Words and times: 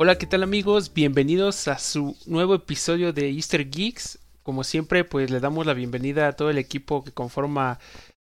Hola, 0.00 0.16
¿qué 0.16 0.26
tal 0.26 0.44
amigos? 0.44 0.94
Bienvenidos 0.94 1.66
a 1.66 1.76
su 1.76 2.16
nuevo 2.24 2.54
episodio 2.54 3.12
de 3.12 3.30
Easter 3.30 3.68
Geeks. 3.68 4.20
Como 4.44 4.62
siempre, 4.62 5.02
pues 5.02 5.28
le 5.28 5.40
damos 5.40 5.66
la 5.66 5.74
bienvenida 5.74 6.28
a 6.28 6.34
todo 6.34 6.50
el 6.50 6.58
equipo 6.58 7.02
que 7.02 7.10
conforma 7.10 7.80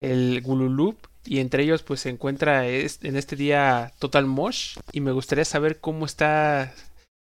el 0.01 0.41
Gululup 0.41 0.97
y 1.23 1.37
entre 1.37 1.61
ellos 1.61 1.83
pues 1.83 1.99
se 1.99 2.09
encuentra 2.09 2.67
en 2.67 3.15
este 3.15 3.35
día 3.35 3.91
Total 3.99 4.25
Mosh 4.25 4.79
y 4.91 5.01
me 5.01 5.11
gustaría 5.11 5.45
saber 5.45 5.79
cómo 5.79 6.07
está 6.07 6.73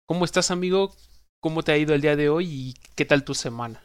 cómo 0.07 0.25
estás 0.25 0.53
amigo, 0.53 0.95
cómo 1.41 1.65
te 1.65 1.73
ha 1.73 1.77
ido 1.77 1.97
el 1.97 2.01
día 2.01 2.15
de 2.15 2.29
hoy 2.29 2.47
y 2.47 2.75
qué 2.95 3.05
tal 3.05 3.25
tu 3.25 3.35
semana. 3.35 3.83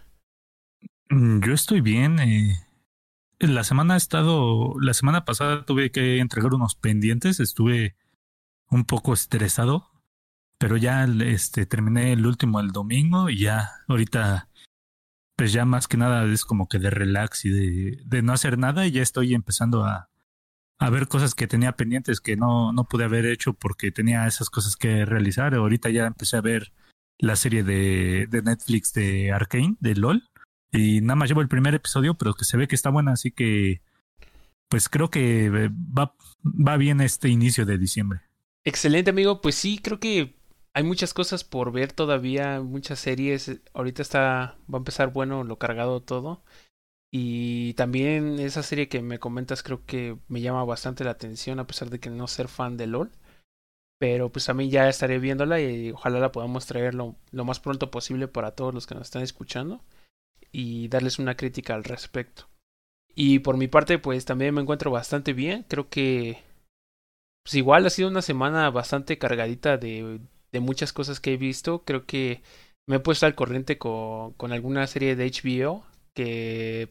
Mm, 1.09 1.43
yo 1.43 1.53
estoy 1.53 1.81
bien. 1.81 2.19
Eh, 2.19 2.55
la 3.39 3.63
semana 3.63 3.95
ha 3.95 3.97
estado, 3.97 4.75
la 4.79 4.93
semana 4.93 5.25
pasada 5.25 5.65
tuve 5.65 5.89
que 5.89 6.19
entregar 6.19 6.53
unos 6.53 6.75
pendientes, 6.75 7.39
estuve 7.39 7.95
un 8.69 8.85
poco 8.85 9.15
estresado 9.15 9.92
pero 10.63 10.77
ya 10.77 11.03
este 11.25 11.65
terminé 11.65 12.13
el 12.13 12.25
último 12.25 12.61
el 12.61 12.71
domingo 12.71 13.29
y 13.29 13.39
ya 13.39 13.71
ahorita 13.89 14.47
pues 15.35 15.51
ya 15.51 15.65
más 15.65 15.89
que 15.89 15.97
nada 15.97 16.23
es 16.23 16.45
como 16.45 16.69
que 16.69 16.79
de 16.79 16.89
relax 16.89 17.43
y 17.43 17.49
de, 17.49 17.99
de 18.05 18.21
no 18.21 18.31
hacer 18.31 18.57
nada 18.57 18.87
y 18.87 18.91
ya 18.91 19.01
estoy 19.01 19.33
empezando 19.33 19.83
a, 19.83 20.09
a 20.79 20.89
ver 20.89 21.09
cosas 21.09 21.35
que 21.35 21.47
tenía 21.47 21.73
pendientes 21.73 22.21
que 22.21 22.37
no, 22.37 22.71
no 22.71 22.87
pude 22.87 23.03
haber 23.03 23.25
hecho 23.25 23.51
porque 23.51 23.91
tenía 23.91 24.25
esas 24.25 24.49
cosas 24.49 24.77
que 24.77 25.03
realizar. 25.03 25.53
Ahorita 25.53 25.89
ya 25.89 26.05
empecé 26.05 26.37
a 26.37 26.41
ver 26.41 26.71
la 27.19 27.35
serie 27.35 27.63
de, 27.63 28.27
de 28.29 28.41
Netflix 28.41 28.93
de 28.93 29.33
Arkane, 29.33 29.75
de 29.81 29.95
LOL. 29.95 30.29
Y 30.71 31.01
nada 31.01 31.17
más 31.17 31.27
llevo 31.27 31.41
el 31.41 31.49
primer 31.49 31.75
episodio, 31.75 32.13
pero 32.13 32.35
que 32.35 32.45
se 32.45 32.55
ve 32.55 32.69
que 32.69 32.75
está 32.75 32.89
buena, 32.89 33.11
así 33.11 33.31
que 33.31 33.81
pues 34.69 34.87
creo 34.87 35.09
que 35.09 35.49
va, 35.49 36.15
va 36.41 36.77
bien 36.77 37.01
este 37.01 37.27
inicio 37.27 37.65
de 37.65 37.77
diciembre. 37.77 38.21
Excelente 38.63 39.09
amigo, 39.09 39.41
pues 39.41 39.55
sí, 39.55 39.77
creo 39.83 39.99
que 39.99 40.41
hay 40.73 40.83
muchas 40.83 41.13
cosas 41.13 41.43
por 41.43 41.71
ver 41.71 41.93
todavía, 41.93 42.61
muchas 42.61 42.99
series. 42.99 43.61
Ahorita 43.73 44.01
está, 44.01 44.57
va 44.71 44.77
a 44.77 44.81
empezar 44.81 45.13
bueno 45.13 45.43
lo 45.43 45.57
cargado 45.59 46.01
todo. 46.01 46.43
Y 47.11 47.75
también 47.75 48.39
esa 48.39 48.63
serie 48.63 48.89
que 48.89 49.01
me 49.03 49.19
comentas 49.19 49.61
creo 49.61 49.85
que 49.85 50.17
me 50.27 50.41
llama 50.41 50.65
bastante 50.65 51.03
la 51.03 51.11
atención 51.11 51.59
a 51.59 51.67
pesar 51.67 51.91
de 51.91 51.99
que 51.99 52.09
no 52.09 52.27
ser 52.27 52.47
fan 52.47 52.75
de 52.77 52.87
LOL. 52.87 53.11
Pero 53.99 54.31
pues 54.31 54.49
mí 54.49 54.69
ya 54.69 54.89
estaré 54.89 55.19
viéndola 55.19 55.61
y 55.61 55.91
ojalá 55.91 56.19
la 56.19 56.31
podamos 56.31 56.65
traer 56.65 56.95
lo, 56.95 57.15
lo 57.31 57.45
más 57.45 57.59
pronto 57.59 57.91
posible 57.91 58.27
para 58.27 58.51
todos 58.51 58.73
los 58.73 58.87
que 58.87 58.95
nos 58.95 59.03
están 59.03 59.21
escuchando 59.21 59.81
y 60.51 60.87
darles 60.89 61.19
una 61.19 61.35
crítica 61.37 61.75
al 61.75 61.83
respecto. 61.83 62.49
Y 63.15 63.39
por 63.39 63.57
mi 63.57 63.67
parte 63.67 63.99
pues 63.99 64.25
también 64.25 64.55
me 64.55 64.61
encuentro 64.61 64.91
bastante 64.91 65.33
bien. 65.33 65.65
Creo 65.69 65.89
que 65.89 66.41
pues 67.43 67.55
igual 67.55 67.85
ha 67.85 67.89
sido 67.91 68.09
una 68.09 68.21
semana 68.23 68.69
bastante 68.71 69.17
cargadita 69.19 69.77
de, 69.77 70.19
de 70.53 70.61
muchas 70.61 70.93
cosas 70.93 71.19
que 71.19 71.33
he 71.33 71.37
visto. 71.37 71.83
Creo 71.83 72.05
que 72.05 72.41
me 72.87 72.97
he 72.97 72.99
puesto 72.99 73.25
al 73.25 73.35
corriente 73.35 73.77
con, 73.77 74.33
con 74.33 74.53
alguna 74.53 74.87
serie 74.87 75.15
de 75.15 75.25
HBO 75.25 75.83
que 76.15 76.89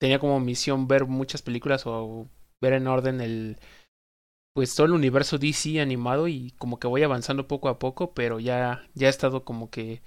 tenía 0.00 0.18
como 0.18 0.40
misión 0.40 0.88
ver 0.88 1.06
muchas 1.06 1.42
películas 1.42 1.86
o 1.86 2.28
ver 2.60 2.74
en 2.74 2.86
orden 2.86 3.20
el 3.20 3.56
pues 4.54 4.74
todo 4.74 4.86
el 4.86 4.92
universo 4.92 5.38
DC 5.38 5.80
animado 5.80 6.26
y 6.28 6.50
como 6.58 6.80
que 6.80 6.88
voy 6.88 7.02
avanzando 7.04 7.46
poco 7.46 7.68
a 7.68 7.78
poco, 7.78 8.12
pero 8.14 8.40
ya 8.40 8.88
ya 8.94 9.06
he 9.06 9.10
estado 9.10 9.44
como 9.44 9.70
que 9.70 10.02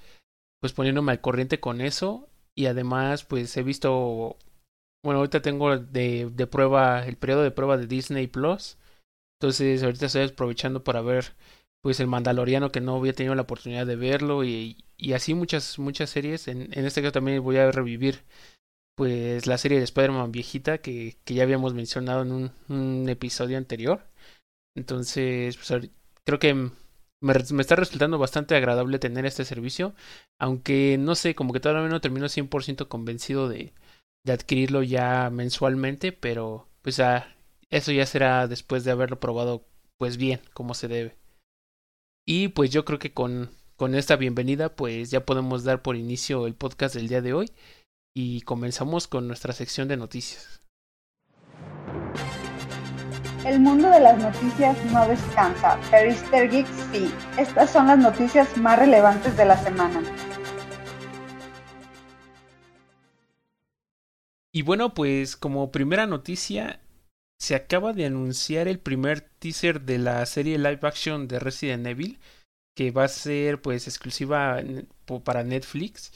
pues 0.62 0.74
poniéndome 0.74 1.14
al 1.14 1.22
corriente 1.22 1.60
con 1.60 1.82
eso 1.82 2.28
y 2.56 2.66
además 2.68 3.24
pues 3.24 3.56
he 3.58 3.64
visto 3.64 4.38
bueno, 5.04 5.20
ahorita 5.20 5.42
tengo 5.42 5.78
de, 5.78 6.30
de 6.34 6.48
prueba 6.48 7.06
el 7.06 7.18
periodo 7.18 7.44
de 7.44 7.52
prueba 7.52 7.78
de 7.78 7.88
Disney 7.88 8.28
Plus. 8.28 8.78
Entonces, 9.40 9.84
ahorita 9.84 10.06
estoy 10.06 10.24
aprovechando 10.24 10.84
para 10.84 11.02
ver 11.02 11.36
pues 11.84 12.00
el 12.00 12.08
Mandaloriano 12.08 12.72
que 12.72 12.82
no 12.82 12.96
había 12.96 13.14
tenido 13.14 13.36
la 13.36 13.44
oportunidad 13.44 13.86
de 13.86 13.98
verlo 13.98 14.44
y, 14.46 14.86
y 14.98 15.14
así 15.14 15.34
muchas 15.36 15.80
muchas 15.80 16.10
series. 16.10 16.48
En, 16.48 16.70
en, 16.74 16.86
este 16.86 17.02
caso 17.02 17.12
también 17.14 17.44
voy 17.44 17.58
a 17.58 17.72
revivir 17.72 18.24
pues 18.96 19.48
la 19.48 19.58
serie 19.58 19.80
de 19.80 19.86
Spider-Man 19.86 20.32
viejita 20.32 20.80
que, 20.80 21.18
que 21.26 21.34
ya 21.36 21.44
habíamos 21.44 21.74
mencionado 21.74 22.24
en 22.24 22.52
un, 22.70 23.10
episodio 23.10 23.58
anterior. 23.58 24.08
Entonces, 24.76 25.58
pues 25.58 25.92
creo 26.26 26.40
que 26.40 26.54
me, 26.54 26.72
me, 27.22 27.62
está 27.62 27.76
resultando 27.76 28.18
bastante 28.20 28.56
agradable 28.56 29.00
tener 29.00 29.26
este 29.26 29.46
servicio, 29.46 29.96
aunque 30.40 30.98
no 31.00 31.16
sé, 31.16 31.36
como 31.36 31.54
que 31.54 31.60
todavía 31.60 31.90
no 31.90 32.02
termino 32.02 32.28
100% 32.28 32.88
convencido 32.88 33.50
de, 33.50 33.74
de 34.26 34.34
adquirirlo 34.34 34.84
ya 34.84 35.30
mensualmente, 35.32 36.12
pero 36.14 36.70
pues 36.82 37.00
ah, 37.00 37.28
eso 37.70 37.92
ya 37.92 38.06
será 38.06 38.48
después 38.48 38.84
de 38.84 38.92
haberlo 38.92 39.20
probado 39.20 39.66
pues 39.98 40.18
bien, 40.18 40.42
como 40.54 40.74
se 40.76 40.88
debe. 40.88 41.23
Y 42.26 42.50
pues 42.50 42.70
yo 42.70 42.86
creo 42.86 43.00
que 43.00 43.14
con, 43.14 43.50
con 43.76 43.96
esta 43.96 44.16
bienvenida 44.16 44.76
pues 44.76 45.12
ya 45.12 45.26
podemos 45.26 45.66
dar 45.66 45.82
por 45.82 45.98
inicio 45.98 46.48
el 46.48 46.56
podcast 46.56 46.96
del 46.96 47.10
día 47.10 47.22
de 47.22 47.34
hoy 47.34 47.52
y 48.16 48.42
comenzamos 48.42 49.08
con 49.08 49.28
nuestra 49.28 49.52
sección 49.52 49.90
de 49.90 49.98
noticias. 49.98 50.62
El 53.46 53.60
mundo 53.60 53.90
de 53.90 54.00
las 54.00 54.18
noticias 54.18 54.78
no 54.86 55.06
descansa, 55.06 55.78
pero 55.92 56.12
Easter 56.12 56.50
sí. 56.94 57.12
Estas 57.38 57.72
son 57.72 57.88
las 57.88 58.00
noticias 58.00 58.56
más 58.56 58.80
relevantes 58.80 59.36
de 59.36 59.44
la 59.44 59.62
semana. 59.62 60.02
Y 64.54 64.62
bueno, 64.62 64.94
pues 64.94 65.36
como 65.36 65.72
primera 65.72 66.08
noticia, 66.08 66.80
se 67.44 67.56
acaba 67.56 67.92
de 67.92 68.06
anunciar 68.06 68.70
el 68.70 68.80
primer 68.80 69.20
teaser 69.20 69.82
de 69.82 69.98
la 69.98 70.26
serie 70.26 70.58
live 70.58 70.80
action 70.84 71.28
de 71.28 71.40
Resident 71.40 71.86
Evil 71.86 72.18
que 72.74 72.92
va 72.92 73.04
a 73.04 73.10
ser 73.10 73.62
pues 73.62 73.86
exclusiva 73.86 74.64
para 75.26 75.44
Netflix. 75.44 76.14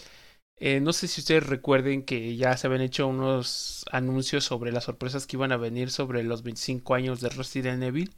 Eh, 0.56 0.80
no 0.80 0.94
sé 0.94 1.10
si 1.10 1.20
ustedes 1.20 1.46
recuerden 1.46 2.04
que 2.04 2.38
ya 2.38 2.56
se 2.56 2.68
habían 2.68 2.82
hecho 2.82 3.08
unos 3.08 3.84
anuncios 3.92 4.46
sobre 4.46 4.72
las 4.72 4.86
sorpresas 4.86 5.28
que 5.28 5.36
iban 5.36 5.52
a 5.52 5.58
venir 5.58 5.92
sobre 5.92 6.24
los 6.24 6.44
25 6.44 6.96
años 6.96 7.20
de 7.20 7.28
Resident 7.28 7.84
Evil, 7.84 8.16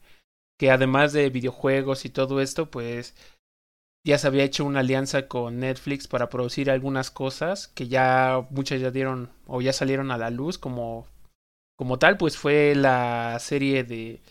que 0.59 0.69
además 0.69 1.11
de 1.11 1.31
videojuegos 1.31 2.05
y 2.05 2.11
todo 2.11 2.41
esto, 2.41 2.69
pues 2.69 3.15
ya 4.05 4.19
se 4.19 4.27
había 4.27 4.43
hecho 4.43 4.65
una 4.65 4.81
alianza 4.81 5.27
con 5.27 5.59
Netflix 5.59 6.07
para 6.07 6.29
producir 6.29 6.69
algunas 6.69 7.09
cosas 7.09 7.69
que 7.69 7.87
ya 7.87 8.45
muchas 8.51 8.79
ya 8.79 8.91
dieron 8.91 9.31
o 9.47 9.61
ya 9.61 9.73
salieron 9.73 10.11
a 10.11 10.19
la 10.19 10.29
luz, 10.29 10.59
como 10.59 11.07
como 11.79 11.97
tal, 11.97 12.17
pues 12.17 12.37
fue 12.37 12.75
la 12.75 13.39
serie 13.39 13.85
de 13.85 14.21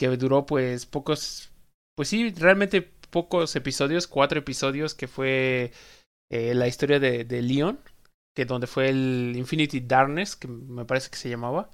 que 0.00 0.08
duró 0.16 0.46
pues 0.46 0.86
pocos, 0.86 1.52
pues 1.94 2.08
sí, 2.08 2.30
realmente 2.30 2.80
pocos 2.80 3.54
episodios, 3.56 4.06
cuatro 4.06 4.38
episodios, 4.38 4.94
que 4.94 5.06
fue 5.06 5.72
eh, 6.30 6.54
la 6.54 6.66
historia 6.66 6.98
de, 6.98 7.24
de 7.26 7.42
Leon, 7.42 7.78
que 8.34 8.46
donde 8.46 8.66
fue 8.66 8.88
el 8.88 9.34
Infinity 9.36 9.80
Darkness, 9.80 10.34
que 10.34 10.48
me 10.48 10.86
parece 10.86 11.10
que 11.10 11.18
se 11.18 11.28
llamaba. 11.28 11.70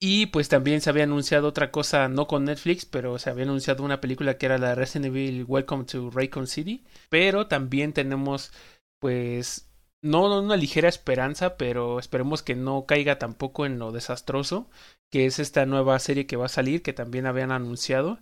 Y 0.00 0.26
pues 0.26 0.48
también 0.48 0.80
se 0.80 0.90
había 0.90 1.02
anunciado 1.02 1.48
otra 1.48 1.72
cosa, 1.72 2.08
no 2.08 2.28
con 2.28 2.44
Netflix, 2.44 2.86
pero 2.86 3.18
se 3.18 3.28
había 3.28 3.42
anunciado 3.42 3.82
una 3.82 4.00
película 4.00 4.38
que 4.38 4.46
era 4.46 4.58
la 4.58 4.76
Resident 4.76 5.06
Evil 5.06 5.44
Welcome 5.48 5.86
to 5.86 6.10
Raycon 6.10 6.46
City. 6.46 6.84
Pero 7.08 7.48
también 7.48 7.92
tenemos 7.92 8.52
pues 9.00 9.69
no 10.02 10.40
una 10.40 10.56
ligera 10.56 10.88
esperanza, 10.88 11.56
pero 11.56 11.98
esperemos 11.98 12.42
que 12.42 12.54
no 12.54 12.86
caiga 12.86 13.18
tampoco 13.18 13.66
en 13.66 13.78
lo 13.78 13.92
desastroso, 13.92 14.68
que 15.10 15.26
es 15.26 15.38
esta 15.38 15.66
nueva 15.66 15.98
serie 15.98 16.26
que 16.26 16.36
va 16.36 16.46
a 16.46 16.48
salir, 16.48 16.82
que 16.82 16.92
también 16.92 17.26
habían 17.26 17.52
anunciado. 17.52 18.18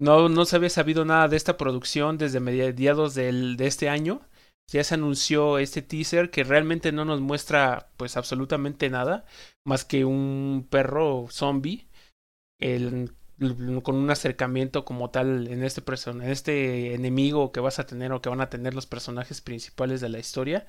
No, 0.00 0.28
no 0.28 0.44
se 0.44 0.56
había 0.56 0.70
sabido 0.70 1.04
nada 1.04 1.28
de 1.28 1.36
esta 1.36 1.56
producción 1.56 2.18
desde 2.18 2.40
mediados 2.40 3.14
del, 3.14 3.56
de 3.56 3.66
este 3.66 3.88
año. 3.88 4.22
Ya 4.68 4.82
se 4.84 4.94
anunció 4.94 5.58
este 5.58 5.82
teaser 5.82 6.30
que 6.30 6.44
realmente 6.44 6.92
no 6.92 7.04
nos 7.04 7.20
muestra 7.20 7.90
pues 7.96 8.16
absolutamente 8.16 8.90
nada, 8.90 9.24
más 9.64 9.84
que 9.84 10.04
un 10.04 10.66
perro 10.70 11.28
zombie 11.30 11.88
el, 12.58 13.14
con 13.82 13.96
un 13.96 14.10
acercamiento 14.10 14.84
como 14.84 15.10
tal 15.10 15.48
en 15.48 15.62
este, 15.64 15.82
en 16.10 16.22
este 16.22 16.94
enemigo 16.94 17.52
que 17.52 17.60
vas 17.60 17.78
a 17.78 17.86
tener 17.86 18.12
o 18.12 18.22
que 18.22 18.28
van 18.28 18.40
a 18.40 18.50
tener 18.50 18.74
los 18.74 18.86
personajes 18.86 19.40
principales 19.40 20.00
de 20.00 20.08
la 20.08 20.18
historia 20.18 20.66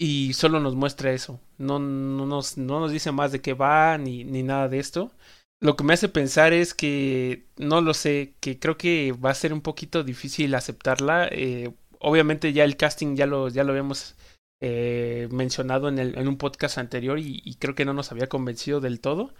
y 0.00 0.32
solo 0.32 0.60
nos 0.60 0.74
muestra 0.76 1.12
eso. 1.12 1.40
No, 1.58 1.78
no, 1.78 2.24
nos, 2.24 2.56
no 2.56 2.80
nos 2.80 2.90
dice 2.90 3.12
más 3.12 3.32
de 3.32 3.42
qué 3.42 3.52
va 3.52 3.98
ni, 3.98 4.24
ni 4.24 4.42
nada 4.42 4.68
de 4.68 4.78
esto. 4.78 5.12
lo 5.60 5.76
que 5.76 5.84
me 5.84 5.92
hace 5.92 6.08
pensar 6.08 6.54
es 6.54 6.72
que, 6.74 7.44
no 7.58 7.82
lo 7.82 7.92
sé, 7.92 8.34
que 8.40 8.58
creo 8.58 8.78
que 8.78 9.12
va 9.12 9.30
a 9.30 9.34
ser 9.34 9.52
un 9.52 9.60
poquito 9.60 10.02
difícil 10.02 10.54
aceptarla. 10.54 11.28
Eh, 11.30 11.74
obviamente 11.98 12.54
ya 12.54 12.64
el 12.64 12.78
casting 12.78 13.14
ya 13.14 13.26
lo, 13.26 13.48
ya 13.50 13.62
lo 13.62 13.72
habíamos 13.72 14.16
eh, 14.62 15.28
mencionado 15.32 15.88
en, 15.90 15.98
el, 15.98 16.16
en 16.18 16.28
un 16.28 16.38
podcast 16.38 16.78
anterior 16.78 17.18
y, 17.18 17.56
creo 17.60 17.74
que 17.74 17.84
no 17.84 17.92
nos 17.92 18.10
había 18.10 18.28
convencido 18.28 18.80
del 18.80 19.00
todo. 19.00 19.34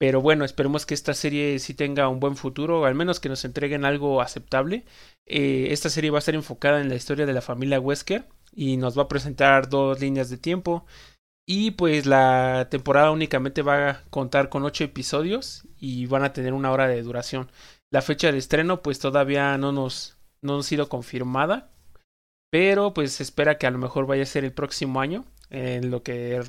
Pero 0.00 0.20
bueno, 0.20 0.44
esperemos 0.44 0.86
que 0.86 0.94
esta 0.94 1.14
serie 1.14 1.58
sí 1.60 1.74
tenga 1.74 2.08
un 2.08 2.20
buen 2.20 2.36
futuro, 2.36 2.80
o 2.80 2.84
al 2.84 2.94
menos 2.96 3.20
que 3.20 3.28
nos 3.28 3.44
entreguen 3.44 3.84
algo 3.84 4.22
aceptable. 4.22 4.84
Eh, 5.26 5.68
esta 5.70 5.90
serie 5.90 6.10
va 6.10 6.18
a 6.18 6.20
estar 6.20 6.34
enfocada 6.34 6.80
en 6.80 6.88
la 6.88 6.96
historia 6.96 7.26
de 7.26 7.32
la 7.32 7.42
familia 7.42 7.80
Wesker 7.80 8.26
y 8.52 8.76
nos 8.76 8.98
va 8.98 9.04
a 9.04 9.08
presentar 9.08 9.68
dos 9.68 10.00
líneas 10.00 10.30
de 10.30 10.38
tiempo. 10.38 10.86
Y 11.46 11.72
pues 11.72 12.06
la 12.06 12.68
temporada 12.70 13.10
únicamente 13.10 13.62
va 13.62 13.90
a 13.90 14.04
contar 14.10 14.50
con 14.50 14.64
ocho 14.64 14.84
episodios 14.84 15.66
y 15.78 16.06
van 16.06 16.24
a 16.24 16.32
tener 16.32 16.52
una 16.52 16.70
hora 16.70 16.88
de 16.88 17.02
duración. 17.02 17.50
La 17.90 18.02
fecha 18.02 18.30
de 18.32 18.38
estreno 18.38 18.82
pues 18.82 18.98
todavía 18.98 19.56
no 19.58 19.72
nos, 19.72 20.18
no 20.42 20.58
ha 20.58 20.62
sido 20.62 20.88
confirmada, 20.88 21.70
pero 22.50 22.92
pues 22.94 23.12
se 23.12 23.22
espera 23.22 23.58
que 23.58 23.66
a 23.66 23.70
lo 23.70 23.78
mejor 23.78 24.06
vaya 24.06 24.24
a 24.24 24.26
ser 24.26 24.44
el 24.44 24.52
próximo 24.52 25.00
año, 25.00 25.24
en 25.50 25.90
lo 25.90 26.02
que 26.02 26.42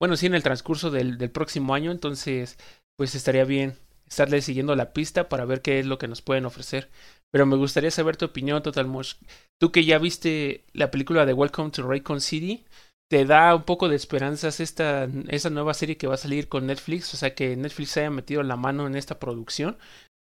bueno, 0.00 0.16
sí, 0.16 0.26
en 0.26 0.34
el 0.34 0.42
transcurso 0.42 0.90
del, 0.90 1.18
del 1.18 1.30
próximo 1.30 1.74
año, 1.74 1.90
entonces, 1.90 2.56
pues 2.96 3.14
estaría 3.14 3.44
bien 3.44 3.76
estarle 4.08 4.40
siguiendo 4.40 4.74
la 4.74 4.94
pista 4.94 5.28
para 5.28 5.44
ver 5.44 5.60
qué 5.60 5.78
es 5.78 5.86
lo 5.86 5.98
que 5.98 6.08
nos 6.08 6.22
pueden 6.22 6.46
ofrecer. 6.46 6.90
Pero 7.32 7.46
me 7.46 7.56
gustaría 7.56 7.90
saber 7.90 8.16
tu 8.16 8.26
opinión, 8.26 8.62
Total 8.62 8.86
Mosh. 8.86 9.14
Tú 9.60 9.70
que 9.70 9.84
ya 9.84 9.98
viste 9.98 10.64
la 10.72 10.90
película 10.90 11.26
de 11.26 11.32
Welcome 11.32 11.70
to 11.70 11.86
Raycon 11.86 12.20
City, 12.20 12.64
¿te 13.08 13.24
da 13.24 13.54
un 13.54 13.62
poco 13.62 13.88
de 13.88 13.96
esperanzas 13.96 14.60
esta, 14.60 15.08
esa 15.28 15.50
nueva 15.50 15.74
serie 15.74 15.96
que 15.96 16.06
va 16.06 16.14
a 16.14 16.18
salir 16.18 16.48
con 16.48 16.66
Netflix? 16.66 17.14
O 17.14 17.16
sea, 17.16 17.34
que 17.34 17.56
Netflix 17.56 17.96
haya 17.96 18.10
metido 18.10 18.42
la 18.42 18.56
mano 18.56 18.86
en 18.86 18.96
esta 18.96 19.18
producción. 19.18 19.78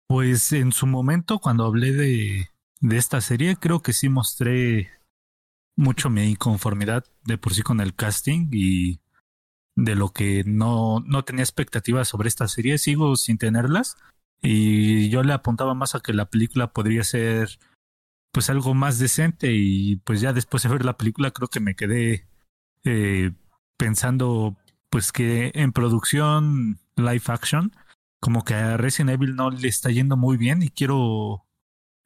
Pues 0.09 0.53
en 0.53 0.73
su 0.73 0.87
momento, 0.87 1.39
cuando 1.39 1.65
hablé 1.65 1.93
de, 1.93 2.49
de 2.81 2.97
esta 2.97 3.21
serie, 3.21 3.57
creo 3.57 3.83
que 3.83 3.93
sí 3.93 4.09
mostré 4.09 4.91
mucho 5.77 6.09
mi 6.09 6.23
inconformidad 6.25 7.05
de 7.25 7.37
por 7.37 7.53
sí 7.53 7.63
con 7.63 7.81
el 7.81 7.95
casting 7.95 8.49
y 8.53 9.01
de 9.77 9.95
lo 9.95 10.11
que 10.11 10.43
no, 10.47 11.01
no 11.01 11.25
tenía 11.25 11.43
expectativas 11.43 12.09
sobre 12.09 12.29
esta 12.29 12.49
serie, 12.49 12.79
sigo 12.79 13.15
sin 13.17 13.37
tenerlas 13.37 13.97
y 14.43 15.09
yo 15.09 15.23
le 15.23 15.33
apuntaba 15.33 15.75
más 15.75 15.95
a 15.95 16.01
que 16.01 16.13
la 16.13 16.31
película 16.31 16.73
podría 16.73 17.05
ser 17.05 17.59
pues 18.33 18.51
algo 18.51 18.75
más 18.75 18.99
decente 18.99 19.53
y 19.53 19.97
pues 19.97 20.21
ya 20.21 20.33
después 20.33 20.63
de 20.63 20.69
ver 20.69 20.85
la 20.85 20.97
película 20.97 21.31
creo 21.31 21.49
que 21.49 21.61
me 21.61 21.75
quedé 21.75 22.29
eh, 22.85 23.33
pensando 23.77 24.57
pues 24.91 25.11
que 25.13 25.53
en 25.55 25.73
producción 25.73 26.79
live 26.97 27.23
action 27.29 27.73
como 28.21 28.45
que 28.45 28.55
a 28.55 28.77
Resident 28.77 29.11
Evil 29.11 29.37
no 29.37 29.51
le 29.51 29.69
está 29.69 29.91
yendo 29.91 30.17
muy 30.17 30.37
bien 30.37 30.63
y 30.63 30.71
quiero 30.71 31.47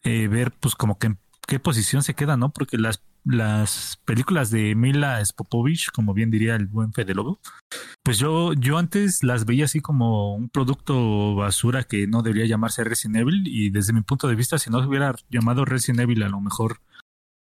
eh, 0.03 0.29
ver 0.29 0.53
pues 0.53 0.75
como 0.75 0.99
que 0.99 1.09
en 1.09 1.19
qué 1.47 1.59
posición 1.59 2.03
se 2.03 2.15
queda, 2.15 2.37
¿no? 2.37 2.53
Porque 2.53 2.79
las 2.79 3.03
las 3.25 4.00
películas 4.05 4.50
de 4.50 4.75
Mila 4.75 5.25
Spopovich, 5.25 5.90
como 5.93 6.14
bien 6.14 6.31
diría 6.31 6.56
el 6.56 6.67
buen 6.67 6.93
Fede 6.93 7.14
Lobo, 7.14 7.40
pues 8.02 8.19
yo, 8.19 8.52
yo 8.55 8.78
antes 8.78 9.22
las 9.22 9.44
veía 9.44 9.67
así 9.67 9.81
como 9.81 10.34
un 10.34 10.49
producto 10.49 11.34
basura 11.34 11.84
que 11.84 12.06
no 12.06 12.22
debería 12.22 12.46
llamarse 12.46 12.84
Resident 12.84 13.17
Evil 13.17 13.43
y 13.46 13.70
desde 13.70 13.93
mi 13.93 14.02
punto 14.02 14.28
de 14.28 14.34
vista, 14.34 14.58
si 14.58 14.70
no 14.70 14.81
se 14.81 14.88
hubiera 14.88 15.14
llamado 15.28 15.64
Resident 15.64 16.00
Evil, 16.00 16.22
a 16.22 16.28
lo 16.28 16.40
mejor 16.40 16.81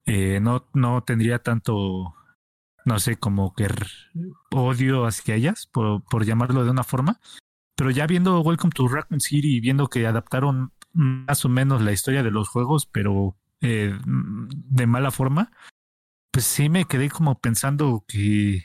eh, 0.05 0.39
no, 0.41 0.65
no 0.73 1.03
tendría 1.03 1.39
tanto, 1.39 2.15
no 2.85 2.99
sé, 2.99 3.17
como 3.17 3.53
que 3.53 3.67
odio 4.51 5.05
hacia 5.05 5.35
ellas, 5.35 5.67
por, 5.67 6.03
por 6.03 6.25
llamarlo 6.25 6.63
de 6.63 6.71
una 6.71 6.83
forma. 6.83 7.19
Pero 7.75 7.91
ya 7.91 8.07
viendo 8.07 8.41
Welcome 8.41 8.71
to 8.75 8.87
Raccoon 8.87 9.21
City 9.21 9.55
y 9.55 9.59
viendo 9.61 9.87
que 9.87 10.05
adaptaron 10.05 10.73
más 10.93 11.45
o 11.45 11.49
menos 11.49 11.81
la 11.81 11.91
historia 11.91 12.23
de 12.23 12.31
los 12.31 12.49
juegos, 12.49 12.85
pero 12.85 13.37
eh, 13.61 13.97
de 14.05 14.87
mala 14.87 15.11
forma, 15.11 15.51
pues 16.39 16.47
sí 16.47 16.69
me 16.69 16.85
quedé 16.85 17.09
como 17.09 17.37
pensando 17.37 18.05
que, 18.07 18.63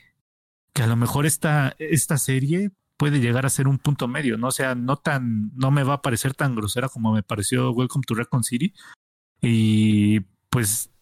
que 0.73 0.85
a 0.85 0.87
lo 0.87 0.95
mejor 0.95 1.27
esta, 1.27 1.75
esta 1.81 2.19
serie 2.19 2.71
puede 2.97 3.19
llegar 3.19 3.47
a 3.47 3.51
ser 3.51 3.67
un 3.67 3.79
punto 3.79 4.07
medio, 4.07 4.39
¿no? 4.39 4.53
Sea, 4.53 4.77
no 4.77 4.97
tan, 4.97 5.51
no 5.57 5.73
me 5.73 5.83
va 5.83 5.95
a 5.95 6.01
parecer 6.01 6.35
tan 6.35 6.55
grosera 6.55 6.89
como 6.89 7.13
me 7.13 7.25
pareció 7.25 7.73
Welcome 7.73 8.05
to 8.07 8.15
Recon 8.15 8.45
City. 8.45 8.73
Y 9.41 10.21
pues 10.51 10.93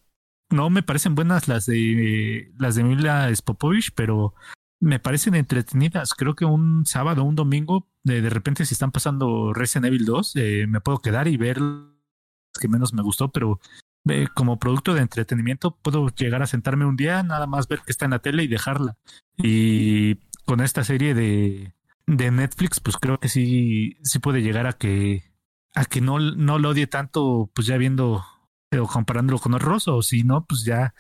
no 0.49 0.71
me 0.71 0.83
parecen 0.83 1.15
buenas 1.15 1.47
las 1.47 1.67
de 1.67 2.51
las 2.59 2.75
de 2.75 2.85
Mila 2.85 3.31
Spopovich, 3.37 3.93
pero 3.95 4.33
me 4.81 4.99
parecen 4.99 5.35
entretenidas. 5.35 6.15
Creo 6.15 6.35
que 6.35 6.47
un 6.47 6.87
sábado, 6.87 7.23
un 7.23 7.37
domingo, 7.37 7.87
de, 8.03 8.23
de 8.23 8.31
repente 8.31 8.65
si 8.65 8.73
están 8.73 8.93
pasando 8.93 9.53
Resident 9.53 9.89
Evil 9.89 10.07
2, 10.07 10.37
eh, 10.37 10.67
me 10.67 10.81
puedo 10.81 11.01
quedar 11.01 11.29
y 11.29 11.37
ver 11.37 11.59
que 12.59 12.69
menos 12.69 12.95
me 12.95 13.03
gustó, 13.03 13.31
pero 13.31 13.61
eh, 14.09 14.27
como 14.35 14.59
producto 14.59 14.95
de 14.95 15.01
entretenimiento 15.01 15.77
puedo 15.77 16.09
llegar 16.09 16.43
a 16.43 16.47
sentarme 16.47 16.87
un 16.87 16.97
día, 16.97 17.23
nada 17.23 17.47
más 17.47 17.69
ver 17.69 17.81
que 17.81 17.93
está 17.93 18.05
en 18.05 18.13
la 18.13 18.19
tele 18.19 18.43
y 18.43 18.49
dejarla. 18.49 18.97
Y 19.37 20.17
con 20.45 20.61
esta 20.61 20.85
serie 20.85 21.15
de, 21.15 21.75
de 22.07 22.31
Netflix, 22.31 22.81
pues 22.81 22.97
creo 22.97 23.19
que 23.19 23.29
sí, 23.29 23.97
sí 24.03 24.19
puede 24.19 24.43
llegar 24.43 24.67
a 24.67 24.73
que, 24.73 25.33
a 25.75 25.85
que 25.85 26.01
no, 26.01 26.19
no 26.19 26.59
lo 26.59 26.71
odie 26.71 26.87
tanto, 26.87 27.51
pues 27.55 27.67
ya 27.67 27.77
viendo 27.77 28.25
o 28.81 28.87
comparándolo 28.87 29.39
con 29.39 29.55
Horroroso, 29.55 29.97
o 29.97 30.03
si 30.03 30.25
no, 30.25 30.45
pues 30.47 30.65
ya 30.65 30.95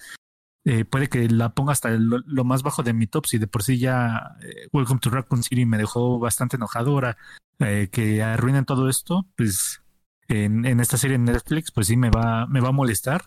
eh, 0.64 0.84
puede 0.84 1.08
que 1.08 1.28
la 1.28 1.54
ponga 1.54 1.72
hasta 1.72 1.90
lo, 1.90 2.18
lo, 2.24 2.44
más 2.44 2.62
bajo 2.62 2.82
de 2.82 2.92
mi 2.92 3.06
top, 3.06 3.26
si 3.26 3.38
de 3.38 3.46
por 3.46 3.62
sí 3.62 3.78
ya 3.78 4.36
eh, 4.42 4.68
Welcome 4.72 5.00
to 5.00 5.10
Raccoon 5.10 5.42
City 5.42 5.66
me 5.66 5.78
dejó 5.78 6.18
bastante 6.18 6.56
enojadora, 6.56 7.16
eh, 7.58 7.88
que 7.90 8.22
arruinen 8.22 8.64
todo 8.64 8.88
esto, 8.88 9.26
pues 9.36 9.81
en, 10.28 10.80
esta 10.80 10.96
serie 10.96 11.16
en 11.16 11.24
Netflix, 11.24 11.70
pues 11.70 11.86
sí 11.86 11.96
me 11.96 12.10
va, 12.10 12.46
me 12.46 12.60
va 12.60 12.68
a 12.68 12.72
molestar. 12.72 13.24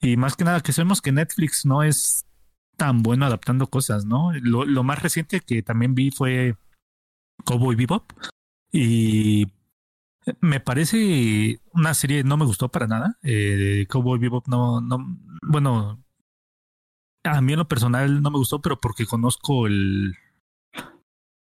Y 0.00 0.16
más 0.16 0.36
que 0.36 0.44
nada 0.44 0.60
que 0.60 0.72
sabemos 0.72 1.02
que 1.02 1.12
Netflix 1.12 1.66
no 1.66 1.82
es 1.82 2.26
tan 2.76 3.02
bueno 3.02 3.26
adaptando 3.26 3.66
cosas, 3.66 4.04
¿no? 4.04 4.32
Lo, 4.40 4.64
lo 4.64 4.82
más 4.84 5.02
reciente 5.02 5.40
que 5.40 5.62
también 5.62 5.94
vi 5.94 6.10
fue 6.10 6.56
Cowboy 7.44 7.76
Bebop. 7.76 8.12
Y 8.70 9.46
me 10.40 10.60
parece 10.60 11.60
una 11.72 11.94
serie, 11.94 12.24
no 12.24 12.36
me 12.36 12.44
gustó 12.44 12.68
para 12.68 12.86
nada. 12.86 13.18
Eh, 13.22 13.86
Cowboy 13.88 14.18
Bebop 14.18 14.46
no, 14.48 14.80
no, 14.80 14.98
bueno, 15.42 16.02
a 17.24 17.40
mí 17.40 17.52
en 17.52 17.58
lo 17.58 17.68
personal 17.68 18.22
no 18.22 18.30
me 18.30 18.38
gustó, 18.38 18.60
pero 18.60 18.80
porque 18.80 19.06
conozco 19.06 19.66
el, 19.66 20.14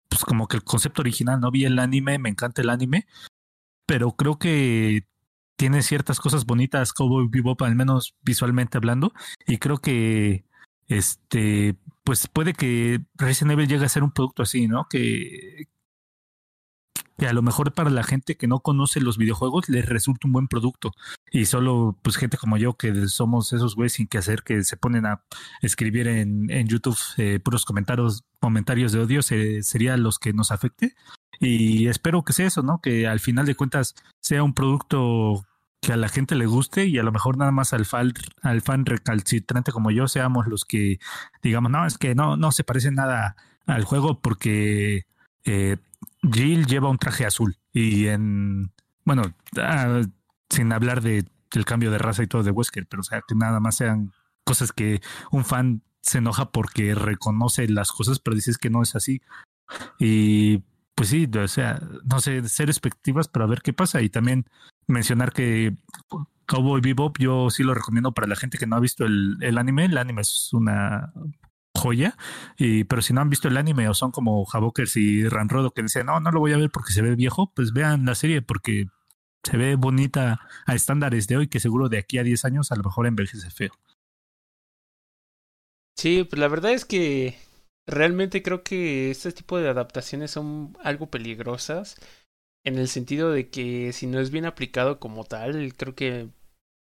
pues 0.09 0.23
como 0.25 0.47
que 0.47 0.57
el 0.57 0.63
concepto 0.63 1.01
original, 1.01 1.39
no 1.39 1.51
vi 1.51 1.65
el 1.65 1.79
anime, 1.79 2.19
me 2.19 2.29
encanta 2.29 2.61
el 2.61 2.69
anime, 2.69 3.07
pero 3.87 4.11
creo 4.11 4.37
que 4.37 5.07
tiene 5.57 5.81
ciertas 5.81 6.19
cosas 6.19 6.45
bonitas 6.45 6.93
Cowboy 6.93 7.27
Bebop, 7.29 7.63
al 7.63 7.75
menos 7.75 8.15
visualmente 8.21 8.77
hablando, 8.77 9.11
y 9.47 9.57
creo 9.57 9.79
que 9.79 10.45
este 10.87 11.75
pues 12.03 12.27
puede 12.27 12.53
que 12.53 13.01
Resident 13.15 13.53
Evil 13.53 13.67
llegue 13.67 13.85
a 13.85 13.89
ser 13.89 14.03
un 14.03 14.11
producto 14.11 14.43
así, 14.43 14.67
¿no? 14.67 14.87
Que, 14.89 15.67
que 17.17 17.27
a 17.27 17.33
lo 17.33 17.41
mejor 17.41 17.73
para 17.73 17.89
la 17.89 18.03
gente 18.03 18.37
que 18.37 18.47
no 18.47 18.59
conoce 18.59 19.01
los 19.01 19.17
videojuegos 19.17 19.69
les 19.69 19.85
resulta 19.85 20.27
un 20.27 20.33
buen 20.33 20.47
producto 20.47 20.91
y 21.31 21.45
solo 21.45 21.97
pues 22.01 22.17
gente 22.17 22.37
como 22.37 22.57
yo 22.57 22.73
que 22.73 23.07
somos 23.07 23.53
esos 23.53 23.75
güeyes 23.75 23.93
sin 23.93 24.07
que 24.07 24.19
hacer 24.19 24.43
que 24.43 24.63
se 24.63 24.77
ponen 24.77 25.05
a 25.05 25.23
escribir 25.61 26.07
en, 26.07 26.49
en 26.51 26.67
YouTube 26.67 26.97
eh, 27.17 27.39
puros 27.39 27.65
comentarios 27.65 28.23
comentarios 28.39 28.91
de 28.91 28.99
odio 28.99 29.21
se, 29.21 29.63
sería 29.63 29.97
los 29.97 30.19
que 30.19 30.33
nos 30.33 30.51
afecte 30.51 30.95
y 31.39 31.87
espero 31.87 32.23
que 32.23 32.33
sea 32.33 32.47
eso, 32.47 32.63
¿no? 32.63 32.79
Que 32.81 33.07
al 33.07 33.19
final 33.19 33.45
de 33.45 33.55
cuentas 33.55 33.95
sea 34.21 34.43
un 34.43 34.53
producto 34.53 35.45
que 35.81 35.93
a 35.93 35.97
la 35.97 36.09
gente 36.09 36.35
le 36.35 36.47
guste 36.47 36.85
y 36.85 36.97
a 36.97 37.03
lo 37.03 37.11
mejor 37.11 37.37
nada 37.37 37.51
más 37.51 37.73
al 37.73 37.85
fan, 37.85 38.13
al 38.41 38.61
fan 38.61 38.85
recalcitrante 38.85 39.71
como 39.71 39.91
yo 39.91 40.07
seamos 40.07 40.47
los 40.47 40.65
que 40.65 40.99
digamos, 41.43 41.71
no, 41.71 41.85
es 41.85 41.97
que 41.97 42.15
no, 42.15 42.37
no 42.37 42.51
se 42.51 42.63
parece 42.63 42.91
nada 42.91 43.35
al 43.67 43.83
juego 43.83 44.19
porque 44.19 45.05
eh, 45.45 45.77
Jill 46.21 46.65
lleva 46.65 46.89
un 46.89 46.97
traje 46.97 47.25
azul 47.25 47.57
y 47.73 48.07
en, 48.07 48.71
bueno, 49.05 49.23
ah, 49.57 50.01
sin 50.49 50.71
hablar 50.73 51.01
de, 51.01 51.25
del 51.51 51.65
cambio 51.65 51.91
de 51.91 51.97
raza 51.97 52.23
y 52.23 52.27
todo 52.27 52.43
de 52.43 52.51
Wesker, 52.51 52.87
pero 52.87 53.01
o 53.01 53.03
sea, 53.03 53.21
que 53.27 53.35
nada 53.35 53.59
más 53.59 53.75
sean 53.77 54.11
cosas 54.43 54.71
que 54.71 55.01
un 55.31 55.45
fan 55.45 55.83
se 56.01 56.19
enoja 56.19 56.51
porque 56.51 56.95
reconoce 56.95 57.67
las 57.67 57.91
cosas, 57.91 58.19
pero 58.19 58.35
dices 58.35 58.57
que 58.57 58.69
no 58.69 58.81
es 58.81 58.95
así. 58.95 59.21
Y 59.99 60.63
pues 60.95 61.09
sí, 61.09 61.29
o 61.37 61.47
sea, 61.47 61.79
no 62.05 62.19
sé, 62.19 62.47
ser 62.47 62.69
expectativas 62.69 63.27
para 63.27 63.45
ver 63.45 63.61
qué 63.61 63.73
pasa 63.73 64.01
y 64.01 64.09
también 64.09 64.45
mencionar 64.87 65.33
que 65.33 65.75
Cowboy 66.45 66.81
Bebop 66.81 67.17
yo 67.19 67.49
sí 67.49 67.63
lo 67.63 67.73
recomiendo 67.73 68.13
para 68.13 68.27
la 68.27 68.37
gente 68.37 68.57
que 68.57 68.65
no 68.65 68.77
ha 68.77 68.79
visto 68.79 69.05
el, 69.05 69.37
el 69.41 69.57
anime. 69.57 69.85
El 69.85 69.97
anime 69.97 70.21
es 70.21 70.49
una 70.53 71.11
joya, 71.77 72.17
y, 72.57 72.83
pero 72.83 73.01
si 73.01 73.13
no 73.13 73.21
han 73.21 73.29
visto 73.29 73.47
el 73.47 73.57
anime 73.57 73.87
o 73.87 73.93
son 73.93 74.11
como 74.11 74.45
Havokers 74.51 74.97
y 74.97 75.27
Ranrodo 75.27 75.71
que 75.71 75.83
dicen, 75.83 76.07
no, 76.07 76.19
no 76.19 76.31
lo 76.31 76.39
voy 76.39 76.53
a 76.53 76.57
ver 76.57 76.69
porque 76.69 76.91
se 76.91 77.01
ve 77.01 77.15
viejo, 77.15 77.51
pues 77.55 77.71
vean 77.71 78.05
la 78.05 78.15
serie 78.15 78.41
porque 78.41 78.87
se 79.43 79.57
ve 79.57 79.75
bonita 79.75 80.41
a 80.65 80.75
estándares 80.75 81.27
de 81.27 81.37
hoy 81.37 81.47
que 81.47 81.59
seguro 81.59 81.89
de 81.89 81.99
aquí 81.99 82.17
a 82.17 82.23
10 82.23 82.45
años 82.45 82.71
a 82.71 82.75
lo 82.75 82.83
mejor 82.83 83.07
envejece 83.07 83.49
feo. 83.49 83.71
Sí, 85.97 86.23
pues 86.23 86.39
la 86.39 86.47
verdad 86.47 86.73
es 86.73 86.85
que 86.85 87.37
realmente 87.87 88.43
creo 88.43 88.63
que 88.63 89.09
este 89.09 89.31
tipo 89.31 89.57
de 89.57 89.69
adaptaciones 89.69 90.31
son 90.31 90.77
algo 90.83 91.09
peligrosas 91.09 91.95
en 92.65 92.77
el 92.77 92.87
sentido 92.87 93.31
de 93.31 93.49
que 93.49 93.93
si 93.93 94.07
no 94.07 94.19
es 94.19 94.29
bien 94.29 94.45
aplicado 94.45 94.99
como 94.99 95.23
tal, 95.23 95.73
creo 95.75 95.95
que 95.95 96.29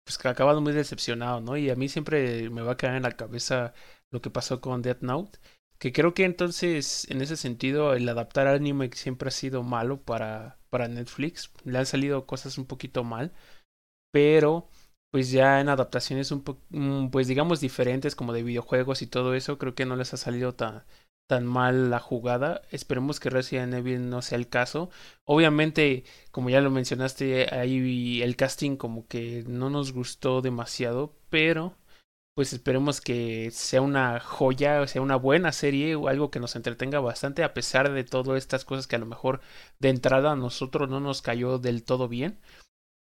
pues 0.06 0.18
que 0.18 0.44
muy 0.62 0.74
decepcionado, 0.74 1.42
¿no? 1.42 1.58
Y 1.58 1.70
a 1.70 1.76
mí 1.76 1.90
siempre 1.90 2.50
me 2.50 2.62
va 2.62 2.74
a 2.74 2.78
quedar 2.78 2.96
en 2.96 3.04
la 3.04 3.16
cabeza 3.16 3.74
lo 4.16 4.22
que 4.22 4.32
pasó 4.32 4.62
con 4.62 4.82
Death 4.82 5.02
Note, 5.02 5.40
que 5.78 5.94
creo 5.94 6.14
que 6.14 6.26
entonces 6.26 7.06
en 7.12 7.22
ese 7.22 7.38
sentido 7.38 7.94
el 7.94 8.08
adaptar 8.10 8.48
anime 8.48 8.90
siempre 8.94 9.28
ha 9.28 9.32
sido 9.32 9.62
malo 9.64 10.02
para 10.02 10.58
para 10.70 10.88
Netflix, 10.90 11.52
le 11.64 11.78
han 11.78 11.86
salido 11.86 12.26
cosas 12.26 12.58
un 12.58 12.66
poquito 12.66 13.04
mal, 13.04 13.32
pero 14.12 14.68
pues 15.12 15.32
ya 15.32 15.62
en 15.62 15.70
adaptaciones 15.70 16.32
un 16.32 16.44
mm, 16.70 17.10
pues 17.12 17.28
digamos 17.28 17.62
diferentes 17.62 18.16
como 18.16 18.34
de 18.34 18.44
videojuegos 18.44 19.02
y 19.02 19.08
todo 19.08 19.36
eso, 19.36 19.58
creo 19.58 19.76
que 19.76 19.86
no 19.86 19.96
les 19.96 20.14
ha 20.14 20.18
salido 20.18 20.54
tan, 20.56 20.84
tan 21.28 21.46
mal 21.46 21.90
la 21.90 22.00
jugada. 22.00 22.62
Esperemos 22.72 23.20
que 23.20 23.30
Resident 23.30 23.74
Evil 23.74 24.10
no 24.10 24.22
sea 24.22 24.38
el 24.38 24.50
caso. 24.50 24.90
Obviamente, 25.24 26.04
como 26.32 26.50
ya 26.50 26.62
lo 26.62 26.72
mencionaste, 26.72 27.54
ahí 27.56 28.22
el 28.22 28.36
casting 28.36 28.78
como 28.78 29.08
que 29.08 29.44
no 29.48 29.70
nos 29.70 29.94
gustó 29.94 30.42
demasiado, 30.42 31.16
pero 31.30 31.78
pues 32.36 32.52
esperemos 32.54 33.00
que 33.02 33.50
sea 33.52 33.82
una 33.82 34.20
joya, 34.20 34.86
sea 34.88 35.02
una 35.02 35.16
buena 35.16 35.54
serie 35.54 35.96
o 35.96 36.10
algo 36.10 36.30
que 36.32 36.42
nos 36.42 36.56
entretenga 36.58 37.00
bastante 37.00 37.44
a 37.44 37.54
pesar 37.54 37.92
de 37.94 38.04
todas 38.04 38.38
estas 38.38 38.66
cosas 38.66 38.88
que 38.88 38.98
a 38.98 39.00
lo 39.00 39.06
mejor 39.06 39.42
de 39.80 39.90
entrada 39.90 40.34
a 40.34 40.36
nosotros 40.36 40.90
no 40.90 41.00
nos 41.00 41.22
cayó 41.22 41.60
del 41.60 41.84
todo 41.84 42.10
bien. 42.10 42.40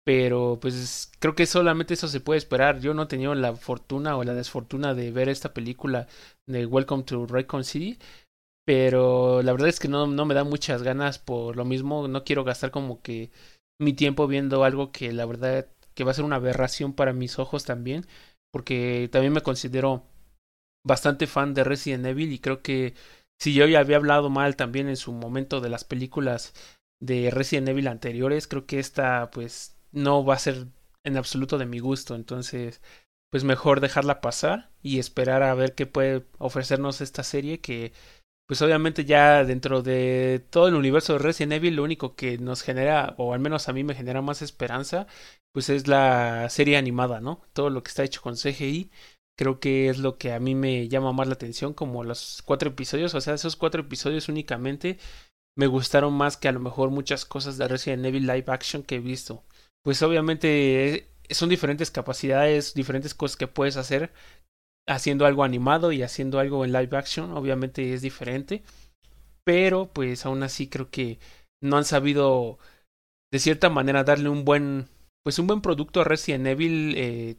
Pero 0.06 0.58
pues 0.62 1.12
creo 1.20 1.36
que 1.36 1.46
solamente 1.46 1.94
eso 1.94 2.08
se 2.08 2.22
puede 2.22 2.40
esperar. 2.40 2.80
Yo 2.80 2.94
no 2.94 3.04
he 3.04 3.08
tenido 3.08 3.36
la 3.36 3.56
fortuna 3.56 4.18
o 4.18 4.24
la 4.24 4.34
desfortuna 4.34 4.94
de 4.96 5.12
ver 5.12 5.30
esta 5.30 5.54
película 5.54 6.08
de 6.48 6.66
Welcome 6.66 7.04
to 7.04 7.28
Raycon 7.28 7.64
City. 7.64 8.00
Pero 8.66 9.42
la 9.44 9.52
verdad 9.52 9.70
es 9.70 9.80
que 9.80 9.88
no, 9.88 10.08
no 10.08 10.26
me 10.26 10.34
da 10.36 10.44
muchas 10.44 10.84
ganas 10.84 11.20
por 11.20 11.58
lo 11.58 11.66
mismo. 11.66 12.08
No 12.08 12.24
quiero 12.24 12.44
gastar 12.44 12.72
como 12.72 13.02
que 13.02 13.32
mi 13.80 13.94
tiempo 13.94 14.28
viendo 14.28 14.64
algo 14.64 14.92
que 14.92 15.12
la 15.12 15.26
verdad 15.26 15.68
que 15.94 16.04
va 16.04 16.12
a 16.12 16.14
ser 16.16 16.26
una 16.26 16.38
aberración 16.38 16.94
para 16.94 17.14
mis 17.14 17.40
ojos 17.40 17.66
también. 17.66 18.08
Porque 18.52 19.10
también 19.12 19.34
me 19.34 19.42
considero 19.42 20.04
bastante 20.86 21.28
fan 21.28 21.54
de 21.54 21.64
Resident 21.64 22.06
Evil 22.06 22.32
y 22.32 22.40
creo 22.40 22.62
que 22.62 22.96
si 23.40 23.54
yo 23.54 23.66
ya 23.68 23.80
había 23.80 23.98
hablado 23.98 24.30
mal 24.30 24.56
también 24.56 24.90
en 24.90 24.98
su 24.98 25.12
momento 25.14 25.62
de 25.62 25.70
las 25.70 25.84
películas 25.84 26.54
de 27.02 27.32
Resident 27.32 27.70
Evil 27.70 27.88
anteriores, 27.88 28.48
creo 28.48 28.66
que 28.66 28.80
esta 28.80 29.32
pues 29.32 29.78
no 29.92 30.26
va 30.26 30.36
a 30.36 30.40
ser 30.40 30.68
en 31.06 31.18
absoluto 31.18 31.58
de 31.58 31.66
mi 31.66 31.80
gusto. 31.80 32.16
Entonces, 32.16 32.82
pues 33.32 33.44
mejor 33.44 33.80
dejarla 33.80 34.22
pasar 34.22 34.72
y 34.82 35.00
esperar 35.00 35.44
a 35.44 35.54
ver 35.54 35.76
qué 35.76 35.86
puede 35.86 36.26
ofrecernos 36.38 37.02
esta 37.02 37.24
serie 37.24 37.62
que 37.62 37.94
pues 38.48 38.64
obviamente 38.64 39.06
ya 39.06 39.44
dentro 39.46 39.84
de 39.84 40.44
todo 40.50 40.68
el 40.68 40.74
universo 40.74 41.14
de 41.14 41.20
Resident 41.20 41.54
Evil 41.54 41.76
lo 41.76 41.84
único 41.84 42.16
que 42.16 42.40
nos 42.40 42.64
genera 42.64 43.14
o 43.18 43.34
al 43.34 43.40
menos 43.40 43.70
a 43.70 43.74
mí 43.74 43.84
me 43.84 43.94
genera 43.94 44.24
más 44.24 44.42
esperanza 44.42 45.06
pues 45.54 45.70
es 45.70 45.88
la 45.88 46.50
serie 46.50 46.78
animada, 46.78 47.22
¿no? 47.22 47.42
Todo 47.54 47.70
lo 47.70 47.84
que 47.84 47.90
está 47.90 48.04
hecho 48.04 48.22
con 48.22 48.36
CGI 48.36 48.92
creo 49.38 49.60
que 49.60 49.90
es 49.90 50.00
lo 50.00 50.18
que 50.18 50.34
a 50.34 50.40
mí 50.40 50.54
me 50.56 50.90
llama 50.90 51.14
más 51.14 51.28
la 51.28 51.34
atención 51.34 51.74
como 51.74 52.04
los 52.04 52.42
cuatro 52.46 52.70
episodios, 52.70 53.14
o 53.16 53.22
sea, 53.22 53.36
esos 53.36 53.56
cuatro 53.56 53.82
episodios 53.82 54.28
únicamente 54.30 55.00
me 55.58 55.68
gustaron 55.68 56.14
más 56.14 56.38
que 56.38 56.50
a 56.50 56.52
lo 56.52 56.60
mejor 56.60 56.90
muchas 56.92 57.26
cosas 57.26 57.58
de 57.58 57.68
Resident 57.68 58.06
Evil 58.06 58.28
live 58.28 58.46
action 58.48 58.84
que 58.84 58.96
he 58.96 59.00
visto 59.00 59.44
pues 59.84 60.02
obviamente 60.02 60.96
eh, 60.96 61.08
son 61.32 61.50
diferentes 61.50 61.92
capacidades, 61.92 62.74
diferentes 62.74 63.14
cosas 63.14 63.38
que 63.38 63.48
puedes 63.48 63.78
hacer 63.78 64.12
haciendo 64.88 65.26
algo 65.26 65.44
animado 65.44 65.92
y 65.92 66.04
haciendo 66.04 66.40
algo 66.40 66.66
en 66.66 66.74
live 66.74 66.98
action, 66.98 67.32
obviamente 67.32 67.94
es 67.94 68.02
diferente, 68.02 68.64
pero 69.44 69.92
pues 69.94 70.26
aún 70.26 70.44
así 70.44 70.68
creo 70.68 70.90
que 70.90 71.20
no 71.62 71.78
han 71.78 71.86
sabido 71.86 72.58
de 73.32 73.40
cierta 73.40 73.70
manera 73.70 74.04
darle 74.04 74.30
un 74.30 74.46
buen 74.46 74.90
pues 75.24 75.40
un 75.40 75.48
buen 75.48 75.62
producto 75.62 76.04
Resident 76.04 76.48
Evil 76.48 76.94
eh, 76.98 77.38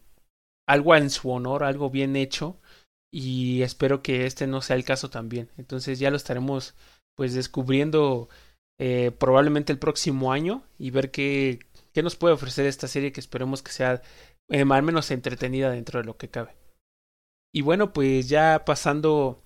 algo 0.69 0.95
en 0.95 1.11
su 1.11 1.31
honor, 1.31 1.65
algo 1.65 1.91
bien 1.91 2.17
hecho 2.17 2.61
y 3.13 3.63
espero 3.63 4.03
que 4.03 4.27
este 4.27 4.47
no 4.47 4.63
sea 4.63 4.77
el 4.77 4.85
caso 4.85 5.11
también. 5.11 5.49
Entonces 5.57 5.99
ya 5.99 6.11
lo 6.11 6.17
estaremos 6.17 6.75
pues 7.17 7.35
descubriendo 7.35 8.29
eh, 8.79 9.11
probablemente 9.19 9.73
el 9.73 9.79
próximo 9.79 10.33
año 10.33 10.63
y 10.79 10.91
ver 10.91 11.11
qué 11.11 11.61
¿Qué 11.93 12.03
nos 12.03 12.17
puede 12.17 12.35
ofrecer 12.35 12.67
esta 12.67 12.89
serie 12.89 13.13
que 13.13 13.21
esperemos 13.21 13.63
que 13.63 13.73
sea 13.73 14.03
eh, 14.49 14.65
al 14.69 14.83
menos 14.83 15.11
entretenida 15.11 15.71
dentro 15.71 16.01
de 16.01 16.07
lo 16.07 16.17
que 16.17 16.29
cabe? 16.29 16.55
Y 17.53 17.63
bueno, 17.63 17.93
pues 17.93 18.29
ya 18.29 18.65
pasando 18.65 19.43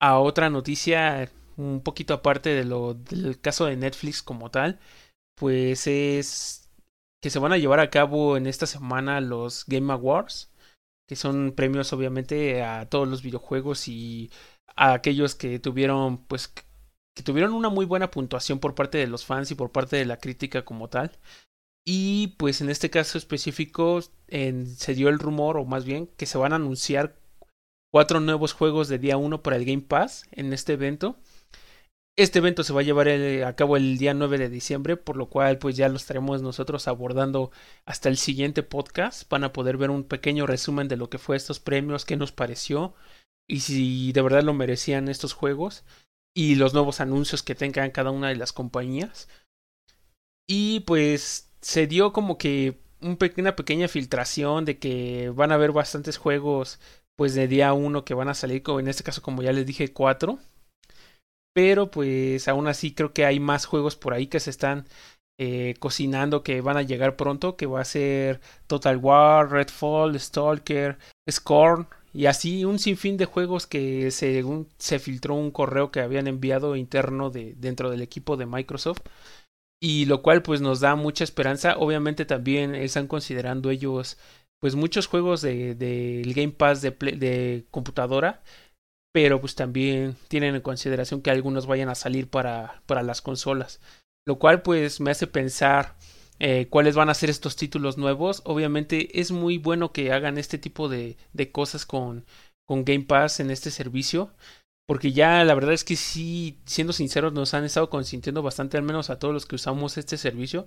a 0.00 0.18
otra 0.18 0.50
noticia 0.50 1.30
un 1.56 1.80
poquito 1.80 2.14
aparte 2.14 2.50
de 2.50 2.64
lo 2.64 2.94
del 2.94 3.40
caso 3.40 3.66
de 3.66 3.76
Netflix 3.76 4.22
como 4.22 4.50
tal, 4.50 4.78
pues 5.36 5.86
es 5.86 6.63
que 7.24 7.30
se 7.30 7.38
van 7.38 7.54
a 7.54 7.56
llevar 7.56 7.80
a 7.80 7.88
cabo 7.88 8.36
en 8.36 8.46
esta 8.46 8.66
semana 8.66 9.18
los 9.22 9.64
Game 9.66 9.90
Awards, 9.90 10.52
que 11.08 11.16
son 11.16 11.54
premios 11.56 11.90
obviamente 11.94 12.62
a 12.62 12.86
todos 12.90 13.08
los 13.08 13.22
videojuegos 13.22 13.88
y 13.88 14.30
a 14.76 14.92
aquellos 14.92 15.34
que 15.34 15.58
tuvieron 15.58 16.18
pues 16.18 16.48
que 16.48 17.22
tuvieron 17.22 17.54
una 17.54 17.70
muy 17.70 17.86
buena 17.86 18.10
puntuación 18.10 18.58
por 18.58 18.74
parte 18.74 18.98
de 18.98 19.06
los 19.06 19.24
fans 19.24 19.50
y 19.50 19.54
por 19.54 19.72
parte 19.72 19.96
de 19.96 20.04
la 20.04 20.18
crítica 20.18 20.66
como 20.66 20.90
tal. 20.90 21.12
Y 21.82 22.34
pues 22.36 22.60
en 22.60 22.68
este 22.68 22.90
caso 22.90 23.16
específico 23.16 24.00
en, 24.28 24.66
se 24.66 24.94
dio 24.94 25.08
el 25.08 25.18
rumor, 25.18 25.56
o 25.56 25.64
más 25.64 25.86
bien, 25.86 26.08
que 26.18 26.26
se 26.26 26.36
van 26.36 26.52
a 26.52 26.56
anunciar 26.56 27.16
cuatro 27.90 28.20
nuevos 28.20 28.52
juegos 28.52 28.88
de 28.88 28.98
día 28.98 29.16
1 29.16 29.42
para 29.42 29.56
el 29.56 29.64
Game 29.64 29.80
Pass 29.80 30.26
en 30.30 30.52
este 30.52 30.74
evento. 30.74 31.16
Este 32.16 32.38
evento 32.38 32.62
se 32.62 32.72
va 32.72 32.80
a 32.80 32.84
llevar 32.84 33.08
a 33.08 33.56
cabo 33.56 33.76
el 33.76 33.98
día 33.98 34.14
9 34.14 34.38
de 34.38 34.48
diciembre, 34.48 34.96
por 34.96 35.16
lo 35.16 35.28
cual 35.28 35.58
pues 35.58 35.76
ya 35.76 35.88
lo 35.88 35.96
estaremos 35.96 36.42
nosotros 36.42 36.86
abordando 36.86 37.50
hasta 37.86 38.08
el 38.08 38.16
siguiente 38.16 38.62
podcast. 38.62 39.28
Van 39.28 39.42
a 39.42 39.52
poder 39.52 39.76
ver 39.78 39.90
un 39.90 40.04
pequeño 40.04 40.46
resumen 40.46 40.86
de 40.86 40.96
lo 40.96 41.10
que 41.10 41.18
fue 41.18 41.36
estos 41.36 41.58
premios, 41.58 42.04
qué 42.04 42.16
nos 42.16 42.30
pareció 42.30 42.94
y 43.48 43.60
si 43.60 44.12
de 44.12 44.22
verdad 44.22 44.44
lo 44.44 44.54
merecían 44.54 45.08
estos 45.08 45.32
juegos 45.32 45.84
y 46.36 46.54
los 46.54 46.72
nuevos 46.72 47.00
anuncios 47.00 47.42
que 47.42 47.56
tengan 47.56 47.90
cada 47.90 48.12
una 48.12 48.28
de 48.28 48.36
las 48.36 48.52
compañías. 48.52 49.28
Y 50.48 50.80
pues 50.80 51.52
se 51.62 51.88
dio 51.88 52.12
como 52.12 52.38
que 52.38 52.78
una 53.00 53.56
pequeña 53.56 53.88
filtración 53.88 54.64
de 54.64 54.78
que 54.78 55.30
van 55.34 55.50
a 55.50 55.56
haber 55.56 55.72
bastantes 55.72 56.16
juegos 56.16 56.78
pues 57.16 57.34
de 57.34 57.48
día 57.48 57.72
uno 57.72 58.04
que 58.04 58.14
van 58.14 58.28
a 58.28 58.34
salir, 58.34 58.62
en 58.66 58.88
este 58.88 59.02
caso 59.02 59.20
como 59.20 59.42
ya 59.42 59.52
les 59.52 59.66
dije, 59.66 59.92
cuatro. 59.92 60.38
Pero 61.54 61.90
pues 61.90 62.48
aún 62.48 62.68
así 62.68 62.92
creo 62.94 63.12
que 63.14 63.24
hay 63.24 63.40
más 63.40 63.64
juegos 63.64 63.96
por 63.96 64.12
ahí 64.12 64.26
que 64.26 64.40
se 64.40 64.50
están 64.50 64.86
eh, 65.38 65.74
cocinando 65.80 66.42
que 66.42 66.60
van 66.60 66.76
a 66.76 66.82
llegar 66.82 67.16
pronto, 67.16 67.56
que 67.56 67.66
va 67.66 67.80
a 67.80 67.84
ser 67.84 68.40
Total 68.66 68.96
War, 68.98 69.50
Redfall, 69.50 70.18
Stalker, 70.20 70.98
Scorn 71.30 71.88
y 72.12 72.26
así 72.26 72.64
un 72.64 72.78
sinfín 72.78 73.16
de 73.16 73.24
juegos 73.24 73.66
que 73.66 74.12
según 74.12 74.68
se 74.78 75.00
filtró 75.00 75.34
un 75.34 75.50
correo 75.50 75.90
que 75.90 76.00
habían 76.00 76.28
enviado 76.28 76.76
interno 76.76 77.30
de 77.30 77.54
dentro 77.56 77.90
del 77.90 78.02
equipo 78.02 78.36
de 78.36 78.46
Microsoft 78.46 79.00
y 79.80 80.06
lo 80.06 80.22
cual 80.22 80.42
pues 80.42 80.60
nos 80.60 80.80
da 80.80 80.94
mucha 80.96 81.24
esperanza. 81.24 81.76
Obviamente 81.78 82.24
también 82.24 82.74
están 82.74 83.08
considerando 83.08 83.70
ellos 83.70 84.18
pues 84.60 84.76
muchos 84.76 85.08
juegos 85.08 85.42
del 85.42 85.78
de, 85.78 86.32
Game 86.34 86.52
Pass 86.52 86.80
de, 86.80 86.90
de 86.92 87.66
computadora, 87.70 88.42
pero 89.14 89.40
pues 89.40 89.54
también 89.54 90.16
tienen 90.26 90.56
en 90.56 90.60
consideración 90.60 91.22
que 91.22 91.30
algunos 91.30 91.66
vayan 91.66 91.88
a 91.88 91.94
salir 91.94 92.28
para, 92.28 92.82
para 92.86 93.04
las 93.04 93.22
consolas, 93.22 93.80
lo 94.26 94.40
cual 94.40 94.62
pues 94.62 95.00
me 95.00 95.12
hace 95.12 95.28
pensar 95.28 95.94
eh, 96.40 96.66
cuáles 96.68 96.96
van 96.96 97.10
a 97.10 97.14
ser 97.14 97.30
estos 97.30 97.54
títulos 97.54 97.96
nuevos. 97.96 98.42
Obviamente 98.44 99.20
es 99.20 99.30
muy 99.30 99.58
bueno 99.58 99.92
que 99.92 100.12
hagan 100.12 100.36
este 100.36 100.58
tipo 100.58 100.88
de, 100.88 101.16
de 101.32 101.52
cosas 101.52 101.86
con, 101.86 102.24
con 102.66 102.84
Game 102.84 103.04
Pass 103.04 103.38
en 103.38 103.52
este 103.52 103.70
servicio 103.70 104.32
porque 104.86 105.12
ya 105.12 105.44
la 105.44 105.54
verdad 105.54 105.72
es 105.72 105.84
que 105.84 105.96
sí, 105.96 106.58
siendo 106.66 106.92
sinceros, 106.92 107.32
nos 107.32 107.54
han 107.54 107.64
estado 107.64 107.88
consintiendo 107.88 108.42
bastante, 108.42 108.76
al 108.76 108.82
menos 108.82 109.10
a 109.10 109.18
todos 109.18 109.32
los 109.32 109.46
que 109.46 109.54
usamos 109.54 109.96
este 109.96 110.18
servicio, 110.18 110.66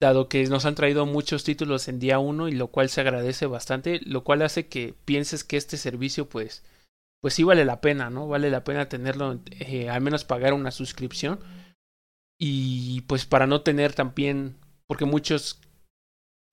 dado 0.00 0.28
que 0.28 0.44
nos 0.46 0.66
han 0.66 0.76
traído 0.76 1.04
muchos 1.06 1.44
títulos 1.44 1.88
en 1.88 1.98
día 1.98 2.18
uno 2.18 2.48
y 2.48 2.52
lo 2.52 2.68
cual 2.68 2.90
se 2.90 3.00
agradece 3.00 3.46
bastante, 3.46 4.00
lo 4.04 4.22
cual 4.22 4.42
hace 4.42 4.68
que 4.68 4.94
pienses 5.04 5.44
que 5.44 5.56
este 5.56 5.78
servicio 5.78 6.28
pues 6.28 6.62
pues 7.20 7.34
sí 7.34 7.44
vale 7.44 7.64
la 7.64 7.80
pena, 7.80 8.10
¿no? 8.10 8.28
Vale 8.28 8.50
la 8.50 8.64
pena 8.64 8.88
tenerlo, 8.88 9.40
eh, 9.50 9.88
al 9.90 10.00
menos 10.00 10.24
pagar 10.24 10.54
una 10.54 10.70
suscripción 10.70 11.40
y 12.38 13.02
pues 13.02 13.26
para 13.26 13.46
no 13.46 13.62
tener 13.62 13.92
también, 13.92 14.56
porque 14.86 15.04
muchos 15.04 15.60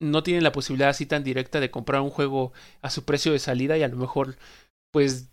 no 0.00 0.22
tienen 0.22 0.44
la 0.44 0.52
posibilidad 0.52 0.90
así 0.90 1.06
tan 1.06 1.24
directa 1.24 1.60
de 1.60 1.70
comprar 1.70 2.02
un 2.02 2.10
juego 2.10 2.52
a 2.82 2.90
su 2.90 3.04
precio 3.04 3.32
de 3.32 3.38
salida 3.38 3.76
y 3.78 3.82
a 3.82 3.88
lo 3.88 3.96
mejor 3.96 4.36
pues 4.92 5.30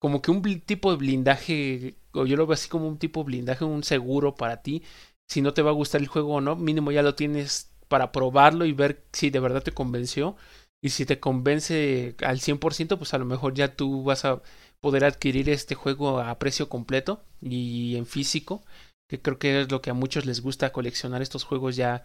como 0.00 0.22
que 0.22 0.30
un 0.30 0.42
tipo 0.60 0.90
de 0.90 0.96
blindaje, 0.96 1.96
o 2.12 2.26
yo 2.26 2.36
lo 2.36 2.46
veo 2.46 2.54
así 2.54 2.68
como 2.68 2.88
un 2.88 2.98
tipo 2.98 3.20
de 3.20 3.26
blindaje, 3.26 3.64
un 3.64 3.84
seguro 3.84 4.34
para 4.34 4.62
ti. 4.62 4.82
Si 5.28 5.42
no 5.42 5.52
te 5.54 5.62
va 5.62 5.70
a 5.70 5.74
gustar 5.74 6.00
el 6.00 6.08
juego 6.08 6.36
o 6.36 6.40
no, 6.40 6.56
mínimo 6.56 6.90
ya 6.90 7.02
lo 7.02 7.14
tienes 7.14 7.70
para 7.88 8.10
probarlo 8.12 8.64
y 8.64 8.72
ver 8.72 9.04
si 9.12 9.30
de 9.30 9.40
verdad 9.40 9.62
te 9.62 9.72
convenció. 9.72 10.36
Y 10.82 10.90
si 10.90 11.04
te 11.04 11.20
convence 11.20 12.14
al 12.24 12.40
100%, 12.40 12.96
pues 12.96 13.12
a 13.14 13.18
lo 13.18 13.24
mejor 13.26 13.54
ya 13.54 13.76
tú 13.76 14.02
vas 14.02 14.24
a 14.24 14.42
poder 14.80 15.04
adquirir 15.04 15.50
este 15.50 15.74
juego 15.74 16.20
a 16.20 16.38
precio 16.38 16.68
completo 16.68 17.22
y 17.42 17.96
en 17.96 18.06
físico, 18.06 18.62
que 19.08 19.20
creo 19.20 19.38
que 19.38 19.60
es 19.62 19.70
lo 19.70 19.82
que 19.82 19.90
a 19.90 19.94
muchos 19.94 20.24
les 20.24 20.40
gusta 20.40 20.72
coleccionar 20.72 21.20
estos 21.20 21.44
juegos 21.44 21.76
ya 21.76 22.02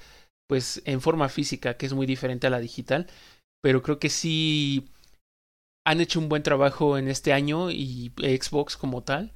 pues 0.48 0.82
en 0.86 1.02
forma 1.02 1.30
física, 1.30 1.78
que 1.78 1.86
es 1.86 1.94
muy 1.94 2.06
diferente 2.06 2.48
a 2.48 2.50
la 2.50 2.60
digital, 2.60 3.08
pero 3.62 3.82
creo 3.82 3.98
que 3.98 4.10
sí 4.10 4.90
han 5.86 6.02
hecho 6.02 6.20
un 6.20 6.30
buen 6.30 6.44
trabajo 6.44 6.98
en 6.98 7.08
este 7.08 7.32
año 7.32 7.72
y 7.72 8.12
Xbox 8.18 8.76
como 8.76 9.04
tal. 9.04 9.32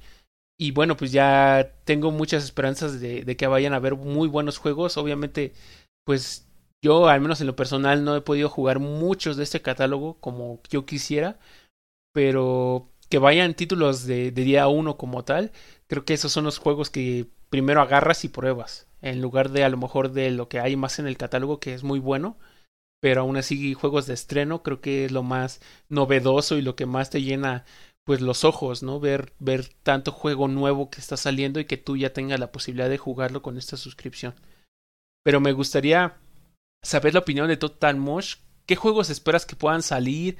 Y 0.58 0.72
bueno, 0.72 0.96
pues 0.96 1.10
ya 1.10 1.72
tengo 1.84 2.10
muchas 2.10 2.44
esperanzas 2.44 3.00
de, 3.00 3.36
que 3.36 3.46
vayan 3.46 3.72
a 3.72 3.76
haber 3.76 3.94
muy 3.94 4.28
buenos 4.28 4.58
juegos. 4.58 4.98
Obviamente, 4.98 5.54
pues 6.04 6.49
yo, 6.82 7.08
al 7.08 7.20
menos 7.20 7.40
en 7.40 7.46
lo 7.46 7.56
personal, 7.56 8.04
no 8.04 8.16
he 8.16 8.20
podido 8.20 8.48
jugar 8.48 8.78
muchos 8.78 9.36
de 9.36 9.44
este 9.44 9.62
catálogo 9.62 10.14
como 10.20 10.60
yo 10.70 10.86
quisiera, 10.86 11.38
pero 12.12 12.88
que 13.08 13.18
vayan 13.18 13.54
títulos 13.54 14.06
de, 14.06 14.30
día 14.30 14.68
uno 14.68 14.96
como 14.96 15.24
tal, 15.24 15.52
creo 15.88 16.04
que 16.04 16.14
esos 16.14 16.32
son 16.32 16.44
los 16.44 16.58
juegos 16.58 16.90
que 16.90 17.26
primero 17.50 17.82
agarras 17.82 18.24
y 18.24 18.28
pruebas, 18.28 18.86
en 19.02 19.20
lugar 19.20 19.50
de 19.50 19.64
a 19.64 19.68
lo 19.68 19.76
mejor 19.76 20.12
de 20.12 20.30
lo 20.30 20.48
que 20.48 20.60
hay 20.60 20.76
más 20.76 20.98
en 20.98 21.06
el 21.06 21.16
catálogo, 21.16 21.60
que 21.60 21.74
es 21.74 21.82
muy 21.82 21.98
bueno, 21.98 22.38
pero 23.00 23.22
aún 23.22 23.36
así 23.36 23.74
juegos 23.74 24.06
de 24.06 24.14
estreno 24.14 24.62
creo 24.62 24.80
que 24.80 25.06
es 25.06 25.12
lo 25.12 25.22
más 25.22 25.60
novedoso 25.88 26.56
y 26.56 26.62
lo 26.62 26.76
que 26.76 26.86
más 26.86 27.10
te 27.10 27.22
llena 27.22 27.64
pues 28.04 28.20
los 28.20 28.44
ojos, 28.44 28.82
¿no? 28.82 29.00
Ver, 29.00 29.32
ver 29.38 29.68
tanto 29.82 30.12
juego 30.12 30.48
nuevo 30.48 30.90
que 30.90 31.00
está 31.00 31.16
saliendo 31.16 31.60
y 31.60 31.64
que 31.64 31.76
tú 31.76 31.96
ya 31.96 32.12
tengas 32.12 32.40
la 32.40 32.52
posibilidad 32.52 32.88
de 32.88 32.98
jugarlo 32.98 33.42
con 33.42 33.56
esta 33.58 33.76
suscripción. 33.76 34.34
Pero 35.22 35.40
me 35.40 35.52
gustaría 35.52 36.16
saber 36.82 37.14
la 37.14 37.20
opinión 37.20 37.48
de 37.48 37.56
Total 37.56 37.96
Mosh. 37.96 38.36
¿Qué 38.66 38.76
juegos 38.76 39.10
esperas 39.10 39.46
que 39.46 39.56
puedan 39.56 39.82
salir? 39.82 40.36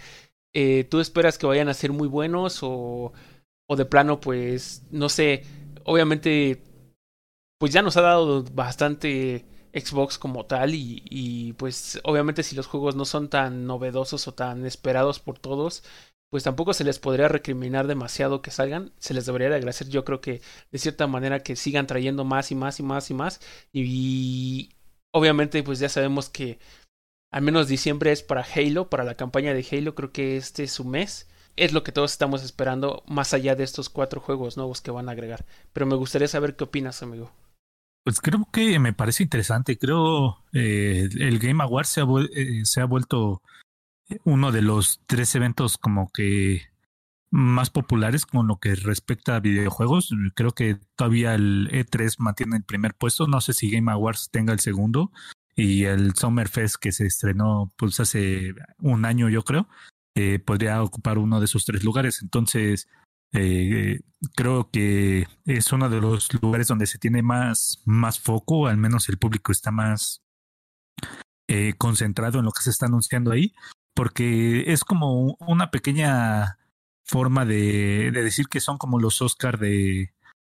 Eh, 0.52 0.85
¿Tú 0.85 1.00
esperas 1.00 1.38
que 1.38 1.47
vayan 1.47 1.68
a 1.68 1.75
ser 1.75 1.92
muy 1.92 2.09
buenos 2.09 2.61
o, 2.62 3.12
o 3.66 3.76
de 3.76 3.85
plano, 3.87 4.20
pues, 4.20 4.82
no 4.90 5.09
sé, 5.09 5.44
obviamente, 5.85 6.62
pues 7.59 7.73
ya 7.73 7.82
nos 7.82 7.97
ha 7.97 8.02
dado 8.02 8.42
bastante 8.52 9.44
Xbox 9.75 10.18
como 10.18 10.47
tal 10.47 10.75
y, 10.75 11.02
y 11.09 11.52
pues 11.54 12.00
obviamente 12.04 12.42
si 12.42 12.56
los 12.56 12.66
juegos 12.66 12.97
no 12.97 13.04
son 13.04 13.28
tan 13.28 13.66
novedosos 13.66 14.26
o 14.28 14.35
tan 14.35 14.66
esperados 14.66 15.20
por 15.20 15.38
todos, 15.38 15.85
pues 16.30 16.42
tampoco 16.44 16.75
se 16.75 16.85
les 16.85 16.99
podría 16.99 17.28
recriminar 17.28 17.87
demasiado 17.87 18.42
que 18.42 18.50
salgan, 18.50 18.92
se 18.99 19.14
les 19.14 19.26
debería 19.26 19.50
de 19.50 19.56
agradecer 19.56 19.88
yo 19.88 20.04
creo 20.04 20.20
que 20.20 20.40
de 20.73 20.78
cierta 20.78 21.06
manera 21.06 21.40
que 21.42 21.56
sigan 21.56 21.87
trayendo 21.87 22.25
más 22.25 22.50
y 22.50 22.54
más 22.54 22.80
y 22.80 22.82
más 22.82 23.11
y 23.11 23.14
más 23.14 23.40
y, 23.73 24.70
obviamente 25.12 25.62
pues 25.62 25.79
ya 25.79 25.88
sabemos 25.88 26.29
que 26.29 26.59
al 27.31 27.43
menos 27.43 27.69
diciembre 27.69 28.12
es 28.12 28.23
para 28.23 28.45
Halo, 28.45 28.90
para 28.90 29.05
la 29.05 29.14
campaña 29.14 29.55
de 29.55 29.67
Halo, 29.71 29.95
creo 29.95 30.12
que 30.12 30.37
este 30.37 30.64
es 30.64 30.73
su 30.73 30.85
mes. 30.85 31.29
Es 31.57 31.73
lo 31.73 31.83
que 31.83 31.93
todos 31.93 32.12
estamos 32.12 32.43
esperando, 32.43 33.02
más 33.07 33.35
allá 33.35 33.55
de 33.55 33.64
estos 33.64 33.88
cuatro 33.88 34.21
juegos 34.21 34.57
nuevos 34.57 34.81
que 34.81 34.90
van 34.90 35.09
a 35.09 35.12
agregar. 35.12 35.45
Pero 35.73 35.87
me 35.87 35.97
gustaría 35.97 36.29
saber 36.29 36.57
qué 36.57 36.64
opinas, 36.64 37.02
amigo. 37.02 37.31
Pues 38.05 38.21
creo 38.21 38.49
que 38.50 38.79
me 38.79 38.93
parece 38.93 39.23
interesante. 39.23 39.79
Creo 39.79 40.38
eh, 40.52 41.09
el 41.19 41.38
Game 41.38 41.62
Awards 41.62 41.88
se 41.88 42.02
eh, 42.35 42.64
se 42.64 42.81
ha 42.81 42.87
vuelto 42.87 43.43
uno 44.25 44.52
de 44.52 44.62
los 44.62 45.00
tres 45.07 45.35
eventos 45.35 45.76
como 45.76 46.11
que 46.11 46.70
más 47.30 47.70
populares 47.70 48.26
con 48.26 48.49
lo 48.49 48.58
que 48.58 48.75
respecta 48.75 49.37
a 49.37 49.40
videojuegos. 49.40 50.14
Creo 50.34 50.50
que 50.52 50.78
todavía 50.96 51.34
el 51.34 51.68
E3 51.70 52.16
mantiene 52.18 52.56
el 52.56 52.64
primer 52.64 52.94
puesto. 52.94 53.26
No 53.26 53.40
sé 53.40 53.52
si 53.52 53.70
Game 53.70 53.90
Awards 53.90 54.30
tenga 54.30 54.52
el 54.52 54.60
segundo. 54.60 55.12
Y 55.54 55.84
el 55.84 56.14
Summer 56.14 56.49
Fest 56.49 56.76
que 56.80 56.92
se 56.92 57.06
estrenó 57.06 57.72
pues 57.76 58.00
hace 58.00 58.54
un 58.78 59.04
año 59.04 59.28
yo 59.28 59.42
creo, 59.42 59.68
eh, 60.14 60.38
podría 60.38 60.82
ocupar 60.82 61.18
uno 61.18 61.38
de 61.38 61.44
esos 61.44 61.64
tres 61.64 61.84
lugares. 61.84 62.22
Entonces, 62.22 62.88
eh, 63.32 64.00
creo 64.34 64.70
que 64.70 65.26
es 65.44 65.72
uno 65.72 65.88
de 65.88 66.00
los 66.00 66.32
lugares 66.42 66.68
donde 66.68 66.87
se 66.87 66.99
tiene 66.99 67.22
más, 67.22 67.82
más 67.84 68.18
foco, 68.20 68.66
al 68.66 68.76
menos 68.76 69.08
el 69.08 69.18
público 69.18 69.52
está 69.52 69.70
más 69.70 70.22
eh, 71.49 71.75
concentrado 71.78 72.38
en 72.38 72.44
lo 72.44 72.52
que 72.52 72.62
se 72.62 72.70
está 72.70 72.87
anunciando 72.87 73.32
ahí, 73.32 73.52
porque 73.94 74.72
es 74.72 74.84
como 74.84 75.37
una 75.40 75.70
pequeña 75.70 76.58
forma 77.11 77.45
de, 77.45 78.11
de 78.13 78.23
decir 78.23 78.47
que 78.49 78.61
son 78.61 78.78
como 78.78 79.00
los 79.00 79.21
Oscar 79.21 79.58
de, 79.58 80.13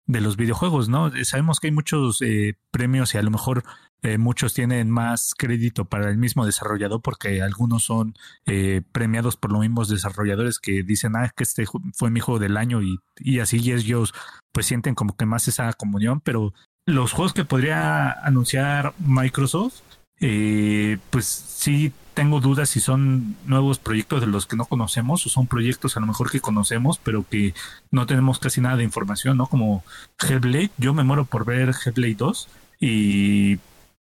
de 0.07 0.21
los 0.21 0.37
videojuegos, 0.37 0.87
¿no? 0.87 1.11
Sabemos 1.23 1.59
que 1.59 1.67
hay 1.67 1.73
muchos 1.73 2.21
eh, 2.21 2.55
premios 2.71 3.13
y 3.13 3.17
a 3.17 3.21
lo 3.21 3.31
mejor 3.31 3.63
eh, 4.01 4.17
muchos 4.17 4.53
tienen 4.53 4.89
más 4.89 5.33
crédito 5.37 5.85
para 5.85 6.09
el 6.09 6.17
mismo 6.17 6.45
desarrollador 6.45 7.01
porque 7.01 7.41
algunos 7.41 7.83
son 7.83 8.15
eh, 8.45 8.83
premiados 8.91 9.35
por 9.35 9.51
los 9.51 9.61
mismos 9.61 9.89
desarrolladores 9.89 10.59
que 10.59 10.83
dicen, 10.83 11.15
ah, 11.15 11.31
que 11.35 11.43
este 11.43 11.65
fue 11.93 12.11
mi 12.11 12.19
juego 12.19 12.39
del 12.39 12.57
año 12.57 12.81
y, 12.81 12.99
y 13.17 13.39
así 13.39 13.57
ellos 13.71 14.13
pues 14.51 14.67
sienten 14.67 14.95
como 14.95 15.17
que 15.17 15.25
más 15.25 15.47
esa 15.47 15.73
comunión, 15.73 16.21
pero 16.21 16.53
los 16.85 17.13
juegos 17.13 17.33
que 17.33 17.45
podría 17.45 18.11
anunciar 18.11 18.93
Microsoft, 18.99 19.81
eh, 20.19 20.99
pues 21.09 21.25
sí 21.25 21.91
tengo 22.15 22.39
dudas 22.39 22.69
si 22.69 22.79
son 22.79 23.35
nuevos 23.45 23.77
proyectos 23.77 24.21
de 24.21 24.27
los 24.27 24.47
que 24.47 24.55
no 24.55 24.65
conocemos 24.65 25.25
o 25.25 25.29
son 25.29 25.45
proyectos 25.45 25.95
a 25.95 25.99
lo 25.99 26.07
mejor 26.07 26.31
que 26.31 26.39
conocemos, 26.39 26.97
pero 26.97 27.27
que 27.29 27.53
no 27.91 28.07
tenemos 28.07 28.39
casi 28.39 28.61
nada 28.61 28.77
de 28.77 28.83
información, 28.83 29.37
¿no? 29.37 29.47
Como 29.47 29.83
Hellblade, 30.19 30.71
yo 30.77 30.93
me 30.93 31.03
muero 31.03 31.25
por 31.25 31.45
ver 31.45 31.75
Hellblade 31.85 32.15
2 32.15 32.47
y 32.79 33.57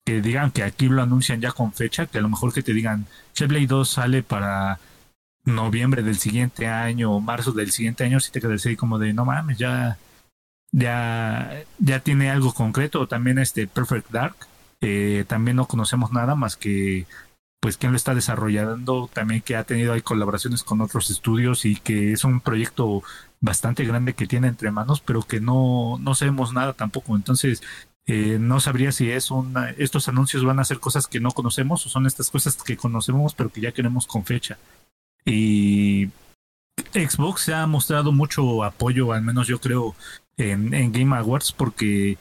que 0.05 0.21
digan 0.21 0.51
que 0.51 0.63
aquí 0.63 0.89
lo 0.89 1.01
anuncian 1.01 1.41
ya 1.41 1.51
con 1.53 1.73
fecha, 1.73 2.05
que 2.05 2.17
a 2.17 2.21
lo 2.21 2.29
mejor 2.29 2.53
que 2.53 2.61
te 2.61 2.73
digan 2.73 3.07
Hellblade 3.35 3.67
2 3.67 3.89
sale 3.89 4.21
para 4.21 4.79
noviembre 5.45 6.03
del 6.03 6.17
siguiente 6.17 6.67
año 6.67 7.11
o 7.11 7.21
marzo 7.21 7.53
del 7.53 7.71
siguiente 7.71 8.03
año, 8.03 8.19
si 8.19 8.31
te 8.31 8.41
quedas 8.41 8.65
así 8.65 8.75
como 8.75 8.99
de 8.99 9.13
no 9.13 9.25
mames, 9.25 9.57
ya 9.57 9.97
ya 10.71 11.63
ya 11.79 11.99
tiene 12.01 12.29
algo 12.29 12.53
concreto, 12.53 13.07
también 13.07 13.39
este 13.39 13.67
Perfect 13.67 14.11
Dark, 14.11 14.35
eh, 14.81 15.25
también 15.27 15.57
no 15.57 15.67
conocemos 15.67 16.11
nada 16.11 16.35
más 16.35 16.57
que 16.57 17.05
pues 17.63 17.77
quién 17.77 17.93
lo 17.93 17.95
está 17.95 18.13
desarrollando, 18.13 19.09
también 19.13 19.39
que 19.39 19.55
ha 19.55 19.63
tenido 19.63 19.93
ahí 19.93 20.01
colaboraciones 20.01 20.65
con 20.65 20.81
otros 20.81 21.09
estudios 21.09 21.63
y 21.63 21.77
que 21.77 22.11
es 22.11 22.25
un 22.25 22.41
proyecto 22.41 23.03
bastante 23.39 23.85
grande 23.85 24.15
que 24.15 24.27
tiene 24.27 24.49
entre 24.49 24.69
manos, 24.69 24.99
pero 24.99 25.21
que 25.21 25.39
no, 25.39 25.97
no 26.01 26.13
sabemos 26.13 26.51
nada 26.51 26.73
tampoco. 26.73 27.15
Entonces, 27.15 27.63
eh, 28.05 28.37
no 28.37 28.59
sabría 28.59 28.91
si 28.91 29.09
es 29.11 29.31
una, 29.31 29.69
estos 29.69 30.09
anuncios 30.09 30.43
van 30.43 30.59
a 30.59 30.65
ser 30.65 30.81
cosas 30.81 31.07
que 31.07 31.21
no 31.21 31.31
conocemos 31.31 31.85
o 31.85 31.89
son 31.89 32.05
estas 32.05 32.29
cosas 32.29 32.57
que 32.61 32.75
conocemos 32.75 33.33
pero 33.33 33.49
que 33.49 33.61
ya 33.61 33.71
queremos 33.71 34.07
con 34.07 34.25
fecha. 34.25 34.57
Y 35.23 36.09
Xbox 36.91 37.43
se 37.43 37.53
ha 37.53 37.65
mostrado 37.65 38.11
mucho 38.11 38.65
apoyo, 38.65 39.13
al 39.13 39.21
menos 39.21 39.47
yo 39.47 39.61
creo, 39.61 39.95
en, 40.35 40.73
en 40.73 40.91
Game 40.91 41.15
Awards 41.15 41.53
porque 41.53 42.17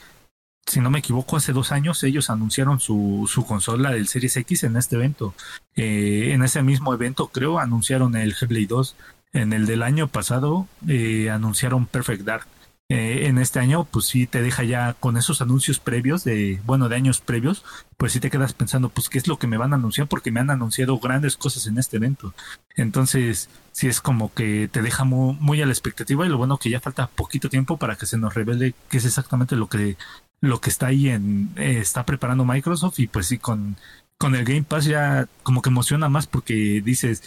si 0.67 0.81
no 0.81 0.91
me 0.91 1.01
equivoco, 1.01 1.37
hace 1.37 1.53
dos 1.53 1.73
años 1.73 2.03
ellos 2.05 2.31
anunciaron 2.31 2.81
su, 2.81 3.29
consola 3.47 3.91
del 3.91 4.09
Series 4.09 4.37
X 4.37 4.65
en 4.65 4.77
este 4.77 4.97
evento. 4.97 5.35
Eh, 5.77 6.31
en 6.33 6.43
ese 6.43 6.63
mismo 6.63 6.95
evento, 6.95 7.29
creo, 7.29 7.59
anunciaron 7.59 8.17
el 8.17 8.35
Hellblade 8.41 8.67
2. 8.67 8.97
En 9.35 9.53
el 9.53 9.67
del 9.67 9.83
año 9.83 10.09
pasado, 10.09 10.67
eh, 10.89 11.31
anunciaron 11.31 11.87
Perfect 11.87 12.23
Dark. 12.23 12.47
Eh, 12.89 13.27
en 13.27 13.39
este 13.39 13.59
año, 13.59 13.85
pues 13.85 14.05
sí 14.05 14.27
te 14.27 14.43
deja 14.43 14.65
ya 14.65 14.93
con 14.93 15.17
esos 15.17 15.41
anuncios 15.41 15.81
previos 15.81 16.25
de, 16.25 16.61
bueno, 16.67 16.91
de 16.91 16.97
años 16.97 17.23
previos, 17.23 17.65
pues 17.97 18.13
sí 18.13 18.21
te 18.21 18.29
quedas 18.29 18.53
pensando, 18.53 18.91
pues 18.91 19.09
qué 19.09 19.17
es 19.17 19.27
lo 19.29 19.39
que 19.39 19.47
me 19.47 19.57
van 19.57 19.73
a 19.73 19.77
anunciar, 19.77 20.09
porque 20.09 20.31
me 20.31 20.41
han 20.41 20.51
anunciado 20.51 20.99
grandes 20.99 21.39
cosas 21.39 21.67
en 21.67 21.79
este 21.79 21.97
evento. 21.97 22.35
Entonces, 22.77 23.49
sí 23.73 23.89
es 23.89 24.03
como 24.03 24.35
que 24.35 24.69
te 24.71 24.83
deja 24.83 25.05
muy, 25.05 25.37
muy 25.41 25.63
a 25.63 25.67
la 25.67 25.73
expectativa 25.73 26.27
y 26.27 26.29
lo 26.29 26.37
bueno 26.37 26.59
que 26.59 26.69
ya 26.69 26.81
falta 26.81 27.07
poquito 27.07 27.49
tiempo 27.49 27.79
para 27.79 27.97
que 27.97 28.05
se 28.05 28.19
nos 28.19 28.35
revele 28.35 28.75
qué 28.91 28.99
es 28.99 29.07
exactamente 29.07 29.57
lo 29.57 29.69
que 29.69 29.97
lo 30.43 30.61
que 30.61 30.69
está 30.69 30.89
ahí 30.89 31.09
en 31.09 31.51
eh, 31.57 31.79
está 31.81 32.05
preparando 32.05 32.45
Microsoft 32.45 32.99
y 32.99 33.07
pues 33.07 33.29
sí 33.29 33.39
con 33.39 33.77
con 34.19 34.35
el 34.35 34.45
Game 34.45 34.65
Pass 34.65 34.85
ya 34.85 35.27
como 35.43 35.63
que 35.63 35.71
emociona 35.71 36.11
más 36.11 36.27
porque 36.27 36.83
dices 36.85 37.23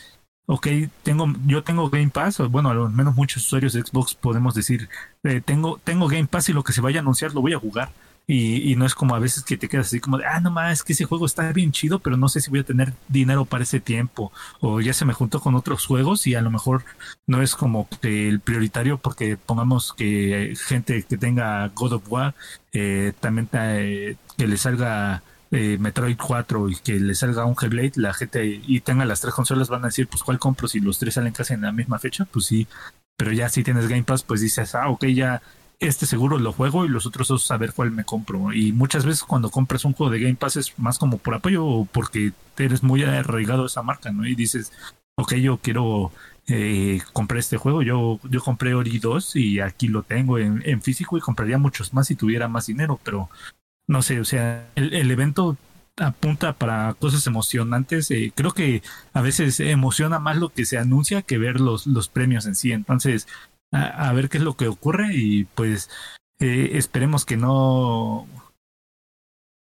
ok, 0.48 0.68
tengo, 1.04 1.28
yo 1.46 1.64
tengo 1.64 1.90
Game 1.90 2.10
Pass, 2.10 2.40
o 2.40 2.50
bueno, 2.50 2.70
al 2.70 2.90
menos 2.92 3.16
muchos 3.16 3.44
usuarios 3.44 3.74
de 3.74 3.82
Xbox 3.82 4.16
podemos 4.16 4.54
decir, 4.54 4.90
eh, 5.24 5.42
tengo, 5.44 5.80
tengo 5.84 6.08
Game 6.08 6.28
Pass 6.28 6.50
y 6.50 6.54
lo 6.54 6.64
que 6.64 6.74
se 6.74 6.82
vaya 6.82 7.00
a 7.00 7.02
anunciar 7.02 7.34
lo 7.34 7.42
voy 7.42 7.54
a 7.54 7.60
jugar. 7.60 7.92
Y, 8.28 8.72
y, 8.72 8.76
no 8.76 8.86
es 8.86 8.96
como 8.96 9.14
a 9.14 9.20
veces 9.20 9.44
que 9.44 9.56
te 9.56 9.70
quedas 9.70 9.88
así 9.88 10.00
como 10.00 10.18
de, 10.18 10.26
ah, 10.26 10.40
no 10.40 10.50
más, 10.50 10.84
que 10.84 10.94
ese 10.94 11.06
juego 11.06 11.28
está 11.28 11.52
bien 11.54 11.72
chido, 11.72 12.00
pero 12.00 12.18
no 12.18 12.28
sé 12.28 12.42
si 12.42 12.50
voy 12.50 12.60
a 12.60 12.64
tener 12.64 12.94
dinero 13.08 13.46
para 13.46 13.64
ese 13.64 13.80
tiempo. 13.80 14.32
O 14.62 14.82
ya 14.82 14.94
se 14.94 15.06
me 15.06 15.14
juntó 15.14 15.40
con 15.40 15.54
otros 15.56 15.86
juegos 15.86 16.26
y 16.26 16.34
a 16.36 16.42
lo 16.42 16.50
mejor 16.50 16.84
no 17.28 17.42
es 17.42 17.56
como 17.56 17.88
que 18.02 18.28
el 18.28 18.40
prioritario 18.40 18.98
porque 18.98 19.38
pongamos 19.38 19.94
que 19.94 20.56
gente 20.56 21.04
que 21.04 21.18
tenga 21.18 21.68
God 21.70 21.94
of 21.94 22.12
War 22.12 22.36
eh, 22.74 23.14
también 23.20 23.48
eh, 23.54 24.16
que 24.38 24.48
le 24.48 24.58
salga 24.58 25.24
eh, 25.52 25.78
Metroid 25.80 26.18
4 26.18 26.70
y 26.70 26.76
que 26.76 27.00
le 27.00 27.16
salga 27.16 27.46
un 27.46 27.56
Hellblade, 27.60 27.94
la 27.96 28.14
gente 28.14 28.62
y 28.66 28.82
tenga 28.82 29.06
las 29.06 29.22
tres 29.22 29.34
consolas 29.34 29.70
van 29.70 29.84
a 29.84 29.88
decir, 29.88 30.08
pues 30.08 30.24
¿cuál 30.24 30.40
compro? 30.40 30.68
Si 30.68 30.80
los 30.80 31.00
tres 31.00 31.14
salen 31.14 31.34
casi 31.34 31.54
en 31.54 31.62
la 31.62 31.72
misma 31.72 32.00
fecha, 32.00 32.26
pues 32.26 32.46
sí. 32.48 32.68
Pero 33.16 33.32
ya 33.32 33.48
si 33.48 33.64
tienes 33.64 33.88
Game 33.88 34.04
Pass, 34.04 34.24
pues 34.24 34.42
dices, 34.42 34.76
ah, 34.76 34.90
ok, 34.90 35.06
ya 35.06 35.42
este 35.80 36.06
seguro 36.06 36.40
lo 36.40 36.54
juego 36.54 36.86
y 36.86 36.90
los 36.90 37.06
otros 37.06 37.28
dos 37.28 37.46
saber 37.46 37.74
cuál 37.74 37.92
me 37.92 38.04
compro. 38.06 38.54
Y 38.54 38.72
muchas 38.72 39.06
veces 39.06 39.24
cuando 39.24 39.50
compras 39.50 39.86
un 39.86 39.94
juego 39.94 40.12
de 40.12 40.20
Game 40.20 40.36
Pass 40.36 40.58
es 40.58 40.78
más 40.78 40.98
como 40.98 41.18
por 41.18 41.34
apoyo 41.34 41.66
o 41.66 41.86
porque 41.86 42.34
eres 42.58 42.84
muy 42.84 43.04
arraigado 43.04 43.64
a 43.64 43.68
esa 43.68 43.84
marca, 43.84 44.12
¿no? 44.12 44.26
Y 44.26 44.36
dices, 44.36 44.72
ok, 45.16 45.36
yo 45.36 45.58
quiero 45.58 46.12
eh, 46.48 47.02
comprar 47.14 47.40
este 47.40 47.58
juego, 47.58 47.82
yo, 47.82 48.20
yo 48.30 48.42
compré 48.42 48.74
Ori 48.76 49.00
2 49.00 49.36
y 49.36 49.60
aquí 49.60 49.88
lo 49.88 50.04
tengo 50.04 50.38
en, 50.38 50.62
en, 50.66 50.82
físico 50.82 51.18
y 51.18 51.22
compraría 51.22 51.58
muchos 51.58 51.94
más 51.94 52.08
si 52.08 52.16
tuviera 52.16 52.48
más 52.48 52.68
dinero, 52.68 53.00
pero 53.04 53.30
no 53.88 54.02
sé, 54.02 54.20
o 54.20 54.26
sea, 54.26 54.70
el, 54.76 54.94
el 54.94 55.12
evento 55.12 55.58
apunta 55.98 56.54
para 56.54 56.94
cosas 56.96 57.26
emocionantes. 57.28 58.12
Eh, 58.12 58.32
creo 58.36 58.52
que 58.52 58.82
a 59.14 59.22
veces 59.22 59.60
emociona 59.60 60.20
más 60.20 60.38
lo 60.38 60.50
que 60.50 60.66
se 60.66 60.78
anuncia 60.78 61.22
que 61.22 61.38
ver 61.38 61.60
los, 61.60 61.88
los 61.88 62.10
premios 62.10 62.46
en 62.46 62.56
sí. 62.56 62.72
Entonces, 62.72 63.28
a, 63.72 64.10
a 64.10 64.14
ver 64.14 64.30
qué 64.30 64.38
es 64.38 64.44
lo 64.44 64.56
que 64.56 64.68
ocurre 64.68 65.10
y 65.14 65.46
pues 65.46 65.90
eh, 66.40 66.72
esperemos 66.74 67.26
que 67.26 67.38
no 67.38 68.28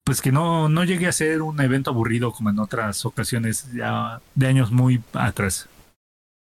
pues 0.04 0.22
que 0.22 0.32
no, 0.32 0.68
no 0.68 0.84
llegue 0.84 1.06
a 1.06 1.12
ser 1.12 1.40
un 1.40 1.60
evento 1.60 1.90
aburrido 1.90 2.32
como 2.32 2.50
en 2.50 2.58
otras 2.58 3.04
ocasiones 3.04 3.72
ya 3.72 4.20
de 4.34 4.46
años 4.48 4.72
muy 4.72 5.02
atrás. 5.12 5.68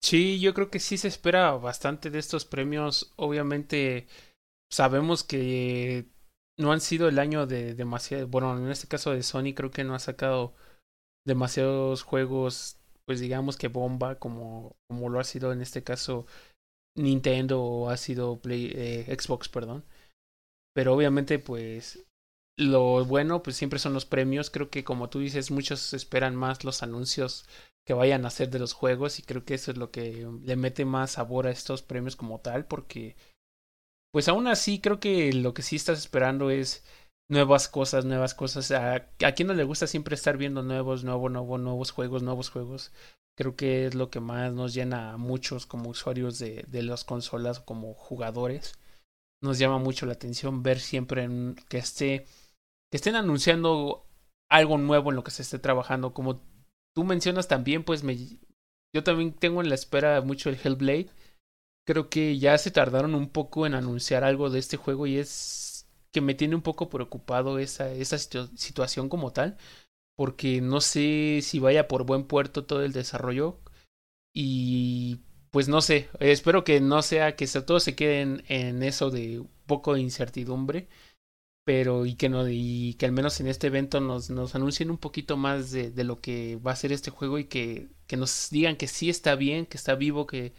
Sí, 0.02 0.40
yo 0.40 0.54
creo 0.54 0.70
que 0.70 0.80
sí 0.80 0.98
se 0.98 1.08
espera 1.08 1.52
bastante 1.52 2.10
de 2.10 2.20
estos 2.20 2.46
premios. 2.46 3.14
Obviamente 3.16 4.08
sabemos 4.72 5.24
que 5.24 6.08
no 6.58 6.72
han 6.72 6.82
sido 6.82 7.08
el 7.08 7.20
año 7.20 7.46
de 7.46 7.76
demasiado, 7.76 8.28
bueno, 8.28 8.58
en 8.58 8.72
este 8.72 8.88
caso 8.88 9.12
de 9.12 9.24
Sony 9.24 9.54
creo 9.56 9.70
que 9.72 9.84
no 9.84 9.94
ha 9.94 10.00
sacado 10.00 10.56
demasiados 11.26 12.02
juegos, 12.02 12.78
pues 13.06 13.20
digamos 13.20 13.56
que 13.56 13.68
bomba 13.68 14.16
como, 14.16 14.76
como 14.88 15.10
lo 15.10 15.20
ha 15.20 15.24
sido 15.24 15.54
en 15.54 15.62
este 15.62 15.84
caso 15.84 16.26
Nintendo 16.96 17.62
o 17.62 17.90
ha 17.90 17.98
sido 17.98 18.40
Play, 18.40 18.72
eh, 18.76 19.18
Xbox, 19.20 19.50
perdón. 19.50 19.84
Pero 20.74 20.94
obviamente 20.94 21.40
pues 21.40 22.06
lo 22.58 23.04
bueno 23.06 23.42
pues 23.44 23.56
siempre 23.56 23.80
son 23.80 23.94
los 23.94 24.06
premios, 24.06 24.50
creo 24.50 24.70
que 24.70 24.84
como 24.84 25.10
tú 25.10 25.20
dices 25.20 25.52
muchos 25.52 25.94
esperan 25.94 26.36
más 26.36 26.64
los 26.64 26.84
anuncios 26.84 27.46
que 27.86 27.94
vayan 27.94 28.26
a 28.26 28.28
hacer 28.28 28.50
de 28.50 28.60
los 28.60 28.74
juegos 28.74 29.20
y 29.20 29.24
creo 29.24 29.44
que 29.44 29.56
eso 29.56 29.72
es 29.72 29.78
lo 29.78 29.92
que 29.92 30.28
le 30.44 30.56
mete 30.56 30.86
más 30.86 31.12
sabor 31.12 31.48
a 31.48 31.52
estos 31.52 31.82
premios 31.82 32.16
como 32.16 32.40
tal 32.40 32.66
porque 32.66 33.16
pues 34.12 34.28
aún 34.28 34.48
así 34.48 34.80
creo 34.80 35.00
que 35.00 35.34
lo 35.34 35.54
que 35.56 35.64
sí 35.64 35.76
estás 35.76 35.98
esperando 36.00 36.52
es 36.52 36.84
nuevas 37.30 37.68
cosas, 37.68 38.06
nuevas 38.06 38.34
cosas. 38.34 38.72
A, 38.72 38.96
a 38.96 39.44
no 39.46 39.54
le 39.54 39.64
gusta 39.64 39.88
siempre 39.88 40.16
estar 40.16 40.38
viendo 40.38 40.64
nuevos, 40.64 41.04
nuevos, 41.04 41.32
nuevos, 41.32 41.60
nuevos 41.60 41.92
juegos, 41.92 42.24
nuevos 42.24 42.50
juegos. 42.50 42.92
Creo 43.36 43.56
que 43.56 43.88
es 43.88 43.96
lo 43.96 44.10
que 44.10 44.20
más 44.20 44.54
nos 44.54 44.74
llena 44.74 45.14
a 45.14 45.18
muchos 45.18 45.66
como 45.66 45.90
usuarios 45.90 46.40
de, 46.40 46.66
las 46.84 47.04
consolas, 47.04 47.60
como 47.60 47.94
jugadores. 47.94 48.80
Nos 49.42 49.60
llama 49.60 49.80
mucho 49.80 50.06
la 50.06 50.14
atención 50.14 50.64
ver 50.64 50.80
siempre 50.80 51.24
en, 51.24 51.56
que 51.70 51.78
esté, 51.78 52.26
que 52.92 52.98
estén 52.98 53.16
anunciando 53.16 54.06
algo 54.50 54.78
nuevo 54.78 55.10
en 55.10 55.16
lo 55.16 55.24
que 55.24 55.32
se 55.32 55.42
esté 55.42 55.60
trabajando. 55.60 56.14
Como 56.14 56.42
tú 56.96 57.04
mencionas 57.04 57.48
también, 57.48 57.84
pues 57.84 58.04
me, 58.04 58.16
yo 58.94 59.04
también 59.04 59.34
tengo 59.34 59.62
en 59.62 59.70
la 59.70 59.76
espera 59.76 60.22
mucho 60.22 60.50
el 60.50 60.60
Hellblade 60.64 61.10
creo 61.86 62.10
que 62.10 62.38
ya 62.38 62.58
se 62.58 62.72
tardaron 62.72 63.16
un 63.16 63.30
poco 63.30 63.66
en 63.66 63.76
anunciar 63.76 64.24
algo 64.24 64.50
de 64.50 64.60
este 64.60 64.78
juego 64.78 65.08
y 65.08 65.18
es 65.18 65.88
que 66.12 66.22
me 66.22 66.36
tiene 66.36 66.56
un 66.56 66.62
poco 66.62 66.90
preocupado 66.90 67.60
esa, 67.60 67.92
esa 67.92 68.18
situ 68.18 68.48
situación 68.56 69.10
como 69.10 69.34
tal, 69.34 69.58
porque 70.16 70.62
no 70.62 70.82
sé 70.82 71.40
si 71.42 71.60
vaya 71.60 71.88
por 71.88 72.06
buen 72.06 72.26
puerto 72.26 72.66
todo 72.66 72.84
el 72.84 72.94
desarrollo 72.94 73.60
y 74.34 75.22
pues 75.52 75.68
no 75.68 75.82
sé, 75.82 76.10
espero 76.20 76.64
que 76.64 76.82
no 76.82 77.02
sea 77.04 77.36
que 77.36 77.48
todo 77.48 77.80
se 77.80 77.96
quede 77.96 78.22
en, 78.48 78.84
eso 78.84 79.12
de 79.12 79.44
poco 79.68 79.94
de 79.94 80.02
incertidumbre, 80.02 80.90
pero 81.66 82.06
y 82.06 82.16
que 82.16 82.30
no 82.30 82.50
y 82.50 82.96
que 82.96 83.06
al 83.06 83.12
menos 83.12 83.40
en 83.40 83.48
este 83.48 83.68
evento 83.68 84.02
nos, 84.02 84.30
nos 84.30 84.56
anuncien 84.56 84.90
un 84.92 84.98
poquito 84.98 85.38
más 85.38 85.72
de, 85.72 85.92
de 85.92 86.04
lo 86.04 86.22
que 86.22 86.58
va 86.58 86.72
a 86.72 86.76
ser 86.76 86.92
este 86.92 87.12
juego 87.12 87.40
y 87.40 87.46
que, 87.46 87.90
que 88.08 88.18
nos 88.18 88.50
digan 88.50 88.78
que 88.78 88.88
sí 88.88 89.10
está 89.10 89.36
bien, 89.36 89.66
que 89.68 89.78
está 89.78 89.96
vivo, 89.96 90.28
que 90.28 90.54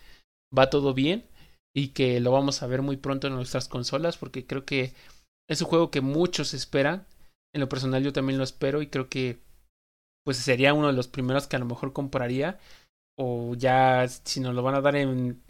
va 0.57 0.71
todo 0.71 0.95
bien 0.95 1.27
y 1.75 1.88
que 1.88 2.21
lo 2.21 2.31
vamos 2.31 2.62
a 2.62 2.67
ver 2.69 2.83
muy 2.83 2.97
pronto 2.97 3.27
en 3.27 3.35
nuestras 3.35 3.69
consolas 3.69 4.17
porque 4.17 4.47
creo 4.47 4.64
que 4.64 4.95
es 5.49 5.61
un 5.61 5.69
juego 5.69 5.90
que 5.90 6.01
muchos 6.01 6.55
esperan. 6.55 7.07
En 7.53 7.61
lo 7.61 7.69
personal 7.69 8.03
yo 8.03 8.12
también 8.12 8.38
lo 8.38 8.45
espero 8.45 8.83
y 8.83 8.88
creo 8.88 9.09
que 9.09 9.38
pues 10.25 10.39
sería 10.39 10.75
uno 10.75 10.89
de 10.89 10.93
los 10.93 11.09
primeros 11.09 11.47
que 11.47 11.57
a 11.57 11.59
lo 11.59 11.67
mejor 11.67 11.93
compraría 11.93 12.59
o 13.19 13.55
ya 13.55 14.07
si 14.09 14.41
nos 14.41 14.55
lo 14.55 14.63
van 14.63 14.75
a 14.75 14.81
dar 14.81 14.97
en, 14.97 15.43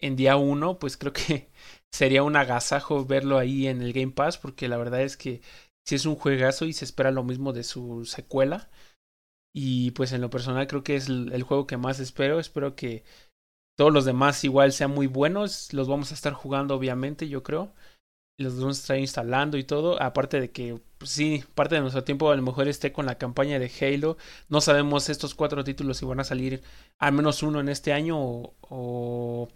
en 0.00 0.16
día 0.16 0.36
uno 0.36 0.78
pues 0.78 0.96
creo 0.96 1.12
que 1.12 1.50
sería 1.92 2.22
un 2.22 2.36
agasajo 2.36 3.04
verlo 3.04 3.38
ahí 3.38 3.66
en 3.66 3.82
el 3.82 3.92
Game 3.92 4.12
Pass 4.12 4.38
porque 4.38 4.68
la 4.68 4.76
verdad 4.76 5.02
es 5.02 5.16
que 5.16 5.42
si 5.86 5.94
es 5.94 6.06
un 6.06 6.16
juegazo 6.16 6.64
y 6.64 6.72
se 6.72 6.84
espera 6.84 7.10
lo 7.10 7.24
mismo 7.24 7.52
de 7.52 7.62
su 7.62 8.04
secuela 8.06 8.70
y 9.54 9.92
pues 9.92 10.12
en 10.12 10.20
lo 10.20 10.30
personal 10.30 10.66
creo 10.66 10.82
que 10.82 10.96
es 10.96 11.08
el, 11.08 11.42
juego 11.42 11.66
que 11.66 11.76
más 11.76 12.00
espero 12.00 12.40
espero 12.40 12.74
que 12.74 13.04
todos 13.76 13.92
los 13.92 14.04
demás 14.04 14.44
igual 14.44 14.72
sean 14.72 14.92
muy 14.92 15.06
buenos, 15.06 15.72
los 15.72 15.88
vamos 15.88 16.12
a 16.12 16.14
estar 16.14 16.32
jugando 16.32 16.76
obviamente, 16.76 17.28
yo 17.28 17.42
creo. 17.42 17.74
Los 18.38 18.58
vamos 18.58 18.78
a 18.78 18.80
estar 18.80 18.98
instalando 18.98 19.56
y 19.56 19.64
todo. 19.64 20.00
Aparte 20.00 20.40
de 20.40 20.50
que, 20.50 20.80
sí, 21.04 21.44
parte 21.54 21.76
de 21.76 21.80
nuestro 21.80 22.04
tiempo 22.04 22.30
a 22.30 22.36
lo 22.36 22.42
mejor 22.42 22.68
esté 22.68 22.92
con 22.92 23.06
la 23.06 23.18
campaña 23.18 23.58
de 23.58 23.70
Halo. 23.80 24.16
No 24.48 24.60
sabemos 24.60 25.08
estos 25.08 25.34
cuatro 25.34 25.64
títulos 25.64 25.98
si 25.98 26.04
van 26.06 26.20
a 26.20 26.24
salir 26.24 26.62
al 26.98 27.12
menos 27.12 27.42
uno 27.42 27.60
en 27.60 27.68
este 27.68 27.92
año 27.92 28.18
o, 28.20 28.54
o 28.62 29.48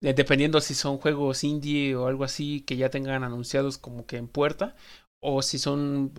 dependiendo 0.00 0.60
si 0.60 0.74
son 0.74 0.98
juegos 0.98 1.44
indie 1.44 1.94
o 1.96 2.06
algo 2.06 2.24
así 2.24 2.62
que 2.62 2.76
ya 2.76 2.90
tengan 2.90 3.24
anunciados 3.24 3.78
como 3.78 4.06
que 4.06 4.16
en 4.16 4.28
puerta 4.28 4.76
o 5.20 5.42
si 5.42 5.58
son 5.58 6.12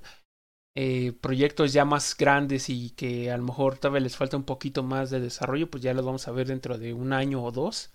eh, 0.76 1.13
proyectos 1.22 1.74
ya 1.74 1.86
más 1.86 2.15
grandes 2.17 2.69
y 2.69 2.91
que 2.91 3.32
a 3.32 3.38
lo 3.38 3.43
mejor 3.43 3.78
todavía 3.78 4.02
les 4.02 4.17
falta 4.17 4.38
un 4.38 4.43
poquito 4.46 4.84
más 4.84 5.10
de 5.12 5.19
desarrollo, 5.19 5.69
pues 5.69 5.84
ya 5.84 5.93
los 5.93 6.06
vamos 6.06 6.28
a 6.28 6.32
ver 6.32 6.48
dentro 6.48 6.78
de 6.78 6.93
un 6.93 7.13
año 7.13 7.43
o 7.43 7.52
dos. 7.52 7.91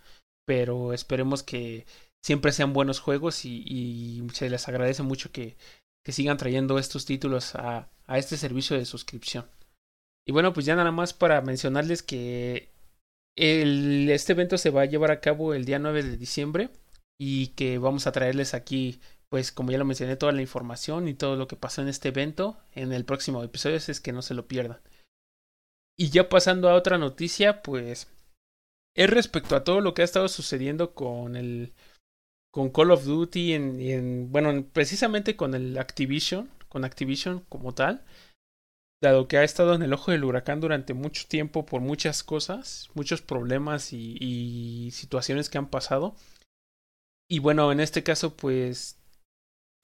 Pero 0.46 0.92
esperemos 0.94 1.42
que 1.42 1.86
siempre 2.22 2.52
sean 2.52 2.72
buenos 2.72 3.00
juegos 3.00 3.44
y 3.44 4.22
se 4.32 4.48
les 4.50 4.68
agradece 4.68 5.02
mucho 5.02 5.30
que, 5.32 5.56
que 6.08 6.12
sigan 6.12 6.38
trayendo 6.38 6.78
estos 6.78 7.04
títulos 7.04 7.54
a, 7.54 7.90
a 8.06 8.16
este 8.16 8.38
servicio 8.38 8.78
de 8.78 8.86
suscripción. 8.86 9.44
Y 10.26 10.32
bueno, 10.32 10.54
pues 10.54 10.64
ya 10.64 10.74
nada 10.74 10.90
más 10.90 11.12
para 11.12 11.42
mencionarles 11.42 12.02
que 12.02 12.70
el, 13.36 14.08
este 14.08 14.32
evento 14.32 14.56
se 14.56 14.70
va 14.70 14.80
a 14.80 14.86
llevar 14.86 15.10
a 15.10 15.20
cabo 15.20 15.52
el 15.52 15.66
día 15.66 15.78
9 15.78 16.02
de 16.02 16.16
diciembre 16.16 16.70
y 17.20 17.48
que 17.48 17.76
vamos 17.76 18.06
a 18.06 18.12
traerles 18.12 18.54
aquí 18.54 19.02
pues 19.28 19.52
como 19.52 19.70
ya 19.70 19.76
lo 19.76 19.84
mencioné, 19.84 20.16
toda 20.16 20.32
la 20.32 20.40
información 20.40 21.08
y 21.08 21.12
todo 21.12 21.36
lo 21.36 21.46
que 21.46 21.56
pasó 21.56 21.82
en 21.82 21.88
este 21.88 22.08
evento 22.08 22.56
en 22.72 22.94
el 22.94 23.04
próximo 23.04 23.44
episodio 23.44 23.76
es 23.76 24.00
que 24.00 24.14
no 24.14 24.22
se 24.22 24.32
lo 24.32 24.48
pierdan. 24.48 24.80
Y 25.94 26.08
ya 26.08 26.30
pasando 26.30 26.70
a 26.70 26.74
otra 26.74 26.96
noticia, 26.96 27.60
pues 27.60 28.08
es 28.96 29.10
respecto 29.10 29.56
a 29.56 29.62
todo 29.62 29.82
lo 29.82 29.92
que 29.92 30.00
ha 30.00 30.06
estado 30.06 30.28
sucediendo 30.28 30.94
con 30.94 31.36
el 31.36 31.74
con 32.58 32.70
Call 32.70 32.90
of 32.90 33.04
Duty 33.04 33.52
en, 33.52 33.80
en 33.80 34.32
bueno, 34.32 34.64
precisamente 34.72 35.36
con 35.36 35.54
el 35.54 35.78
Activision, 35.78 36.50
con 36.68 36.84
Activision 36.84 37.44
como 37.48 37.72
tal, 37.72 38.02
dado 39.00 39.28
que 39.28 39.38
ha 39.38 39.44
estado 39.44 39.74
en 39.74 39.82
el 39.82 39.92
ojo 39.92 40.10
del 40.10 40.24
huracán 40.24 40.58
durante 40.58 40.92
mucho 40.92 41.28
tiempo 41.28 41.64
por 41.64 41.82
muchas 41.82 42.24
cosas, 42.24 42.90
muchos 42.94 43.22
problemas 43.22 43.92
y, 43.92 44.16
y 44.18 44.90
situaciones 44.90 45.48
que 45.48 45.58
han 45.58 45.70
pasado. 45.70 46.16
Y 47.30 47.38
bueno, 47.38 47.70
en 47.70 47.78
este 47.78 48.02
caso, 48.02 48.36
pues 48.36 48.98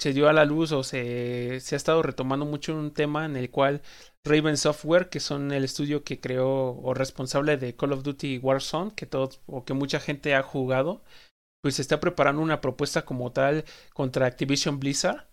se 0.01 0.13
dio 0.13 0.29
a 0.29 0.33
la 0.33 0.45
luz 0.45 0.73
o 0.73 0.83
se, 0.83 1.61
se 1.61 1.77
ha 1.77 1.79
estado 1.79 2.03
retomando 2.03 2.45
mucho 2.45 2.77
un 2.77 2.93
tema 2.93 3.25
en 3.25 3.37
el 3.37 3.53
cual 3.53 3.83
Raven 4.25 4.57
Software, 4.57 5.11
que 5.11 5.21
son 5.21 5.53
el 5.53 5.63
estudio 5.63 6.03
que 6.03 6.19
creó 6.19 6.77
o 6.83 6.93
responsable 6.93 7.57
de 7.57 7.77
Call 7.77 7.93
of 7.93 8.03
Duty 8.03 8.39
Warzone, 8.39 8.97
que 8.97 9.07
todos 9.07 9.41
o 9.47 9.65
que 9.65 9.75
mucha 9.75 10.01
gente 10.01 10.35
ha 10.35 10.43
jugado, 10.43 11.05
pues 11.65 11.81
está 11.81 11.99
preparando 11.99 12.43
una 12.43 12.61
propuesta 12.61 13.07
como 13.07 13.33
tal 13.33 13.65
contra 13.95 14.27
Activision 14.27 14.79
Blizzard. 14.81 15.27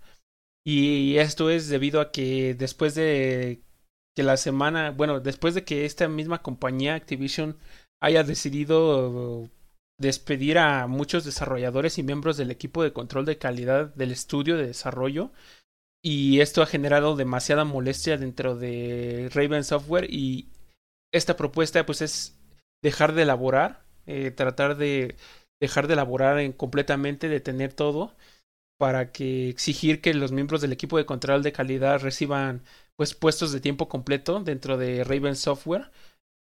Y 0.66 1.18
esto 1.18 1.50
es 1.50 1.68
debido 1.68 2.00
a 2.00 2.14
que 2.14 2.56
después 2.56 2.96
de 2.96 3.64
que 4.16 4.24
la 4.24 4.38
semana, 4.38 4.92
bueno, 4.92 5.20
después 5.20 5.56
de 5.56 5.66
que 5.66 5.84
esta 5.84 6.08
misma 6.08 6.42
compañía 6.42 6.96
Activision 6.96 7.58
haya 8.02 8.24
decidido 8.24 9.50
despedir 10.00 10.58
a 10.58 10.88
muchos 10.88 11.26
desarrolladores 11.26 11.98
y 11.98 12.04
miembros 12.04 12.38
del 12.38 12.50
equipo 12.50 12.82
de 12.82 12.94
control 12.94 13.26
de 13.26 13.38
calidad 13.38 13.94
del 13.96 14.14
estudio 14.14 14.56
de 14.56 14.68
desarrollo 14.68 15.34
y 16.02 16.40
esto 16.40 16.62
ha 16.62 16.66
generado 16.66 17.18
demasiada 17.18 17.66
molestia 17.66 18.18
dentro 18.18 18.56
de 18.56 19.30
Raven 19.34 19.66
Software 19.66 20.08
y 20.10 20.48
esta 21.12 21.36
propuesta 21.36 21.86
pues 21.86 22.02
es 22.02 22.40
dejar 22.82 23.12
de 23.16 23.24
elaborar, 23.24 23.84
eh, 24.06 24.32
tratar 24.32 24.78
de 24.78 25.18
dejar 25.62 25.88
de 25.88 25.94
elaborar 25.94 26.40
en 26.40 26.52
completamente, 26.52 27.30
detener 27.30 27.74
todo 27.74 28.16
para 28.78 29.12
que 29.12 29.50
exigir 29.50 30.02
que 30.02 30.14
los 30.14 30.32
miembros 30.32 30.62
del 30.62 30.74
equipo 30.74 30.98
de 30.98 31.06
control 31.06 31.44
de 31.44 31.54
calidad 31.54 32.02
reciban 32.02 32.64
pues 32.98 33.14
puestos 33.14 33.52
de 33.52 33.62
tiempo 33.62 33.88
completo 33.88 34.42
dentro 34.42 34.78
de 34.78 35.04
Raven 35.04 35.36
Software 35.36 35.92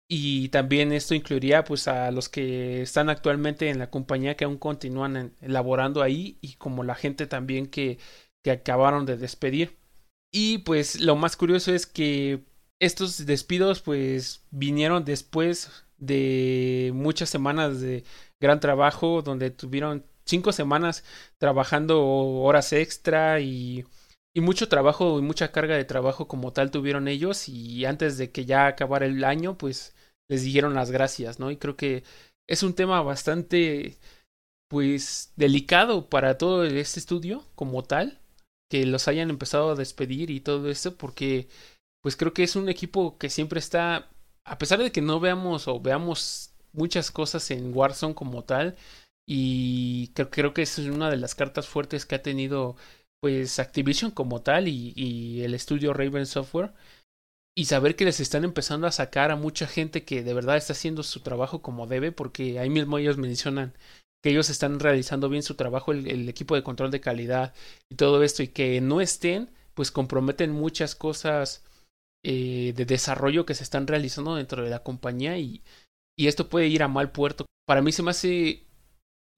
y 0.08 0.48
también 0.48 0.92
esto 0.92 1.14
incluiría 1.14 1.64
pues 1.64 1.86
a 1.88 2.10
los 2.10 2.28
que 2.28 2.82
están 2.82 3.10
actualmente 3.10 3.68
en 3.68 3.78
la 3.78 3.90
compañía 3.90 4.36
que 4.36 4.44
aún 4.44 4.56
continúan 4.56 5.34
elaborando 5.42 6.02
ahí 6.02 6.38
y 6.40 6.54
como 6.54 6.82
la 6.82 6.94
gente 6.94 7.26
también 7.26 7.66
que, 7.66 7.98
que 8.42 8.50
acabaron 8.52 9.04
de 9.04 9.18
despedir. 9.18 9.76
Y 10.32 10.58
pues 10.58 11.00
lo 11.00 11.16
más 11.16 11.36
curioso 11.36 11.74
es 11.74 11.86
que 11.86 12.44
estos 12.80 13.26
despidos 13.26 13.82
pues 13.82 14.46
vinieron 14.50 15.04
después 15.04 15.84
de 15.98 16.90
muchas 16.94 17.28
semanas 17.28 17.80
de 17.80 18.04
gran 18.40 18.60
trabajo, 18.60 19.22
donde 19.22 19.50
tuvieron 19.50 20.04
cinco 20.24 20.52
semanas 20.52 21.04
trabajando 21.38 22.06
horas 22.06 22.72
extra 22.72 23.40
y, 23.40 23.86
y 24.34 24.40
mucho 24.40 24.68
trabajo 24.68 25.18
y 25.18 25.22
mucha 25.22 25.52
carga 25.52 25.76
de 25.76 25.84
trabajo 25.84 26.28
como 26.28 26.52
tal 26.52 26.70
tuvieron 26.70 27.08
ellos 27.08 27.48
y 27.48 27.84
antes 27.86 28.18
de 28.18 28.30
que 28.30 28.44
ya 28.44 28.66
acabara 28.66 29.06
el 29.06 29.24
año 29.24 29.56
pues 29.56 29.94
les 30.30 30.42
dijeron 30.42 30.74
las 30.74 30.90
gracias, 30.90 31.38
¿no? 31.38 31.50
Y 31.50 31.56
creo 31.56 31.76
que 31.76 32.04
es 32.48 32.62
un 32.62 32.74
tema 32.74 33.02
bastante 33.02 33.98
pues 34.68 35.32
delicado 35.36 36.08
para 36.08 36.36
todo 36.36 36.64
este 36.64 37.00
estudio 37.00 37.44
como 37.54 37.82
tal, 37.82 38.20
que 38.70 38.84
los 38.84 39.08
hayan 39.08 39.30
empezado 39.30 39.70
a 39.70 39.74
despedir 39.74 40.30
y 40.30 40.40
todo 40.40 40.68
eso 40.70 40.96
porque 40.96 41.48
pues 42.02 42.16
creo 42.16 42.34
que 42.34 42.44
es 42.44 42.54
un 42.54 42.68
equipo 42.68 43.18
que 43.18 43.30
siempre 43.30 43.58
está 43.58 44.10
a 44.44 44.58
pesar 44.58 44.78
de 44.78 44.92
que 44.92 45.02
no 45.02 45.20
veamos 45.20 45.68
o 45.68 45.80
veamos 45.80 46.47
muchas 46.78 47.10
cosas 47.10 47.50
en 47.50 47.76
Warzone 47.76 48.14
como 48.14 48.44
tal, 48.44 48.76
y 49.28 50.08
creo, 50.14 50.30
creo 50.30 50.54
que 50.54 50.62
es 50.62 50.78
una 50.78 51.10
de 51.10 51.18
las 51.18 51.34
cartas 51.34 51.68
fuertes 51.68 52.06
que 52.06 52.14
ha 52.14 52.22
tenido 52.22 52.76
pues 53.20 53.58
Activision 53.58 54.10
como 54.10 54.42
tal 54.42 54.68
y, 54.68 55.42
el 55.42 55.54
estudio 55.54 55.92
Raven 55.92 56.26
Software 56.26 56.72
y 57.56 57.66
saber 57.66 57.96
que 57.96 58.04
les 58.04 58.20
están 58.20 58.44
empezando 58.44 58.86
a 58.86 58.92
sacar 58.92 59.30
a 59.30 59.36
mucha 59.36 59.66
gente 59.66 60.04
que 60.04 60.22
de 60.22 60.34
verdad 60.34 60.56
está 60.56 60.72
haciendo 60.72 61.02
su 61.02 61.20
trabajo 61.20 61.60
como 61.60 61.86
debe, 61.86 62.12
porque 62.12 62.58
ahí 62.58 62.70
mismo 62.70 62.98
ellos 62.98 63.18
mencionan 63.18 63.74
que 64.22 64.30
ellos 64.30 64.50
están 64.50 64.80
realizando 64.80 65.28
bien 65.28 65.42
su 65.42 65.56
trabajo, 65.56 65.92
el, 65.92 66.06
el, 66.08 66.28
equipo 66.28 66.54
de 66.54 66.62
control 66.62 66.90
de 66.90 67.00
calidad 67.00 67.54
y 67.90 67.96
todo 67.96 68.22
esto, 68.22 68.42
y 68.42 68.48
que 68.48 68.80
no 68.80 69.00
estén, 69.00 69.50
pues 69.74 69.90
comprometen 69.90 70.52
muchas 70.52 70.94
cosas 70.94 71.64
eh, 72.24 72.72
de 72.76 72.84
desarrollo 72.84 73.46
que 73.46 73.54
se 73.54 73.62
están 73.62 73.86
realizando 73.86 74.34
dentro 74.34 74.64
de 74.64 74.70
la 74.70 74.82
compañía 74.82 75.38
y, 75.38 75.62
y 76.18 76.26
esto 76.26 76.48
puede 76.48 76.66
ir 76.66 76.82
a 76.82 76.88
mal 76.88 77.12
puerto. 77.12 77.46
Para 77.66 77.80
mí 77.80 77.92
se 77.92 78.02
me 78.02 78.10
hace 78.10 78.66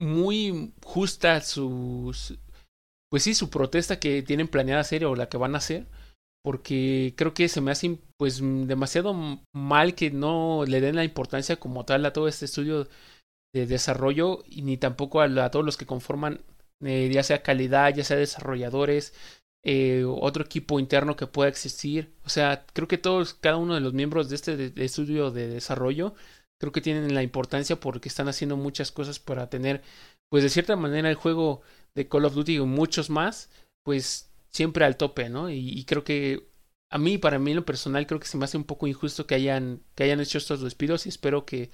muy 0.00 0.72
justa 0.82 1.40
su, 1.42 2.16
pues 3.10 3.22
sí, 3.22 3.34
su 3.34 3.50
protesta 3.50 4.00
que 4.00 4.22
tienen 4.22 4.48
planeada 4.48 4.80
hacer 4.80 5.04
o 5.04 5.14
la 5.14 5.28
que 5.28 5.36
van 5.36 5.54
a 5.54 5.58
hacer, 5.58 5.86
porque 6.42 7.12
creo 7.16 7.34
que 7.34 7.48
se 7.48 7.60
me 7.60 7.70
hace 7.70 7.98
pues 8.16 8.40
demasiado 8.40 9.14
mal 9.54 9.94
que 9.94 10.10
no 10.10 10.64
le 10.66 10.80
den 10.80 10.96
la 10.96 11.04
importancia 11.04 11.56
como 11.56 11.84
tal 11.84 12.06
a 12.06 12.12
todo 12.14 12.28
este 12.28 12.46
estudio 12.46 12.88
de 13.54 13.66
desarrollo 13.66 14.42
y 14.48 14.62
ni 14.62 14.78
tampoco 14.78 15.20
a, 15.20 15.50
todos 15.50 15.64
los 15.64 15.76
que 15.76 15.86
conforman 15.86 16.40
eh, 16.82 17.10
ya 17.12 17.22
sea 17.22 17.42
calidad, 17.42 17.94
ya 17.94 18.04
sea 18.04 18.16
desarrolladores, 18.16 19.12
eh, 19.64 20.04
otro 20.06 20.44
equipo 20.44 20.80
interno 20.80 21.16
que 21.16 21.26
pueda 21.26 21.50
existir. 21.50 22.14
O 22.24 22.30
sea, 22.30 22.64
creo 22.72 22.88
que 22.88 22.96
todos, 22.96 23.34
cada 23.34 23.56
uno 23.58 23.74
de 23.74 23.80
los 23.80 23.92
miembros 23.92 24.30
de 24.30 24.36
este 24.36 24.72
estudio 24.82 25.30
de 25.30 25.48
desarrollo 25.48 26.14
creo 26.60 26.72
que 26.72 26.82
tienen 26.82 27.14
la 27.14 27.22
importancia 27.22 27.80
porque 27.80 28.08
están 28.08 28.28
haciendo 28.28 28.56
muchas 28.56 28.92
cosas 28.92 29.18
para 29.18 29.48
tener, 29.48 29.82
pues 30.30 30.42
de 30.44 30.50
cierta 30.50 30.76
manera 30.76 31.08
el 31.08 31.16
juego 31.16 31.62
de 31.94 32.06
Call 32.06 32.26
of 32.26 32.34
Duty 32.34 32.56
y 32.56 32.60
muchos 32.60 33.10
más, 33.10 33.50
pues 33.82 34.30
siempre 34.50 34.84
al 34.84 34.96
tope, 34.96 35.30
¿no? 35.30 35.50
Y, 35.50 35.84
creo 35.86 36.04
que 36.04 36.48
a 36.90 36.98
mí, 36.98 37.18
para 37.18 37.38
mí 37.38 37.52
en 37.52 37.56
lo 37.58 37.64
personal, 37.64 38.06
creo 38.06 38.20
que 38.20 38.26
se 38.26 38.36
me 38.36 38.44
hace 38.44 38.58
un 38.58 38.64
poco 38.64 38.86
injusto 38.86 39.26
que 39.26 39.34
hayan, 39.36 39.82
que 39.94 40.04
hayan 40.04 40.20
hecho 40.20 40.38
estos 40.38 40.60
despidos 40.60 41.06
y 41.06 41.08
espero 41.08 41.46
que 41.46 41.70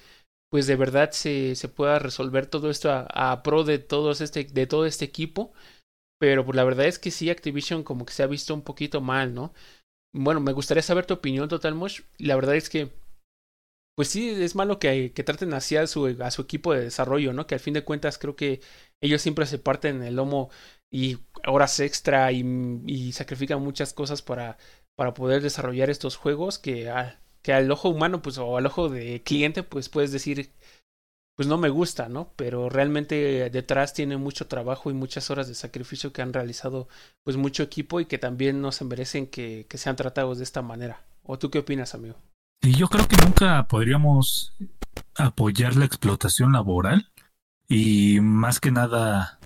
pues 0.51 0.66
de 0.68 0.77
verdad 0.77 1.11
se, 1.11 1.57
se 1.57 1.68
pueda 1.68 1.99
resolver 1.99 2.46
todo 2.46 2.70
esto 2.70 2.90
a, 2.92 3.07
a 3.33 3.42
pro 3.42 3.64
de 3.64 3.79
todos 3.79 4.20
este, 4.20 4.44
de 4.44 4.66
todo 4.66 4.87
este 4.87 5.05
equipo. 5.05 5.53
Pero 6.18 6.44
pues 6.44 6.57
la 6.57 6.64
verdad 6.64 6.87
es 6.87 6.99
que 6.99 7.11
sí, 7.11 7.31
Activision 7.31 7.83
como 7.83 8.07
que 8.07 8.12
se 8.14 8.22
ha 8.22 8.27
visto 8.27 8.55
un 8.55 8.62
poquito 8.62 9.01
mal, 9.01 9.35
¿no? 9.35 9.53
Bueno, 10.14 10.40
me 10.40 10.53
gustaría 10.53 10.83
saber 10.83 11.07
tu 11.07 11.14
opinión, 11.14 11.49
Total 11.49 11.75
Mosh. 11.75 12.03
La 12.18 12.37
verdad 12.37 12.57
es 12.57 12.70
que 12.70 12.90
pues 13.96 14.09
sí, 14.09 14.30
es 14.30 14.54
malo 14.54 14.78
que, 14.78 15.12
que 15.12 15.24
traten 15.24 15.54
así 15.54 15.76
a 15.76 15.87
su, 15.87 16.06
a 16.20 16.30
su 16.30 16.42
equipo 16.42 16.74
de 16.74 16.82
desarrollo, 16.82 17.32
¿no? 17.32 17.46
Que 17.46 17.54
al 17.54 17.61
fin 17.61 17.74
de 17.74 17.85
cuentas 17.85 18.18
creo 18.18 18.37
que 18.37 18.61
ellos 19.00 19.22
siempre 19.22 19.46
se 19.46 19.59
parten 19.59 20.02
el 20.02 20.16
lomo 20.16 20.50
y 20.90 21.18
horas 21.46 21.80
extra 21.80 22.30
y, 22.32 22.44
y 22.87 23.12
sacrifican 23.12 23.62
muchas 23.62 23.94
cosas 23.94 24.22
para, 24.22 24.59
poder 25.14 25.42
desarrollar 25.42 25.90
estos 25.90 26.16
juegos 26.16 26.59
que, 26.59 26.92
que 27.42 27.52
al 27.54 27.70
ojo 27.70 27.88
humano, 27.88 28.22
pues, 28.22 28.38
o 28.38 28.56
al 28.59 28.66
ojo 28.66 28.88
de 28.90 29.22
cliente, 29.22 29.62
pues 29.62 29.88
puedes 29.88 30.12
decir, 30.12 30.52
pues 31.37 31.48
no 31.48 31.59
me 31.59 31.68
gusta, 31.70 32.09
¿no? 32.09 32.32
Pero 32.37 32.68
realmente 32.68 33.50
detrás 33.50 33.94
tiene 33.94 34.16
mucho 34.18 34.46
trabajo 34.46 34.90
y 34.90 34.94
muchas 34.94 35.30
horas 35.30 35.48
de 35.48 35.54
sacrificio 35.54 36.12
que 36.12 36.22
han 36.22 36.32
realizado, 36.35 36.88
pues, 37.24 37.37
mucho 37.37 37.62
equipo 37.62 38.00
y 38.00 38.06
que 38.06 38.18
también 38.18 38.61
no 38.61 38.72
se 38.72 38.85
merecen 38.85 39.26
que, 39.26 39.66
que 39.68 39.78
sean 39.78 39.96
tratados 39.96 40.38
de 40.38 40.44
esta 40.44 40.62
manera. 40.62 41.04
¿O 41.22 41.38
tú 41.38 41.50
qué 41.50 41.59
opinas, 41.61 41.94
amigo? 41.94 42.16
Y 42.66 42.72
yo 42.72 42.88
creo 42.88 43.07
que 43.07 43.16
nunca 43.24 43.68
podríamos 43.68 44.52
apoyar 45.14 45.76
la 45.76 45.85
explotación 45.85 46.50
laboral 46.50 47.12
y 47.68 48.18
más 48.20 48.59
que 48.59 48.72
nada 48.72 49.38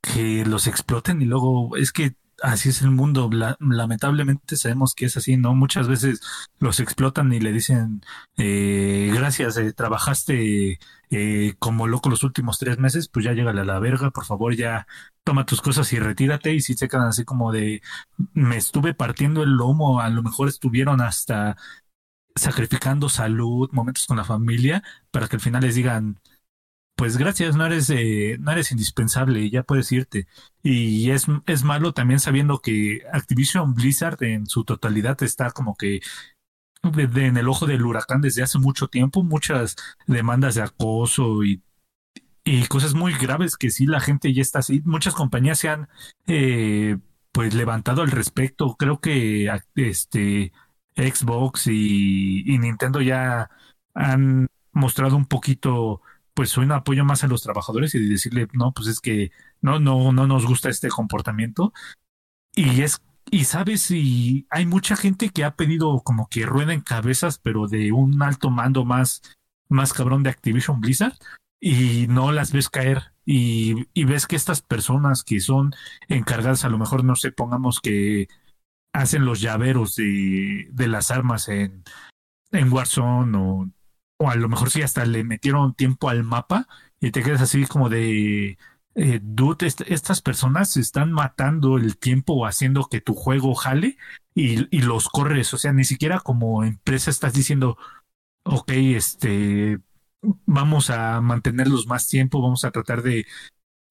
que 0.00 0.46
los 0.46 0.68
exploten 0.68 1.20
y 1.20 1.26
luego 1.26 1.76
es 1.76 1.92
que 1.92 2.16
así 2.40 2.70
es 2.70 2.80
el 2.80 2.92
mundo. 2.92 3.28
La, 3.30 3.58
lamentablemente 3.60 4.56
sabemos 4.56 4.94
que 4.94 5.04
es 5.04 5.18
así, 5.18 5.36
¿no? 5.36 5.54
Muchas 5.54 5.86
veces 5.86 6.22
los 6.60 6.80
explotan 6.80 7.30
y 7.34 7.40
le 7.40 7.52
dicen, 7.52 8.00
eh, 8.38 9.10
gracias, 9.12 9.58
eh, 9.58 9.74
trabajaste 9.74 10.78
eh, 11.10 11.54
como 11.58 11.86
loco 11.86 12.10
los 12.10 12.24
últimos 12.24 12.58
tres 12.58 12.78
meses, 12.78 13.08
pues 13.08 13.24
ya 13.24 13.32
llégale 13.32 13.60
a 13.60 13.64
la 13.64 13.78
verga, 13.78 14.10
por 14.10 14.24
favor, 14.24 14.54
ya 14.54 14.86
toma 15.24 15.46
tus 15.46 15.62
cosas 15.62 15.92
y 15.92 15.98
retírate. 15.98 16.54
Y 16.54 16.60
si 16.60 16.74
se 16.74 16.88
quedan 16.88 17.08
así 17.08 17.24
como 17.24 17.52
de, 17.52 17.82
me 18.34 18.56
estuve 18.56 18.94
partiendo 18.94 19.42
el 19.42 19.50
lomo, 19.50 20.00
a 20.00 20.08
lo 20.10 20.22
mejor 20.22 20.48
estuvieron 20.48 21.00
hasta 21.00 21.56
sacrificando 22.34 23.08
salud, 23.08 23.70
momentos 23.72 24.06
con 24.06 24.16
la 24.18 24.24
familia, 24.24 24.82
para 25.10 25.28
que 25.28 25.36
al 25.36 25.42
final 25.42 25.62
les 25.62 25.74
digan, 25.74 26.20
pues 26.96 27.18
gracias, 27.18 27.56
no 27.56 27.66
eres, 27.66 27.90
eh, 27.90 28.38
no 28.40 28.52
eres 28.52 28.72
indispensable, 28.72 29.50
ya 29.50 29.62
puedes 29.62 29.92
irte. 29.92 30.26
Y 30.62 31.10
es, 31.10 31.26
es 31.46 31.62
malo 31.64 31.92
también 31.92 32.20
sabiendo 32.20 32.60
que 32.60 33.02
Activision 33.12 33.74
Blizzard 33.74 34.22
en 34.24 34.46
su 34.46 34.64
totalidad 34.64 35.22
está 35.22 35.50
como 35.50 35.76
que 35.76 36.00
de, 36.82 37.26
en 37.26 37.36
el 37.36 37.48
ojo 37.48 37.66
del 37.66 37.84
huracán 37.84 38.20
desde 38.20 38.42
hace 38.42 38.58
mucho 38.58 38.88
tiempo, 38.88 39.22
muchas 39.22 39.76
demandas 40.06 40.54
de 40.54 40.62
acoso 40.62 41.44
y, 41.44 41.62
y 42.44 42.66
cosas 42.66 42.94
muy 42.94 43.12
graves 43.14 43.56
que 43.56 43.70
sí 43.70 43.86
la 43.86 44.00
gente 44.00 44.32
ya 44.32 44.42
está 44.42 44.60
así. 44.60 44.82
Muchas 44.84 45.14
compañías 45.14 45.58
se 45.58 45.68
han 45.68 45.88
eh, 46.26 46.98
pues 47.32 47.54
levantado 47.54 48.02
al 48.02 48.10
respecto. 48.10 48.76
Creo 48.76 49.00
que 49.00 49.50
este 49.74 50.52
Xbox 50.96 51.66
y 51.66 52.58
Nintendo 52.58 53.00
ya 53.00 53.50
han 53.94 54.48
mostrado 54.72 55.16
un 55.16 55.26
poquito 55.26 56.02
pues 56.36 56.58
un 56.58 56.70
apoyo 56.70 57.02
más 57.02 57.24
a 57.24 57.28
los 57.28 57.42
trabajadores 57.42 57.94
y 57.94 58.08
decirle, 58.08 58.46
no, 58.52 58.70
pues 58.72 58.88
es 58.88 59.00
que 59.00 59.30
no, 59.62 59.80
no, 59.80 60.12
no 60.12 60.26
nos 60.26 60.44
gusta 60.44 60.68
este 60.68 60.88
comportamiento. 60.88 61.72
Y 62.54 62.82
es, 62.82 63.00
y 63.30 63.44
sabes, 63.44 63.90
y 63.90 64.46
hay 64.50 64.66
mucha 64.66 64.96
gente 64.96 65.30
que 65.30 65.44
ha 65.44 65.56
pedido 65.56 66.02
como 66.02 66.28
que 66.28 66.46
rueden 66.46 66.80
cabezas, 66.80 67.38
pero 67.38 67.66
de 67.66 67.92
un 67.92 68.22
alto 68.22 68.50
mando 68.50 68.84
más, 68.84 69.22
más 69.68 69.92
cabrón 69.92 70.22
de 70.22 70.30
Activision 70.30 70.80
Blizzard, 70.80 71.16
y 71.60 72.06
no 72.08 72.32
las 72.32 72.52
ves 72.52 72.68
caer. 72.68 73.12
Y, 73.24 73.88
y 73.92 74.04
ves 74.04 74.26
que 74.26 74.36
estas 74.36 74.62
personas 74.62 75.24
que 75.24 75.40
son 75.40 75.74
encargadas, 76.08 76.64
a 76.64 76.68
lo 76.68 76.78
mejor 76.78 77.04
no 77.04 77.16
sé, 77.16 77.32
pongamos 77.32 77.80
que 77.80 78.28
hacen 78.92 79.24
los 79.24 79.40
llaveros 79.40 79.96
de, 79.96 80.68
de 80.72 80.88
las 80.88 81.10
armas 81.10 81.48
en, 81.48 81.82
en 82.52 82.72
Warzone 82.72 83.36
o 83.36 83.68
o 84.18 84.30
a 84.30 84.36
lo 84.36 84.48
mejor 84.48 84.70
sí 84.70 84.82
hasta 84.82 85.04
le 85.04 85.24
metieron 85.24 85.74
tiempo 85.74 86.08
al 86.08 86.22
mapa 86.24 86.68
y 87.00 87.10
te 87.10 87.22
quedas 87.22 87.42
así 87.42 87.66
como 87.66 87.88
de, 87.88 88.58
eh, 88.96 89.20
dude, 89.22 89.66
est 89.66 89.82
estas 89.86 90.22
personas 90.22 90.76
están 90.76 91.12
matando 91.12 91.76
el 91.76 91.98
tiempo 91.98 92.46
haciendo 92.46 92.88
que 92.88 93.00
tu 93.00 93.14
juego 93.14 93.54
jale 93.54 93.96
y, 94.34 94.76
y, 94.76 94.82
los 94.82 95.08
corres, 95.08 95.52
o 95.54 95.58
sea, 95.58 95.72
ni 95.72 95.84
siquiera 95.84 96.20
como 96.20 96.64
empresa 96.64 97.10
estás 97.10 97.34
diciendo, 97.34 97.78
ok, 98.44 98.72
este, 98.72 99.80
vamos 100.46 100.90
a 100.90 101.20
mantenerlos 101.20 101.86
más 101.86 102.08
tiempo, 102.08 102.42
vamos 102.42 102.64
a 102.64 102.70
tratar 102.70 103.02
de 103.02 103.26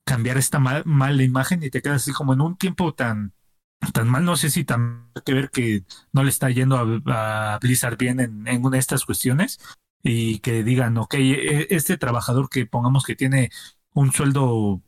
cambiar 0.05 0.37
esta 0.37 0.59
mal, 0.59 0.83
mala 0.85 1.23
imagen 1.23 1.63
y 1.63 1.69
te 1.69 1.81
quedas 1.81 2.03
así 2.03 2.11
como 2.13 2.33
en 2.33 2.41
un 2.41 2.57
tiempo 2.57 2.93
tan 2.93 3.33
tan 3.93 4.09
mal, 4.09 4.25
no 4.25 4.35
sé 4.35 4.49
si 4.49 4.63
tan 4.65 5.11
que 5.25 5.33
ver 5.33 5.51
que 5.51 5.83
no 6.13 6.23
le 6.23 6.29
está 6.29 6.49
yendo 6.49 6.77
a, 6.77 7.55
a 7.55 7.59
Blizzard 7.59 7.97
bien 7.97 8.19
en, 8.19 8.47
en 8.47 8.65
una 8.65 8.77
de 8.77 8.79
estas 8.79 9.05
cuestiones, 9.05 9.59
y 10.03 10.39
que 10.39 10.63
digan, 10.63 10.97
ok, 10.97 11.15
e, 11.15 11.67
este 11.71 11.97
trabajador 11.97 12.49
que 12.49 12.65
pongamos 12.67 13.03
que 13.05 13.15
tiene 13.15 13.49
un 13.93 14.11
sueldo, 14.11 14.81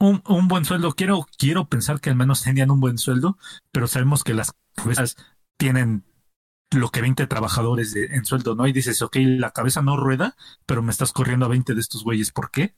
un, 0.00 0.22
un 0.26 0.48
buen 0.48 0.64
sueldo, 0.64 0.92
quiero, 0.92 1.28
quiero 1.38 1.68
pensar 1.68 2.00
que 2.00 2.10
al 2.10 2.16
menos 2.16 2.42
tenían 2.42 2.70
un 2.70 2.80
buen 2.80 2.98
sueldo, 2.98 3.38
pero 3.70 3.86
sabemos 3.86 4.24
que 4.24 4.34
las 4.34 4.52
cabezas 4.74 5.16
tienen 5.56 6.04
lo 6.72 6.88
que 6.90 7.02
20 7.02 7.26
trabajadores 7.26 7.92
de, 7.92 8.06
en 8.06 8.24
sueldo, 8.24 8.54
¿no? 8.54 8.66
Y 8.66 8.72
dices, 8.72 9.02
ok, 9.02 9.16
la 9.20 9.50
cabeza 9.50 9.82
no 9.82 9.96
rueda, 9.96 10.36
pero 10.66 10.82
me 10.82 10.90
estás 10.90 11.12
corriendo 11.12 11.46
a 11.46 11.50
20 11.50 11.74
de 11.74 11.80
estos 11.80 12.02
güeyes, 12.02 12.32
¿por 12.32 12.50
qué? 12.50 12.74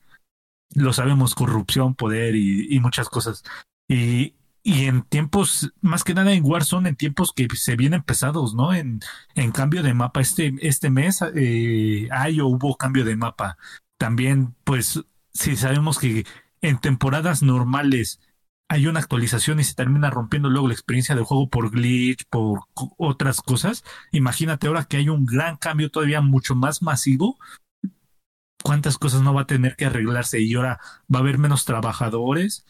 Lo 0.75 0.93
sabemos, 0.93 1.35
corrupción, 1.35 1.95
poder 1.95 2.35
y, 2.35 2.75
y 2.75 2.81
muchas 2.81 3.09
cosas. 3.09 3.45
Y, 3.89 4.35
y 4.63 4.87
en 4.87 5.03
tiempos, 5.03 5.73
más 5.81 6.05
que 6.05 6.15
nada 6.15 6.33
en 6.33 6.45
Warzone, 6.45 6.89
en 6.89 6.97
tiempos 6.97 7.33
que 7.33 7.47
se 7.55 7.77
vienen 7.77 8.03
pesados, 8.03 8.55
¿no? 8.55 8.73
En, 8.73 9.01
en 9.35 9.53
cambio 9.53 9.83
de 9.83 9.95
mapa, 9.95 10.21
este, 10.21 10.55
este 10.61 10.91
mes 10.91 11.21
eh, 11.35 12.09
hay 12.11 12.41
o 12.41 12.47
hubo 12.47 12.77
cambio 12.77 13.05
de 13.05 13.17
mapa. 13.17 13.59
También, 13.99 14.55
pues, 14.65 15.03
si 15.33 15.57
sabemos 15.57 15.99
que 15.99 16.27
en 16.63 16.79
temporadas 16.79 17.43
normales 17.43 18.21
hay 18.69 18.87
una 18.87 19.01
actualización 19.01 19.61
y 19.61 19.65
se 19.65 19.75
termina 19.75 20.09
rompiendo 20.09 20.49
luego 20.49 20.69
la 20.69 20.75
experiencia 20.75 21.15
del 21.15 21.25
juego 21.25 21.51
por 21.51 21.71
glitch, 21.71 22.25
por 22.31 22.61
otras 22.97 23.43
cosas, 23.43 23.85
imagínate 24.13 24.67
ahora 24.67 24.85
que 24.85 24.97
hay 24.97 25.11
un 25.11 25.27
gran 25.27 25.59
cambio 25.59 25.91
todavía 25.91 26.23
mucho 26.23 26.55
más 26.55 26.81
masivo. 26.81 27.39
¿Cuántas 28.63 28.97
cosas 28.97 29.21
no 29.21 29.35
va 29.35 29.43
a 29.43 29.47
tener 29.47 29.77
que 29.77 29.85
arreglarse? 29.85 30.41
Y 30.41 30.55
ahora 30.55 30.81
va 31.13 31.19
a 31.19 31.23
haber 31.23 31.37
menos 31.37 31.67
trabajadores, 31.67 32.65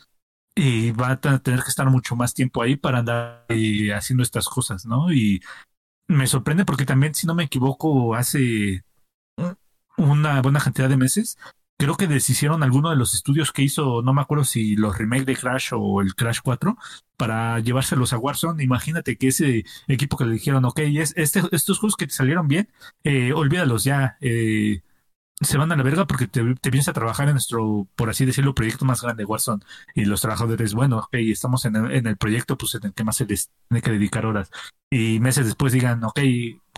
y 0.54 0.90
va 0.92 1.12
a 1.12 1.20
tener 1.20 1.62
que 1.62 1.68
estar 1.68 1.88
mucho 1.90 2.16
más 2.16 2.34
tiempo 2.34 2.62
ahí 2.62 2.76
para 2.76 2.98
andar 2.98 3.46
eh, 3.48 3.92
haciendo 3.94 4.22
estas 4.22 4.48
cosas, 4.48 4.84
¿no? 4.84 5.12
Y 5.12 5.42
me 6.08 6.26
sorprende 6.26 6.64
porque 6.64 6.84
también, 6.84 7.14
si 7.14 7.26
no 7.26 7.34
me 7.34 7.44
equivoco, 7.44 8.14
hace 8.14 8.84
una 9.96 10.42
buena 10.42 10.60
cantidad 10.60 10.88
de 10.88 10.96
meses, 10.96 11.38
creo 11.76 11.96
que 11.96 12.06
deshicieron 12.06 12.62
alguno 12.62 12.90
de 12.90 12.96
los 12.96 13.14
estudios 13.14 13.52
que 13.52 13.62
hizo, 13.62 14.02
no 14.02 14.14
me 14.14 14.20
acuerdo 14.20 14.44
si 14.44 14.76
los 14.76 14.96
remakes 14.96 15.26
de 15.26 15.36
Crash 15.36 15.70
o 15.72 16.00
el 16.00 16.14
Crash 16.14 16.38
4, 16.42 16.76
para 17.16 17.58
llevárselos 17.60 18.12
a 18.12 18.18
Warzone. 18.18 18.62
Imagínate 18.62 19.16
que 19.16 19.28
ese 19.28 19.64
equipo 19.88 20.16
que 20.16 20.24
le 20.24 20.34
dijeron, 20.34 20.64
ok, 20.64 20.78
es, 20.80 21.12
este, 21.16 21.42
estos 21.52 21.78
juegos 21.78 21.96
que 21.96 22.06
te 22.06 22.12
salieron 22.12 22.48
bien, 22.48 22.68
eh, 23.04 23.32
olvídalos 23.32 23.84
ya. 23.84 24.16
Eh, 24.20 24.82
se 25.40 25.58
van 25.58 25.72
a 25.72 25.76
la 25.76 25.82
verga 25.82 26.06
porque 26.06 26.28
te, 26.28 26.42
te 26.56 26.70
vienes 26.70 26.88
a 26.88 26.92
trabajar 26.92 27.28
en 27.28 27.34
nuestro, 27.34 27.88
por 27.96 28.10
así 28.10 28.24
decirlo, 28.24 28.54
proyecto 28.54 28.84
más 28.84 29.02
grande, 29.02 29.24
Warzone. 29.24 29.62
Y 29.94 30.04
los 30.04 30.20
trabajadores, 30.20 30.74
bueno, 30.74 30.98
ok, 30.98 31.14
estamos 31.14 31.64
en 31.64 31.76
el, 31.76 31.92
en 31.92 32.06
el 32.06 32.16
proyecto, 32.16 32.56
pues 32.56 32.74
en 32.76 32.86
el 32.86 32.94
que 32.94 33.04
más 33.04 33.16
se 33.16 33.26
les 33.26 33.50
tiene 33.68 33.82
que 33.82 33.90
dedicar 33.90 34.26
horas. 34.26 34.50
Y 34.90 35.20
meses 35.20 35.46
después 35.46 35.72
digan, 35.72 36.04
ok, 36.04 36.20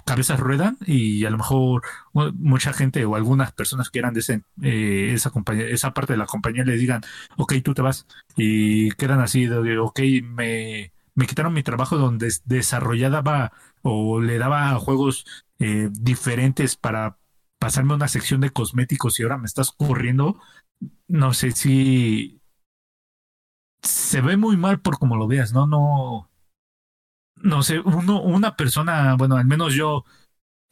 cabezas 0.05 0.41
ruedan 0.41 0.77
y 0.87 1.25
a 1.25 1.31
lo 1.31 1.39
mejor 1.39 1.83
mucha 2.13 2.73
gente 2.73 3.05
o 3.05 3.17
algunas 3.17 3.53
personas 3.53 3.91
que 3.91 3.99
eran 3.99 4.15
de 4.15 4.43
eh, 4.63 5.13
esa 5.15 5.31
compañía, 5.31 5.67
esa 5.67 5.93
parte 5.93 6.13
de 6.13 6.19
la 6.19 6.27
compañía 6.27 6.65
les 6.65 6.79
digan, 6.79 7.03
ok, 7.37 7.55
tú 7.65 7.75
te 7.75 7.83
vas 7.83 8.07
y 8.37 8.91
quedan 8.93 9.21
así, 9.21 9.47
de, 9.47 9.79
ok, 9.79 10.01
me, 10.23 10.93
me 11.15 11.27
quitaron 11.27 11.55
mi 11.55 11.63
trabajo 11.63 11.97
donde 11.97 12.33
desarrollaba 12.45 13.53
o 13.83 14.21
le 14.21 14.39
daba 14.39 14.75
juegos 14.79 15.27
eh, 15.59 15.89
diferentes 15.93 16.77
para 16.77 17.17
pasarme 17.65 17.95
una 17.95 18.09
sección 18.09 18.43
de 18.43 18.51
cosméticos 18.51 19.19
y 19.19 19.23
ahora 19.23 19.39
me 19.39 19.47
estás 19.47 19.71
corriendo, 19.71 20.39
no 21.09 21.33
sé 21.33 21.53
si 21.53 22.43
se 23.83 24.21
ve 24.21 24.37
muy 24.37 24.59
mal 24.59 24.83
por 24.83 24.99
como 24.99 25.17
lo 25.17 25.27
veas, 25.27 25.55
¿no? 25.55 25.67
No, 25.67 26.31
no 27.37 27.63
sé, 27.63 27.81
uno, 27.81 28.21
una 28.21 28.55
persona, 28.55 29.15
bueno, 29.15 29.37
al 29.37 29.47
menos 29.47 29.73
yo, 29.73 30.05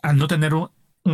al 0.02 0.18
no 0.18 0.26
tener 0.26 0.52
un, 0.52 0.68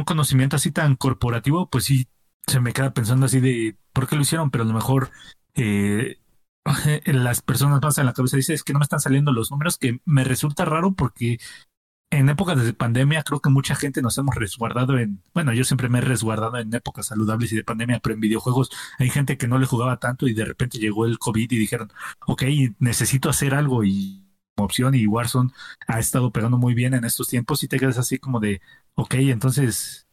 conocimiento 0.05 0.57
así 0.57 0.73
tan 0.73 0.97
corporativo, 0.97 1.71
pues 1.71 1.85
sí, 1.85 2.09
se 2.49 2.59
me 2.59 2.73
queda 2.73 2.93
pensando 2.93 3.27
así 3.27 3.39
de, 3.39 3.77
¿por 3.93 4.09
qué 4.09 4.17
lo 4.17 4.23
hicieron? 4.23 4.51
Pero 4.51 4.65
a 4.65 4.67
lo 4.67 4.75
mejor 4.75 5.13
eh, 5.55 6.19
las 7.05 7.41
personas 7.41 7.81
más 7.81 7.99
en 7.99 8.07
la 8.07 8.15
cabeza 8.15 8.37
dicen, 8.37 8.57
es 8.57 8.65
que 8.65 8.73
no 8.73 8.81
me 8.81 8.85
están 8.85 8.99
saliendo 8.99 9.31
los 9.31 9.53
números, 9.53 9.79
que 9.79 10.01
me 10.05 10.25
resulta 10.25 10.65
raro 10.65 10.95
porque 10.95 11.39
en 12.11 12.29
épocas 12.29 12.63
de 12.65 12.73
pandemia 12.73 13.23
creo 13.23 13.41
que 13.41 13.51
mucha 13.51 13.75
gente 13.75 14.03
nos 14.03 14.17
hemos 14.19 14.35
resguardado 14.35 14.99
en, 14.99 15.23
bueno, 15.35 15.53
yo 15.53 15.65
siempre 15.65 15.89
me 15.89 15.99
he 15.99 16.01
resguardado 16.03 16.57
en 16.59 16.73
épocas 16.75 17.07
saludables 17.07 17.53
y 17.53 17.57
de 17.57 17.65
pandemia, 17.65 18.01
pero 18.01 18.15
en 18.15 18.21
videojuegos 18.21 18.71
hay 18.99 19.11
gente 19.11 19.37
que 19.37 19.49
no 19.49 19.59
le 19.59 19.67
jugaba 19.67 19.99
tanto 19.99 20.27
y 20.27 20.35
de 20.35 20.45
repente 20.45 20.79
llegó 20.79 21.07
el 21.07 21.19
COVID 21.19 21.51
y 21.53 21.59
dijeron, 21.59 21.93
ok, 22.27 22.45
necesito 22.79 23.29
hacer 23.29 23.55
algo 23.55 23.85
y 23.85 24.25
opción 24.57 24.95
y 24.95 25.07
Warzone 25.07 25.51
ha 25.87 25.99
estado 26.01 26.33
pegando 26.33 26.59
muy 26.59 26.75
bien 26.75 26.95
en 26.95 27.05
estos 27.05 27.29
tiempos 27.29 27.63
y 27.63 27.69
te 27.69 27.79
quedas 27.79 27.99
así 27.99 28.19
como 28.19 28.41
de, 28.41 28.61
ok, 28.95 29.15
entonces, 29.15 30.09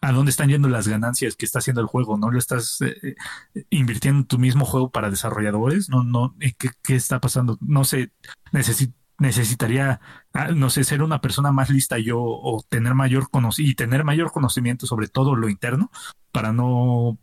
¿a 0.00 0.12
dónde 0.12 0.30
están 0.30 0.48
yendo 0.48 0.68
las 0.68 0.88
ganancias 0.88 1.36
que 1.36 1.44
está 1.46 1.58
haciendo 1.58 1.80
el 1.80 1.86
juego? 1.88 2.16
¿No 2.18 2.30
lo 2.30 2.38
estás 2.38 2.80
eh, 2.82 3.16
eh, 3.54 3.64
invirtiendo 3.70 4.20
en 4.20 4.26
tu 4.26 4.38
mismo 4.38 4.64
juego 4.64 4.90
para 4.90 5.10
desarrolladores? 5.10 5.88
No, 5.88 6.04
no, 6.04 6.36
¿qué, 6.58 6.70
qué 6.82 6.94
está 6.96 7.20
pasando? 7.20 7.58
No 7.60 7.84
sé, 7.84 8.12
necesito 8.52 8.94
necesitaría, 9.22 10.00
ah, 10.34 10.48
no 10.48 10.68
sé, 10.68 10.84
ser 10.84 11.02
una 11.02 11.20
persona 11.20 11.52
más 11.52 11.70
lista 11.70 11.98
yo 11.98 12.20
o 12.20 12.62
tener 12.68 12.94
mayor 12.94 13.28
y 13.58 13.74
tener 13.74 14.04
mayor 14.04 14.32
conocimiento 14.32 14.86
sobre 14.86 15.08
todo 15.08 15.36
lo 15.36 15.48
interno 15.48 15.90
para 16.32 16.52
no 16.52 17.18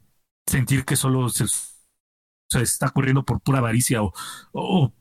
sentir 0.47 0.85
que 0.85 0.95
solo 0.95 1.29
se, 1.29 1.45
está 2.61 2.89
corriendo 2.89 3.25
por 3.25 3.41
pura 3.41 3.59
avaricia 3.59 4.01
o, 4.01 4.13
o, 4.53 4.93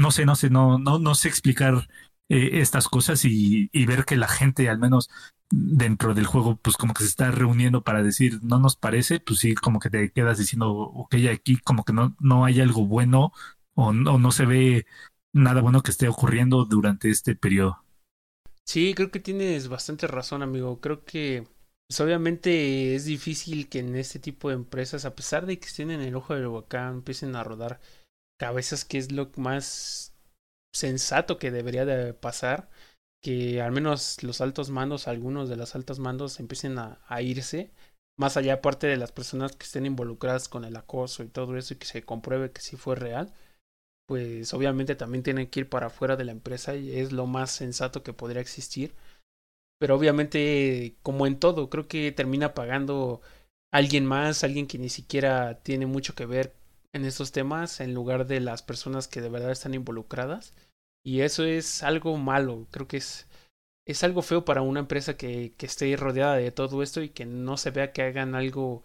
no 0.00 0.10
sé, 0.10 0.24
no 0.24 0.34
sé, 0.34 0.50
no, 0.50 0.78
no, 0.78 0.98
no 0.98 1.14
sé 1.14 1.28
explicar 1.28 1.88
eh, 2.28 2.60
estas 2.60 2.88
cosas 2.88 3.24
y, 3.24 3.68
y 3.72 3.86
ver 3.86 4.04
que 4.04 4.16
la 4.16 4.28
gente 4.28 4.68
al 4.68 4.78
menos 4.78 5.10
dentro 5.50 6.14
del 6.14 6.26
juego, 6.26 6.56
pues 6.56 6.76
como 6.76 6.94
que 6.94 7.02
se 7.02 7.10
está 7.10 7.30
reuniendo 7.30 7.82
para 7.82 8.02
decir, 8.02 8.40
no 8.42 8.58
nos 8.58 8.76
parece, 8.76 9.20
pues 9.20 9.40
sí, 9.40 9.54
como 9.54 9.80
que 9.80 9.90
te 9.90 10.10
quedas 10.12 10.38
diciendo, 10.38 10.70
ok, 10.72 11.14
aquí 11.32 11.58
como 11.58 11.84
que 11.84 11.92
no, 11.92 12.16
no 12.20 12.44
hay 12.44 12.60
algo 12.60 12.86
bueno 12.86 13.32
o 13.74 13.92
no, 13.92 14.18
no 14.18 14.32
se 14.32 14.46
ve 14.46 14.86
nada 15.32 15.60
bueno 15.60 15.82
que 15.82 15.90
esté 15.90 16.08
ocurriendo 16.08 16.64
durante 16.64 17.10
este 17.10 17.34
periodo. 17.36 17.84
Sí, 18.64 18.94
creo 18.94 19.10
que 19.10 19.20
tienes 19.20 19.68
bastante 19.68 20.06
razón, 20.06 20.42
amigo. 20.42 20.80
Creo 20.80 21.04
que 21.04 21.46
pues, 21.88 22.00
obviamente 22.00 22.94
es 22.94 23.04
difícil 23.04 23.68
que 23.68 23.80
en 23.80 23.96
este 23.96 24.18
tipo 24.18 24.48
de 24.48 24.54
empresas, 24.54 25.04
a 25.04 25.14
pesar 25.14 25.46
de 25.46 25.58
que 25.58 25.66
estén 25.66 25.90
en 25.90 26.00
el 26.00 26.14
ojo 26.14 26.34
del 26.34 26.46
huracán, 26.46 26.94
empiecen 26.96 27.34
a 27.36 27.44
rodar 27.44 27.80
cabezas, 28.38 28.84
que 28.84 28.98
es 28.98 29.12
lo 29.12 29.30
más 29.36 30.14
sensato 30.74 31.38
que 31.38 31.50
debería 31.50 31.84
de 31.86 32.14
pasar, 32.14 32.70
que 33.22 33.60
al 33.62 33.72
menos 33.72 34.22
los 34.22 34.40
altos 34.40 34.70
mandos, 34.70 35.08
algunos 35.08 35.48
de 35.48 35.56
los 35.56 35.74
altos 35.74 35.98
mandos 36.00 36.40
empiecen 36.40 36.78
a, 36.78 37.00
a 37.08 37.22
irse, 37.22 37.72
más 38.18 38.36
allá 38.36 38.54
aparte 38.54 38.86
de 38.86 38.96
las 38.98 39.12
personas 39.12 39.56
que 39.56 39.64
estén 39.66 39.86
involucradas 39.86 40.48
con 40.48 40.64
el 40.64 40.76
acoso 40.76 41.22
y 41.24 41.28
todo 41.28 41.56
eso 41.56 41.74
y 41.74 41.78
que 41.78 41.86
se 41.86 42.04
compruebe 42.04 42.52
que 42.52 42.60
sí 42.62 42.76
fue 42.76 42.96
real 42.96 43.32
pues 44.10 44.52
obviamente 44.54 44.96
también 44.96 45.22
tienen 45.22 45.46
que 45.46 45.60
ir 45.60 45.68
para 45.68 45.86
afuera 45.86 46.16
de 46.16 46.24
la 46.24 46.32
empresa 46.32 46.74
y 46.74 46.98
es 46.98 47.12
lo 47.12 47.26
más 47.26 47.52
sensato 47.52 48.02
que 48.02 48.12
podría 48.12 48.40
existir. 48.40 48.92
Pero 49.78 49.94
obviamente, 49.94 50.96
como 51.04 51.28
en 51.28 51.38
todo, 51.38 51.70
creo 51.70 51.86
que 51.86 52.10
termina 52.10 52.52
pagando 52.52 53.20
alguien 53.72 54.04
más, 54.04 54.42
alguien 54.42 54.66
que 54.66 54.78
ni 54.78 54.88
siquiera 54.88 55.60
tiene 55.62 55.86
mucho 55.86 56.16
que 56.16 56.26
ver 56.26 56.52
en 56.92 57.04
estos 57.04 57.30
temas, 57.30 57.78
en 57.78 57.94
lugar 57.94 58.26
de 58.26 58.40
las 58.40 58.62
personas 58.62 59.06
que 59.06 59.20
de 59.20 59.28
verdad 59.28 59.52
están 59.52 59.74
involucradas. 59.74 60.54
Y 61.04 61.20
eso 61.20 61.44
es 61.44 61.84
algo 61.84 62.16
malo, 62.16 62.66
creo 62.72 62.88
que 62.88 62.96
es, 62.96 63.28
es 63.86 64.02
algo 64.02 64.22
feo 64.22 64.44
para 64.44 64.62
una 64.62 64.80
empresa 64.80 65.16
que, 65.16 65.54
que 65.56 65.66
esté 65.66 65.94
rodeada 65.96 66.34
de 66.34 66.50
todo 66.50 66.82
esto 66.82 67.00
y 67.00 67.10
que 67.10 67.26
no 67.26 67.56
se 67.56 67.70
vea 67.70 67.92
que 67.92 68.02
hagan 68.02 68.34
algo 68.34 68.82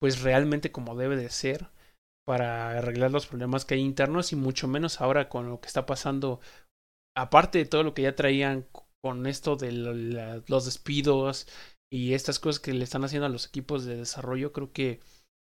pues 0.00 0.22
realmente 0.22 0.72
como 0.72 0.96
debe 0.96 1.16
de 1.16 1.30
ser 1.30 1.68
para 2.26 2.78
arreglar 2.78 3.10
los 3.10 3.26
problemas 3.26 3.64
que 3.64 3.74
hay 3.74 3.80
internos 3.80 4.32
y 4.32 4.36
mucho 4.36 4.66
menos 4.68 5.00
ahora 5.00 5.28
con 5.28 5.48
lo 5.48 5.60
que 5.60 5.68
está 5.68 5.86
pasando, 5.86 6.40
aparte 7.16 7.58
de 7.58 7.66
todo 7.66 7.82
lo 7.82 7.94
que 7.94 8.02
ya 8.02 8.16
traían 8.16 8.66
con 9.02 9.26
esto 9.26 9.56
de 9.56 9.72
los 9.72 10.64
despidos 10.64 11.46
y 11.92 12.14
estas 12.14 12.38
cosas 12.38 12.60
que 12.60 12.72
le 12.72 12.84
están 12.84 13.04
haciendo 13.04 13.26
a 13.26 13.30
los 13.30 13.46
equipos 13.46 13.84
de 13.84 13.96
desarrollo, 13.96 14.52
creo 14.52 14.72
que 14.72 15.00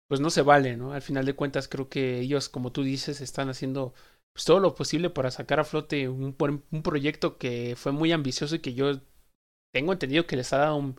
pues 0.09 0.21
no 0.21 0.31
se 0.31 0.43
vale, 0.43 0.77
¿no? 0.77 0.93
Al 0.93 1.03
final 1.03 1.25
de 1.25 1.35
cuentas 1.35 1.69
creo 1.69 1.89
que 1.89 2.21
ellos, 2.21 2.49
como 2.49 2.73
tú 2.73 2.83
dices, 2.83 3.21
están 3.21 3.49
haciendo 3.49 3.95
pues, 4.35 4.45
todo 4.45 4.61
lo 4.61 4.75
posible 4.75 5.11
para 5.11 5.31
sacar 5.31 5.61
a 5.61 5.65
flote 5.65 6.09
un, 6.09 6.37
un 6.71 6.83
proyecto 6.83 7.39
que 7.39 7.75
fue 7.77 7.93
muy 7.93 8.13
ambicioso 8.13 8.57
y 8.57 8.61
que 8.61 8.75
yo 8.75 9.01
tengo 9.75 9.93
entendido 9.93 10.27
que 10.27 10.37
les 10.37 10.53
ha 10.53 10.59
dado 10.59 10.95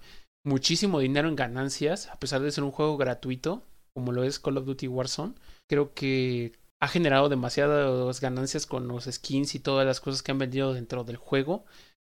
muchísimo 0.46 1.00
dinero 1.00 1.30
en 1.30 1.36
ganancias, 1.36 2.08
a 2.10 2.20
pesar 2.20 2.42
de 2.42 2.52
ser 2.52 2.64
un 2.64 2.72
juego 2.72 2.98
gratuito, 2.98 3.64
como 3.96 4.12
lo 4.12 4.24
es 4.24 4.40
Call 4.40 4.58
of 4.58 4.66
Duty 4.66 4.88
Warzone 4.88 5.36
creo 5.74 5.94
que 5.96 6.52
ha 6.80 6.88
generado 6.88 7.30
demasiadas 7.30 8.22
ganancias 8.22 8.68
con 8.68 8.88
los 8.88 9.06
skins 9.06 9.56
y 9.56 9.60
todas 9.60 9.88
las 9.88 10.00
cosas 10.00 10.22
que 10.22 10.32
han 10.32 10.38
vendido 10.38 10.72
dentro 10.74 11.04
del 11.04 11.18
juego, 11.18 11.66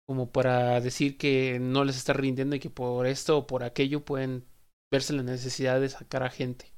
como 0.08 0.32
para 0.32 0.80
decir 0.80 1.16
que 1.16 1.60
no 1.60 1.84
les 1.84 1.96
está 1.96 2.14
rindiendo 2.14 2.56
y 2.56 2.60
que 2.60 2.70
por 2.70 3.06
esto 3.06 3.38
o 3.38 3.46
por 3.46 3.62
aquello 3.62 4.04
pueden 4.04 4.44
verse 4.92 5.12
la 5.12 5.22
necesidad 5.22 5.80
de 5.80 5.88
sacar 5.88 6.24
a 6.24 6.30
gente. 6.30 6.74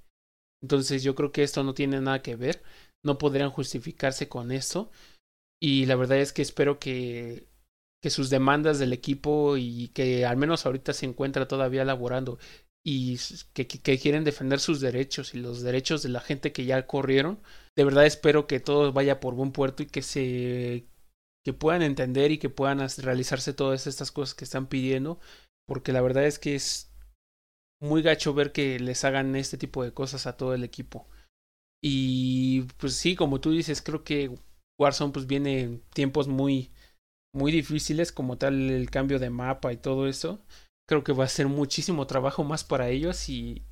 Entonces 0.63 1.03
yo 1.03 1.15
creo 1.15 1.33
que 1.33 1.43
esto 1.43 1.65
no 1.65 1.73
tiene 1.73 1.99
nada 2.03 2.21
que 2.21 2.37
ver, 2.37 2.63
no 3.03 3.17
podrían 3.17 3.51
justificarse 3.51 4.29
con 4.29 4.53
esto 4.53 4.91
y 5.59 5.87
la 5.87 5.97
verdad 5.97 6.19
es 6.19 6.35
que 6.35 6.43
espero 6.43 6.79
que 6.79 7.49
que 8.03 8.11
sus 8.11 8.31
demandas 8.31 8.79
del 8.79 8.93
equipo 8.93 9.57
y 9.57 9.89
que 9.89 10.27
al 10.27 10.37
menos 10.37 10.67
ahorita 10.67 10.93
se 10.93 11.07
encuentra 11.07 11.49
todavía 11.49 11.85
laborando 11.85 12.39
y 12.89 13.19
que, 13.53 13.67
quieren 13.67 14.23
defender 14.23 14.61
sus 14.61 14.81
derechos 14.81 15.35
y 15.35 15.39
los 15.39 15.61
derechos 15.63 16.05
de 16.05 16.09
la 16.09 16.21
gente 16.21 16.53
que 16.53 16.67
ya 16.67 16.87
corrieron. 16.87 17.41
De 17.77 17.83
verdad 17.83 18.07
espero 18.07 18.47
que 18.47 18.61
todo 18.61 18.93
vaya 18.93 19.19
por 19.19 19.35
buen 19.35 19.51
puerto 19.51 19.83
y 19.83 19.87
que 19.87 20.03
se 20.03 20.87
que 21.45 21.53
puedan 21.53 21.83
entender 21.83 22.31
y 22.31 22.39
que 22.39 22.49
puedan 22.49 22.79
realizarse 22.99 23.53
todas 23.53 23.89
estas 23.89 24.13
cosas 24.13 24.37
que 24.37 24.45
están 24.45 24.69
pidiendo, 24.69 25.19
porque 25.67 25.93
la 25.93 26.01
verdad 26.01 26.27
es 26.27 26.39
que 26.39 26.55
es 26.55 26.93
muy 27.83 28.03
gacho 28.03 28.35
ver 28.35 28.53
que 28.53 28.79
les 28.79 29.05
hagan 29.05 29.35
este 29.35 29.59
tipo 29.59 29.83
de 29.83 29.93
cosas 29.93 30.29
a 30.29 30.37
todo 30.37 30.55
el 30.55 30.63
equipo. 30.63 31.09
Y 31.83 32.63
pues 32.79 32.95
sí, 32.95 33.17
como 33.17 33.41
tú 33.41 33.51
dices, 33.51 33.83
creo 33.83 34.05
que 34.05 34.31
Warzone 34.81 35.13
pues 35.13 35.27
viene 35.27 35.61
en 35.61 35.81
tiempos 35.93 36.29
muy, 36.29 36.71
muy 37.35 37.51
difíciles 37.51 38.13
como 38.13 38.39
tal 38.39 38.71
el 38.71 38.91
cambio 38.91 39.19
de 39.19 39.31
mapa 39.31 39.73
y 39.73 39.77
todo 39.77 40.07
eso. 40.07 40.41
Creo 40.89 41.05
que 41.05 41.13
va 41.13 41.25
a 41.25 41.29
ser 41.29 41.49
muchísimo 41.49 42.07
trabajo 42.07 42.45
más 42.45 42.65
para 42.65 42.89
ellos 42.89 43.29
y, 43.29 43.63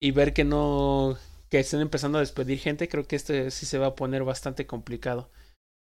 y 0.00 0.10
ver 0.12 0.32
que 0.32 0.44
no 0.44 1.18
que 1.50 1.60
estén 1.60 1.80
empezando 1.80 2.18
a 2.18 2.22
despedir 2.22 2.58
gente, 2.58 2.88
creo 2.88 3.06
que 3.06 3.16
este 3.16 3.50
sí 3.50 3.66
se 3.66 3.78
va 3.78 3.88
a 3.88 3.94
poner 3.94 4.24
bastante 4.24 4.66
complicado. 4.66 5.30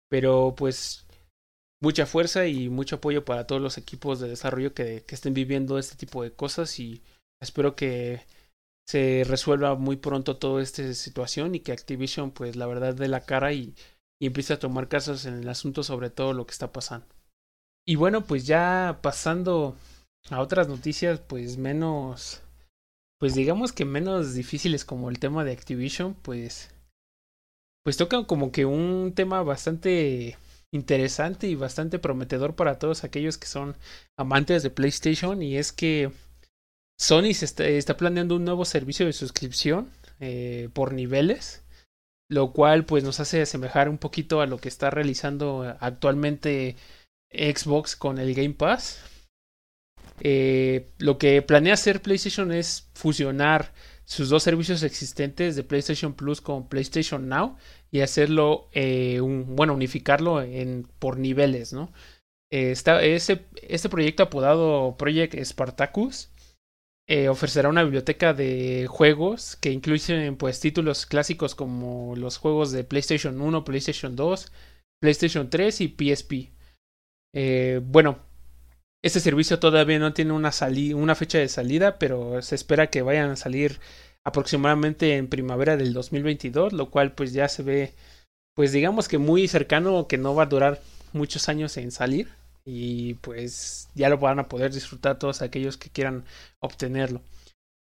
Pero 0.08 0.54
pues 0.56 1.06
mucha 1.80 2.06
fuerza 2.06 2.46
y 2.46 2.68
mucho 2.68 2.96
apoyo 2.96 3.24
para 3.24 3.46
todos 3.46 3.60
los 3.60 3.78
equipos 3.78 4.20
de 4.20 4.28
desarrollo 4.28 4.74
que, 4.74 5.04
que 5.04 5.14
estén 5.14 5.34
viviendo 5.34 5.78
este 5.78 5.96
tipo 5.96 6.22
de 6.22 6.32
cosas 6.32 6.78
y 6.78 7.02
espero 7.40 7.76
que 7.76 8.22
se 8.88 9.24
resuelva 9.26 9.74
muy 9.74 9.96
pronto 9.96 10.36
toda 10.36 10.62
esta 10.62 10.92
situación 10.94 11.54
y 11.54 11.60
que 11.60 11.72
Activision 11.72 12.30
pues 12.30 12.56
la 12.56 12.66
verdad 12.66 12.94
dé 12.94 13.08
la 13.08 13.24
cara 13.24 13.52
y, 13.52 13.74
y 14.20 14.26
empiece 14.26 14.52
a 14.52 14.58
tomar 14.58 14.88
casos 14.88 15.24
en 15.24 15.34
el 15.34 15.48
asunto 15.48 15.82
sobre 15.82 16.10
todo 16.10 16.32
lo 16.32 16.46
que 16.46 16.52
está 16.52 16.72
pasando. 16.72 17.06
Y 17.86 17.96
bueno, 17.96 18.24
pues 18.24 18.46
ya 18.46 19.00
pasando 19.02 19.76
a 20.30 20.40
otras 20.40 20.68
noticias 20.68 21.20
pues 21.20 21.56
menos 21.56 22.42
pues 23.22 23.34
digamos 23.34 23.72
que 23.72 23.84
menos 23.84 24.34
difíciles 24.34 24.84
como 24.84 25.08
el 25.08 25.20
tema 25.20 25.44
de 25.44 25.52
Activision, 25.52 26.14
pues 26.14 26.70
pues 27.84 27.96
tocan 27.96 28.24
como 28.24 28.50
que 28.50 28.64
un 28.64 29.12
tema 29.14 29.44
bastante 29.44 30.36
interesante 30.72 31.46
y 31.46 31.54
bastante 31.54 32.00
prometedor 32.00 32.56
para 32.56 32.80
todos 32.80 33.04
aquellos 33.04 33.38
que 33.38 33.46
son 33.46 33.76
amantes 34.16 34.64
de 34.64 34.70
PlayStation 34.70 35.40
y 35.40 35.56
es 35.56 35.72
que 35.72 36.10
Sony 36.98 37.32
se 37.34 37.78
está, 37.78 37.96
planeando 37.96 38.34
un 38.34 38.44
nuevo 38.44 38.64
servicio 38.64 39.06
de 39.06 39.12
suscripción 39.12 39.88
eh, 40.18 40.68
por 40.72 40.92
niveles, 40.92 41.62
lo 42.28 42.52
cual 42.52 42.84
pues 42.86 43.04
nos 43.04 43.20
hace 43.20 43.42
asemejar 43.42 43.88
un 43.88 43.98
poquito 43.98 44.40
a 44.40 44.46
lo 44.46 44.58
que 44.58 44.68
está 44.68 44.90
realizando 44.90 45.76
actualmente 45.78 46.74
Xbox 47.30 47.94
con 47.94 48.18
el 48.18 48.34
Game 48.34 48.54
Pass. 48.54 49.00
Eh, 50.24 50.92
lo 50.98 51.18
que 51.18 51.42
planea 51.42 51.74
hacer 51.74 52.00
PlayStation 52.00 52.52
es 52.52 52.88
fusionar 52.94 53.72
sus 54.04 54.28
dos 54.28 54.42
servicios 54.42 54.82
existentes 54.82 55.56
de 55.56 55.64
PlayStation 55.64 56.14
Plus 56.14 56.40
con 56.40 56.68
PlayStation 56.68 57.28
Now 57.28 57.56
y 57.90 58.00
hacerlo, 58.00 58.68
eh, 58.72 59.20
un, 59.20 59.56
bueno, 59.56 59.74
unificarlo 59.74 60.40
en, 60.42 60.86
por 60.98 61.18
niveles, 61.18 61.72
¿no? 61.72 61.92
ese, 62.50 63.46
este 63.62 63.88
proyecto 63.88 64.24
apodado 64.24 64.96
Project 64.98 65.42
Spartacus 65.42 66.28
eh, 67.08 67.28
ofrecerá 67.28 67.68
una 67.68 67.82
biblioteca 67.82 68.32
de 68.32 68.86
juegos 68.88 69.56
que 69.56 69.72
incluyen 69.72 70.36
pues 70.36 70.60
títulos 70.60 71.04
clásicos 71.04 71.54
como 71.54 72.14
los 72.16 72.38
juegos 72.38 72.70
de 72.70 72.84
PlayStation 72.84 73.40
1, 73.40 73.64
PlayStation 73.64 74.14
2, 74.14 74.52
PlayStation 75.00 75.50
3 75.50 75.80
y 75.80 75.88
PSP. 75.88 76.32
Eh, 77.34 77.80
bueno, 77.82 78.20
este 79.02 79.20
servicio 79.20 79.58
todavía 79.58 79.98
no 79.98 80.12
tiene 80.12 80.32
una, 80.32 80.52
fecha 81.14 81.38
de 81.38 81.48
salida, 81.48 81.98
pero 81.98 82.40
se 82.42 82.54
espera 82.54 82.88
que 82.88 83.02
vayan 83.02 83.30
a 83.30 83.36
salir 83.36 83.80
aproximadamente 84.24 85.16
en 85.16 85.28
primavera 85.28 85.76
del 85.76 85.92
2022, 85.92 86.72
lo 86.72 86.90
cual 86.90 87.12
pues 87.12 87.32
ya 87.32 87.48
se 87.48 87.62
ve 87.62 87.94
pues 88.54 88.72
digamos 88.72 89.08
que 89.08 89.18
muy 89.18 89.48
cercano 89.48 90.06
que 90.06 90.18
no 90.18 90.34
va 90.34 90.44
a 90.44 90.46
durar 90.46 90.80
muchos 91.12 91.48
años 91.48 91.76
en 91.76 91.90
salir 91.90 92.28
y 92.64 93.14
pues 93.14 93.88
ya 93.94 94.08
lo 94.08 94.18
van 94.18 94.38
a 94.38 94.48
poder 94.48 94.72
disfrutar 94.72 95.18
todos 95.18 95.42
aquellos 95.42 95.76
que 95.76 95.90
quieran 95.90 96.24
obtenerlo. 96.60 97.22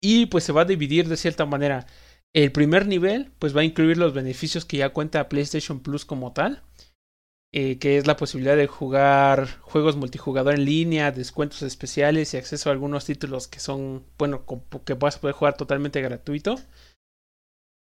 Y 0.02 0.28
pues 0.28 0.44
se 0.44 0.52
va 0.52 0.62
a 0.62 0.66
dividir 0.66 1.08
de 1.08 1.18
cierta 1.18 1.46
manera. 1.46 1.88
El 2.34 2.52
primer 2.52 2.86
nivel 2.88 3.32
pues 3.40 3.56
va 3.56 3.62
a 3.62 3.66
incluir 3.66 3.98
los 3.98 4.14
beneficios 4.14 4.66
que 4.66 4.78
ya 4.78 4.90
cuenta 4.90 5.30
PlayStation 5.30 5.80
Plus 5.80 6.06
como 6.06 6.34
tal, 6.34 6.62
eh, 7.52 7.80
que 7.80 7.98
es 7.98 8.08
la 8.08 8.16
posibilidad 8.18 8.56
de 8.56 8.68
jugar 8.68 9.60
juegos 9.62 9.96
multijugador 9.96 10.54
en 10.54 10.66
línea, 10.66 11.12
descuentos 11.12 11.62
especiales 11.64 12.34
y 12.34 12.38
acceso 12.38 12.70
a 12.70 12.74
algunos 12.74 13.06
títulos 13.06 13.48
que 13.48 13.60
son, 13.60 14.06
bueno, 14.18 14.46
que 14.86 14.94
vas 14.94 15.18
a 15.18 15.22
poder 15.22 15.36
jugar 15.36 15.58
totalmente 15.58 16.02
gratuito. 16.02 16.60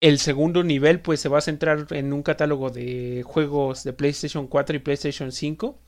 El 0.01 0.19
segundo 0.19 0.63
nivel 0.63 0.99
pues 1.01 1.21
se 1.21 1.29
va 1.29 1.37
a 1.37 1.41
centrar 1.41 1.87
en 1.91 2.11
un 2.11 2.23
catálogo 2.23 2.69
de 2.69 3.23
juegos 3.25 3.83
de 3.85 3.93
PlayStation 3.93 4.47
4 4.47 4.75
y 4.75 4.79
PlayStation 4.79 5.31
5 5.31 5.79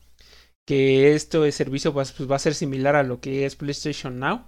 que 0.66 1.14
este 1.14 1.52
servicio 1.52 1.92
pues, 1.92 2.14
va 2.30 2.36
a 2.36 2.40
ser 2.40 2.54
similar 2.54 2.96
a 2.96 3.02
lo 3.02 3.20
que 3.20 3.46
es 3.46 3.56
PlayStation 3.56 4.18
Now 4.18 4.46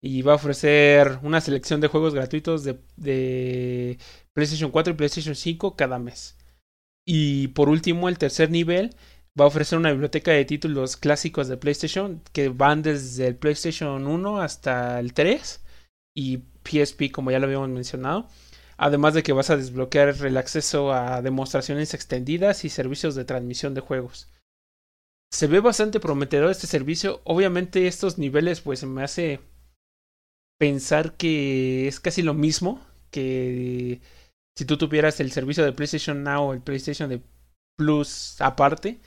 y 0.00 0.22
va 0.22 0.32
a 0.32 0.36
ofrecer 0.36 1.18
una 1.22 1.40
selección 1.40 1.80
de 1.80 1.88
juegos 1.88 2.14
gratuitos 2.14 2.64
de, 2.64 2.78
de, 2.96 3.98
PlayStation 4.32 4.70
4 4.70 4.92
y 4.92 4.96
PlayStation 4.96 5.34
5 5.34 5.76
cada 5.76 5.98
mes. 5.98 6.37
Y 7.10 7.48
por 7.48 7.70
último, 7.70 8.10
el 8.10 8.18
tercer 8.18 8.50
nivel 8.50 8.94
va 9.40 9.44
a 9.44 9.48
ofrecer 9.48 9.78
una 9.78 9.90
biblioteca 9.90 10.32
de 10.32 10.44
títulos 10.44 10.98
clásicos 10.98 11.48
de 11.48 11.56
PlayStation 11.56 12.22
que 12.32 12.50
van 12.50 12.82
desde 12.82 13.28
el 13.28 13.36
PlayStation 13.36 14.06
1 14.06 14.42
hasta 14.42 15.00
el 15.00 15.14
3 15.14 15.64
y 16.14 16.42
PSP 16.64 17.10
como 17.10 17.30
ya 17.30 17.38
lo 17.38 17.46
habíamos 17.46 17.70
mencionado. 17.70 18.28
Además 18.76 19.14
de 19.14 19.22
que 19.22 19.32
vas 19.32 19.48
a 19.48 19.56
desbloquear 19.56 20.10
el 20.22 20.36
acceso 20.36 20.92
a 20.92 21.22
demostraciones 21.22 21.94
extendidas 21.94 22.66
y 22.66 22.68
servicios 22.68 23.14
de 23.14 23.24
transmisión 23.24 23.72
de 23.72 23.80
juegos 23.80 24.28
se 25.30 25.46
ve 25.46 25.60
bastante 25.60 26.00
prometedor 26.00 26.50
este 26.50 26.66
servicio. 26.66 27.20
Obviamente 27.24 27.86
estos 27.86 28.18
niveles 28.18 28.60
pues 28.60 28.84
me 28.84 29.02
hace 29.02 29.40
pensar 30.58 31.16
que 31.16 31.88
es 31.88 32.00
casi 32.00 32.22
lo 32.22 32.34
mismo 32.34 32.80
que 33.10 34.00
si 34.58 34.64
tú 34.64 34.76
tuvieras 34.76 35.20
el 35.20 35.30
servicio 35.30 35.64
de 35.64 35.72
PlayStation 35.72 36.24
Now 36.24 36.48
o 36.48 36.52
el 36.52 36.60
PlayStation 36.60 37.08
de 37.08 37.22
Plus 37.76 38.40
aparte. 38.40 38.98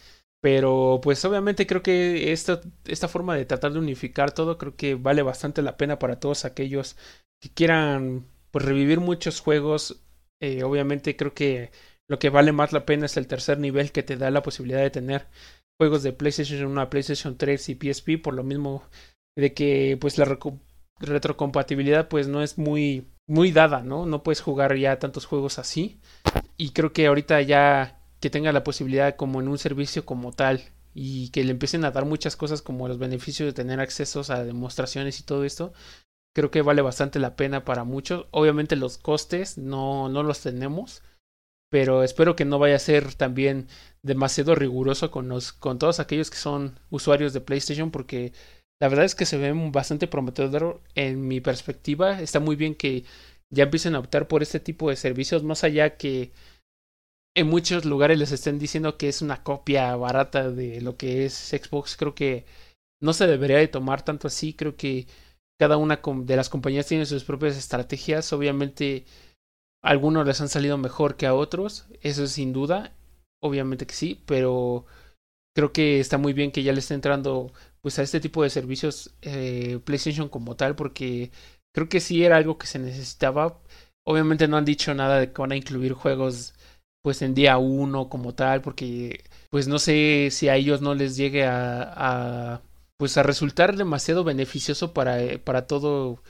Pero 0.42 1.02
pues 1.04 1.26
obviamente 1.26 1.68
creo 1.68 1.84
que 1.84 2.32
esta, 2.32 2.62
esta 2.86 3.10
forma 3.10 3.36
de 3.36 3.44
tratar 3.44 3.74
de 3.74 3.80
unificar 3.80 4.32
todo 4.32 4.58
creo 4.58 4.78
que 4.78 4.96
vale 4.96 5.24
bastante 5.24 5.62
la 5.62 5.76
pena 5.76 6.00
para 6.00 6.22
todos 6.22 6.46
aquellos 6.46 6.96
que 7.42 7.50
quieran 7.54 8.28
pues 8.50 8.64
revivir 8.64 9.02
muchos 9.02 9.42
juegos. 9.42 10.02
Eh, 10.40 10.64
obviamente 10.64 11.18
creo 11.18 11.34
que 11.34 11.72
lo 12.08 12.18
que 12.18 12.30
vale 12.30 12.54
más 12.54 12.72
la 12.72 12.86
pena 12.86 13.08
es 13.08 13.18
el 13.18 13.28
tercer 13.28 13.60
nivel 13.60 13.92
que 13.92 14.04
te 14.04 14.16
da 14.16 14.32
la 14.32 14.44
posibilidad 14.44 14.80
de 14.80 14.90
tener 14.90 15.28
juegos 15.78 16.02
de 16.02 16.14
PlayStation 16.14 16.66
1 16.66 16.80
a 16.80 16.90
PlayStation 16.90 17.38
3 17.38 17.68
y 17.68 17.76
PSP 17.76 18.24
por 18.24 18.36
lo 18.36 18.44
mismo 18.44 18.84
de 19.38 19.54
que 19.54 19.98
pues 20.00 20.18
la 20.18 20.38
retrocompatibilidad 21.02 22.08
pues 22.08 22.30
no 22.30 22.42
es 22.42 22.58
muy 22.58 23.06
muy 23.32 23.54
dada, 23.54 23.82
¿no? 23.82 24.06
No 24.06 24.24
puedes 24.24 24.42
jugar 24.42 24.76
ya 24.76 25.00
tantos 25.00 25.26
juegos 25.26 25.58
así 25.58 26.02
y 26.58 26.72
creo 26.72 26.92
que 26.92 27.08
ahorita 27.08 27.42
ya 27.42 28.02
que 28.20 28.30
tenga 28.30 28.52
la 28.52 28.66
posibilidad 28.66 29.16
como 29.16 29.40
en 29.40 29.48
un 29.48 29.58
servicio 29.58 30.06
como 30.06 30.34
tal 30.34 30.62
y 30.94 31.30
que 31.30 31.46
le 31.46 31.52
empiecen 31.52 31.86
a 31.86 31.92
dar 31.92 32.04
muchas 32.04 32.36
cosas 32.36 32.62
como 32.62 32.90
los 32.90 33.00
beneficios 33.00 33.48
de 33.48 33.54
tener 33.54 33.80
accesos 33.80 34.30
a 34.32 34.44
demostraciones 34.44 35.22
y 35.22 35.24
todo 35.24 35.46
esto, 35.46 35.72
creo 36.36 36.52
que 36.52 36.62
vale 36.62 36.82
bastante 36.82 37.20
la 37.20 37.38
pena 37.38 37.64
para 37.64 37.86
muchos. 37.86 38.26
Obviamente 38.32 38.76
los 38.76 38.98
costes 38.98 39.58
no, 39.58 40.10
no 40.10 40.24
los 40.24 40.42
tenemos, 40.42 41.02
pero 41.70 42.04
espero 42.04 42.36
que 42.36 42.44
no 42.44 42.60
vaya 42.60 42.76
a 42.76 42.80
ser 42.80 43.16
también 43.16 43.70
demasiado 44.04 44.56
riguroso 44.56 45.10
con, 45.10 45.32
con 45.60 45.80
todos 45.80 46.02
aquellos 46.02 46.30
que 46.30 46.38
son 46.38 46.78
usuarios 46.90 47.32
de 47.32 47.40
PlayStation 47.40 47.92
porque 47.92 48.34
la 48.82 48.88
verdad 48.88 49.06
es 49.06 49.14
que 49.14 49.28
se 49.28 49.38
ve 49.38 49.54
bastante 49.72 50.08
prometedor 50.08 50.82
en 50.96 51.28
mi 51.28 51.40
perspectiva. 51.40 52.20
Está 52.20 52.40
muy 52.40 52.56
bien 52.56 52.74
que 52.74 53.06
ya 53.52 53.66
empiecen 53.66 53.94
a 53.94 54.00
optar 54.00 54.28
por 54.28 54.42
este 54.42 54.60
tipo 54.60 54.90
de 54.90 54.96
servicios, 54.96 55.44
más 55.44 55.64
allá 55.64 55.98
que 55.98 56.32
en 57.36 57.48
muchos 57.48 57.86
lugares 57.86 58.18
les 58.18 58.32
estén 58.32 58.58
diciendo 58.58 58.98
que 58.98 59.08
es 59.08 59.22
una 59.22 59.44
copia 59.44 59.96
barata 59.96 60.50
de 60.50 60.82
lo 60.82 60.98
que 60.98 61.26
es 61.26 61.34
Xbox. 61.34 61.96
Creo 61.96 62.16
que 62.16 62.46
no 63.00 63.14
se 63.14 63.28
debería 63.28 63.58
de 63.58 63.68
tomar 63.68 64.04
tanto 64.04 64.28
así. 64.28 64.54
Creo 64.54 64.76
que 64.76 65.06
cada 65.60 65.78
una 65.78 66.02
de 66.04 66.36
las 66.36 66.50
compañías 66.50 66.88
tiene 66.88 67.06
sus 67.06 67.24
propias 67.24 67.58
estrategias. 67.58 68.34
Obviamente 68.34 69.06
algunos 69.84 70.26
les 70.26 70.42
han 70.42 70.50
salido 70.50 70.80
mejor 70.80 71.18
que 71.18 71.28
a 71.28 71.36
otros, 71.36 71.86
eso 72.02 72.24
es 72.24 72.32
sin 72.32 72.52
duda, 72.52 72.96
obviamente 73.42 73.86
que 73.86 73.94
sí, 73.94 74.24
pero 74.26 74.86
creo 75.56 75.72
que 75.72 76.00
está 76.00 76.18
muy 76.18 76.34
bien 76.34 76.52
que 76.52 76.64
ya 76.64 76.74
le 76.74 76.80
esté 76.80 76.96
entrando 76.96 77.52
pues 77.82 78.00
a 78.00 78.04
este 78.04 78.20
tipo 78.20 78.44
de 78.44 78.50
servicios 78.50 79.16
eh, 79.22 79.80
PlayStation 79.84 80.30
como 80.30 80.56
tal, 80.56 80.76
porque 80.76 81.32
creo 81.74 81.90
que 81.90 82.00
sí 82.00 82.24
era 82.24 82.38
algo 82.38 82.58
que 82.58 82.68
se 82.68 82.80
necesitaba. 82.80 83.60
Obviamente 84.06 84.48
no 84.48 84.58
han 84.58 84.66
dicho 84.66 84.94
nada 84.94 85.20
de 85.20 85.32
que 85.32 85.42
van 85.42 85.52
a 85.52 85.56
incluir 85.58 85.94
juegos 85.94 86.54
pues 87.04 87.22
en 87.24 87.34
día 87.34 87.58
uno 87.58 88.10
como 88.10 88.36
tal, 88.36 88.62
porque 88.62 89.24
pues 89.50 89.68
no 89.68 89.80
sé 89.80 90.30
si 90.32 90.50
a 90.50 90.56
ellos 90.56 90.82
no 90.82 90.94
les 90.96 91.18
llegue 91.18 91.46
a, 91.46 92.54
a 92.56 92.62
pues 92.98 93.18
a 93.18 93.24
resultar 93.24 93.76
demasiado 93.76 94.24
beneficioso 94.24 94.94
para, 94.94 95.18
para 95.44 95.66
todo 95.66 96.22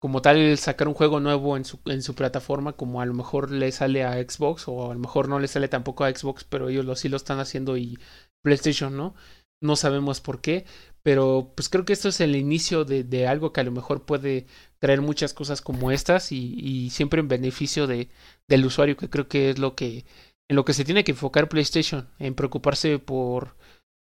como 0.00 0.22
tal 0.22 0.56
sacar 0.56 0.88
un 0.88 0.94
juego 0.94 1.20
nuevo 1.20 1.56
en 1.56 1.64
su, 1.64 1.78
en 1.86 2.02
su 2.02 2.14
plataforma 2.14 2.72
como 2.72 3.00
a 3.00 3.06
lo 3.06 3.14
mejor 3.14 3.50
le 3.50 3.70
sale 3.70 4.04
a 4.04 4.14
Xbox 4.14 4.66
o 4.66 4.90
a 4.90 4.94
lo 4.94 5.00
mejor 5.00 5.28
no 5.28 5.38
le 5.38 5.48
sale 5.48 5.68
tampoco 5.68 6.04
a 6.04 6.10
Xbox 6.14 6.44
pero 6.44 6.68
ellos 6.68 6.84
lo, 6.84 6.96
sí 6.96 7.08
lo 7.08 7.16
están 7.16 7.40
haciendo 7.40 7.76
y 7.76 7.98
PlayStation 8.42 8.96
no 8.96 9.14
no 9.60 9.76
sabemos 9.76 10.20
por 10.20 10.40
qué 10.40 10.64
pero 11.02 11.52
pues 11.54 11.68
creo 11.68 11.84
que 11.84 11.92
esto 11.92 12.08
es 12.08 12.20
el 12.20 12.36
inicio 12.36 12.84
de, 12.84 13.26
algo 13.26 13.52
que 13.52 13.60
a 13.60 13.64
lo 13.64 13.72
mejor 13.72 14.04
puede 14.04 14.46
traer 14.78 15.02
muchas 15.02 15.34
cosas 15.34 15.60
como 15.62 15.90
estas 15.90 16.32
y, 16.32 16.54
y 16.58 16.90
siempre 16.90 17.20
en 17.20 17.28
beneficio 17.28 17.86
de, 17.86 18.08
del 18.48 18.66
usuario 18.66 18.96
que 18.96 19.10
creo 19.10 19.28
que 19.28 19.50
es 19.50 19.58
lo 19.58 19.74
que 19.74 20.04
en 20.50 20.56
lo 20.56 20.64
que 20.64 20.74
se 20.74 20.84
tiene 20.84 21.04
que 21.04 21.12
enfocar 21.12 21.48
PlayStation, 21.48 22.08
en 22.18 22.34
preocuparse 22.34 22.98
por 22.98 23.54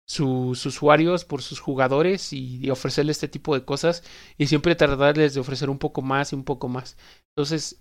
sus 0.07 0.65
usuarios, 0.65 1.23
por 1.23 1.43
sus 1.43 1.59
jugadores 1.59 2.33
y, 2.33 2.67
ofrecerles 2.71 3.17
este 3.17 3.27
tipo 3.27 3.53
de 3.53 3.63
cosas 3.63 4.03
y 4.37 4.47
siempre 4.47 4.75
tratarles 4.75 5.35
de 5.35 5.39
ofrecer 5.39 5.69
un 5.69 5.77
poco 5.77 6.01
más 6.01 6.31
y 6.31 6.35
un 6.35 6.43
poco 6.43 6.67
más. 6.67 6.97
Entonces, 7.29 7.79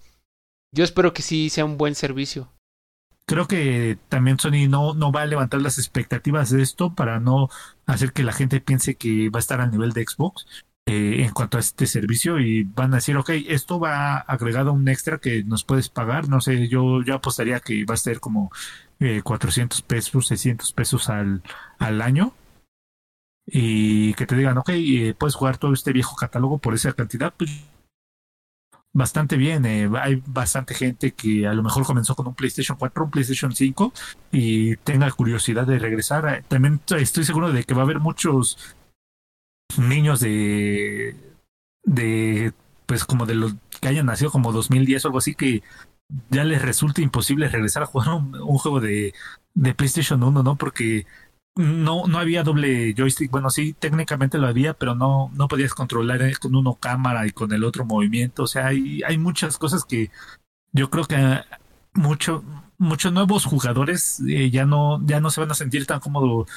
yo 0.73 0.85
espero 0.85 1.15
que 1.15 1.23
sí 1.23 1.49
sea 1.49 1.65
un 1.65 1.79
buen 1.79 1.95
servicio. 1.95 2.53
Creo 3.31 3.47
que 3.47 3.97
también 4.09 4.41
Sony 4.41 4.67
no, 4.69 4.93
no 4.93 5.13
va 5.13 5.23
a 5.23 5.27
levantar 5.27 5.63
las 5.63 5.79
expectativas 5.79 6.51
de 6.51 6.63
esto 6.63 6.97
para 6.97 7.21
no 7.21 7.49
hacer 7.87 8.13
que 8.13 8.25
la 8.25 8.33
gente 8.33 8.61
piense 8.61 8.97
que 8.97 9.31
va 9.31 9.39
a 9.39 9.45
estar 9.47 9.61
al 9.61 9.71
nivel 9.71 9.93
de 9.93 10.05
Xbox 10.05 10.47
eh, 10.87 11.23
en 11.25 11.31
cuanto 11.31 11.57
a 11.57 11.61
este 11.61 11.87
servicio 11.87 12.41
y 12.41 12.65
van 12.65 12.93
a 12.93 12.97
decir, 12.97 13.17
ok, 13.17 13.31
esto 13.47 13.79
va 13.79 14.17
agregado 14.17 14.73
un 14.73 14.89
extra 14.89 15.19
que 15.19 15.45
nos 15.45 15.63
puedes 15.63 15.89
pagar. 15.89 16.29
No 16.29 16.41
sé, 16.41 16.67
yo, 16.67 17.05
yo 17.05 17.15
apostaría 17.15 17.61
que 17.61 17.85
va 17.85 17.95
a 17.95 17.99
ser 17.99 18.19
como 18.19 18.51
400 19.23 19.79
eh, 19.79 19.85
pesos, 19.87 20.27
600 20.27 20.73
pesos 20.73 21.09
al, 21.09 21.45
al 21.79 22.03
año 22.03 22.35
y 23.47 24.13
que 24.15 24.27
te 24.27 24.35
digan, 24.35 24.59
ok, 24.59 24.71
eh, 24.71 25.15
puedes 25.17 25.37
jugar 25.37 25.57
todo 25.57 25.73
este 25.73 25.93
viejo 25.93 26.17
catálogo 26.17 26.59
por 26.59 26.75
esa 26.75 26.93
cantidad, 26.95 27.33
pues 27.37 27.51
bastante 28.93 29.37
bien. 29.37 29.65
Eh, 29.67 29.91
hay 30.01 30.23
bastante 30.27 30.75
gente 30.75 31.13
que 31.13 31.47
a 31.47 31.55
lo 31.55 31.63
mejor 31.63 31.85
comenzó 31.85 32.15
con 32.15 32.27
un 32.27 32.35
PlayStation 32.35 32.77
4, 32.79 33.05
un 33.05 33.11
PlayStation 33.11 33.53
5 33.53 33.93
y 34.33 34.77
tenga 34.77 35.11
curiosidad 35.11 35.67
de 35.67 35.79
regresar. 35.79 36.45
También 36.49 36.81
estoy 36.97 37.25
seguro 37.25 37.53
de 37.53 37.65
que 37.65 37.75
va 37.75 37.83
a 37.83 37.85
haber 37.85 38.01
muchos 38.01 38.59
niños 39.79 40.21
de, 40.21 41.17
de 41.85 42.53
pues 42.87 43.05
como 43.05 43.27
de 43.27 43.37
los 43.37 43.55
que 43.81 43.89
hayan 43.89 44.07
nacido 44.07 44.31
como 44.31 44.53
2010 44.53 45.05
o 45.05 45.09
algo 45.09 45.19
así 45.19 45.35
que 45.35 45.63
ya 46.29 46.45
les 46.45 46.61
resulta 46.61 47.03
imposible 47.03 47.49
regresar 47.49 47.85
a 47.85 47.87
jugar 47.87 48.09
un, 48.11 48.33
juego 48.59 48.81
de, 48.81 49.15
de, 49.55 49.75
PlayStation 49.75 50.23
1, 50.23 50.43
¿no? 50.43 50.57
Porque 50.57 51.07
no, 51.57 52.07
no 52.07 52.19
había 52.19 52.43
doble 52.43 52.95
joystick. 52.97 53.31
Bueno, 53.31 53.51
sí, 53.51 53.75
técnicamente 53.75 54.39
lo 54.39 54.47
había, 54.47 54.75
pero 54.75 54.95
no, 54.95 55.31
no 55.35 55.49
podías 55.49 55.75
controlar 55.75 56.23
eh, 56.23 56.37
con 56.41 56.55
uno 56.55 56.75
cámara 56.75 57.27
y 57.27 57.33
con 57.33 57.53
el 57.53 57.65
otro 57.65 57.85
movimiento. 57.85 58.45
O 58.45 58.47
sea, 58.47 58.69
hay, 58.69 59.03
hay 59.03 59.19
muchas 59.19 59.59
cosas 59.59 59.85
que 59.85 60.11
yo 60.73 60.91
creo 60.91 61.05
que 61.05 61.41
mucho, 61.95 62.45
muchos 62.79 63.13
nuevos 63.13 63.45
jugadores 63.45 64.21
eh, 64.29 64.51
ya 64.51 64.65
no, 64.67 65.05
ya 65.07 65.21
no 65.21 65.31
se 65.31 65.41
van 65.41 65.51
a 65.51 65.55
sentir 65.55 65.87
tan 65.87 66.01
cómodos 66.01 66.49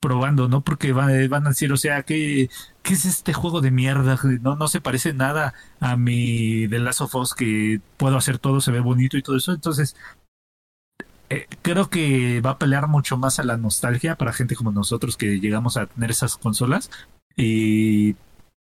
probando, 0.00 0.48
¿no? 0.48 0.62
Porque 0.62 0.92
van, 0.92 1.28
van 1.28 1.46
a 1.46 1.50
decir, 1.50 1.72
o 1.72 1.76
sea, 1.76 2.02
¿qué, 2.02 2.50
¿qué 2.82 2.94
es 2.94 3.04
este 3.06 3.32
juego 3.32 3.60
de 3.60 3.70
mierda? 3.70 4.18
No, 4.42 4.56
no 4.56 4.68
se 4.68 4.80
parece 4.80 5.12
nada 5.14 5.54
a 5.80 5.96
mi 5.96 6.68
The 6.68 6.78
Last 6.78 7.00
of 7.02 7.14
Us 7.16 7.34
que 7.34 7.80
puedo 7.96 8.16
hacer 8.16 8.38
todo, 8.38 8.60
se 8.60 8.72
ve 8.72 8.80
bonito 8.80 9.16
y 9.16 9.22
todo 9.22 9.36
eso. 9.36 9.52
Entonces, 9.52 9.96
eh, 11.30 11.46
creo 11.62 11.90
que 11.90 12.40
va 12.40 12.50
a 12.50 12.58
pelear 12.58 12.88
mucho 12.88 13.16
más 13.16 13.38
a 13.38 13.44
la 13.44 13.56
nostalgia 13.56 14.16
para 14.16 14.32
gente 14.32 14.56
como 14.56 14.72
nosotros 14.72 15.16
que 15.16 15.40
llegamos 15.40 15.76
a 15.76 15.86
tener 15.86 16.10
esas 16.10 16.36
consolas. 16.36 16.90
Y, 17.36 18.16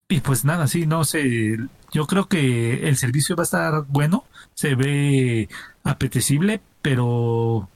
y 0.09 0.21
pues 0.21 0.45
nada, 0.45 0.67
sí, 0.67 0.85
no 0.87 1.03
sé. 1.03 1.57
Yo 1.91 2.07
creo 2.07 2.27
que 2.27 2.87
el 2.87 2.97
servicio 2.97 3.35
va 3.35 3.43
a 3.43 3.45
estar 3.45 3.85
bueno, 3.87 4.25
se 4.53 4.75
ve 4.75 5.49
apetecible, 5.83 6.61
pero 6.81 7.69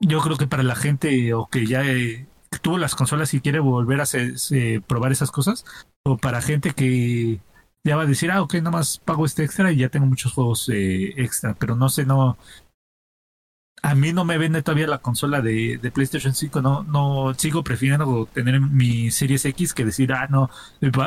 yo 0.00 0.20
creo 0.20 0.36
que 0.36 0.46
para 0.46 0.62
la 0.62 0.76
gente 0.76 1.34
o 1.34 1.46
que 1.46 1.66
ya 1.66 1.84
eh, 1.84 2.26
tuvo 2.62 2.78
las 2.78 2.94
consolas 2.94 3.34
y 3.34 3.40
quiere 3.40 3.60
volver 3.60 4.00
a 4.00 4.06
probar 4.86 5.12
esas 5.12 5.30
cosas, 5.30 5.64
o 6.04 6.16
para 6.18 6.42
gente 6.42 6.72
que 6.72 7.40
ya 7.84 7.96
va 7.96 8.02
a 8.02 8.06
decir, 8.06 8.30
ah, 8.30 8.42
ok, 8.42 8.54
nada 8.54 8.70
más 8.70 8.98
pago 8.98 9.26
este 9.26 9.44
extra 9.44 9.70
y 9.72 9.76
ya 9.76 9.90
tengo 9.90 10.06
muchos 10.06 10.32
juegos 10.32 10.68
eh, 10.70 11.14
extra, 11.22 11.54
pero 11.54 11.76
no 11.76 11.88
sé, 11.88 12.06
no. 12.06 12.38
A 13.84 13.94
mí 13.94 14.14
no 14.14 14.24
me 14.24 14.38
vende 14.38 14.62
todavía 14.62 14.86
la 14.86 14.96
consola 14.96 15.42
de, 15.42 15.78
PlayStation 15.92 16.34
5, 16.34 16.62
no, 16.62 16.84
no 16.84 17.34
sigo 17.36 17.62
prefiriendo 17.62 18.26
tener 18.32 18.58
mi 18.58 19.10
Series 19.10 19.44
X 19.44 19.74
que 19.74 19.84
decir, 19.84 20.10
ah, 20.14 20.26
no, 20.30 20.48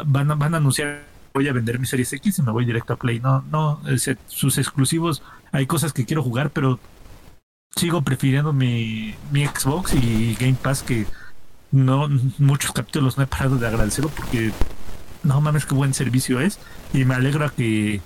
van, 0.06 0.30
a, 0.30 0.36
van 0.36 0.54
a 0.54 0.58
anunciar, 0.58 1.04
voy 1.34 1.48
a 1.48 1.54
vender 1.54 1.80
mi 1.80 1.88
Series 1.88 2.14
X 2.14 2.38
y 2.38 2.42
me 2.44 2.52
voy 2.52 2.66
directo 2.66 2.94
a 2.94 2.98
Play. 2.98 3.20
No, 3.20 3.44
no, 3.50 3.82
sus 4.28 4.60
exclusivos, 4.60 5.24
hay 5.52 5.66
cosas 5.66 5.92
que 5.92 6.06
quiero 6.06 6.22
jugar, 6.22 6.52
pero 6.52 6.80
sigo 7.76 8.04
prefiriendo 8.04 8.54
mi, 8.54 9.16
mi 9.32 9.48
Xbox 9.48 9.96
y 9.96 10.36
Game 10.40 10.58
Pass 10.62 10.84
que 10.84 11.08
no 11.72 12.08
muchos 12.38 12.74
capítulos 12.74 13.18
no 13.18 13.24
he 13.24 13.28
parado 13.28 13.58
de 13.58 13.66
agradecerlo 13.66 14.12
porque 14.12 14.52
no 15.24 15.42
mames 15.42 15.66
qué 15.66 15.74
buen 15.74 15.96
servicio 15.96 16.40
es 16.40 16.60
y 16.94 17.06
me 17.06 17.16
alegra 17.16 17.50
que 17.50 18.02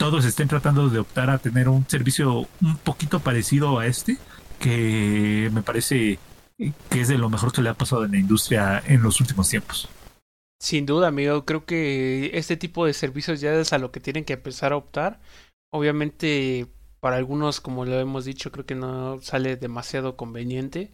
todos 0.00 0.24
estén 0.24 0.48
tratando 0.48 0.88
de 0.88 0.98
optar 0.98 1.28
a 1.28 1.36
tener 1.36 1.68
un 1.68 1.86
servicio 1.86 2.48
un 2.62 2.78
poquito 2.78 3.20
parecido 3.20 3.78
a 3.78 3.86
este 3.86 4.16
que 4.58 5.50
me 5.52 5.60
parece 5.60 6.18
que 6.56 7.00
es 7.02 7.08
de 7.08 7.18
lo 7.18 7.28
mejor 7.28 7.52
que 7.52 7.60
le 7.60 7.68
ha 7.68 7.74
pasado 7.74 8.06
en 8.06 8.12
la 8.12 8.18
industria 8.18 8.82
en 8.86 9.02
los 9.02 9.20
últimos 9.20 9.50
tiempos. 9.50 9.90
Sin 10.58 10.86
duda, 10.86 11.08
amigo, 11.08 11.44
creo 11.44 11.66
que 11.66 12.30
este 12.32 12.56
tipo 12.56 12.86
de 12.86 12.94
servicios 12.94 13.42
ya 13.42 13.52
es 13.52 13.74
a 13.74 13.78
lo 13.78 13.92
que 13.92 14.00
tienen 14.00 14.24
que 14.24 14.32
empezar 14.32 14.72
a 14.72 14.78
optar. 14.78 15.20
Obviamente 15.70 16.66
para 17.00 17.16
algunos, 17.16 17.60
como 17.60 17.84
lo 17.84 18.00
hemos 18.00 18.24
dicho, 18.24 18.50
creo 18.50 18.64
que 18.64 18.74
no 18.74 19.20
sale 19.20 19.56
demasiado 19.56 20.16
conveniente. 20.16 20.92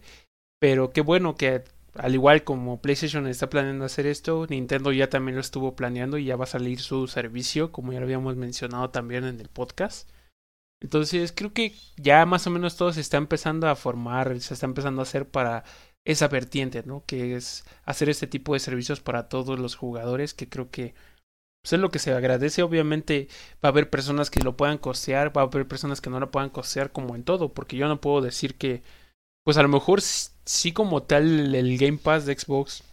Pero 0.59 0.91
qué 0.91 0.99
bueno 0.99 1.35
que, 1.35 1.63
al 1.99 2.13
igual 2.13 2.43
como 2.43 2.81
PlayStation 2.81 3.27
está 3.27 3.49
planeando 3.49 3.85
hacer 3.85 4.05
esto, 4.05 4.45
Nintendo 4.49 4.91
ya 4.91 5.09
también 5.09 5.35
lo 5.35 5.41
estuvo 5.41 5.75
planeando 5.75 6.17
y 6.17 6.25
ya 6.25 6.35
va 6.35 6.45
a 6.45 6.47
salir 6.47 6.79
su 6.79 7.07
servicio, 7.07 7.71
como 7.71 7.93
ya 7.93 7.99
lo 7.99 8.05
habíamos 8.05 8.35
mencionado 8.35 8.89
también 8.89 9.23
en 9.25 9.39
el 9.39 9.49
podcast. 9.49 10.09
Entonces 10.81 11.33
creo 11.35 11.53
que 11.53 11.73
ya 11.97 12.25
más 12.25 12.45
o 12.47 12.51
menos 12.51 12.77
todo 12.77 12.93
se 12.93 13.01
está 13.01 13.17
empezando 13.17 13.67
a 13.67 13.75
formar, 13.75 14.39
se 14.39 14.53
está 14.53 14.65
empezando 14.65 15.01
a 15.01 15.03
hacer 15.03 15.27
para 15.27 15.63
esa 16.05 16.27
vertiente, 16.27 16.83
¿no? 16.85 17.03
Que 17.05 17.35
es 17.35 17.65
hacer 17.83 18.09
este 18.09 18.27
tipo 18.27 18.53
de 18.53 18.59
servicios 18.59 19.01
para 19.01 19.27
todos 19.29 19.59
los 19.59 19.75
jugadores, 19.75 20.33
que 20.33 20.47
creo 20.47 20.69
que 20.71 20.93
pues 21.61 21.73
es 21.73 21.79
lo 21.79 21.91
que 21.91 21.99
se 21.99 22.13
agradece. 22.13 22.63
Obviamente 22.63 23.27
va 23.63 23.69
a 23.69 23.71
haber 23.71 23.89
personas 23.89 24.29
que 24.29 24.41
lo 24.41 24.55
puedan 24.55 24.77
costear, 24.77 25.35
va 25.35 25.41
a 25.41 25.45
haber 25.45 25.67
personas 25.67 25.99
que 26.01 26.09
no 26.09 26.19
lo 26.19 26.31
puedan 26.31 26.49
costear 26.49 26.91
como 26.91 27.15
en 27.15 27.23
todo, 27.23 27.53
porque 27.53 27.77
yo 27.77 27.87
no 27.87 27.99
puedo 28.01 28.21
decir 28.21 28.57
que, 28.57 28.83
pues 29.47 29.55
a 29.55 29.61
lo 29.63 29.69
mejor 29.69 30.01
sí 30.01 30.73
como 30.73 31.03
tal 31.03 31.55
el 31.55 31.77
Game 31.77 31.99
Pass 31.99 32.25
de 32.25 32.37
Xbox 32.37 32.83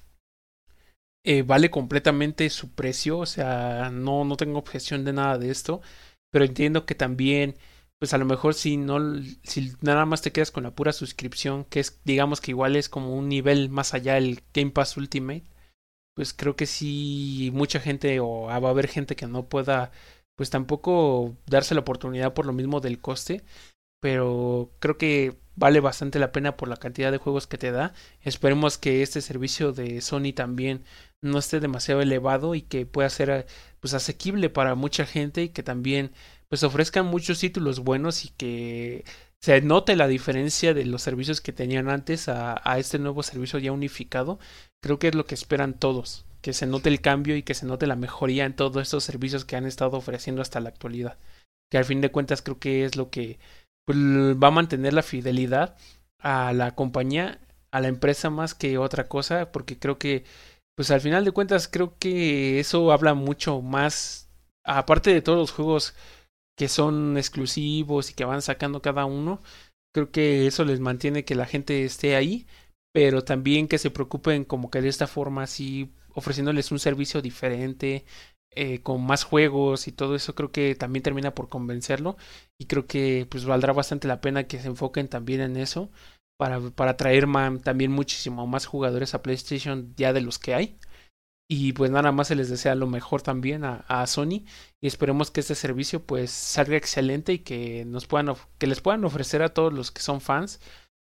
eh, 1.24 1.42
vale 1.42 1.68
completamente 1.68 2.48
su 2.48 2.70
precio, 2.76 3.18
o 3.18 3.26
sea, 3.26 3.90
no, 3.90 4.24
no 4.24 4.36
tengo 4.36 4.61
objeción 4.61 5.05
de 5.05 5.12
nada 5.12 5.36
de 5.36 5.50
esto, 5.50 5.82
pero 6.30 6.44
entiendo 6.44 6.86
que 6.86 6.94
también, 6.94 7.57
pues 7.98 8.14
a 8.14 8.18
lo 8.18 8.24
mejor 8.24 8.55
si 8.55 8.76
no, 8.76 9.00
si 9.42 9.72
nada 9.80 10.07
más 10.07 10.22
te 10.22 10.30
quedas 10.30 10.52
con 10.52 10.62
la 10.62 10.76
pura 10.76 10.92
suscripción, 10.92 11.64
que 11.64 11.80
es, 11.80 11.98
digamos 12.05 12.40
que 12.40 12.52
igual 12.52 12.76
es 12.76 12.88
como 12.88 13.16
un 13.16 13.28
nivel 13.28 13.68
más 13.68 13.92
allá 13.92 14.16
el 14.16 14.44
Game 14.55 14.70
Pass 14.70 14.96
Ultimate, 14.96 15.42
pues 16.14 16.32
creo 16.34 16.55
que 16.55 16.66
sí 16.66 17.50
mucha 17.52 17.80
gente 17.80 18.20
o 18.20 18.42
va 18.42 18.55
a 18.55 18.70
haber 18.70 18.86
gente 18.86 19.16
que 19.16 19.26
no 19.26 19.48
pueda 19.48 19.90
pues 20.36 20.50
tampoco 20.50 21.36
darse 21.46 21.74
la 21.74 21.80
oportunidad 21.80 22.32
por 22.32 22.46
lo 22.46 22.52
mismo 22.52 22.80
del 22.80 23.00
coste, 23.00 23.42
pero 24.05 24.70
creo 24.80 24.98
que 24.98 25.38
vale 25.57 25.80
bastante 25.80 26.18
la 26.18 26.30
pena 26.30 26.59
por 26.59 26.68
la 26.68 26.76
cantidad 26.76 27.11
de 27.11 27.16
juegos 27.16 27.46
que 27.46 27.57
te 27.57 27.72
da. 27.72 27.94
Esperemos 28.20 28.76
que 28.76 29.00
este 29.00 29.22
servicio 29.22 29.72
de 29.72 30.02
Sony 30.02 30.34
también 30.34 30.84
no 31.22 31.38
esté 31.38 31.59
demasiado 31.59 32.02
elevado 32.02 32.55
y 32.55 32.61
que 32.61 32.84
pueda 32.84 33.09
ser 33.09 33.46
pues 33.80 33.94
asequible 33.94 34.50
para 34.50 34.74
mucha 34.74 35.07
gente 35.07 35.44
y 35.44 35.48
que 35.48 35.62
también 35.62 36.12
pues 36.50 36.62
ofrezcan 36.64 37.07
muchos 37.07 37.38
títulos 37.38 37.80
buenos 37.80 38.26
y 38.26 38.28
que 38.28 39.07
se 39.40 39.59
note 39.62 39.96
la 39.96 40.07
diferencia 40.07 40.74
de 40.74 40.84
los 40.84 41.00
servicios 41.00 41.40
que 41.40 41.55
tenían 41.55 41.88
antes 41.88 42.28
a, 42.28 42.61
a, 42.62 42.78
este 42.78 42.98
nuevo 42.98 43.22
servicio 43.22 43.59
ya 43.59 43.72
unificado. 43.72 44.38
Creo 44.82 44.98
que 44.98 45.09
es 45.09 45.14
lo 45.14 45.24
que 45.24 45.34
esperan 45.34 45.78
todos, 45.78 46.26
que 46.42 46.52
se 46.52 46.66
note 46.66 46.90
el 46.90 47.00
cambio 47.00 47.36
y 47.38 47.42
que 47.42 47.55
se 47.55 47.64
note 47.64 47.86
la 47.86 47.96
mejoría 47.96 48.44
en 48.44 48.55
todos 48.55 48.82
estos 48.82 49.02
servicios 49.02 49.46
que 49.46 49.57
han 49.57 49.64
estado 49.64 49.96
ofreciendo 49.96 50.42
hasta 50.42 50.61
la 50.61 50.68
actualidad. 50.68 51.16
Que 51.70 51.78
al 51.78 51.86
fin 51.86 52.02
de 52.02 52.11
cuentas 52.11 52.42
creo 52.42 52.59
que 52.59 52.84
es 52.84 52.96
lo 52.96 53.09
que 53.09 53.38
pues, 53.87 53.99
va 53.99 54.49
a 54.49 54.51
mantener 54.51 54.93
la 54.93 55.03
fidelidad 55.03 55.76
a 56.18 56.53
la 56.53 56.74
compañía, 56.74 57.41
a 57.70 57.80
la 57.80 57.89
empresa 57.89 58.30
más 58.30 58.55
que 58.55 58.78
otra 58.78 59.09
cosa, 59.09 59.53
porque 59.53 59.78
creo 59.78 59.99
que, 59.99 60.24
pues 60.76 60.91
al 60.91 61.01
final 61.01 61.24
de 61.24 61.32
cuentas 61.32 61.68
creo 61.68 61.97
que 61.99 62.61
eso 62.61 62.93
habla 62.93 63.14
mucho 63.14 63.61
más, 63.62 64.30
aparte 64.64 65.12
de 65.12 65.22
todos 65.22 65.39
los 65.39 65.53
juegos 65.53 65.95
que 66.57 66.68
son 66.68 67.16
exclusivos 67.16 68.11
y 68.11 68.14
que 68.14 68.24
van 68.24 68.43
sacando 68.43 68.80
cada 68.82 69.05
uno. 69.07 69.43
Creo 69.93 70.11
que 70.11 70.47
eso 70.47 70.64
les 70.64 70.80
mantiene 70.80 71.24
que 71.24 71.35
la 71.35 71.47
gente 71.47 71.85
esté 71.85 72.16
ahí, 72.16 72.47
pero 72.93 73.24
también 73.24 73.68
que 73.68 73.78
se 73.78 73.91
preocupen 73.91 74.45
como 74.45 74.70
que 74.70 74.80
de 74.80 74.89
esta 74.89 75.07
forma 75.07 75.43
así 75.45 75.93
ofreciéndoles 76.14 76.70
un 76.72 76.78
servicio 76.78 77.22
diferente, 77.22 78.05
eh, 78.57 78.80
con 78.82 79.05
más 79.05 79.24
juegos 79.24 79.88
y 79.88 79.92
todo 79.92 80.14
eso 80.14 80.34
creo 80.34 80.52
que 80.52 80.74
también 80.74 81.02
termina 81.02 81.34
por 81.34 81.48
convencerlo 81.48 82.16
y 82.59 82.66
creo 82.66 82.86
que 82.86 83.26
pues 83.30 83.44
valdrá 83.44 83.72
bastante 83.72 84.09
la 84.09 84.20
pena 84.20 84.44
que 84.44 84.61
se 84.61 84.68
enfoquen 84.68 85.09
también 85.09 85.40
en 85.40 85.57
eso 85.57 85.90
para, 86.38 86.61
para 86.70 86.96
traer 86.96 87.26
también 87.62 87.92
muchísimo 87.92 88.46
más 88.46 88.66
jugadores 88.66 89.14
a 89.14 89.22
PlayStation 89.22 89.94
ya 89.96 90.12
de 90.12 90.20
los 90.20 90.38
que 90.38 90.55
hay. 90.55 90.78
Y 91.48 91.72
pues 91.74 91.90
nada 91.90 92.11
más 92.11 92.28
se 92.28 92.36
les 92.36 92.48
desea 92.48 92.74
lo 92.74 92.86
mejor 92.86 93.20
también 93.22 93.64
a, 93.64 94.07
Sony 94.07 94.44
y 94.80 94.86
esperemos 94.86 95.30
que 95.30 95.40
este 95.40 95.55
servicio 95.55 96.02
pues 96.05 96.30
salga 96.30 96.76
excelente 96.76 97.34
y 97.34 97.40
que 97.40 97.84
nos 97.84 98.07
puedan 98.07 98.34
que 98.59 98.66
les 98.66 98.80
puedan 98.80 99.05
ofrecer 99.05 99.42
a 99.42 99.52
todos 99.52 99.72
los 99.72 99.90
que 99.90 100.00
son 100.00 100.22
fans 100.22 100.61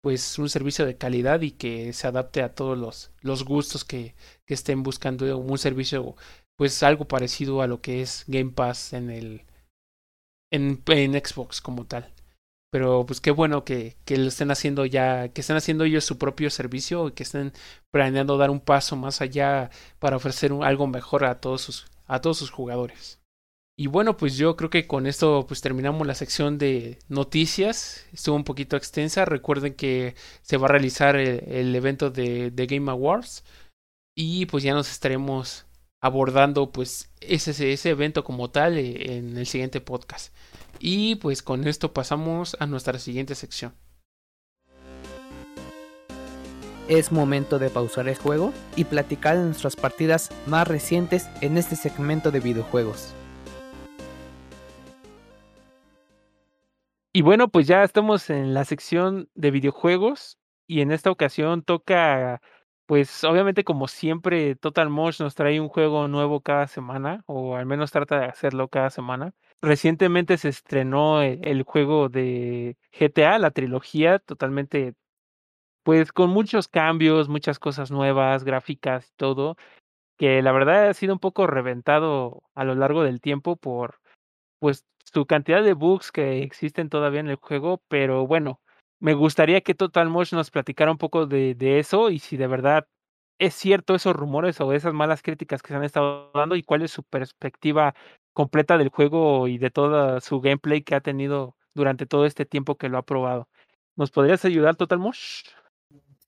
pues 0.02 0.38
un 0.38 0.48
servicio 0.50 0.84
de 0.86 0.98
calidad 0.98 1.40
y 1.40 1.52
que 1.52 1.92
se 1.94 2.06
adapte 2.06 2.42
a 2.42 2.54
todos 2.54 2.76
los, 2.78 3.10
los 3.22 3.44
gustos 3.44 3.84
que, 3.84 4.14
que 4.46 4.54
estén 4.54 4.82
buscando 4.82 5.36
un 5.38 5.58
servicio 5.58 6.16
pues 6.56 6.82
algo 6.82 7.06
parecido 7.06 7.62
a 7.62 7.66
lo 7.66 7.80
que 7.80 8.02
es 8.02 8.24
Game 8.26 8.52
Pass 8.52 8.92
en 8.92 9.10
el 9.10 9.42
en, 10.50 10.82
en 10.86 11.12
Xbox 11.12 11.60
como 11.60 11.86
tal. 11.86 12.12
Pero 12.70 13.06
pues 13.06 13.20
qué 13.20 13.30
bueno 13.30 13.64
que, 13.64 13.96
que 14.04 14.18
lo 14.18 14.28
estén 14.28 14.50
haciendo 14.50 14.84
ya, 14.86 15.28
que 15.28 15.40
estén 15.40 15.56
haciendo 15.56 15.84
ellos 15.84 16.04
su 16.04 16.18
propio 16.18 16.50
servicio 16.50 17.08
y 17.08 17.12
que 17.12 17.22
estén 17.22 17.52
planeando 17.92 18.36
dar 18.36 18.50
un 18.50 18.60
paso 18.60 18.96
más 18.96 19.20
allá 19.20 19.70
para 19.98 20.16
ofrecer 20.16 20.52
un, 20.52 20.64
algo 20.64 20.86
mejor 20.86 21.24
a 21.24 21.40
todos 21.40 21.62
sus, 21.62 21.86
a 22.06 22.20
todos 22.20 22.38
sus 22.38 22.50
jugadores. 22.50 23.20
Y 23.78 23.88
bueno, 23.88 24.16
pues 24.16 24.36
yo 24.36 24.56
creo 24.56 24.70
que 24.70 24.86
con 24.86 25.06
esto 25.06 25.44
pues 25.46 25.60
terminamos 25.60 26.06
la 26.06 26.14
sección 26.14 26.58
de 26.58 26.98
noticias. 27.08 28.06
Estuvo 28.12 28.34
un 28.34 28.44
poquito 28.44 28.76
extensa. 28.76 29.26
Recuerden 29.26 29.74
que 29.74 30.14
se 30.42 30.56
va 30.56 30.66
a 30.66 30.70
realizar 30.70 31.16
el, 31.16 31.74
evento 31.74 32.10
de, 32.10 32.50
de, 32.50 32.66
Game 32.66 32.90
Awards. 32.90 33.44
Y 34.16 34.46
pues 34.46 34.64
ya 34.64 34.72
nos 34.72 34.90
estaremos 34.90 35.65
abordando 36.00 36.70
pues 36.70 37.10
ese, 37.20 37.72
ese 37.72 37.90
evento 37.90 38.24
como 38.24 38.50
tal 38.50 38.78
eh, 38.78 39.16
en 39.16 39.36
el 39.36 39.46
siguiente 39.46 39.80
podcast. 39.80 40.34
Y 40.78 41.16
pues 41.16 41.42
con 41.42 41.66
esto 41.66 41.92
pasamos 41.92 42.56
a 42.60 42.66
nuestra 42.66 42.98
siguiente 42.98 43.34
sección. 43.34 43.74
Es 46.88 47.10
momento 47.10 47.58
de 47.58 47.68
pausar 47.68 48.08
el 48.08 48.14
juego 48.14 48.52
y 48.76 48.84
platicar 48.84 49.36
de 49.36 49.44
nuestras 49.44 49.74
partidas 49.74 50.30
más 50.46 50.68
recientes 50.68 51.28
en 51.40 51.58
este 51.58 51.74
segmento 51.74 52.30
de 52.30 52.38
videojuegos. 52.38 53.12
Y 57.12 57.22
bueno, 57.22 57.48
pues 57.48 57.66
ya 57.66 57.82
estamos 57.82 58.28
en 58.28 58.52
la 58.52 58.66
sección 58.66 59.30
de 59.34 59.50
videojuegos 59.50 60.38
y 60.68 60.82
en 60.82 60.92
esta 60.92 61.10
ocasión 61.10 61.62
toca, 61.62 62.42
pues 62.86 63.24
obviamente 63.24 63.64
como 63.64 63.88
siempre, 63.88 64.54
Total 64.56 64.88
Mosh 64.88 65.20
nos 65.20 65.34
trae 65.34 65.60
un 65.60 65.68
juego 65.68 66.08
nuevo 66.08 66.40
cada 66.40 66.68
semana, 66.68 67.24
o 67.26 67.56
al 67.56 67.66
menos 67.66 67.90
trata 67.90 68.20
de 68.20 68.26
hacerlo 68.26 68.68
cada 68.68 68.90
semana. 68.90 69.34
Recientemente 69.60 70.38
se 70.38 70.48
estrenó 70.48 71.20
el, 71.22 71.40
el 71.42 71.62
juego 71.64 72.08
de 72.08 72.76
GTA, 72.92 73.38
la 73.38 73.50
trilogía, 73.50 74.20
totalmente, 74.20 74.94
pues 75.82 76.12
con 76.12 76.30
muchos 76.30 76.68
cambios, 76.68 77.28
muchas 77.28 77.58
cosas 77.58 77.90
nuevas, 77.90 78.44
gráficas 78.44 79.08
y 79.08 79.16
todo, 79.16 79.56
que 80.16 80.42
la 80.42 80.52
verdad 80.52 80.88
ha 80.88 80.94
sido 80.94 81.12
un 81.14 81.20
poco 81.20 81.46
reventado 81.46 82.44
a 82.54 82.64
lo 82.64 82.74
largo 82.74 83.02
del 83.02 83.20
tiempo 83.20 83.56
por, 83.56 84.00
pues 84.60 84.86
su 85.12 85.26
cantidad 85.26 85.62
de 85.62 85.74
bugs 85.74 86.12
que 86.12 86.42
existen 86.42 86.88
todavía 86.88 87.20
en 87.20 87.28
el 87.28 87.36
juego, 87.36 87.82
pero 87.88 88.26
bueno, 88.26 88.60
me 89.00 89.14
gustaría 89.14 89.60
que 89.60 89.74
Total 89.74 90.08
Mosh 90.08 90.32
nos 90.32 90.50
platicara 90.50 90.90
un 90.90 90.98
poco 90.98 91.26
de, 91.26 91.54
de, 91.54 91.78
eso 91.78 92.10
y 92.10 92.18
si 92.18 92.36
de 92.36 92.46
verdad 92.46 92.86
es 93.38 93.54
cierto 93.54 93.94
esos 93.94 94.16
rumores 94.16 94.60
o 94.60 94.72
esas 94.72 94.94
malas 94.94 95.22
críticas 95.22 95.62
que 95.62 95.68
se 95.68 95.74
han 95.74 95.84
estado 95.84 96.30
dando 96.34 96.56
y 96.56 96.62
cuál 96.62 96.82
es 96.82 96.90
su 96.90 97.02
perspectiva 97.02 97.94
completa 98.32 98.78
del 98.78 98.88
juego 98.88 99.48
y 99.48 99.58
de 99.58 99.70
todo 99.70 100.20
su 100.20 100.40
gameplay 100.40 100.82
que 100.82 100.94
ha 100.94 101.00
tenido 101.00 101.56
durante 101.74 102.06
todo 102.06 102.26
este 102.26 102.46
tiempo 102.46 102.76
que 102.76 102.88
lo 102.88 102.98
ha 102.98 103.02
probado. 103.02 103.48
¿Nos 103.96 104.10
podrías 104.10 104.44
ayudar, 104.44 104.76
Total 104.76 104.98
Mosh? 104.98 105.42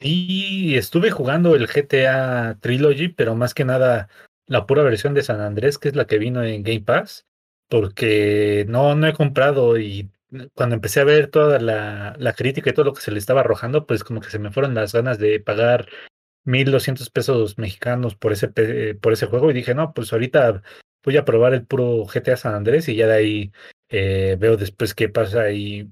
Sí, 0.01 0.77
estuve 0.77 1.11
jugando 1.11 1.55
el 1.55 1.67
GTA 1.67 2.59
Trilogy, 2.61 3.09
pero 3.09 3.35
más 3.35 3.55
que 3.55 3.65
nada 3.65 4.09
la 4.47 4.67
pura 4.67 4.83
versión 4.83 5.15
de 5.15 5.23
San 5.23 5.41
Andrés, 5.41 5.79
que 5.79 5.89
es 5.89 5.97
la 5.97 6.07
que 6.07 6.19
vino 6.19 6.43
en 6.43 6.63
Game 6.63 6.83
Pass 6.83 7.29
porque 7.69 8.65
no, 8.69 8.95
no 8.95 9.07
he 9.07 9.13
comprado 9.13 9.79
y 9.79 10.11
cuando 10.55 10.75
empecé 10.75 11.01
a 11.01 11.05
ver 11.05 11.29
toda 11.29 11.59
la, 11.59 12.15
la, 12.19 12.33
crítica 12.35 12.71
y 12.71 12.73
todo 12.73 12.87
lo 12.87 12.93
que 12.95 13.01
se 13.01 13.11
le 13.11 13.19
estaba 13.19 13.41
arrojando, 13.41 13.87
pues 13.87 14.05
como 14.05 14.21
que 14.21 14.31
se 14.31 14.39
me 14.39 14.51
fueron 14.51 14.75
las 14.75 14.93
ganas 14.93 15.19
de 15.19 15.41
pagar 15.41 15.89
1.200 16.45 17.11
pesos 17.11 17.59
mexicanos 17.59 18.15
por 18.15 18.33
ese, 18.33 18.49
por 18.49 19.13
ese 19.13 19.27
juego 19.27 19.51
y 19.51 19.55
dije, 19.55 19.75
no, 19.75 19.93
pues 19.93 20.13
ahorita 20.13 20.63
voy 21.05 21.17
a 21.17 21.25
probar 21.25 21.55
el 21.55 21.67
puro 21.67 22.05
GTA 22.07 22.37
San 22.37 22.55
Andrés 22.55 22.89
y 22.89 22.97
ya 22.97 23.07
de 23.07 23.15
ahí 23.15 23.53
eh, 23.89 24.37
veo 24.39 24.57
después 24.57 24.95
qué 24.95 25.09
pasa 25.09 25.51
y, 25.51 25.91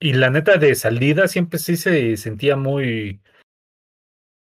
y 0.00 0.12
la 0.14 0.30
neta 0.30 0.56
de 0.56 0.74
salida 0.74 1.28
siempre 1.28 1.58
sí 1.58 1.76
se 1.76 2.16
sentía 2.16 2.56
muy 2.56 3.20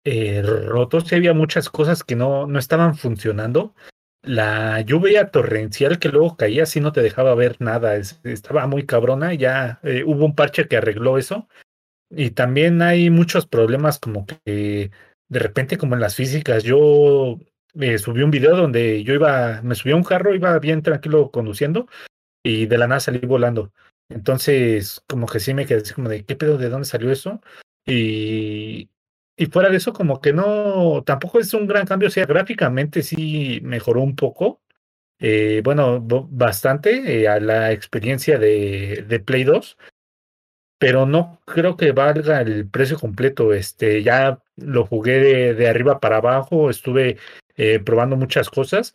eh, 0.03 0.41
roto, 0.43 1.01
sí 1.01 1.15
había 1.15 1.33
muchas 1.33 1.69
cosas 1.69 2.03
que 2.03 2.15
no, 2.15 2.47
no 2.47 2.59
estaban 2.59 2.95
funcionando 2.95 3.75
la 4.25 4.81
lluvia 4.81 5.29
torrencial 5.31 5.99
que 5.99 6.09
luego 6.09 6.37
caía 6.37 6.63
así 6.63 6.79
no 6.79 6.91
te 6.91 7.01
dejaba 7.01 7.35
ver 7.35 7.57
nada, 7.59 7.95
es, 7.95 8.19
estaba 8.23 8.67
muy 8.67 8.85
cabrona, 8.85 9.33
ya 9.33 9.79
eh, 9.83 10.03
hubo 10.05 10.25
un 10.25 10.35
parche 10.35 10.67
que 10.67 10.77
arregló 10.77 11.17
eso. 11.17 11.47
Y 12.09 12.31
también 12.31 12.81
hay 12.81 13.09
muchos 13.09 13.47
problemas 13.47 13.99
como 13.99 14.25
que 14.25 14.91
de 15.27 15.39
repente 15.39 15.77
como 15.77 15.95
en 15.95 16.01
las 16.01 16.15
físicas, 16.15 16.63
yo 16.63 17.39
eh, 17.79 17.97
subí 17.97 18.21
un 18.21 18.31
video 18.31 18.55
donde 18.55 19.03
yo 19.03 19.13
iba, 19.13 19.61
me 19.63 19.75
subí 19.75 19.91
a 19.91 19.95
un 19.95 20.03
carro, 20.03 20.35
iba 20.35 20.57
bien 20.59 20.81
tranquilo 20.81 21.31
conduciendo 21.31 21.87
y 22.43 22.67
de 22.67 22.77
la 22.77 22.87
nada 22.87 22.99
salí 22.99 23.19
volando. 23.19 23.73
Entonces, 24.09 25.01
como 25.07 25.25
que 25.25 25.39
sí 25.39 25.53
me 25.53 25.65
quedé 25.65 25.83
como 25.93 26.09
de, 26.09 26.23
¿qué 26.25 26.35
pedo? 26.35 26.57
¿De 26.57 26.69
dónde 26.69 26.85
salió 26.85 27.11
eso? 27.11 27.41
Y, 27.85 28.89
y 29.37 29.47
fuera 29.47 29.69
de 29.69 29.77
eso, 29.77 29.93
como 29.93 30.21
que 30.21 30.33
no, 30.33 31.03
tampoco 31.05 31.39
es 31.39 31.53
un 31.53 31.67
gran 31.67 31.85
cambio, 31.85 32.07
o 32.07 32.11
sea, 32.11 32.25
gráficamente 32.25 33.03
sí 33.03 33.59
mejoró 33.63 34.01
un 34.01 34.15
poco, 34.15 34.61
eh, 35.19 35.61
bueno, 35.63 36.01
bastante 36.01 37.21
eh, 37.21 37.27
a 37.27 37.39
la 37.39 37.71
experiencia 37.71 38.37
de, 38.37 39.05
de, 39.07 39.19
Play 39.19 39.43
2, 39.43 39.77
pero 40.77 41.05
no 41.05 41.41
creo 41.45 41.77
que 41.77 41.91
valga 41.91 42.41
el 42.41 42.69
precio 42.69 42.97
completo, 42.99 43.53
este, 43.53 44.03
ya 44.03 44.41
lo 44.57 44.85
jugué 44.85 45.19
de, 45.19 45.53
de 45.53 45.67
arriba 45.69 45.99
para 45.99 46.17
abajo, 46.17 46.69
estuve 46.69 47.17
eh, 47.57 47.79
probando 47.79 48.15
muchas 48.17 48.49
cosas, 48.49 48.93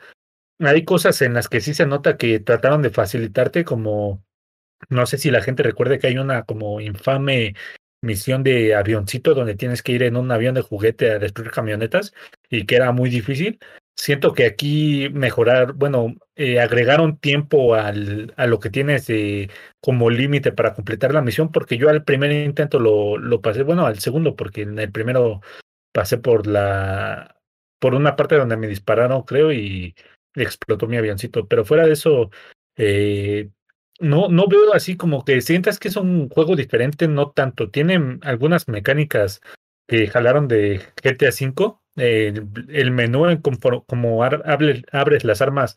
hay 0.58 0.84
cosas 0.84 1.22
en 1.22 1.34
las 1.34 1.48
que 1.48 1.60
sí 1.60 1.74
se 1.74 1.86
nota 1.86 2.16
que 2.16 2.40
trataron 2.40 2.82
de 2.82 2.90
facilitarte 2.90 3.64
como 3.64 4.22
no 4.88 5.06
sé 5.06 5.18
si 5.18 5.30
la 5.30 5.42
gente 5.42 5.62
recuerde 5.62 5.98
que 5.98 6.06
hay 6.06 6.18
una 6.18 6.44
como 6.44 6.80
infame 6.80 7.54
misión 8.02 8.42
de 8.42 8.74
avioncito 8.74 9.34
donde 9.34 9.54
tienes 9.54 9.82
que 9.82 9.92
ir 9.92 10.02
en 10.02 10.16
un 10.16 10.30
avión 10.30 10.54
de 10.54 10.62
juguete 10.62 11.10
a 11.10 11.18
destruir 11.18 11.50
camionetas 11.50 12.12
y 12.48 12.66
que 12.66 12.76
era 12.76 12.92
muy 12.92 13.10
difícil. 13.10 13.58
Siento 13.96 14.32
que 14.32 14.46
aquí 14.46 15.10
mejorar, 15.12 15.74
bueno, 15.74 16.14
eh, 16.34 16.58
agregaron 16.60 17.18
tiempo 17.18 17.74
al, 17.74 18.32
a 18.36 18.46
lo 18.46 18.58
que 18.58 18.70
tienes 18.70 19.06
de, 19.06 19.50
como 19.80 20.08
límite 20.08 20.52
para 20.52 20.72
completar 20.74 21.12
la 21.12 21.20
misión, 21.20 21.52
porque 21.52 21.76
yo 21.76 21.90
al 21.90 22.04
primer 22.04 22.32
intento 22.32 22.78
lo, 22.78 23.18
lo 23.18 23.42
pasé, 23.42 23.62
bueno, 23.62 23.84
al 23.84 23.98
segundo, 23.98 24.36
porque 24.36 24.62
en 24.62 24.78
el 24.78 24.90
primero 24.90 25.42
pasé 25.92 26.16
por 26.16 26.46
la, 26.46 27.36
por 27.78 27.94
una 27.94 28.16
parte 28.16 28.36
donde 28.36 28.56
me 28.56 28.68
dispararon, 28.68 29.22
creo, 29.22 29.52
y 29.52 29.94
explotó 30.34 30.86
mi 30.86 30.96
avioncito. 30.96 31.46
Pero 31.46 31.64
fuera 31.66 31.86
de 31.86 31.92
eso, 31.92 32.30
eh, 32.76 33.50
no, 34.00 34.28
no 34.28 34.46
veo 34.48 34.74
así 34.74 34.96
como 34.96 35.24
que 35.24 35.40
sientas 35.40 35.78
que 35.78 35.88
es 35.88 35.96
un 35.96 36.28
juego 36.28 36.56
diferente, 36.56 37.06
no 37.06 37.30
tanto. 37.30 37.70
Tiene 37.70 38.18
algunas 38.22 38.66
mecánicas 38.68 39.40
que 39.86 40.06
jalaron 40.08 40.48
de 40.48 40.80
GTA 41.02 41.28
V. 41.28 41.76
Eh, 41.96 42.32
el 42.68 42.90
menú, 42.90 43.26
como, 43.42 43.84
como 43.84 44.24
abres 44.24 45.24
las 45.24 45.42
armas, 45.42 45.76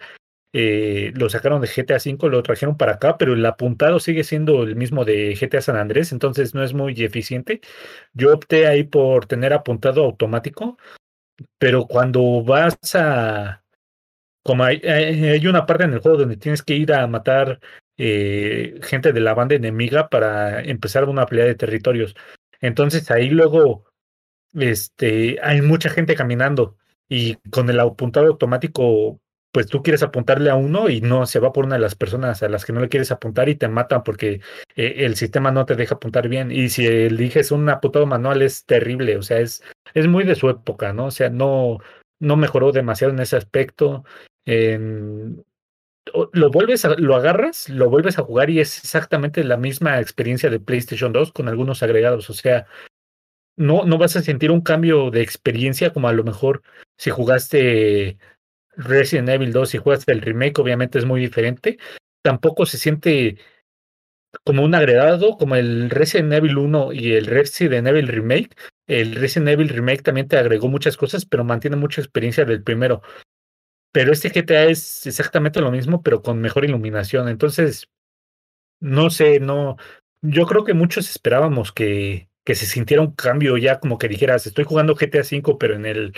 eh, 0.54 1.12
lo 1.16 1.30
sacaron 1.30 1.62
de 1.62 1.68
GTA 1.68 1.98
V, 1.98 2.30
lo 2.30 2.44
trajeron 2.44 2.78
para 2.78 2.94
acá, 2.94 3.18
pero 3.18 3.34
el 3.34 3.46
apuntado 3.46 4.00
sigue 4.00 4.24
siendo 4.24 4.64
el 4.64 4.76
mismo 4.76 5.04
de 5.04 5.36
GTA 5.36 5.62
San 5.62 5.78
Andrés, 5.78 6.12
entonces 6.12 6.54
no 6.54 6.64
es 6.64 6.74
muy 6.74 6.94
eficiente. 7.04 7.60
Yo 8.14 8.34
opté 8.34 8.68
ahí 8.68 8.84
por 8.84 9.26
tener 9.26 9.52
apuntado 9.52 10.04
automático, 10.04 10.78
pero 11.58 11.88
cuando 11.88 12.44
vas 12.44 12.78
a... 12.96 13.64
Como 14.46 14.64
hay 14.66 15.48
una 15.48 15.66
parte 15.66 15.86
en 15.86 15.94
el 15.94 16.00
juego 16.00 16.18
donde 16.18 16.38
tienes 16.38 16.62
que 16.62 16.76
ir 16.76 16.94
a 16.94 17.08
matar 17.08 17.60
eh, 17.98 18.80
gente 18.82 19.14
de 19.14 19.20
la 19.20 19.34
banda 19.34 19.56
enemiga 19.56 20.10
para 20.10 20.62
empezar 20.62 21.08
una 21.08 21.26
pelea 21.26 21.46
de 21.46 21.56
territorios. 21.56 22.16
Entonces 22.62 23.12
ahí 23.12 23.30
luego 23.30 23.86
este, 24.54 25.40
hay 25.42 25.62
mucha 25.62 25.90
gente 25.90 26.16
caminando 26.16 26.78
y 27.10 27.36
con 27.52 27.70
el 27.70 27.80
apuntado 27.80 28.28
automático, 28.28 29.20
pues 29.52 29.68
tú 29.68 29.84
quieres 29.84 30.04
apuntarle 30.04 30.50
a 30.50 30.56
uno 30.56 30.90
y 30.90 31.02
no 31.02 31.26
se 31.26 31.40
va 31.40 31.52
por 31.54 31.66
una 31.66 31.76
de 31.76 31.82
las 31.82 31.96
personas 31.96 32.42
a 32.42 32.50
las 32.50 32.66
que 32.66 32.74
no 32.74 32.80
le 32.82 32.90
quieres 32.90 33.12
apuntar 33.12 33.50
y 33.50 33.56
te 33.56 33.68
matan 33.68 34.04
porque 34.04 34.42
eh, 34.76 34.94
el 35.00 35.16
sistema 35.16 35.52
no 35.52 35.66
te 35.66 35.76
deja 35.76 35.96
apuntar 35.96 36.28
bien. 36.30 36.52
Y 36.52 36.70
si 36.70 36.88
eliges 36.88 37.52
un 37.52 37.70
apuntado 37.70 38.06
manual 38.06 38.42
es 38.42 38.66
terrible, 38.66 39.18
o 39.18 39.22
sea, 39.22 39.40
es, 39.40 39.64
es 39.94 40.08
muy 40.08 40.24
de 40.24 40.36
su 40.36 40.50
época, 40.50 40.94
¿no? 40.94 41.08
O 41.08 41.12
sea, 41.12 41.30
no, 41.30 41.80
no 42.20 42.38
mejoró 42.38 42.72
demasiado 42.72 43.14
en 43.14 43.20
ese 43.20 43.36
aspecto. 43.38 44.04
Lo 46.34 46.50
vuelves 46.50 46.86
lo 46.98 47.16
agarras, 47.16 47.70
lo 47.70 47.90
vuelves 47.90 48.20
a 48.20 48.24
jugar 48.24 48.50
y 48.50 48.60
es 48.60 48.80
exactamente 48.80 49.44
la 49.44 49.58
misma 49.58 50.00
experiencia 50.00 50.50
de 50.50 50.60
PlayStation 50.60 51.14
2 51.14 51.32
con 51.32 51.48
algunos 51.48 51.82
agregados. 51.84 52.30
O 52.30 52.34
sea, 52.34 52.66
no, 53.56 53.86
no 53.86 53.98
vas 53.98 54.16
a 54.16 54.22
sentir 54.22 54.52
un 54.52 54.62
cambio 54.62 55.12
de 55.12 55.22
experiencia 55.22 55.94
como 55.94 56.08
a 56.08 56.14
lo 56.14 56.24
mejor 56.24 56.62
si 56.98 57.10
jugaste 57.10 58.18
Resident 58.76 59.30
Evil 59.30 59.54
2 59.54 59.76
y 59.76 59.78
juegas 59.78 60.08
el 60.08 60.22
remake, 60.22 60.60
obviamente 60.60 61.00
es 61.00 61.06
muy 61.06 61.22
diferente. 61.22 61.78
Tampoco 62.22 62.66
se 62.66 62.78
siente 62.78 63.38
como 64.44 64.64
un 64.64 64.76
agregado, 64.76 65.38
como 65.38 65.56
el 65.56 65.90
Resident 65.90 66.34
Evil 66.34 66.58
1 66.58 66.94
y 66.94 67.14
el 67.14 67.26
Resident 67.28 67.88
Evil 67.88 68.08
Remake. 68.08 68.56
El 68.88 69.16
Resident 69.16 69.50
Evil 69.50 69.70
Remake 69.70 70.02
también 70.02 70.28
te 70.28 70.38
agregó 70.38 70.68
muchas 70.68 70.98
cosas, 70.98 71.26
pero 71.26 71.44
mantiene 71.44 71.78
mucha 71.78 72.02
experiencia 72.02 72.46
del 72.46 72.64
primero. 72.64 73.02
Pero 73.94 74.12
este 74.12 74.30
GTA 74.30 74.66
es 74.66 75.06
exactamente 75.08 75.62
lo 75.62 75.72
mismo, 75.72 76.04
pero 76.04 76.22
con 76.22 76.42
mejor 76.42 76.66
iluminación. 76.66 77.30
Entonces, 77.30 77.88
no 78.82 79.10
sé, 79.10 79.40
no. 79.40 79.78
Yo 80.22 80.46
creo 80.48 80.66
que 80.66 80.74
muchos 80.74 81.10
esperábamos 81.10 81.72
que, 81.72 82.30
que 82.44 82.56
se 82.56 82.66
sintiera 82.66 83.04
un 83.04 83.14
cambio 83.14 83.58
ya, 83.58 83.80
como 83.80 83.98
que 83.98 84.10
dijeras, 84.10 84.48
estoy 84.48 84.66
jugando 84.66 84.96
GTA 84.96 85.22
V, 85.22 85.58
pero 85.60 85.76
en 85.76 85.86
el 85.86 86.14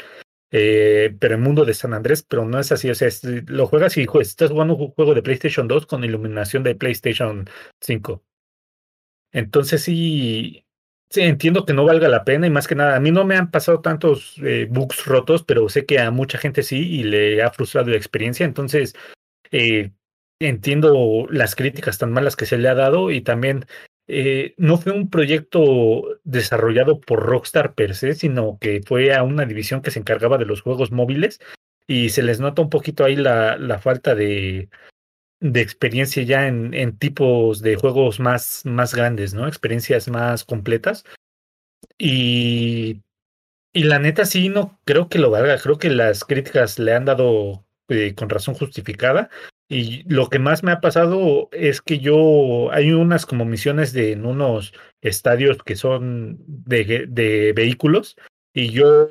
eh, 0.51 1.15
pero 1.19 1.36
en 1.36 1.41
mundo 1.41 1.65
de 1.65 1.73
San 1.73 1.93
Andrés, 1.93 2.23
pero 2.23 2.45
no 2.45 2.59
es 2.59 2.71
así. 2.71 2.89
O 2.89 2.95
sea, 2.95 3.09
lo 3.47 3.67
juegas 3.67 3.97
y 3.97 4.07
estás 4.21 4.51
jugando 4.51 4.76
un 4.76 4.91
juego 4.91 5.13
de 5.13 5.21
PlayStation 5.21 5.67
2 5.67 5.86
con 5.86 6.03
iluminación 6.03 6.63
de 6.63 6.76
PlayStation 6.76 7.49
5. 7.82 8.23
Entonces 9.32 9.84
sí, 9.84 10.64
sí, 11.10 11.22
entiendo 11.22 11.66
que 11.66 11.74
no 11.74 11.86
valga 11.86 12.08
la 12.08 12.24
pena 12.24 12.47
y 12.47 12.49
más 12.49 12.68
que 12.68 12.76
nada, 12.76 12.95
a 12.95 12.99
mí 12.99 13.12
no 13.12 13.26
me 13.26 13.36
han 13.36 13.51
pasado 13.51 13.82
tantos 13.82 14.36
eh, 14.43 14.68
bugs 14.70 15.06
rotos, 15.06 15.43
pero 15.43 15.70
sé 15.70 15.86
que 15.86 15.99
a 15.99 16.12
mucha 16.12 16.38
gente 16.38 16.64
sí 16.64 16.99
y 16.99 17.03
le 17.03 17.41
ha 17.41 17.51
frustrado 17.51 17.89
la 17.89 17.97
experiencia. 17.97 18.45
Entonces, 18.45 18.95
eh, 19.51 19.91
entiendo 20.39 21.28
las 21.30 21.56
críticas 21.56 21.97
tan 21.97 22.12
malas 22.12 22.36
que 22.36 22.45
se 22.45 22.58
le 22.58 22.68
ha 22.68 22.76
dado 22.76 23.12
y 23.12 23.22
también 23.22 23.66
eh, 24.08 24.53
no 24.58 24.78
fue 24.78 24.91
un 24.91 25.10
proyecto 25.10 26.03
desarrollado 26.24 26.99
por 26.99 27.24
Rockstar 27.24 27.74
per 27.74 27.95
se, 27.95 28.14
sino 28.14 28.58
que 28.60 28.82
fue 28.86 29.14
a 29.16 29.24
una 29.24 29.45
división 29.45 29.82
que 29.82 29.91
se 29.91 29.99
encargaba 29.99 30.38
de 30.38 30.45
los 30.45 30.62
juegos 30.62 30.91
móviles 30.91 31.39
y 31.88 32.10
se 32.10 32.24
les 32.24 32.39
nota 32.39 32.62
un 32.62 32.70
poquito 32.70 33.03
ahí 33.03 33.16
la, 33.16 33.58
la 33.58 33.80
falta 33.80 34.16
de, 34.16 34.70
de 35.52 35.62
experiencia 35.62 36.24
ya 36.24 36.48
en, 36.48 36.74
en, 36.74 36.98
tipos 36.98 37.62
de 37.62 37.76
juegos 37.76 38.20
más, 38.20 38.62
más 38.66 38.96
grandes, 38.96 39.34
¿no? 39.34 39.48
Experiencias 39.48 40.08
más 40.08 40.43
completas. 40.43 41.06
Y, 41.98 43.04
y 43.74 43.84
la 43.84 44.00
neta 44.00 44.26
sí, 44.26 44.50
no 44.50 44.80
creo 44.86 45.08
que 45.08 45.20
lo 45.20 45.30
valga, 45.30 45.60
creo 45.60 45.78
que 45.78 45.89
las 45.89 46.24
críticas 46.24 46.80
le 46.80 46.93
han 46.93 47.06
dado 47.06 47.66
eh, 47.89 48.16
con 48.16 48.30
razón 48.30 48.56
justificada. 48.56 49.30
Y 49.68 50.04
lo 50.12 50.30
que 50.30 50.39
más 50.39 50.64
me 50.64 50.72
ha 50.72 50.82
pasado 50.82 51.50
es 51.52 51.82
que 51.82 52.00
yo, 52.00 52.72
hay 52.72 52.91
unas 52.91 53.26
como 53.26 53.46
misiones 53.46 53.93
de 53.93 54.12
en 54.12 54.26
unos 54.26 54.74
estadios 55.02 55.58
que 55.64 55.76
son 55.76 56.38
de, 56.48 57.06
de 57.08 57.54
vehículos 57.54 58.16
y 58.54 58.70
yo 58.72 59.10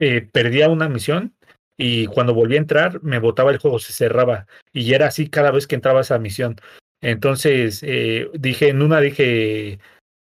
eh, 0.00 0.22
perdía 0.22 0.68
una 0.68 0.88
misión 0.88 1.34
y 1.78 2.06
cuando 2.06 2.34
volví 2.34 2.56
a 2.56 2.58
entrar 2.58 3.02
me 3.02 3.18
botaba 3.18 3.50
el 3.50 3.58
juego, 3.58 3.78
se 3.78 3.92
cerraba 3.92 4.46
y 4.72 4.92
era 4.92 5.06
así 5.06 5.30
cada 5.30 5.50
vez 5.50 5.66
que 5.66 5.76
entraba 5.76 6.02
esa 6.02 6.18
misión. 6.18 6.56
Entonces 7.00 7.80
eh, 7.82 8.28
dije, 8.34 8.68
en 8.68 8.82
una 8.82 9.00
dije, 9.00 9.78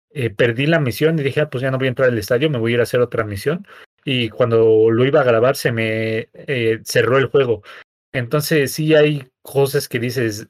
eh, 0.09 0.29
perdí 0.31 0.65
la 0.65 0.79
misión 0.79 1.17
y 1.19 1.23
dije, 1.23 1.41
ah, 1.41 1.49
pues 1.49 1.61
ya 1.61 1.71
no 1.71 1.77
voy 1.77 1.87
a 1.87 1.89
entrar 1.89 2.09
al 2.09 2.17
estadio, 2.17 2.49
me 2.49 2.57
voy 2.57 2.71
a 2.71 2.75
ir 2.75 2.79
a 2.81 2.83
hacer 2.83 2.99
otra 2.99 3.23
misión. 3.23 3.65
Y 4.03 4.29
cuando 4.29 4.89
lo 4.91 5.05
iba 5.05 5.21
a 5.21 5.23
grabar 5.23 5.55
se 5.55 5.71
me 5.71 6.29
cerró 6.83 7.17
el 7.17 7.27
juego. 7.27 7.63
Entonces 8.11 8.71
sí 8.71 8.95
hay 8.95 9.27
cosas 9.41 9.87
que 9.87 9.99
dices, 9.99 10.47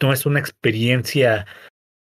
no 0.00 0.12
es 0.12 0.26
una 0.26 0.40
experiencia 0.40 1.46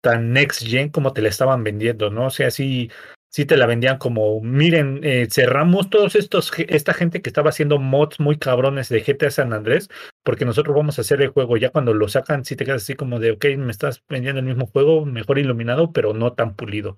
tan 0.01 0.33
next 0.33 0.63
gen 0.67 0.91
como 0.91 1.13
te 1.13 1.23
la 1.23 1.29
estaban 1.29 1.65
vendiendo, 1.65 2.11
¿no? 2.11 2.27
O 2.27 2.31
sea, 2.31 2.51
sí, 2.51 2.91
sí 3.31 3.45
te 3.45 3.57
la 3.57 3.67
vendían 3.67 3.99
como, 3.99 4.41
miren, 4.41 5.01
eh, 5.03 5.29
cerramos 5.31 5.91
todos 5.91 6.15
estos, 6.15 6.53
esta 6.57 6.95
gente 6.95 7.23
que 7.23 7.31
estaba 7.31 7.51
haciendo 7.51 7.79
mods 7.79 8.21
muy 8.21 8.39
cabrones 8.39 8.89
de 8.89 9.03
GTA 9.03 9.31
San 9.31 9.53
Andrés, 9.53 9.89
porque 10.23 10.45
nosotros 10.45 10.77
vamos 10.77 10.99
a 10.99 11.03
hacer 11.03 11.23
el 11.23 11.29
juego, 11.29 11.57
ya 11.57 11.71
cuando 11.71 11.95
lo 11.95 12.09
sacan, 12.09 12.45
sí 12.45 12.57
te 12.57 12.65
quedas 12.65 12.83
así 12.83 12.95
como 12.95 13.19
de, 13.21 13.33
ok, 13.33 13.45
me 13.59 13.71
estás 13.71 14.03
vendiendo 14.09 14.41
el 14.41 14.47
mismo 14.47 14.67
juego, 14.67 15.05
mejor 15.05 15.39
iluminado, 15.39 15.93
pero 15.93 16.15
no 16.15 16.33
tan 16.33 16.55
pulido. 16.57 16.97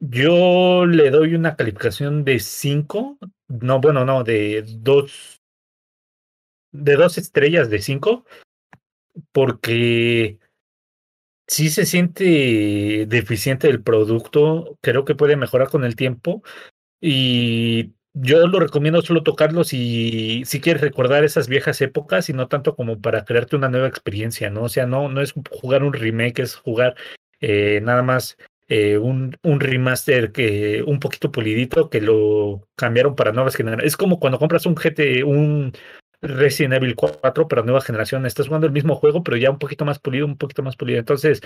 Yo 0.00 0.86
le 0.86 1.10
doy 1.10 1.34
una 1.34 1.56
calificación 1.56 2.24
de 2.24 2.38
5, 2.38 3.18
no, 3.48 3.80
bueno, 3.80 4.04
no, 4.06 4.24
de 4.24 4.64
2 4.66 5.40
de 6.72 6.94
dos 6.96 7.18
estrellas 7.18 7.70
de 7.70 7.80
cinco, 7.80 8.24
porque 9.32 10.38
si 11.50 11.68
se 11.68 11.84
siente 11.84 13.06
deficiente 13.08 13.68
el 13.68 13.82
producto, 13.82 14.78
creo 14.80 15.04
que 15.04 15.16
puede 15.16 15.34
mejorar 15.34 15.68
con 15.68 15.82
el 15.84 15.96
tiempo 15.96 16.44
y 17.00 17.92
yo 18.12 18.46
lo 18.46 18.60
recomiendo 18.60 19.02
solo 19.02 19.24
tocarlo 19.24 19.64
si, 19.64 20.44
si 20.46 20.60
quieres 20.60 20.80
recordar 20.80 21.24
esas 21.24 21.48
viejas 21.48 21.80
épocas 21.80 22.28
y 22.28 22.34
no 22.34 22.46
tanto 22.46 22.76
como 22.76 23.00
para 23.00 23.24
crearte 23.24 23.56
una 23.56 23.68
nueva 23.68 23.88
experiencia, 23.88 24.48
¿no? 24.48 24.62
O 24.62 24.68
sea, 24.68 24.86
no, 24.86 25.08
no 25.08 25.20
es 25.22 25.34
jugar 25.50 25.82
un 25.82 25.92
remake, 25.92 26.38
es 26.38 26.54
jugar 26.54 26.94
eh, 27.40 27.80
nada 27.82 28.04
más 28.04 28.36
eh, 28.68 28.98
un, 28.98 29.36
un 29.42 29.58
remaster 29.58 30.30
que 30.30 30.84
un 30.86 31.00
poquito 31.00 31.32
pulidito 31.32 31.90
que 31.90 32.00
lo 32.00 32.68
cambiaron 32.76 33.16
para 33.16 33.32
nuevas 33.32 33.56
generaciones. 33.56 33.92
Es 33.92 33.96
como 33.96 34.20
cuando 34.20 34.38
compras 34.38 34.66
un 34.66 34.76
GT, 34.76 35.24
un, 35.24 35.72
Resident 36.22 36.74
Evil 36.74 36.96
4, 36.96 37.48
pero 37.48 37.62
nueva 37.62 37.80
generación. 37.80 38.26
Estás 38.26 38.46
jugando 38.46 38.66
el 38.66 38.72
mismo 38.72 38.94
juego, 38.94 39.22
pero 39.22 39.36
ya 39.36 39.50
un 39.50 39.58
poquito 39.58 39.84
más 39.84 39.98
pulido, 39.98 40.26
un 40.26 40.36
poquito 40.36 40.62
más 40.62 40.76
pulido. 40.76 40.98
Entonces, 40.98 41.40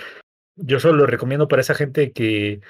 yo 0.55 0.79
solo 0.79 0.99
lo 0.99 1.05
recomiendo 1.05 1.47
para 1.47 1.61
esa 1.61 1.75
gente 1.75 2.11
que, 2.11 2.61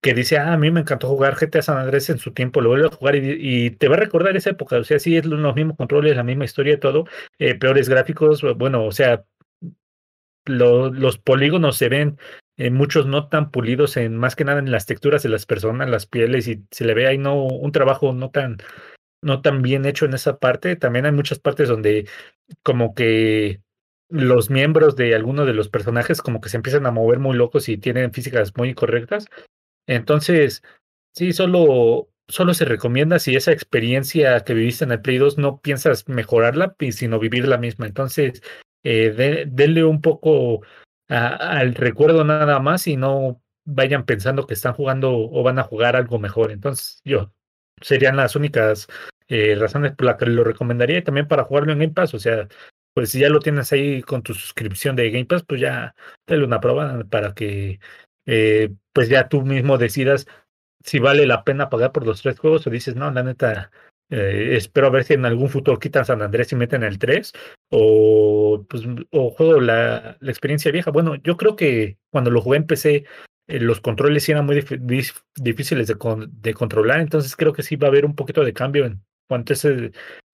que 0.00 0.14
dice, 0.14 0.38
ah, 0.38 0.52
a 0.52 0.58
mí 0.58 0.70
me 0.70 0.80
encantó 0.80 1.08
jugar 1.08 1.36
GTA 1.36 1.62
San 1.62 1.78
Andrés 1.78 2.10
en 2.10 2.18
su 2.18 2.32
tiempo, 2.32 2.60
lo 2.60 2.70
vuelve 2.70 2.86
a 2.86 2.90
jugar 2.90 3.16
y, 3.16 3.70
te 3.70 3.88
va 3.88 3.96
a 3.96 4.00
recordar 4.00 4.36
esa 4.36 4.50
época. 4.50 4.76
O 4.78 4.84
sea, 4.84 4.98
sí, 4.98 5.16
es 5.16 5.24
los 5.24 5.54
mismos 5.54 5.76
controles, 5.76 6.16
la 6.16 6.24
misma 6.24 6.44
historia 6.44 6.74
y 6.74 6.78
todo, 6.78 7.06
eh, 7.38 7.54
peores 7.54 7.88
gráficos, 7.88 8.42
bueno, 8.56 8.84
o 8.84 8.92
sea, 8.92 9.24
los 10.46 11.18
polígonos 11.18 11.76
se 11.76 11.88
ven 11.88 12.18
eh, 12.56 12.70
muchos 12.70 13.06
no 13.06 13.28
tan 13.28 13.50
pulidos 13.50 13.96
en 13.96 14.16
más 14.16 14.36
que 14.36 14.44
nada 14.44 14.60
en 14.60 14.70
las 14.70 14.86
texturas 14.86 15.22
de 15.22 15.28
las 15.28 15.46
personas, 15.46 15.90
las 15.90 16.06
pieles 16.06 16.46
y 16.46 16.64
se 16.70 16.84
le 16.84 16.94
ve 16.94 17.06
ahí 17.06 17.18
no 17.18 17.44
un 17.44 17.72
trabajo 17.72 18.12
no 18.12 18.30
tan 18.30 18.58
no 19.24 19.40
tan 19.40 19.62
bien 19.62 19.84
hecho 19.86 20.04
en 20.04 20.14
esa 20.14 20.38
parte. 20.38 20.76
También 20.76 21.06
hay 21.06 21.12
muchas 21.12 21.38
partes 21.38 21.68
donde 21.68 22.06
como 22.62 22.94
que 22.94 23.60
los 24.08 24.50
miembros 24.50 24.96
de 24.96 25.14
alguno 25.14 25.46
de 25.46 25.54
los 25.54 25.68
personajes 25.68 26.22
como 26.22 26.40
que 26.40 26.48
se 26.48 26.56
empiezan 26.56 26.86
a 26.86 26.90
mover 26.90 27.18
muy 27.18 27.36
locos 27.36 27.68
y 27.68 27.78
tienen 27.78 28.12
físicas 28.12 28.52
muy 28.56 28.70
incorrectas. 28.70 29.26
Entonces, 29.86 30.62
sí, 31.14 31.32
solo, 31.32 32.08
solo 32.28 32.54
se 32.54 32.64
recomienda 32.64 33.18
si 33.18 33.34
esa 33.34 33.52
experiencia 33.52 34.40
que 34.40 34.54
viviste 34.54 34.84
en 34.84 34.92
el 34.92 35.00
Play 35.00 35.18
2 35.18 35.38
no 35.38 35.60
piensas 35.60 36.08
mejorarla, 36.08 36.76
sino 36.90 37.18
vivir 37.18 37.48
la 37.48 37.58
misma. 37.58 37.86
Entonces, 37.86 38.42
eh, 38.84 39.46
denle 39.48 39.84
un 39.84 40.00
poco 40.00 40.62
al 41.08 41.74
recuerdo 41.74 42.24
nada 42.24 42.58
más 42.60 42.86
y 42.86 42.96
no 42.96 43.42
vayan 43.66 44.04
pensando 44.04 44.46
que 44.46 44.54
están 44.54 44.74
jugando 44.74 45.12
o 45.12 45.42
van 45.42 45.58
a 45.58 45.64
jugar 45.64 45.96
algo 45.96 46.18
mejor. 46.18 46.50
Entonces, 46.50 47.00
yo 47.04 47.32
serían 47.80 48.16
las 48.16 48.36
únicas 48.36 48.88
eh, 49.28 49.56
razones 49.58 49.92
por 49.92 50.06
las 50.06 50.16
que 50.16 50.26
lo 50.26 50.44
recomendaría 50.44 50.98
y 50.98 51.02
también 51.02 51.28
para 51.28 51.44
jugarlo 51.44 51.72
en 51.72 51.78
Game 51.78 51.92
Pass. 51.92 52.14
O 52.14 52.18
sea, 52.18 52.48
pues 52.94 53.10
si 53.10 53.20
ya 53.20 53.28
lo 53.28 53.40
tienes 53.40 53.72
ahí 53.72 54.02
con 54.02 54.22
tu 54.22 54.34
suscripción 54.34 54.96
de 54.96 55.10
Game 55.10 55.26
Pass, 55.26 55.44
pues 55.44 55.60
ya 55.60 55.94
dale 56.26 56.44
una 56.44 56.60
prueba 56.60 57.04
para 57.10 57.34
que 57.34 57.80
eh, 58.26 58.70
pues 58.92 59.08
ya 59.08 59.28
tú 59.28 59.42
mismo 59.42 59.78
decidas 59.78 60.26
si 60.84 60.98
vale 60.98 61.26
la 61.26 61.44
pena 61.44 61.70
pagar 61.70 61.92
por 61.92 62.06
los 62.06 62.22
tres 62.22 62.38
juegos 62.38 62.66
o 62.66 62.70
dices, 62.70 62.94
no, 62.94 63.10
la 63.10 63.22
neta, 63.22 63.70
eh, 64.10 64.50
espero 64.56 64.88
a 64.88 64.90
ver 64.90 65.04
si 65.04 65.14
en 65.14 65.24
algún 65.24 65.48
futuro 65.48 65.78
quitan 65.78 66.04
San 66.04 66.20
Andrés 66.22 66.52
y 66.52 66.56
meten 66.56 66.82
el 66.82 66.98
3 66.98 67.32
o, 67.70 68.66
pues, 68.68 68.82
o 69.10 69.30
juego 69.30 69.60
la, 69.60 70.18
la 70.20 70.30
experiencia 70.30 70.70
vieja. 70.70 70.90
Bueno, 70.90 71.14
yo 71.16 71.36
creo 71.38 71.56
que 71.56 71.98
cuando 72.10 72.30
lo 72.30 72.42
jugué 72.42 72.58
en 72.58 72.66
PC 72.66 73.06
eh, 73.46 73.60
los 73.60 73.80
controles 73.80 74.24
sí 74.24 74.32
eran 74.32 74.46
muy 74.46 74.64
difíciles 75.36 75.86
de, 75.86 75.96
de, 76.28 76.54
controlar, 76.54 77.00
entonces 77.00 77.36
creo 77.36 77.52
que 77.52 77.62
sí 77.62 77.76
va 77.76 77.88
a 77.88 77.90
haber 77.90 78.06
un 78.06 78.14
poquito 78.14 78.42
de 78.42 78.54
cambio 78.54 78.86
en 78.86 79.02
cuanto 79.28 79.52
a 79.52 79.54
esa 79.54 79.70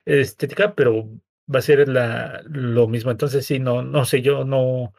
estética, 0.06 0.74
pero 0.74 1.08
va 1.52 1.58
a 1.58 1.62
ser 1.62 1.88
la, 1.88 2.42
lo 2.46 2.88
mismo. 2.88 3.10
Entonces 3.10 3.46
sí, 3.46 3.58
no, 3.58 3.82
no 3.82 4.04
sé, 4.04 4.22
yo 4.22 4.44
no, 4.44 4.92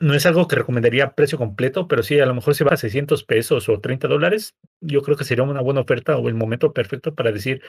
no 0.00 0.14
es 0.14 0.26
algo 0.26 0.48
que 0.48 0.56
recomendaría 0.56 1.14
precio 1.14 1.38
completo, 1.38 1.88
pero 1.88 2.02
sí, 2.02 2.18
a 2.20 2.26
lo 2.26 2.34
mejor 2.34 2.54
se 2.54 2.64
va 2.64 2.72
a 2.72 2.76
600 2.76 3.24
pesos 3.24 3.68
o 3.68 3.80
30 3.80 4.08
dólares, 4.08 4.54
yo 4.80 5.02
creo 5.02 5.16
que 5.16 5.24
sería 5.24 5.44
una 5.44 5.60
buena 5.60 5.80
oferta 5.80 6.16
o 6.16 6.28
el 6.28 6.34
momento 6.34 6.72
perfecto 6.72 7.14
para 7.14 7.32
decir, 7.32 7.62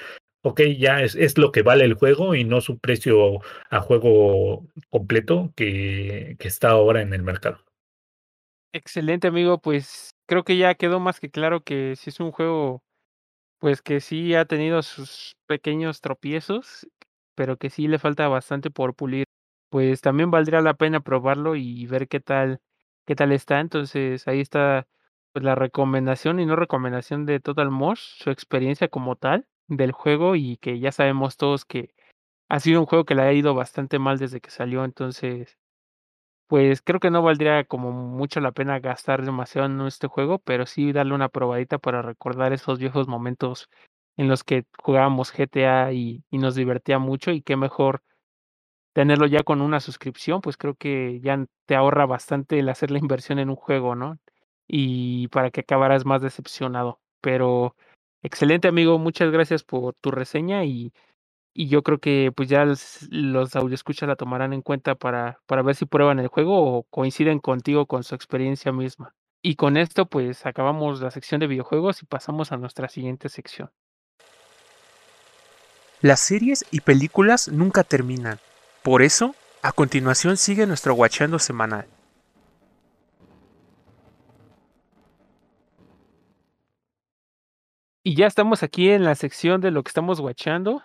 ok, 0.44 0.62
ya 0.78 1.02
es, 1.02 1.16
es 1.16 1.38
lo 1.38 1.52
que 1.52 1.62
vale 1.62 1.86
el 1.86 1.94
juego 1.94 2.36
y 2.36 2.44
no 2.44 2.60
su 2.62 2.80
precio 2.80 3.40
a 3.70 3.82
juego 3.82 4.68
completo 4.90 5.54
que, 5.56 6.36
que 6.40 6.48
está 6.48 6.72
ahora 6.72 7.02
en 7.02 7.14
el 7.14 7.24
mercado. 7.24 7.60
Excelente, 8.74 9.28
amigo. 9.28 9.60
Pues 9.60 10.16
creo 10.26 10.44
que 10.44 10.58
ya 10.58 10.74
quedó 10.74 11.00
más 11.00 11.20
que 11.20 11.30
claro 11.30 11.62
que 11.62 11.96
si 11.96 12.10
es 12.10 12.20
un 12.20 12.32
juego, 12.32 12.82
pues 13.64 13.82
que 13.82 14.02
sí 14.02 14.36
ha 14.36 14.44
tenido 14.44 14.82
sus 14.82 15.38
pequeños 15.46 16.02
tropiezos, 16.02 16.86
pero 17.34 17.56
que 17.56 17.70
sí 17.70 17.88
le 17.88 17.98
falta 17.98 18.28
bastante 18.28 18.70
por 18.72 18.94
pulir. 18.94 19.24
Pues 19.70 20.02
también 20.02 20.32
valdría 20.32 20.60
la 20.60 20.74
pena 20.74 21.00
probarlo 21.00 21.56
y 21.56 21.86
ver 21.88 22.10
qué 22.10 22.20
tal, 22.20 22.60
qué 23.06 23.16
tal 23.16 23.32
está. 23.32 23.62
Entonces 23.62 24.28
ahí 24.28 24.42
está 24.42 24.86
pues 25.32 25.46
la 25.46 25.56
recomendación 25.56 26.42
y 26.42 26.46
no 26.46 26.58
recomendación 26.58 27.26
de 27.26 27.40
Total 27.40 27.72
Mosh, 27.72 28.02
su 28.22 28.32
experiencia 28.32 28.90
como 28.90 29.16
tal 29.16 29.48
del 29.70 29.94
juego 29.94 30.36
y 30.36 30.58
que 30.58 30.80
ya 30.82 30.92
sabemos 30.92 31.38
todos 31.38 31.64
que 31.64 31.94
ha 32.50 32.60
sido 32.60 32.82
un 32.82 32.86
juego 32.86 33.06
que 33.06 33.16
le 33.16 33.22
ha 33.22 33.32
ido 33.32 33.56
bastante 33.56 33.98
mal 33.98 34.20
desde 34.20 34.42
que 34.42 34.50
salió, 34.52 34.84
entonces 34.84 35.58
pues 36.54 36.84
creo 36.84 37.00
que 37.00 37.10
no 37.10 37.24
valdría 37.24 37.64
como 37.64 37.92
mucho 37.92 38.40
la 38.40 38.52
pena 38.52 38.80
gastar 38.80 39.26
demasiado 39.26 39.66
en 39.66 39.82
este 39.88 40.06
juego, 40.06 40.38
pero 40.38 40.68
sí 40.68 40.92
darle 40.92 41.16
una 41.16 41.30
probadita 41.30 41.80
para 41.80 42.04
recordar 42.04 42.54
esos 42.54 42.78
viejos 42.78 43.08
momentos 43.08 43.72
en 44.18 44.28
los 44.28 44.44
que 44.44 44.66
jugábamos 44.78 45.34
GTA 45.34 45.92
y, 45.94 46.24
nos 46.30 46.54
divertía 46.54 47.00
mucho 47.00 47.32
y 47.32 47.42
qué 47.42 47.56
mejor 47.58 48.04
tenerlo 48.94 49.26
ya 49.26 49.42
con 49.42 49.62
una 49.62 49.80
suscripción, 49.80 50.42
pues 50.42 50.56
creo 50.56 50.76
que 50.76 51.20
ya 51.22 51.44
te 51.66 51.76
ahorra 51.76 52.06
bastante 52.06 52.60
el 52.60 52.70
hacer 52.70 52.92
la 52.92 53.00
inversión 53.00 53.40
en 53.40 53.50
un 53.50 53.56
juego, 53.56 53.96
¿no? 53.96 54.20
Y 54.68 55.30
para 55.30 55.50
que 55.50 55.62
acabaras 55.62 56.06
más 56.06 56.22
decepcionado. 56.22 57.00
Pero 57.20 57.76
excelente 58.22 58.68
amigo, 58.68 59.00
muchas 59.00 59.32
gracias 59.32 59.64
por 59.64 59.96
tu 59.96 60.12
reseña 60.12 60.66
y, 60.66 60.94
y 61.54 61.68
yo 61.68 61.84
creo 61.84 62.00
que 62.00 62.32
pues 62.36 62.50
ya 62.50 62.66
los, 62.66 63.08
los 63.12 63.56
escucha 63.72 64.08
la 64.08 64.16
tomarán 64.16 64.54
en 64.54 64.62
cuenta 64.62 64.96
para, 64.96 65.40
para 65.46 65.62
ver 65.62 65.76
si 65.76 65.86
prueban 65.86 66.20
el 66.20 66.28
juego 66.28 66.78
o 66.78 66.84
coinciden 66.84 67.40
contigo 67.40 67.86
con 67.86 68.04
su 68.04 68.16
experiencia 68.16 68.72
misma. 68.72 69.14
Y 69.42 69.56
con 69.56 69.78
esto 69.78 70.08
pues 70.08 70.46
acabamos 70.46 71.02
la 71.02 71.12
sección 71.12 71.40
de 71.40 71.48
videojuegos 71.48 72.02
y 72.02 72.06
pasamos 72.06 72.52
a 72.52 72.58
nuestra 72.58 72.90
siguiente 72.90 73.30
sección. 73.30 73.70
Las 76.02 76.20
series 76.20 76.66
y 76.72 76.82
películas 76.82 77.48
nunca 77.48 77.84
terminan. 77.84 78.40
Por 78.82 79.02
eso, 79.02 79.36
a 79.62 79.72
continuación 79.72 80.36
sigue 80.36 80.68
nuestro 80.68 80.94
guachando 80.94 81.40
semanal. 81.40 81.88
Y 88.06 88.16
ya 88.16 88.28
estamos 88.28 88.64
aquí 88.64 88.90
en 88.90 89.06
la 89.06 89.16
sección 89.16 89.62
de 89.62 89.72
lo 89.72 89.82
que 89.82 89.90
estamos 89.90 90.20
guachando. 90.20 90.84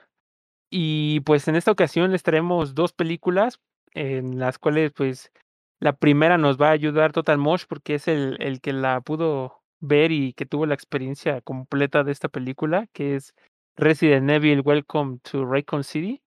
Y 0.71 1.21
pues 1.21 1.49
en 1.49 1.57
esta 1.57 1.71
ocasión 1.73 2.13
les 2.13 2.23
traemos 2.23 2.75
dos 2.75 2.93
películas 2.93 3.61
en 3.93 4.39
las 4.39 4.59
cuales 4.59 4.93
pues 4.93 5.33
la 5.81 5.95
primera 5.95 6.39
nos 6.39 6.61
va 6.61 6.69
a 6.69 6.73
ayudar 6.73 7.13
Total 7.13 7.39
Mosh 7.39 7.65
porque 7.69 7.95
es 7.95 8.09
el, 8.09 8.37
el 8.41 8.61
que 8.61 8.73
la 8.73 9.01
pudo 9.01 9.63
ver 9.81 10.13
y 10.13 10.33
que 10.35 10.47
tuvo 10.47 10.67
la 10.67 10.75
experiencia 10.75 11.41
completa 11.41 12.05
de 12.05 12.13
esta 12.13 12.29
película, 12.29 12.89
que 12.93 13.15
es 13.17 13.35
Resident 13.77 14.29
Evil 14.31 14.63
Welcome 14.65 15.19
to 15.23 15.45
Raycon 15.47 15.85
City, 15.85 16.21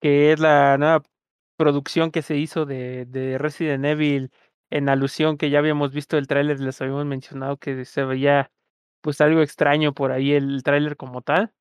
que 0.00 0.32
es 0.32 0.40
la 0.40 0.78
nueva 0.78 1.02
producción 1.56 2.10
que 2.10 2.22
se 2.22 2.36
hizo 2.36 2.66
de, 2.66 3.06
de 3.06 3.38
Resident 3.38 3.84
Evil 3.84 4.30
en 4.70 4.88
alusión 4.88 5.36
que 5.36 5.50
ya 5.50 5.58
habíamos 5.58 5.92
visto 5.92 6.16
el 6.16 6.26
tráiler, 6.26 6.60
les 6.60 6.80
habíamos 6.80 7.04
mencionado 7.04 7.58
que 7.58 7.84
se 7.84 8.04
veía 8.04 8.50
pues 9.02 9.20
algo 9.20 9.42
extraño 9.42 9.92
por 9.92 10.12
ahí 10.12 10.32
el 10.32 10.62
tráiler 10.62 10.96
como 10.96 11.20
tal. 11.22 11.52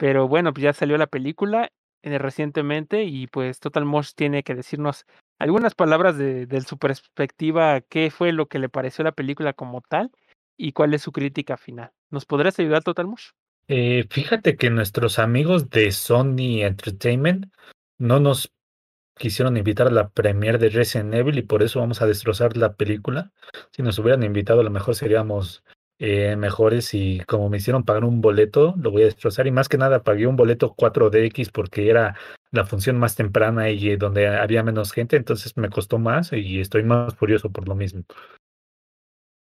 Pero 0.00 0.28
bueno, 0.28 0.54
pues 0.54 0.64
ya 0.64 0.72
salió 0.72 0.96
la 0.96 1.08
película 1.08 1.70
eh, 2.02 2.16
recientemente 2.16 3.04
y 3.04 3.26
pues 3.26 3.60
Total 3.60 3.84
Mosh 3.84 4.12
tiene 4.16 4.42
que 4.42 4.54
decirnos 4.54 5.04
algunas 5.38 5.74
palabras 5.74 6.16
de, 6.16 6.46
de, 6.46 6.62
su 6.62 6.78
perspectiva, 6.78 7.82
qué 7.82 8.10
fue 8.10 8.32
lo 8.32 8.46
que 8.46 8.58
le 8.58 8.70
pareció 8.70 9.04
la 9.04 9.12
película 9.12 9.52
como 9.52 9.82
tal 9.82 10.10
y 10.56 10.72
cuál 10.72 10.94
es 10.94 11.02
su 11.02 11.12
crítica 11.12 11.58
final. 11.58 11.90
¿Nos 12.08 12.24
podrías 12.24 12.58
ayudar, 12.58 12.82
Total 12.82 13.06
Mosh? 13.06 13.32
Eh, 13.68 14.06
fíjate 14.08 14.56
que 14.56 14.70
nuestros 14.70 15.18
amigos 15.18 15.68
de 15.68 15.92
Sony 15.92 16.62
Entertainment 16.62 17.52
no 17.98 18.20
nos 18.20 18.50
quisieron 19.18 19.58
invitar 19.58 19.88
a 19.88 19.90
la 19.90 20.08
premiere 20.08 20.56
de 20.56 20.70
Resident 20.70 21.12
Evil 21.12 21.36
y 21.36 21.42
por 21.42 21.62
eso 21.62 21.80
vamos 21.80 22.00
a 22.00 22.06
destrozar 22.06 22.56
la 22.56 22.72
película. 22.72 23.32
Si 23.70 23.82
nos 23.82 23.98
hubieran 23.98 24.22
invitado, 24.22 24.60
a 24.60 24.64
lo 24.64 24.70
mejor 24.70 24.94
seríamos 24.94 25.62
eh, 26.02 26.34
mejores 26.34 26.94
y 26.94 27.20
como 27.20 27.50
me 27.50 27.58
hicieron 27.58 27.84
pagar 27.84 28.04
un 28.04 28.22
boleto, 28.22 28.74
lo 28.78 28.90
voy 28.90 29.02
a 29.02 29.04
destrozar 29.04 29.46
y 29.46 29.50
más 29.50 29.68
que 29.68 29.76
nada 29.76 30.02
pagué 30.02 30.26
un 30.26 30.34
boleto 30.34 30.74
4DX 30.74 31.52
porque 31.52 31.90
era 31.90 32.16
la 32.50 32.64
función 32.64 32.98
más 32.98 33.14
temprana 33.14 33.68
y 33.68 33.96
donde 33.96 34.26
había 34.26 34.62
menos 34.62 34.92
gente, 34.92 35.16
entonces 35.16 35.56
me 35.58 35.68
costó 35.68 35.98
más 35.98 36.32
y 36.32 36.58
estoy 36.58 36.84
más 36.84 37.14
furioso 37.14 37.50
por 37.50 37.68
lo 37.68 37.74
mismo. 37.74 38.02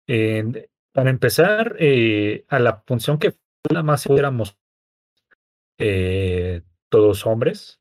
Eh, 0.09 0.69
para 0.93 1.11
empezar, 1.11 1.77
eh, 1.79 2.45
a 2.49 2.59
la 2.59 2.83
función 2.85 3.19
que 3.19 3.31
fue 3.31 3.75
la 3.75 3.85
más 3.85 4.07
éramos 4.07 4.59
eh, 5.79 6.63
todos 6.89 7.25
hombres 7.25 7.81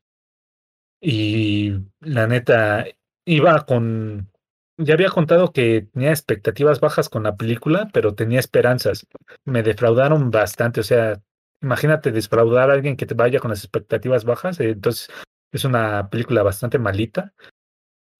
y 1.00 1.72
la 1.98 2.28
neta 2.28 2.86
iba 3.24 3.66
con 3.66 4.30
ya 4.78 4.94
había 4.94 5.10
contado 5.10 5.52
que 5.52 5.88
tenía 5.92 6.10
expectativas 6.10 6.80
bajas 6.80 7.08
con 7.08 7.24
la 7.24 7.36
película, 7.36 7.90
pero 7.92 8.14
tenía 8.14 8.38
esperanzas. 8.38 9.06
Me 9.44 9.62
defraudaron 9.62 10.30
bastante, 10.30 10.80
o 10.80 10.84
sea, 10.84 11.20
imagínate 11.60 12.12
defraudar 12.12 12.70
a 12.70 12.74
alguien 12.74 12.96
que 12.96 13.06
te 13.06 13.14
vaya 13.14 13.40
con 13.40 13.50
las 13.50 13.64
expectativas 13.64 14.24
bajas, 14.24 14.60
eh, 14.60 14.70
entonces 14.70 15.10
es 15.52 15.64
una 15.64 16.08
película 16.10 16.44
bastante 16.44 16.78
malita. 16.78 17.34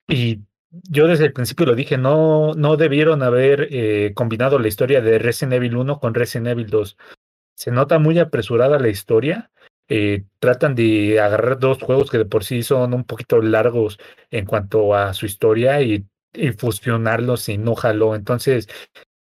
Y 0.08 0.42
yo 0.70 1.06
desde 1.06 1.26
el 1.26 1.32
principio 1.32 1.66
lo 1.66 1.76
dije, 1.76 1.96
no, 1.96 2.54
no 2.54 2.76
debieron 2.76 3.22
haber 3.22 3.68
eh, 3.70 4.12
combinado 4.14 4.58
la 4.58 4.68
historia 4.68 5.00
de 5.00 5.18
Resident 5.18 5.54
Evil 5.54 5.76
1 5.76 6.00
con 6.00 6.14
Resident 6.14 6.48
Evil 6.48 6.68
2. 6.68 6.96
Se 7.54 7.70
nota 7.70 7.98
muy 7.98 8.18
apresurada 8.18 8.78
la 8.78 8.88
historia. 8.88 9.50
Eh, 9.88 10.24
tratan 10.38 10.74
de 10.74 11.20
agarrar 11.20 11.58
dos 11.58 11.82
juegos 11.82 12.10
que 12.10 12.18
de 12.18 12.26
por 12.26 12.44
sí 12.44 12.62
son 12.62 12.92
un 12.94 13.04
poquito 13.04 13.40
largos 13.40 13.98
en 14.30 14.44
cuanto 14.44 14.94
a 14.94 15.14
su 15.14 15.24
historia 15.24 15.80
y 15.80 16.06
y 16.32 16.52
fusionarlos 16.52 17.48
y 17.48 17.58
no 17.58 17.74
jaló. 17.74 18.14
Entonces, 18.14 18.68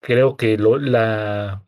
creo 0.00 0.36
que 0.36 0.58
lo, 0.58 0.78
la 0.78 1.64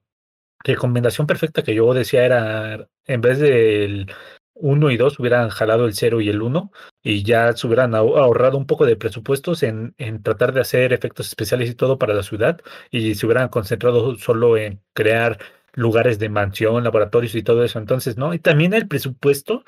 recomendación 0.64 1.26
perfecta 1.26 1.62
que 1.62 1.74
yo 1.74 1.92
decía 1.94 2.24
era, 2.24 2.88
en 3.06 3.20
vez 3.20 3.38
del 3.38 4.12
1 4.54 4.90
y 4.90 4.96
2, 4.96 5.20
hubieran 5.20 5.50
jalado 5.50 5.86
el 5.86 5.94
0 5.94 6.20
y 6.20 6.28
el 6.28 6.42
1 6.42 6.72
y 7.02 7.22
ya 7.22 7.52
se 7.54 7.66
hubieran 7.66 7.94
ahorrado 7.94 8.58
un 8.58 8.66
poco 8.66 8.86
de 8.86 8.96
presupuestos 8.96 9.62
en, 9.62 9.94
en 9.98 10.22
tratar 10.22 10.52
de 10.52 10.60
hacer 10.60 10.92
efectos 10.92 11.28
especiales 11.28 11.70
y 11.70 11.74
todo 11.74 11.98
para 11.98 12.14
la 12.14 12.22
ciudad 12.22 12.60
y 12.90 13.14
se 13.14 13.26
hubieran 13.26 13.48
concentrado 13.48 14.16
solo 14.16 14.56
en 14.56 14.82
crear 14.94 15.38
lugares 15.74 16.18
de 16.18 16.28
mansión, 16.28 16.82
laboratorios 16.82 17.34
y 17.34 17.42
todo 17.42 17.64
eso. 17.64 17.78
Entonces, 17.78 18.16
¿no? 18.16 18.34
Y 18.34 18.40
también 18.40 18.74
el 18.74 18.88
presupuesto 18.88 19.64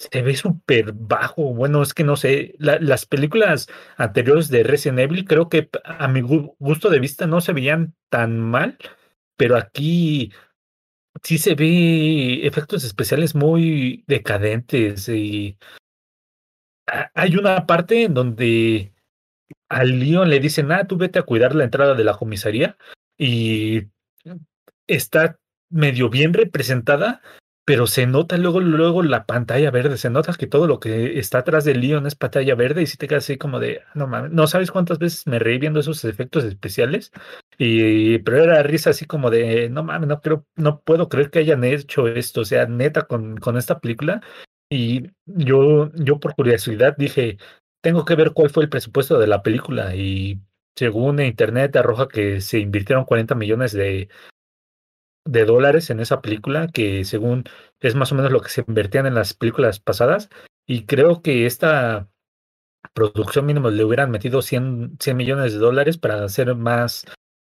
se 0.00 0.22
ve 0.22 0.34
súper 0.34 0.92
bajo. 0.94 1.52
Bueno, 1.54 1.82
es 1.82 1.92
que 1.92 2.04
no 2.04 2.16
sé, 2.16 2.54
las 2.58 3.04
películas 3.04 3.68
anteriores 3.96 4.48
de 4.48 4.62
Resident 4.62 5.00
Evil 5.00 5.26
creo 5.26 5.50
que 5.50 5.68
a 5.84 6.08
mi 6.08 6.22
gusto 6.22 6.88
de 6.88 7.00
vista 7.00 7.26
no 7.26 7.42
se 7.42 7.52
veían 7.52 7.94
tan 8.08 8.40
mal, 8.40 8.78
pero 9.36 9.56
aquí 9.56 10.32
sí 11.22 11.36
se 11.36 11.54
ve 11.54 12.46
efectos 12.46 12.82
especiales 12.84 13.34
muy 13.34 14.04
decadentes 14.06 15.06
y 15.10 15.58
hay 17.14 17.36
una 17.36 17.66
parte 17.66 18.04
en 18.04 18.14
donde 18.14 18.94
al 19.68 20.00
Leon 20.00 20.30
le 20.30 20.40
dicen, 20.40 20.72
ah, 20.72 20.86
tú 20.86 20.96
vete 20.96 21.18
a 21.18 21.24
cuidar 21.24 21.54
la 21.54 21.64
entrada 21.64 21.94
de 21.94 22.04
la 22.04 22.16
comisaría 22.16 22.78
y 23.18 23.82
está 24.86 25.38
medio 25.68 26.08
bien 26.08 26.32
representada, 26.32 27.20
pero 27.64 27.86
se 27.86 28.06
nota 28.06 28.36
luego, 28.36 28.60
luego 28.60 29.02
la 29.02 29.26
pantalla 29.26 29.70
verde, 29.70 29.96
se 29.96 30.10
nota 30.10 30.32
que 30.34 30.46
todo 30.46 30.66
lo 30.66 30.80
que 30.80 31.18
está 31.18 31.38
atrás 31.38 31.64
del 31.64 31.80
Leon 31.80 32.06
es 32.06 32.14
pantalla 32.14 32.54
verde 32.54 32.82
y 32.82 32.86
si 32.86 32.96
te 32.96 33.06
quedas 33.06 33.24
así 33.24 33.38
como 33.38 33.60
de, 33.60 33.82
no 33.94 34.06
mames, 34.06 34.32
no 34.32 34.46
sabes 34.46 34.70
cuántas 34.70 34.98
veces 34.98 35.26
me 35.26 35.38
reí 35.38 35.58
viendo 35.58 35.80
esos 35.80 36.04
efectos 36.04 36.44
especiales, 36.44 37.12
y, 37.58 38.18
pero 38.20 38.42
era 38.44 38.62
risa 38.62 38.90
así 38.90 39.04
como 39.06 39.30
de, 39.30 39.68
no 39.70 39.84
mames, 39.84 40.08
no, 40.08 40.20
creo, 40.20 40.46
no 40.56 40.80
puedo 40.80 41.08
creer 41.08 41.30
que 41.30 41.40
hayan 41.40 41.64
hecho 41.64 42.08
esto, 42.08 42.42
o 42.42 42.44
sea, 42.44 42.66
neta 42.66 43.02
con, 43.06 43.36
con 43.36 43.56
esta 43.56 43.78
película, 43.80 44.20
y 44.70 45.10
yo, 45.26 45.90
yo 45.94 46.20
por 46.20 46.34
curiosidad 46.34 46.96
dije, 46.96 47.38
tengo 47.82 48.04
que 48.04 48.14
ver 48.14 48.32
cuál 48.32 48.50
fue 48.50 48.64
el 48.64 48.70
presupuesto 48.70 49.18
de 49.18 49.26
la 49.26 49.42
película, 49.42 49.94
y 49.94 50.40
según 50.76 51.20
internet 51.20 51.76
arroja 51.76 52.08
que 52.08 52.40
se 52.40 52.58
invirtieron 52.58 53.04
40 53.04 53.34
millones 53.34 53.72
de, 53.72 54.08
de 55.30 55.44
dólares 55.44 55.90
en 55.90 56.00
esa 56.00 56.20
película, 56.20 56.68
que 56.68 57.04
según 57.04 57.44
es 57.80 57.94
más 57.94 58.10
o 58.10 58.16
menos 58.16 58.32
lo 58.32 58.40
que 58.40 58.48
se 58.48 58.64
invertían 58.66 59.06
en 59.06 59.14
las 59.14 59.32
películas 59.34 59.78
pasadas. 59.78 60.28
Y 60.66 60.86
creo 60.86 61.22
que 61.22 61.46
esta 61.46 62.08
producción 62.94 63.46
mínimo 63.46 63.70
le 63.70 63.84
hubieran 63.84 64.10
metido 64.10 64.42
100, 64.42 64.96
100 64.98 65.16
millones 65.16 65.52
de 65.52 65.58
dólares 65.58 65.98
para 65.98 66.24
hacer 66.24 66.54
más, 66.56 67.04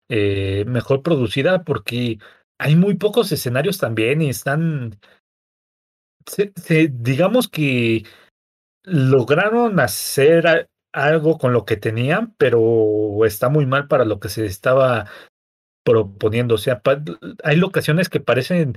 eh, 0.08 0.64
mejor 0.68 1.02
producida, 1.02 1.64
porque 1.64 2.18
hay 2.58 2.76
muy 2.76 2.94
pocos 2.94 3.32
escenarios 3.32 3.78
también 3.78 4.22
y 4.22 4.30
están, 4.30 5.00
se, 6.26 6.52
digamos 6.92 7.48
que 7.48 8.04
lograron 8.84 9.80
hacer 9.80 10.68
algo 10.92 11.38
con 11.38 11.52
lo 11.52 11.64
que 11.64 11.76
tenían, 11.76 12.34
pero 12.38 13.24
está 13.24 13.48
muy 13.48 13.66
mal 13.66 13.88
para 13.88 14.04
lo 14.04 14.20
que 14.20 14.28
se 14.28 14.46
estaba 14.46 15.06
proponiendo. 15.84 16.56
O 16.56 16.58
sea, 16.58 16.82
hay 17.44 17.56
locaciones 17.56 18.08
que 18.08 18.20
parecen 18.20 18.76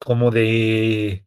como 0.00 0.30
de 0.30 1.26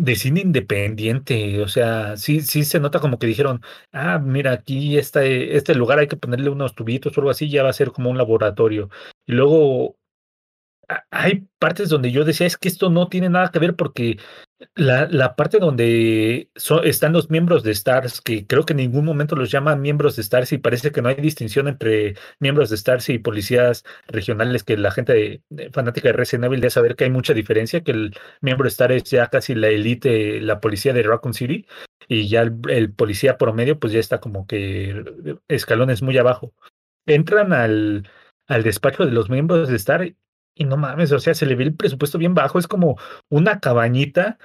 de 0.00 0.16
cine 0.16 0.40
independiente, 0.40 1.60
o 1.62 1.68
sea, 1.68 2.16
sí, 2.16 2.40
sí 2.40 2.64
se 2.64 2.80
nota 2.80 3.00
como 3.00 3.18
que 3.18 3.26
dijeron, 3.26 3.60
ah, 3.92 4.18
mira, 4.18 4.52
aquí 4.52 4.96
este, 4.96 5.56
este 5.56 5.74
lugar 5.74 5.98
hay 5.98 6.08
que 6.08 6.16
ponerle 6.16 6.48
unos 6.48 6.74
tubitos 6.74 7.16
o 7.16 7.20
algo 7.20 7.30
así, 7.30 7.50
ya 7.50 7.62
va 7.62 7.68
a 7.68 7.74
ser 7.74 7.92
como 7.92 8.08
un 8.08 8.16
laboratorio. 8.16 8.88
Y 9.26 9.32
luego 9.32 9.98
hay 11.10 11.46
partes 11.58 11.88
donde 11.88 12.10
yo 12.12 12.24
decía, 12.24 12.46
es 12.46 12.56
que 12.56 12.68
esto 12.68 12.90
no 12.90 13.08
tiene 13.08 13.28
nada 13.28 13.50
que 13.50 13.58
ver 13.58 13.76
porque 13.76 14.18
la, 14.74 15.36
parte 15.36 15.58
donde 15.58 16.50
están 16.84 17.12
los 17.12 17.30
miembros 17.30 17.62
de 17.62 17.72
Stars, 17.72 18.20
que 18.20 18.46
creo 18.46 18.64
que 18.64 18.72
en 18.72 18.78
ningún 18.78 19.04
momento 19.04 19.36
los 19.36 19.50
llaman 19.50 19.80
miembros 19.80 20.16
de 20.16 20.22
Stars 20.22 20.52
y 20.52 20.58
parece 20.58 20.92
que 20.92 21.02
no 21.02 21.08
hay 21.08 21.16
distinción 21.16 21.68
entre 21.68 22.14
miembros 22.40 22.70
de 22.70 22.76
Stars 22.76 23.08
y 23.08 23.18
policías 23.18 23.84
regionales, 24.08 24.64
que 24.64 24.76
la 24.76 24.90
gente 24.90 25.42
fanática 25.72 26.08
de 26.08 26.12
Resident 26.14 26.46
Evil 26.46 26.60
debe 26.60 26.70
saber 26.70 26.96
que 26.96 27.04
hay 27.04 27.10
mucha 27.10 27.34
diferencia, 27.34 27.82
que 27.82 27.92
el 27.92 28.16
miembro 28.40 28.64
de 28.64 28.70
Stars 28.70 28.94
es 28.94 29.04
ya 29.04 29.28
casi 29.28 29.54
la 29.54 29.68
élite, 29.68 30.40
la 30.40 30.60
policía 30.60 30.92
de 30.92 31.02
Raccoon 31.02 31.34
City, 31.34 31.66
y 32.08 32.28
ya 32.28 32.42
el, 32.42 32.58
el 32.68 32.92
policía 32.92 33.38
promedio 33.38 33.78
pues 33.78 33.92
ya 33.92 34.00
está 34.00 34.20
como 34.20 34.46
que 34.46 35.04
escalones 35.48 36.02
muy 36.02 36.18
abajo. 36.18 36.52
Entran 37.06 37.52
al, 37.52 38.08
al 38.46 38.62
despacho 38.62 39.06
de 39.06 39.12
los 39.12 39.30
miembros 39.30 39.68
de 39.68 39.76
Star 39.76 40.14
y 40.60 40.64
no 40.64 40.76
mames, 40.76 41.10
o 41.12 41.18
sea, 41.18 41.32
se 41.34 41.46
le 41.46 41.54
ve 41.54 41.64
el 41.64 41.74
presupuesto 41.74 42.18
bien 42.18 42.34
bajo, 42.34 42.58
es 42.58 42.68
como 42.68 42.98
una 43.30 43.60
cabañita 43.60 44.38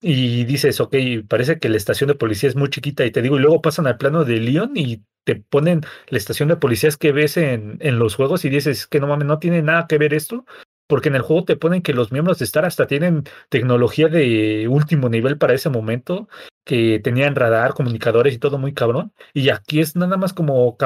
y 0.00 0.44
dices, 0.44 0.80
ok, 0.80 0.94
parece 1.28 1.58
que 1.58 1.68
la 1.68 1.76
estación 1.76 2.06
de 2.08 2.14
policía 2.14 2.48
es 2.48 2.54
muy 2.54 2.70
chiquita 2.70 3.04
y 3.04 3.10
te 3.10 3.22
digo, 3.22 3.36
y 3.36 3.40
luego 3.40 3.60
pasan 3.60 3.88
al 3.88 3.98
plano 3.98 4.24
de 4.24 4.38
León 4.38 4.72
y 4.76 5.02
te 5.24 5.34
ponen 5.34 5.80
la 6.08 6.18
estación 6.18 6.48
de 6.48 6.56
policías 6.56 6.96
que 6.96 7.10
ves 7.10 7.36
en, 7.36 7.78
en 7.80 7.98
los 7.98 8.14
juegos 8.14 8.44
y 8.44 8.50
dices, 8.50 8.86
que 8.86 9.00
no 9.00 9.08
mames, 9.08 9.26
no 9.26 9.40
tiene 9.40 9.60
nada 9.62 9.88
que 9.88 9.98
ver 9.98 10.14
esto, 10.14 10.46
porque 10.86 11.08
en 11.08 11.16
el 11.16 11.22
juego 11.22 11.44
te 11.44 11.56
ponen 11.56 11.82
que 11.82 11.92
los 11.92 12.12
miembros 12.12 12.38
de 12.38 12.44
Star 12.44 12.64
hasta 12.64 12.86
tienen 12.86 13.24
tecnología 13.48 14.06
de 14.06 14.68
último 14.68 15.08
nivel 15.08 15.38
para 15.38 15.54
ese 15.54 15.70
momento, 15.70 16.28
que 16.64 17.00
tenían 17.00 17.34
radar, 17.34 17.74
comunicadores 17.74 18.32
y 18.32 18.38
todo 18.38 18.58
muy 18.58 18.74
cabrón, 18.74 19.12
y 19.34 19.48
aquí 19.48 19.80
es 19.80 19.96
nada 19.96 20.16
más 20.16 20.32
como, 20.32 20.76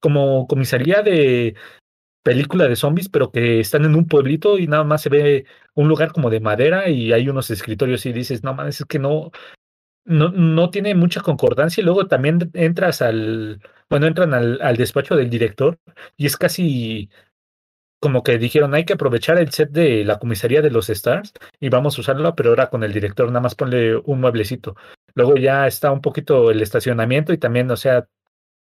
como 0.00 0.46
comisaría 0.46 1.00
de, 1.00 1.54
película 2.22 2.68
de 2.68 2.76
zombies, 2.76 3.08
pero 3.08 3.30
que 3.30 3.60
están 3.60 3.84
en 3.84 3.94
un 3.94 4.06
pueblito 4.06 4.58
y 4.58 4.66
nada 4.66 4.84
más 4.84 5.02
se 5.02 5.08
ve 5.08 5.46
un 5.74 5.88
lugar 5.88 6.12
como 6.12 6.30
de 6.30 6.40
madera 6.40 6.88
y 6.88 7.12
hay 7.12 7.28
unos 7.28 7.50
escritorios 7.50 8.04
y 8.06 8.12
dices, 8.12 8.42
no 8.44 8.54
mames, 8.54 8.80
es 8.80 8.86
que 8.86 8.98
no, 8.98 9.30
no, 10.04 10.30
no 10.30 10.70
tiene 10.70 10.94
mucha 10.94 11.20
concordancia. 11.20 11.80
Y 11.80 11.84
luego 11.84 12.06
también 12.06 12.50
entras 12.54 13.02
al, 13.02 13.60
bueno, 13.90 14.06
entran 14.06 14.34
al, 14.34 14.60
al 14.62 14.76
despacho 14.76 15.16
del 15.16 15.30
director 15.30 15.78
y 16.16 16.26
es 16.26 16.36
casi 16.36 17.10
como 18.00 18.22
que 18.22 18.38
dijeron, 18.38 18.74
hay 18.74 18.84
que 18.84 18.92
aprovechar 18.92 19.38
el 19.38 19.50
set 19.50 19.70
de 19.70 20.04
la 20.04 20.18
comisaría 20.18 20.62
de 20.62 20.70
los 20.70 20.88
Stars 20.88 21.32
y 21.58 21.68
vamos 21.68 21.98
a 21.98 22.00
usarlo, 22.00 22.34
pero 22.34 22.50
ahora 22.50 22.70
con 22.70 22.84
el 22.84 22.92
director, 22.92 23.26
nada 23.28 23.40
más 23.40 23.54
ponle 23.54 23.96
un 23.96 24.20
mueblecito. 24.20 24.76
Luego 25.14 25.36
ya 25.36 25.66
está 25.66 25.90
un 25.90 26.00
poquito 26.00 26.50
el 26.50 26.62
estacionamiento 26.62 27.32
y 27.32 27.38
también, 27.38 27.70
o 27.70 27.76
sea, 27.76 28.06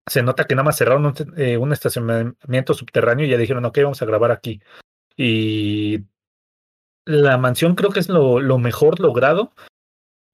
se 0.09 0.23
nota 0.23 0.47
que 0.47 0.55
nada 0.55 0.65
más 0.65 0.77
cerraron 0.77 1.07
un, 1.07 1.15
eh, 1.37 1.57
un, 1.57 1.73
estacionamiento 1.73 2.75
subterráneo 2.75 3.27
y 3.27 3.31
ya 3.31 3.37
dijeron, 3.37 3.65
ok, 3.65 3.79
vamos 3.83 4.03
a 4.03 4.07
grabar 4.07 4.33
aquí. 4.33 4.61
Y 5.17 6.05
la 7.05 7.39
mansión 7.39 7.75
creo 7.75 7.91
que 7.91 8.01
es 8.01 8.09
lo, 8.09 8.59
mejor 8.59 9.01
logrado, 9.01 9.53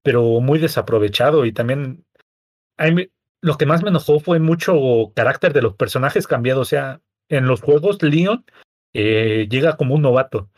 pero 0.03 0.41
muy 0.41 0.59
desaprovechado. 0.59 1.45
Y 1.45 1.53
también 1.53 2.05
lo 3.41 3.57
que 3.57 3.67
más 3.67 3.83
me 3.83 3.91
enojó 3.91 4.21
fue 4.21 4.41
mucho 4.41 5.13
carácter 5.15 5.53
de 5.53 5.63
los 5.63 5.77
personajes 5.77 6.27
cambiados. 6.27 6.63
O 6.63 6.71
sea, 6.71 7.01
en 7.29 7.47
los 7.47 7.63
juegos, 7.63 8.03
Leon 8.03 8.45
eh, 8.93 9.47
llega 9.49 9.77
como 9.77 9.95
un 9.95 10.03
novato 10.03 10.51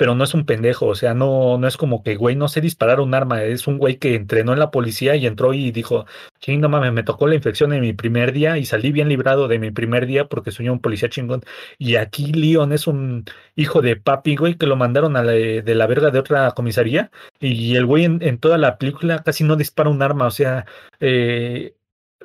pero 0.00 0.14
no 0.14 0.24
es 0.24 0.32
un 0.32 0.46
pendejo, 0.46 0.86
o 0.86 0.94
sea, 0.94 1.12
no, 1.12 1.58
no 1.58 1.68
es 1.68 1.76
como 1.76 2.02
que, 2.02 2.16
güey, 2.16 2.34
no 2.34 2.48
sé 2.48 2.62
disparar 2.62 3.00
un 3.00 3.12
arma, 3.12 3.44
es 3.44 3.66
un 3.66 3.76
güey 3.76 3.98
que 3.98 4.14
entrenó 4.14 4.54
en 4.54 4.58
la 4.58 4.70
policía 4.70 5.14
y 5.14 5.26
entró 5.26 5.52
y 5.52 5.72
dijo, 5.72 6.06
ching, 6.38 6.58
no 6.58 6.70
mames, 6.70 6.90
me 6.94 7.02
tocó 7.02 7.26
la 7.26 7.34
infección 7.34 7.74
en 7.74 7.82
mi 7.82 7.92
primer 7.92 8.32
día 8.32 8.56
y 8.56 8.64
salí 8.64 8.92
bien 8.92 9.10
librado 9.10 9.46
de 9.46 9.58
mi 9.58 9.70
primer 9.70 10.06
día 10.06 10.26
porque 10.26 10.52
soy 10.52 10.70
un 10.70 10.80
policía 10.80 11.10
chingón. 11.10 11.42
Y 11.76 11.96
aquí 11.96 12.32
Leon 12.32 12.72
es 12.72 12.86
un 12.86 13.26
hijo 13.56 13.82
de 13.82 13.96
papi, 13.96 14.36
güey, 14.36 14.54
que 14.54 14.64
lo 14.66 14.76
mandaron 14.76 15.18
a 15.18 15.22
la, 15.22 15.32
de 15.32 15.74
la 15.74 15.86
verga 15.86 16.10
de 16.10 16.18
otra 16.18 16.50
comisaría 16.52 17.10
y 17.38 17.76
el 17.76 17.84
güey 17.84 18.06
en, 18.06 18.22
en 18.22 18.38
toda 18.38 18.56
la 18.56 18.78
película 18.78 19.22
casi 19.22 19.44
no 19.44 19.56
dispara 19.56 19.90
un 19.90 20.00
arma, 20.00 20.26
o 20.26 20.30
sea, 20.30 20.64
eh, 21.00 21.74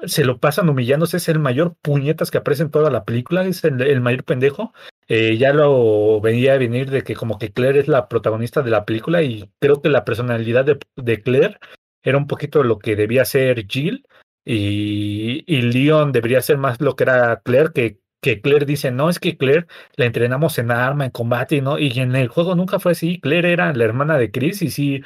se 0.03 0.25
lo 0.25 0.39
pasan 0.39 0.69
humillándose, 0.69 1.17
es 1.17 1.29
el 1.29 1.39
mayor 1.39 1.75
puñetas 1.81 2.31
que 2.31 2.37
aparece 2.37 2.63
en 2.63 2.71
toda 2.71 2.89
la 2.89 3.05
película, 3.05 3.45
es 3.45 3.63
el, 3.63 4.01
mayor 4.01 4.23
pendejo. 4.23 4.73
Eh, 5.07 5.37
ya 5.37 5.53
lo 5.53 6.19
venía 6.19 6.53
a 6.53 6.57
venir 6.57 6.89
de 6.89 7.03
que 7.03 7.15
como 7.15 7.37
que 7.37 7.51
Claire 7.51 7.79
es 7.79 7.87
la 7.87 8.07
protagonista 8.07 8.63
de 8.63 8.71
la 8.71 8.85
película 8.85 9.21
y 9.21 9.47
creo 9.59 9.81
que 9.81 9.89
la 9.89 10.03
personalidad 10.03 10.65
de, 10.65 10.79
de 10.95 11.21
Claire 11.21 11.59
era 12.03 12.17
un 12.17 12.25
poquito 12.27 12.63
lo 12.63 12.79
que 12.79 12.95
debía 12.95 13.23
ser 13.23 13.67
Jill 13.67 14.07
y, 14.45 15.43
y 15.47 15.61
Leon 15.61 16.11
debería 16.11 16.41
ser 16.41 16.57
más 16.57 16.81
lo 16.81 16.95
que 16.95 17.03
era 17.03 17.41
Claire, 17.43 17.71
que, 17.73 17.99
que 18.21 18.41
Claire 18.41 18.65
dice, 18.65 18.91
no, 18.91 19.09
es 19.09 19.19
que 19.19 19.37
Claire 19.37 19.67
la 19.95 20.05
entrenamos 20.05 20.57
en 20.57 20.71
arma, 20.71 21.05
en 21.05 21.11
combate, 21.11 21.61
¿no? 21.61 21.77
Y 21.77 21.99
en 21.99 22.15
el 22.15 22.27
juego 22.27 22.55
nunca 22.55 22.79
fue 22.79 22.93
así, 22.93 23.19
Claire 23.19 23.53
era 23.53 23.73
la 23.73 23.83
hermana 23.83 24.17
de 24.17 24.31
Chris 24.31 24.61
y 24.61 24.71
sí 24.71 25.03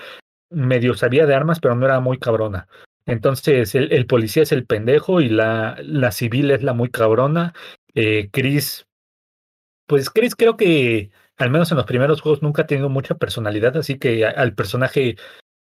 medio 0.49 0.93
sabía 0.95 1.25
de 1.25 1.35
armas, 1.35 1.59
pero 1.59 1.75
no 1.75 1.85
era 1.85 1.99
muy 1.99 2.19
cabrona. 2.19 2.67
Entonces, 3.05 3.73
el, 3.75 4.05
policía 4.05 4.43
es 4.43 4.51
el 4.51 4.65
pendejo 4.65 5.19
y 5.21 5.29
la, 5.29 5.77
la 5.83 6.11
civil 6.11 6.51
es 6.51 6.63
la 6.63 6.73
muy 6.73 6.89
cabrona. 6.89 7.53
Eh, 7.95 8.29
Chris, 8.31 8.85
pues 9.89 10.09
Chris 10.09 10.35
creo 10.35 10.55
que, 10.55 11.11
al 11.37 11.49
menos 11.49 11.71
en 11.71 11.77
los 11.77 11.85
primeros 11.85 12.21
juegos, 12.21 12.41
nunca 12.41 12.61
ha 12.61 12.67
tenido 12.67 12.87
mucha 12.89 13.15
personalidad, 13.15 13.75
así 13.75 13.99
que 13.99 14.25
al 14.25 14.55
personaje 14.55 15.17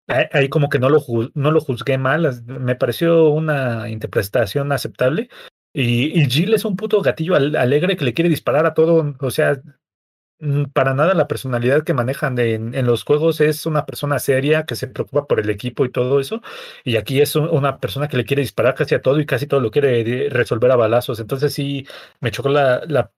ahí 0.07 0.49
como 0.49 0.69
que 0.69 0.80
no 0.80 0.89
lo, 0.89 1.03
no 1.36 1.51
lo 1.51 1.61
juzgué 1.61 1.97
mal, 1.97 2.43
me 2.45 2.76
pareció 2.76 3.30
una 3.30 3.89
interpretación 3.89 4.71
aceptable. 4.71 5.30
Y, 5.74 6.19
y 6.19 6.30
Jill 6.30 6.53
es 6.53 6.65
un 6.65 6.76
puto 6.76 7.01
gatillo 7.01 7.36
alegre 7.36 7.97
que 7.97 8.05
le 8.05 8.13
quiere 8.13 8.30
disparar 8.30 8.65
a 8.65 8.74
todo, 8.74 9.15
o 9.19 9.32
sea, 9.32 9.61
Mm, 10.43 10.65
para 10.74 10.93
nada 10.93 11.13
la 11.13 11.28
personalidad 11.30 11.84
que 11.86 11.93
manejan 11.93 12.38
en, 12.38 12.86
los 12.86 13.05
juegos 13.05 13.39
es 13.39 13.65
una 13.65 13.86
persona 13.86 14.19
seria 14.19 14.65
que 14.65 14.76
se 14.76 14.88
preocupa 14.89 15.26
por 15.26 15.39
el 15.39 15.49
equipo 15.49 15.86
y 15.86 15.91
todo 15.91 16.19
eso. 16.19 16.41
Y 16.84 16.97
aquí 16.97 17.21
es 17.21 17.36
una 17.38 17.80
persona 17.80 18.09
que 18.09 18.17
le 18.17 18.26
quiere 18.26 18.41
disparar 18.41 18.76
casi 18.76 18.93
a 18.95 19.01
todo 19.01 19.19
y 19.21 19.26
casi 19.26 19.47
todo 19.47 19.61
lo 19.61 19.71
quiere 19.71 20.30
resolver 20.30 20.71
a 20.71 20.76
balazos. 20.76 21.19
Entonces 21.21 21.53
sí, 21.53 21.88
me 22.19 22.32
chocó 22.32 22.49
la 22.49 23.11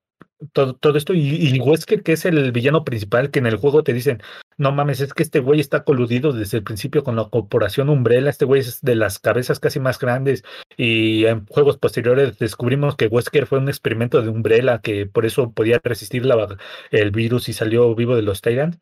todo, 0.53 0.75
todo 0.75 0.97
esto. 0.97 1.13
Y, 1.13 1.19
y, 1.19 1.59
Wesker, 1.59 2.03
que 2.03 2.13
es 2.13 2.25
el 2.25 2.51
villano 2.51 2.83
principal, 2.83 3.31
que 3.31 3.39
en 3.39 3.45
el 3.47 3.57
juego 3.57 3.83
te 3.83 3.93
dicen, 3.93 4.21
no 4.57 4.71
mames, 4.71 5.01
es 5.01 5.13
que 5.13 5.23
este 5.23 5.39
güey 5.39 5.59
está 5.59 5.83
coludido 5.83 6.31
desde 6.31 6.57
el 6.57 6.63
principio 6.63 7.03
con 7.03 7.15
la 7.15 7.29
corporación 7.29 7.89
Umbrella, 7.89 8.29
este 8.29 8.45
güey 8.45 8.61
es 8.61 8.81
de 8.81 8.95
las 8.95 9.19
cabezas 9.19 9.59
casi 9.59 9.79
más 9.79 9.99
grandes. 9.99 10.43
Y 10.77 11.25
en 11.25 11.45
juegos 11.47 11.77
posteriores 11.77 12.37
descubrimos 12.39 12.95
que 12.95 13.07
Wesker 13.07 13.47
fue 13.47 13.59
un 13.59 13.69
experimento 13.69 14.21
de 14.21 14.29
Umbrella, 14.29 14.79
que 14.81 15.05
por 15.05 15.25
eso 15.25 15.51
podía 15.51 15.79
resistir 15.83 16.25
la, 16.25 16.57
el 16.91 17.11
virus 17.11 17.49
y 17.49 17.53
salió 17.53 17.93
vivo 17.95 18.15
de 18.15 18.21
los 18.21 18.41
Tyrants. 18.41 18.79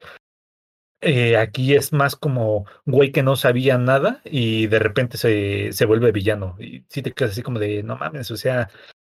Eh, 1.06 1.36
aquí 1.36 1.76
es 1.76 1.92
más 1.92 2.16
como 2.16 2.66
güey 2.86 3.12
que 3.12 3.24
no 3.24 3.36
sabía 3.36 3.78
nada 3.78 4.22
y 4.24 4.68
de 4.68 4.80
repente 4.80 5.18
se, 5.18 5.74
se 5.74 5.86
vuelve 5.86 6.14
villano. 6.14 6.56
Y 6.60 6.86
si 6.88 7.02
te 7.02 7.12
quedas 7.12 7.32
así 7.32 7.42
como 7.42 7.60
de, 7.60 7.84
no 7.84 7.98
mames, 7.98 8.32
o 8.32 8.38
sea, 8.38 8.70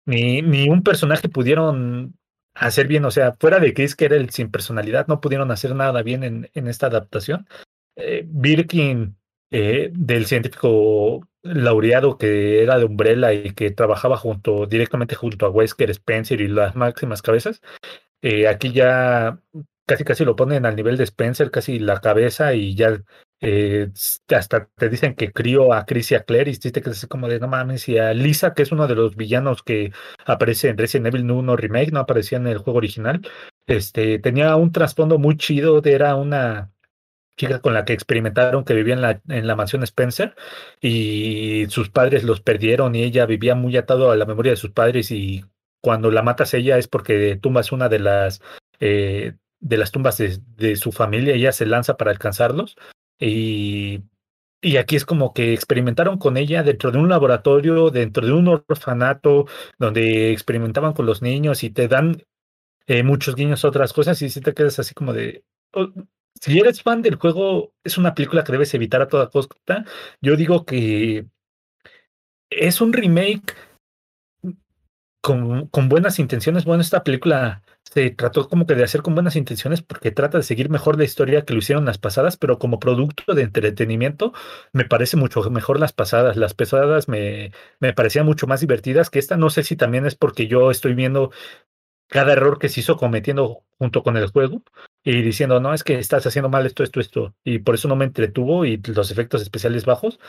ni, 0.06 0.42
ni 0.42 0.70
un 0.70 0.84
personaje 0.84 1.30
pudieron 1.30 2.16
hacer 2.54 2.88
bien, 2.88 3.06
o 3.06 3.12
sea, 3.12 3.36
fuera 3.40 3.60
de 3.60 3.74
Chris, 3.74 3.96
que 3.96 4.06
era 4.06 4.16
el 4.16 4.30
sin 4.32 4.52
personalidad, 4.52 5.08
no 5.08 5.22
pudieron 5.22 5.52
hacer 5.52 5.76
nada 5.76 6.02
bien 6.04 6.24
en, 6.24 6.50
en 6.54 6.68
esta 6.68 6.88
adaptación. 6.88 7.48
Eh, 7.96 8.24
Birkin, 8.28 9.18
eh, 9.52 9.92
del 9.94 10.26
científico 10.26 11.28
laureado 11.42 12.18
que 12.18 12.62
era 12.62 12.78
de 12.78 12.86
Umbrella 12.86 13.34
y 13.34 13.54
que 13.54 13.72
trabajaba 13.72 14.18
junto, 14.18 14.66
directamente 14.66 15.16
junto 15.16 15.46
a 15.46 15.50
Wesker, 15.50 15.90
Spencer 15.90 16.42
y 16.42 16.48
las 16.48 16.76
máximas 16.76 17.22
cabezas, 17.22 17.62
eh, 18.22 18.48
aquí 18.48 18.72
ya 18.72 19.40
casi 19.86 20.04
casi 20.04 20.26
lo 20.26 20.36
ponen 20.36 20.66
al 20.66 20.76
nivel 20.76 20.98
de 20.98 21.06
Spencer, 21.06 21.50
casi 21.50 21.80
la 21.80 22.00
cabeza 22.00 22.54
y 22.54 22.76
ya 22.76 23.02
eh, 23.42 23.90
hasta 24.30 24.68
te 24.76 24.90
dicen 24.90 25.16
que 25.16 25.32
crió 25.32 25.74
a 25.74 25.86
Chris 25.86 26.12
y 26.12 26.16
a 26.16 26.24
Claire 26.24 26.52
y 26.52 26.58
te 26.58 26.82
que 26.82 26.90
así 26.90 27.08
como 27.08 27.28
de 27.30 27.40
no 27.40 27.48
mames 27.48 27.88
y 27.88 27.98
a 27.98 28.14
Lisa 28.14 28.54
que 28.54 28.64
es 28.64 28.72
uno 28.72 28.88
de 28.88 28.96
los 28.96 29.16
villanos 29.16 29.64
que 29.64 29.94
aparece 30.26 30.68
en 30.68 30.78
Resident 30.78 31.08
Evil 31.08 31.32
1 31.32 31.56
Remake 31.56 31.92
no 31.92 32.02
aparecía 32.02 32.38
en 32.38 32.48
el 32.48 32.58
juego 32.58 32.78
original 32.78 33.22
este 33.66 34.20
tenía 34.20 34.56
un 34.58 34.74
trasfondo 34.74 35.20
muy 35.20 35.38
chido 35.38 35.82
era 35.86 36.16
una 36.16 36.72
chica 37.38 37.62
con 37.62 37.74
la 37.74 37.86
que 37.86 37.94
experimentaron 37.94 38.66
que 38.66 38.74
vivía 38.74 39.22
en 39.30 39.48
la, 39.48 39.56
mansión 39.56 39.84
Spencer 39.84 40.36
y 40.82 41.66
sus 41.70 41.90
padres 41.90 42.24
los 42.26 42.42
perdieron 42.42 42.94
y 42.94 43.04
ella 43.04 43.26
vivía 43.26 43.56
muy 43.56 43.78
atado 43.78 44.12
a 44.12 44.18
la 44.18 44.26
memoria 44.26 44.52
de 44.52 44.58
sus 44.58 44.72
padres 44.72 45.12
y 45.12 45.46
cuando 45.82 46.12
la 46.12 46.24
matas 46.24 46.54
ella 46.54 46.78
es 46.78 46.90
porque 46.90 47.38
tumbas 47.38 47.72
una 47.72 47.88
de 47.88 48.00
las 48.00 48.42
eh, 48.82 49.34
de 49.62 49.78
las 49.78 49.92
tumbas 49.92 50.18
de, 50.18 50.76
su 50.78 50.92
familia, 50.92 51.36
ella 51.36 51.52
se 51.52 51.66
lanza 51.66 51.98
para 51.98 52.12
alcanzarlos 52.12 52.78
y, 53.20 54.04
y 54.62 54.78
aquí 54.78 54.96
es 54.96 55.06
como 55.06 55.34
que 55.34 55.54
experimentaron 55.54 56.18
con 56.18 56.38
ella 56.38 56.64
dentro 56.64 56.92
de 56.92 56.98
un 56.98 57.10
laboratorio, 57.10 57.90
dentro 57.90 58.26
de 58.26 58.34
un 58.34 58.48
orfanato, 58.48 59.46
donde 59.78 60.32
experimentaban 60.32 60.94
con 60.94 61.06
los 61.06 61.22
niños 61.22 61.64
y 61.64 61.70
te 61.70 61.88
dan 61.88 62.24
eh, 62.88 63.04
muchos 63.04 63.36
guiños 63.36 63.64
a 63.64 63.70
otras 63.70 63.94
cosas 63.94 64.22
y 64.22 64.30
si 64.30 64.42
te 64.42 64.54
quedas 64.54 64.80
así 64.80 64.94
como 64.94 65.14
de... 65.14 65.44
Oh, 65.74 65.90
si 66.42 66.58
eres 66.60 66.82
fan 66.82 67.02
del 67.02 67.16
juego, 67.16 67.74
es 67.84 67.98
una 67.98 68.14
película 68.16 68.44
que 68.44 68.52
debes 68.52 68.74
evitar 68.74 69.02
a 69.02 69.08
toda 69.08 69.30
costa. 69.30 69.86
Yo 70.22 70.36
digo 70.38 70.66
que 70.66 71.26
es 72.50 72.82
un 72.82 72.94
remake 72.94 73.56
con, 75.22 75.68
con 75.68 75.90
buenas 75.90 76.20
intenciones. 76.20 76.66
Bueno, 76.66 76.82
esta 76.82 77.04
película 77.04 77.62
se 77.92 78.12
trató 78.12 78.48
como 78.48 78.68
que 78.68 78.76
de 78.76 78.84
hacer 78.84 79.02
con 79.02 79.16
buenas 79.16 79.36
intenciones 79.36 79.82
porque 79.82 80.12
trata 80.12 80.38
de 80.38 80.44
seguir 80.44 80.70
mejor 80.70 80.98
la 80.98 81.06
historia 81.06 81.44
que 81.44 81.54
lo 81.54 81.60
hicieron 81.60 81.86
las 81.86 81.98
pasadas, 81.98 82.38
pero 82.38 82.60
como 82.60 82.80
producto 82.80 83.34
de 83.34 83.44
entretenimiento 83.44 84.34
me 84.74 84.86
parece 84.86 85.18
mucho 85.18 85.42
mejor 85.50 85.80
las 85.80 85.94
pasadas. 85.94 86.38
Las 86.38 86.54
pasadas 86.54 87.08
me, 87.08 87.52
me 87.80 87.94
parecían 87.94 88.26
mucho 88.26 88.46
más 88.48 88.62
divertidas 88.62 89.10
que 89.10 89.20
esta. 89.20 89.38
No 89.38 89.50
sé 89.50 89.64
si 89.64 89.76
también 89.76 90.06
es 90.06 90.16
porque 90.16 90.48
yo 90.48 90.70
estoy 90.72 90.94
viendo 90.94 91.32
cada 92.08 92.34
error 92.34 92.60
que 92.60 92.70
se 92.70 92.82
hizo 92.82 92.98
cometiendo 92.98 93.64
junto 93.78 94.04
con 94.04 94.18
el 94.18 94.28
juego 94.28 94.64
y 95.04 95.22
diciendo, 95.22 95.60
no, 95.60 95.74
es 95.74 95.84
que 95.84 96.00
estás 96.00 96.26
haciendo 96.26 96.50
mal 96.50 96.66
esto, 96.66 96.84
esto, 96.84 97.00
esto, 97.00 97.36
y 97.44 97.60
por 97.60 97.76
eso 97.76 97.88
no 97.88 97.96
me 97.96 98.06
entretuvo 98.06 98.66
y 98.66 98.78
los 98.78 99.12
efectos 99.12 99.42
especiales 99.42 99.86
bajos. 99.86 100.20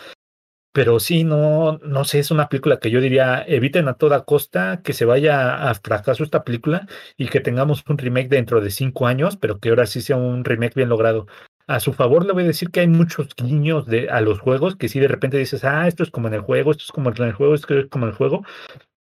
Pero 0.72 1.00
sí, 1.00 1.24
no, 1.24 1.78
no 1.78 2.04
sé, 2.04 2.20
es 2.20 2.30
una 2.30 2.48
película 2.48 2.78
que 2.78 2.90
yo 2.90 3.00
diría, 3.00 3.42
eviten 3.46 3.88
a 3.88 3.94
toda 3.94 4.24
costa 4.24 4.82
que 4.82 4.92
se 4.92 5.04
vaya 5.04 5.68
a 5.68 5.74
fracaso 5.74 6.22
esta 6.22 6.44
película 6.44 6.86
y 7.16 7.28
que 7.28 7.40
tengamos 7.40 7.82
un 7.88 7.98
remake 7.98 8.28
dentro 8.28 8.60
de 8.60 8.70
cinco 8.70 9.08
años, 9.08 9.36
pero 9.36 9.58
que 9.58 9.70
ahora 9.70 9.86
sí 9.86 10.00
sea 10.00 10.16
un 10.16 10.44
remake 10.44 10.74
bien 10.76 10.88
logrado. 10.88 11.26
A 11.66 11.80
su 11.80 11.92
favor 11.92 12.24
le 12.24 12.32
voy 12.32 12.44
a 12.44 12.46
decir 12.48 12.70
que 12.70 12.80
hay 12.80 12.86
muchos 12.88 13.28
guiños 13.36 13.86
de, 13.86 14.10
a 14.10 14.20
los 14.20 14.38
juegos 14.38 14.76
que 14.76 14.88
si 14.88 15.00
de 15.00 15.08
repente 15.08 15.38
dices, 15.38 15.64
ah, 15.64 15.88
esto 15.88 16.04
es 16.04 16.10
como 16.10 16.28
en 16.28 16.34
el 16.34 16.40
juego, 16.40 16.70
esto 16.70 16.84
es 16.84 16.92
como 16.92 17.10
en 17.10 17.22
el 17.22 17.32
juego, 17.32 17.54
esto 17.54 17.78
es 17.78 17.86
como 17.86 18.06
en 18.06 18.10
el 18.10 18.16
juego, 18.16 18.44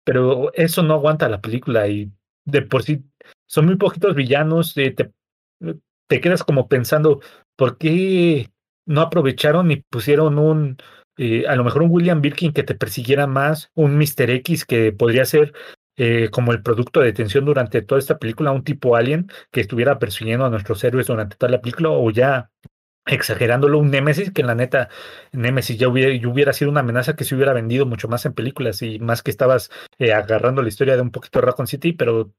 pero 0.03 0.53
eso 0.55 0.83
no 0.83 0.95
aguanta 0.95 1.29
la 1.29 1.41
película 1.41 1.87
y 1.87 2.11
de 2.45 2.61
por 2.63 2.83
sí 2.83 3.03
son 3.47 3.65
muy 3.65 3.77
poquitos 3.77 4.15
villanos, 4.15 4.73
te, 4.73 4.93
te 6.07 6.21
quedas 6.21 6.43
como 6.43 6.67
pensando, 6.67 7.21
¿por 7.55 7.77
qué 7.77 8.49
no 8.85 9.01
aprovecharon 9.01 9.71
y 9.71 9.77
pusieron 9.77 10.37
un, 10.37 10.77
eh, 11.17 11.45
a 11.47 11.55
lo 11.55 11.63
mejor 11.63 11.83
un 11.83 11.91
William 11.91 12.21
Birkin 12.21 12.53
que 12.53 12.63
te 12.63 12.75
persiguiera 12.75 13.27
más, 13.27 13.71
un 13.75 13.97
Mr. 13.97 14.29
X 14.29 14.65
que 14.65 14.91
podría 14.91 15.25
ser 15.25 15.53
eh, 15.97 16.29
como 16.29 16.51
el 16.51 16.61
producto 16.61 16.99
de 16.99 17.13
tensión 17.13 17.45
durante 17.45 17.81
toda 17.81 17.99
esta 17.99 18.17
película, 18.19 18.51
un 18.51 18.63
tipo 18.63 18.95
alien 18.97 19.31
que 19.51 19.61
estuviera 19.61 19.97
persiguiendo 19.97 20.45
a 20.45 20.49
nuestros 20.49 20.83
héroes 20.83 21.07
durante 21.07 21.37
toda 21.37 21.51
la 21.51 21.61
película, 21.61 21.89
o 21.89 22.11
ya 22.11 22.51
exagerándolo, 23.05 23.79
un 23.79 23.91
Nemesis, 23.91 24.31
que 24.31 24.41
en 24.41 24.47
la 24.47 24.55
neta, 24.55 24.89
Nemesis 25.31 25.77
ya 25.77 25.87
hubiera, 25.87 26.09
hubiera 26.29 26.53
sido 26.53 26.71
una 26.71 26.81
amenaza 26.81 27.15
que 27.15 27.23
se 27.23 27.35
hubiera 27.35 27.53
vendido 27.53 27.85
mucho 27.85 28.07
más 28.07 28.25
en 28.25 28.33
películas 28.33 28.81
y 28.81 28.99
más 28.99 29.23
que 29.23 29.31
estabas 29.31 29.71
eh, 29.99 30.13
agarrando 30.13 30.61
la 30.61 30.69
historia 30.69 30.95
de 30.95 31.01
un 31.01 31.11
poquito 31.11 31.41
Raccoon 31.41 31.67
City, 31.67 31.93
pero 31.93 32.33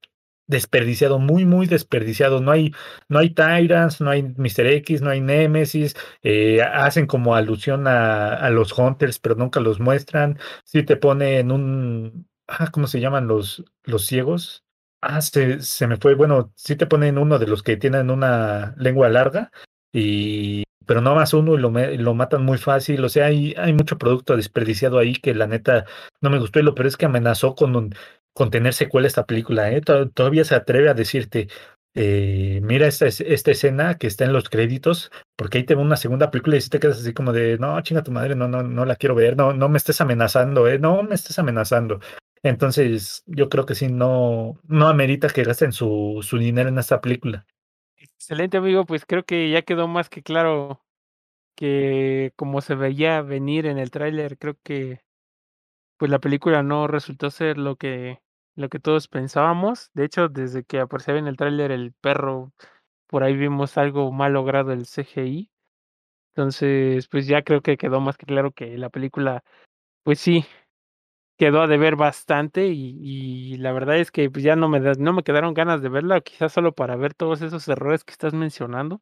desperdiciado, 0.47 1.18
muy, 1.18 1.44
muy 1.44 1.66
desperdiciado. 1.66 2.40
No 2.40 2.53
hay, 2.53 2.72
no 3.09 3.18
hay 3.18 3.30
Tyrants, 3.30 4.01
no 4.01 4.11
hay 4.11 4.22
Mr. 4.22 4.66
X, 4.66 5.03
no 5.03 5.11
hay 5.11 5.20
Nemesis, 5.20 5.94
eh, 6.22 6.62
hacen 6.62 7.07
como 7.07 7.34
alusión 7.34 7.86
a, 7.86 8.34
a, 8.34 8.51
los 8.51 8.76
Hunters, 8.78 9.18
pero 9.18 9.34
nunca 9.34 9.61
los 9.61 9.80
muestran. 9.80 10.38
Si 10.64 10.82
te 10.82 10.97
ponen 10.97 11.51
un, 11.53 12.28
ah, 12.49 12.70
¿cómo 12.72 12.86
se 12.86 13.01
llaman 13.01 13.26
los, 13.28 13.64
los 13.84 14.07
ciegos? 14.07 14.64
Ah, 15.01 15.20
se, 15.20 15.61
se 15.61 15.86
me 15.86 15.97
fue, 15.99 16.14
bueno, 16.14 16.53
si 16.57 16.76
te 16.76 16.86
ponen 16.86 17.18
uno 17.18 17.38
de 17.38 17.47
los 17.47 17.62
que 17.62 17.76
tienen 17.76 18.11
una 18.11 18.74
lengua 18.78 19.09
larga 19.09 19.51
y 19.92 20.64
pero 20.86 21.01
no 21.01 21.14
más 21.14 21.34
uno 21.34 21.55
y 21.55 21.59
lo, 21.59 21.70
lo 21.70 22.14
matan 22.14 22.44
muy 22.44 22.59
fácil. 22.59 23.05
O 23.05 23.09
sea, 23.09 23.26
hay, 23.26 23.55
hay 23.59 23.72
mucho 23.72 23.99
producto 23.99 24.36
desperdiciado 24.36 24.99
ahí 24.99 25.14
que 25.16 25.34
la 25.34 25.47
neta 25.49 25.84
no 26.20 26.30
me 26.30 26.38
gustó. 26.38 26.61
Y 26.61 26.62
lo 26.62 26.74
peor 26.74 26.86
es 26.86 26.97
que 26.97 27.07
amenazó 27.07 27.55
con 27.57 27.74
un, 27.76 27.94
con 28.37 28.51
tener 28.51 28.74
secuela 28.74 29.07
esta 29.07 29.24
película. 29.24 29.72
¿eh? 29.72 29.80
Todavía 29.80 30.45
se 30.45 30.55
atreve 30.55 30.91
a 30.91 30.95
decirte, 30.95 31.49
eh, 31.95 32.61
mira 32.62 32.87
esta, 32.87 33.07
esta 33.07 33.51
escena 33.51 33.95
que 33.95 34.07
está 34.07 34.26
en 34.26 34.34
los 34.34 34.51
créditos, 34.51 35.11
porque 35.37 35.57
ahí 35.57 35.64
te 35.64 35.74
una 35.74 35.97
segunda 35.97 36.30
película 36.30 36.57
y 36.57 36.61
si 36.61 36.68
te 36.68 36.78
quedas 36.78 37.01
así 37.01 37.14
como 37.14 37.32
de, 37.32 37.57
no, 37.57 37.80
chinga 37.80 38.03
tu 38.03 38.12
madre, 38.12 38.34
no, 38.34 38.47
no, 38.47 38.62
no 38.62 38.84
la 38.84 38.97
quiero 38.97 39.14
ver, 39.14 39.39
no, 39.39 39.55
no 39.55 39.70
me 39.70 39.78
estés 39.78 40.03
amenazando, 40.03 40.68
¿eh? 40.68 40.78
no 40.78 41.03
me 41.03 41.14
estés 41.14 41.39
amenazando. 41.39 41.99
Entonces, 42.43 43.22
yo 43.24 43.49
creo 43.49 43.64
que 43.64 43.74
sí, 43.74 43.89
no, 43.89 44.61
no 44.64 44.89
amerita 44.89 45.28
que 45.28 45.43
gasten 45.43 45.72
su, 45.72 46.20
su 46.22 46.37
dinero 46.37 46.68
en 46.68 46.78
esta 46.78 47.01
película. 47.01 47.47
Excelente, 47.97 48.59
amigo, 48.59 48.84
pues 48.84 49.07
creo 49.07 49.24
que 49.24 49.49
ya 49.49 49.62
quedó 49.62 49.89
más 49.89 50.11
que 50.11 50.22
claro 50.22 50.82
que 51.55 52.34
como 52.37 52.61
se 52.61 52.74
veía 52.74 53.22
venir 53.22 53.64
en 53.64 53.78
el 53.78 53.91
tráiler, 53.91 54.37
creo 54.37 54.59
que 54.62 55.01
pues 55.97 56.11
la 56.11 56.18
película 56.18 56.62
no 56.62 56.87
resultó 56.87 57.30
ser 57.30 57.57
lo 57.57 57.76
que 57.76 58.20
lo 58.57 58.68
que 58.68 58.80
todos 58.80 59.09
pensábamos. 59.09 59.90
De 59.94 60.04
hecho, 60.04 60.28
desde 60.28 60.64
que 60.64 60.80
aparecía 60.80 61.16
en 61.16 61.28
el 61.28 61.36
tráiler 61.36 61.70
el 61.72 61.92
perro, 61.92 62.52
por 63.09 63.24
ahí 63.24 63.36
vimos 63.36 63.78
algo 63.78 64.12
mal 64.12 64.32
logrado 64.34 64.72
el 64.72 64.86
CGI. 64.86 65.50
Entonces, 66.34 67.09
pues 67.09 67.26
ya 67.26 67.42
creo 67.42 67.62
que 67.62 67.76
quedó 67.78 68.00
más 68.00 68.18
que 68.18 68.26
claro 68.26 68.52
que 68.52 68.78
la 68.78 68.90
película, 68.90 69.44
pues 70.04 70.20
sí, 70.20 70.46
quedó 71.38 71.62
a 71.62 71.66
deber 71.66 71.96
bastante 71.96 72.68
y, 72.68 73.57
la 73.59 73.72
verdad 73.72 73.98
es 73.98 74.11
que 74.11 74.30
pues 74.30 74.44
ya 74.44 74.57
no 74.57 74.68
me, 74.68 74.80
no 74.80 75.12
me 75.12 75.22
quedaron 75.22 75.54
ganas 75.54 75.82
de 75.82 75.88
verla, 75.88 76.20
quizás 76.20 76.52
solo 76.52 76.72
para 76.74 76.96
ver 76.96 77.14
todos 77.14 77.42
esos 77.42 77.68
errores 77.68 78.04
que 78.04 78.12
estás 78.12 78.34
mencionando, 78.34 79.00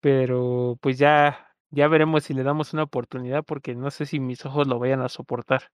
pero 0.00 0.78
pues 0.80 0.98
ya, 0.98 1.48
ya 1.70 1.88
veremos 1.88 2.24
si 2.24 2.34
le 2.34 2.44
damos 2.44 2.72
una 2.74 2.84
oportunidad 2.84 3.44
porque 3.44 3.74
no 3.74 3.90
sé 3.90 4.06
si 4.06 4.20
mis 4.20 4.46
ojos 4.46 4.66
lo 4.68 4.78
vayan 4.78 5.02
a 5.02 5.08
soportar. 5.08 5.70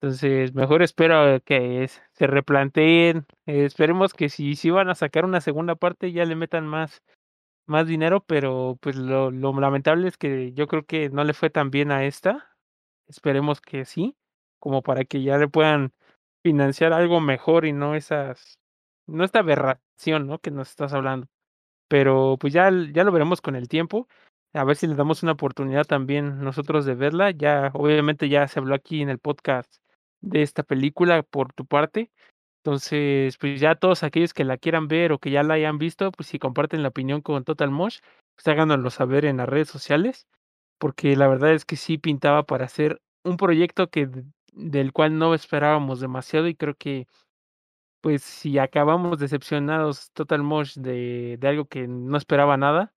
Entonces, 0.00 0.54
mejor 0.54 0.82
espero 0.82 1.40
que 1.44 1.88
se 2.12 2.26
replanteen. 2.26 3.26
esperemos 3.46 4.14
que 4.14 4.28
si, 4.28 4.54
si 4.54 4.70
van 4.70 4.88
a 4.90 4.94
sacar 4.94 5.24
una 5.24 5.40
segunda 5.40 5.74
parte 5.74 6.12
ya 6.12 6.24
le 6.24 6.36
metan 6.36 6.66
más, 6.68 7.02
más 7.66 7.86
dinero, 7.88 8.24
pero 8.24 8.78
pues 8.80 8.96
lo, 8.96 9.30
lo 9.32 9.58
lamentable 9.60 10.08
es 10.08 10.16
que 10.16 10.52
yo 10.52 10.68
creo 10.68 10.86
que 10.86 11.10
no 11.10 11.24
le 11.24 11.34
fue 11.34 11.50
tan 11.50 11.70
bien 11.70 11.90
a 11.90 12.04
esta. 12.04 12.56
Esperemos 13.08 13.60
que 13.60 13.84
sí, 13.84 14.16
como 14.60 14.82
para 14.82 15.04
que 15.04 15.22
ya 15.22 15.38
le 15.38 15.48
puedan 15.48 15.92
financiar 16.44 16.92
algo 16.92 17.20
mejor 17.20 17.66
y 17.66 17.72
no 17.72 17.94
esas, 17.96 18.60
no 19.06 19.24
esta 19.24 19.40
aberración, 19.40 20.28
¿no? 20.28 20.38
Que 20.38 20.50
nos 20.52 20.70
estás 20.70 20.92
hablando. 20.94 21.28
Pero 21.88 22.36
pues 22.40 22.52
ya, 22.52 22.70
ya 22.92 23.04
lo 23.04 23.12
veremos 23.12 23.40
con 23.40 23.56
el 23.56 23.68
tiempo 23.68 24.08
a 24.54 24.64
ver 24.64 24.76
si 24.76 24.86
le 24.86 24.94
damos 24.94 25.22
una 25.22 25.32
oportunidad 25.32 25.84
también 25.84 26.40
nosotros 26.42 26.84
de 26.86 26.94
verla. 26.94 27.30
Ya, 27.32 27.70
obviamente 27.74 28.28
ya 28.28 28.48
se 28.48 28.58
habló 28.60 28.74
aquí 28.74 29.02
en 29.02 29.10
el 29.10 29.18
podcast 29.18 29.80
de 30.20 30.42
esta 30.42 30.62
película 30.62 31.22
por 31.22 31.52
tu 31.52 31.66
parte. 31.66 32.10
Entonces, 32.64 33.38
pues 33.38 33.60
ya 33.60 33.76
todos 33.76 34.02
aquellos 34.02 34.34
que 34.34 34.44
la 34.44 34.58
quieran 34.58 34.88
ver 34.88 35.12
o 35.12 35.18
que 35.18 35.30
ya 35.30 35.42
la 35.42 35.54
hayan 35.54 35.78
visto, 35.78 36.12
pues 36.12 36.28
si 36.28 36.38
comparten 36.38 36.82
la 36.82 36.88
opinión 36.90 37.22
con 37.22 37.44
Total 37.44 37.70
Mosh, 37.70 38.00
pues 38.36 38.48
háganoslo 38.48 38.90
saber 38.90 39.24
en 39.24 39.38
las 39.38 39.48
redes 39.48 39.68
sociales, 39.68 40.26
porque 40.78 41.16
la 41.16 41.28
verdad 41.28 41.52
es 41.54 41.64
que 41.64 41.76
sí 41.76 41.98
pintaba 41.98 42.44
para 42.44 42.66
hacer 42.66 43.00
un 43.24 43.36
proyecto 43.36 43.88
que 43.90 44.10
del 44.52 44.92
cual 44.92 45.18
no 45.18 45.34
esperábamos 45.34 46.00
demasiado 46.00 46.48
y 46.48 46.54
creo 46.56 46.74
que 46.74 47.06
pues 48.00 48.22
si 48.22 48.58
acabamos 48.58 49.18
decepcionados 49.18 50.10
Total 50.12 50.42
Mosh 50.42 50.74
de, 50.76 51.36
de 51.38 51.48
algo 51.48 51.66
que 51.66 51.88
no 51.88 52.16
esperaba 52.16 52.56
nada, 52.56 52.92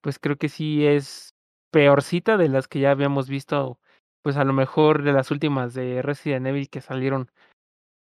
pues 0.00 0.18
creo 0.18 0.36
que 0.36 0.48
sí 0.48 0.86
es 0.86 1.34
peorcita 1.70 2.36
de 2.36 2.48
las 2.48 2.68
que 2.68 2.80
ya 2.80 2.90
habíamos 2.92 3.28
visto 3.28 3.80
pues 4.24 4.38
a 4.38 4.44
lo 4.44 4.54
mejor 4.54 5.02
de 5.02 5.12
las 5.12 5.30
últimas 5.30 5.74
de 5.74 6.00
Resident 6.00 6.46
Evil 6.46 6.70
que 6.70 6.80
salieron 6.80 7.30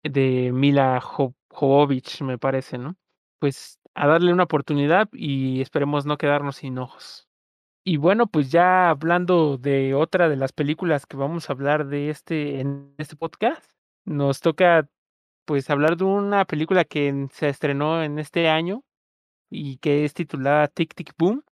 de 0.02 0.52
Mila 0.54 1.02
Jovovich, 1.02 2.22
me 2.22 2.38
parece, 2.38 2.78
¿no? 2.78 2.96
Pues 3.40 3.78
a 3.94 4.08
darle 4.08 4.32
una 4.32 4.44
oportunidad 4.44 5.10
y 5.12 5.60
esperemos 5.60 6.06
no 6.06 6.18
quedarnos 6.18 6.56
sin 6.56 6.78
ojos. 6.78 7.28
Y 7.84 7.98
bueno, 7.98 8.28
pues 8.28 8.50
ya 8.52 8.90
hablando 8.90 9.58
de 9.58 9.94
otra 9.96 10.30
de 10.30 10.38
las 10.38 10.54
películas 10.54 11.06
que 11.06 11.18
vamos 11.18 11.50
a 11.50 11.54
hablar 11.54 11.88
de 11.88 12.10
este 12.10 12.62
en 12.62 12.96
este 12.98 13.18
podcast, 13.18 13.70
nos 14.06 14.40
toca 14.40 14.88
pues 15.44 15.70
hablar 15.70 15.98
de 15.98 16.06
una 16.06 16.46
película 16.46 16.86
que 16.86 17.28
se 17.34 17.50
estrenó 17.50 18.02
en 18.02 18.18
este 18.18 18.48
año 18.48 18.86
y 19.50 19.76
que 19.80 20.06
es 20.06 20.14
titulada 20.14 20.70
Tic 20.70 20.96
Tic 20.96 21.14
Boom, 21.18 21.44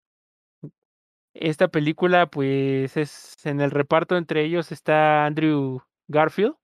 esta 1.33 1.67
película, 1.69 2.27
pues, 2.27 2.97
es 2.97 3.45
en 3.45 3.61
el 3.61 3.71
reparto 3.71 4.17
entre 4.17 4.43
ellos 4.43 4.71
está 4.71 5.25
Andrew 5.25 5.81
Garfield, 6.07 6.55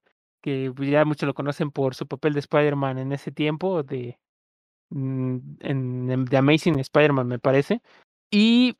que 0.42 0.72
pues, 0.76 0.90
ya 0.90 1.06
muchos 1.06 1.28
lo 1.28 1.34
conocen 1.34 1.72
por 1.72 1.96
su 1.96 2.08
papel 2.08 2.34
de 2.34 2.40
Spider-Man 2.40 2.98
en 2.98 3.12
ese 3.14 3.32
tiempo, 3.32 3.84
de 3.84 4.20
mm, 4.90 5.38
en, 5.62 6.26
The 6.26 6.38
Amazing 6.38 6.80
Spider-Man, 6.80 7.28
me 7.28 7.40
parece. 7.40 7.82
Y 8.32 8.78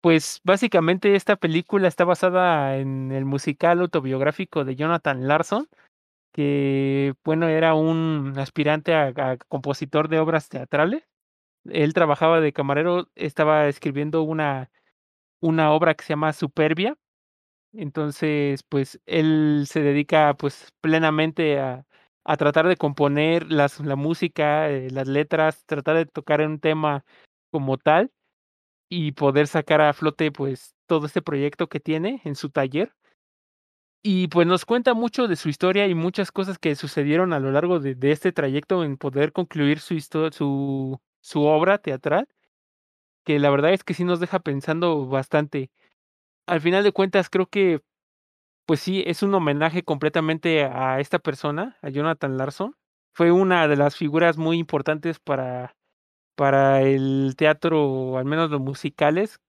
pues 0.00 0.40
básicamente 0.44 1.14
esta 1.16 1.36
película 1.36 1.88
está 1.88 2.04
basada 2.04 2.76
en 2.78 3.12
el 3.12 3.24
musical 3.24 3.80
autobiográfico 3.80 4.64
de 4.64 4.76
Jonathan 4.76 5.26
Larson, 5.26 5.68
que 6.32 7.14
bueno, 7.24 7.48
era 7.48 7.74
un 7.74 8.34
aspirante 8.38 8.94
a 8.94 9.38
compositor 9.48 10.08
de 10.08 10.20
obras 10.20 10.48
teatrales. 10.48 11.04
Él 11.64 11.94
trabajaba 11.94 12.40
de 12.40 12.52
camarero, 12.52 13.08
estaba 13.16 13.68
escribiendo 13.68 14.22
una 14.22 14.70
una 15.40 15.72
obra 15.72 15.94
que 15.94 16.04
se 16.04 16.10
llama 16.10 16.32
Superbia. 16.32 16.96
Entonces, 17.72 18.62
pues 18.68 19.00
él 19.06 19.64
se 19.68 19.80
dedica 19.82 20.34
pues 20.34 20.70
plenamente 20.80 21.60
a, 21.60 21.86
a 22.24 22.36
tratar 22.36 22.68
de 22.68 22.76
componer 22.76 23.50
las, 23.52 23.80
la 23.80 23.96
música, 23.96 24.70
eh, 24.70 24.90
las 24.90 25.08
letras, 25.08 25.64
tratar 25.66 25.96
de 25.96 26.06
tocar 26.06 26.40
un 26.42 26.60
tema 26.60 27.04
como 27.52 27.78
tal 27.78 28.10
y 28.90 29.12
poder 29.12 29.46
sacar 29.48 29.80
a 29.82 29.92
flote 29.94 30.32
pues 30.32 30.74
todo 30.86 31.06
este 31.06 31.22
proyecto 31.22 31.68
que 31.68 31.80
tiene 31.80 32.22
en 32.24 32.36
su 32.36 32.50
taller. 32.50 32.92
y 34.02 34.28
pues 34.28 34.46
nos 34.46 34.64
cuenta 34.64 34.94
mucho 34.94 35.26
de 35.28 35.36
su 35.36 35.48
historia 35.48 35.86
y 35.88 35.94
muchas 35.94 36.30
cosas 36.32 36.58
que 36.58 36.76
sucedieron 36.76 37.32
a 37.32 37.40
lo 37.40 37.50
largo 37.52 37.80
de, 37.80 37.94
de 37.94 38.12
este 38.12 38.32
trayecto 38.32 38.84
en 38.84 38.96
poder 38.96 39.32
concluir 39.32 39.80
su, 39.80 39.98
su, 40.00 41.00
su 41.20 41.42
obra 41.42 41.78
teatral, 41.78 42.28
que 43.28 43.38
la 43.38 43.50
verdad 43.50 43.74
es 43.74 43.84
que 43.84 43.92
sí 43.92 44.04
nos 44.04 44.20
deja 44.20 44.38
pensando 44.38 45.06
bastante. 45.06 45.70
Al 46.46 46.62
final 46.62 46.82
de 46.82 46.92
cuentas, 46.92 47.28
creo 47.28 47.44
que, 47.44 47.82
pues 48.64 48.80
sí, 48.80 49.04
es 49.06 49.22
un 49.22 49.34
homenaje 49.34 49.82
completamente 49.82 50.64
a 50.64 50.98
esta 50.98 51.18
persona, 51.18 51.76
a 51.82 51.90
Jonathan 51.90 52.38
Larson. 52.38 52.74
Fue 53.14 53.30
una 53.30 53.68
de 53.68 53.76
las 53.76 53.96
figuras 53.96 54.38
muy 54.38 54.56
importantes 54.56 55.18
para, 55.18 55.76
para 56.36 56.80
el 56.80 57.34
teatro, 57.36 58.16
al 58.16 58.24
menos 58.24 58.50
los 58.50 58.62
musicales, 58.62 59.40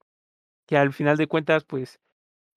que 0.68 0.76
al 0.78 0.92
final 0.92 1.16
de 1.16 1.28
cuentas, 1.28 1.64
pues 1.64 2.02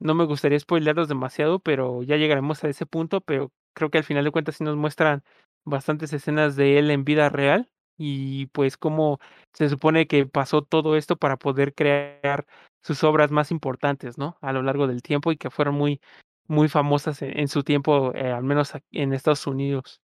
no 0.01 0.15
me 0.15 0.24
gustaría 0.24 0.59
spoilerlos 0.61 1.09
demasiado, 1.09 1.61
pero 1.61 2.03
ya 2.03 2.16
llegaremos 2.16 2.65
a 2.65 2.69
ese 2.69 2.86
punto, 2.86 3.20
pero 3.20 3.53
creo 3.74 3.90
que 3.90 3.99
al 3.99 4.05
final 4.05 4.24
de 4.24 4.32
cuentas 4.32 4.57
sí 4.57 4.65
nos 4.65 4.77
muestran 4.77 5.24
bastantes 5.65 6.12
escenas 6.12 6.57
de 6.57 6.81
él 6.81 6.90
en 6.90 7.05
vida 7.05 7.31
real 7.31 7.72
y 7.97 8.47
pues 8.47 8.77
cómo 8.77 9.19
se 9.52 9.69
supone 9.69 10.06
que 10.06 10.27
pasó 10.27 10.62
todo 10.62 10.97
esto 10.97 11.16
para 11.16 11.36
poder 11.36 11.74
crear 11.74 12.47
sus 12.82 13.05
obras 13.05 13.31
más 13.31 13.51
importantes, 13.51 14.19
¿no? 14.19 14.39
A 14.40 14.52
lo 14.52 14.62
largo 14.62 14.86
del 14.86 15.02
tiempo 15.02 15.32
y 15.32 15.36
que 15.36 15.51
fueron 15.51 15.74
muy, 15.74 16.01
muy 16.47 16.69
famosas 16.69 17.23
en, 17.23 17.48
su 17.48 17.62
tiempo, 17.62 18.12
eh, 18.14 18.32
al 18.32 18.44
menos 18.44 18.73
en 18.90 19.12
Estados 19.12 19.47
Unidos. 19.47 20.01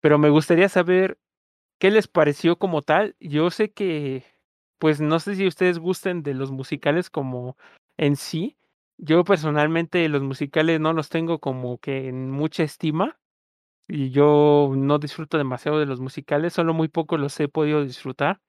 Pero 0.00 0.18
me 0.18 0.30
gustaría 0.30 0.68
saber 0.68 1.18
qué 1.78 1.90
les 1.90 2.08
pareció 2.08 2.58
como 2.58 2.82
tal. 2.82 3.16
Yo 3.20 3.50
sé 3.50 3.72
que, 3.72 4.24
pues 4.78 5.00
no 5.00 5.20
sé 5.20 5.36
si 5.36 5.46
ustedes 5.46 5.78
gusten 5.78 6.22
de 6.22 6.34
los 6.34 6.50
musicales 6.50 7.10
como 7.10 7.56
en 7.96 8.16
sí, 8.16 8.58
yo 8.98 9.24
personalmente 9.24 10.08
los 10.08 10.22
musicales 10.22 10.80
no 10.80 10.92
los 10.92 11.08
tengo 11.08 11.38
como 11.40 11.78
que 11.78 12.08
en 12.08 12.30
mucha 12.30 12.62
estima 12.62 13.18
y 13.88 14.10
yo 14.10 14.72
no 14.76 14.98
disfruto 14.98 15.38
demasiado 15.38 15.78
de 15.78 15.86
los 15.86 16.00
musicales, 16.00 16.52
solo 16.54 16.74
muy 16.74 16.88
poco 16.88 17.18
los 17.18 17.38
he 17.40 17.48
podido 17.48 17.84
disfrutar, 17.84 18.40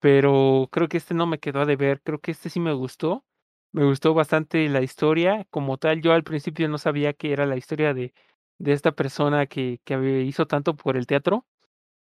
pero 0.00 0.68
creo 0.72 0.88
que 0.88 0.98
este 0.98 1.14
no 1.14 1.26
me 1.26 1.38
quedó 1.40 1.60
a 1.60 1.66
deber, 1.66 2.02
creo 2.02 2.20
que 2.20 2.32
este 2.32 2.50
sí 2.50 2.60
me 2.60 2.72
gustó, 2.72 3.24
me 3.72 3.84
gustó 3.84 4.14
bastante 4.14 4.68
la 4.68 4.82
historia 4.82 5.46
como 5.50 5.78
tal, 5.78 6.02
yo 6.02 6.12
al 6.12 6.24
principio 6.24 6.68
no 6.68 6.78
sabía 6.78 7.12
que 7.14 7.32
era 7.32 7.46
la 7.46 7.56
historia 7.56 7.94
de, 7.94 8.14
de 8.58 8.72
esta 8.72 8.92
persona 8.92 9.46
que, 9.46 9.80
que 9.84 10.22
hizo 10.22 10.46
tanto 10.46 10.76
por 10.76 10.96
el 10.96 11.06
teatro, 11.06 11.46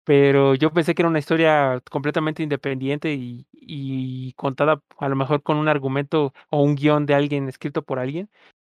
pero 0.03 0.55
yo 0.55 0.71
pensé 0.73 0.95
que 0.95 1.01
era 1.01 1.09
una 1.09 1.19
historia 1.19 1.81
completamente 1.89 2.43
independiente 2.43 3.13
y, 3.13 3.47
y, 3.53 4.33
contada 4.33 4.81
a 4.97 5.09
lo 5.09 5.15
mejor 5.15 5.43
con 5.43 5.57
un 5.57 5.69
argumento 5.69 6.33
o 6.49 6.61
un 6.63 6.75
guion 6.75 7.05
de 7.05 7.15
alguien 7.15 7.47
escrito 7.47 7.83
por 7.83 7.99
alguien, 7.99 8.29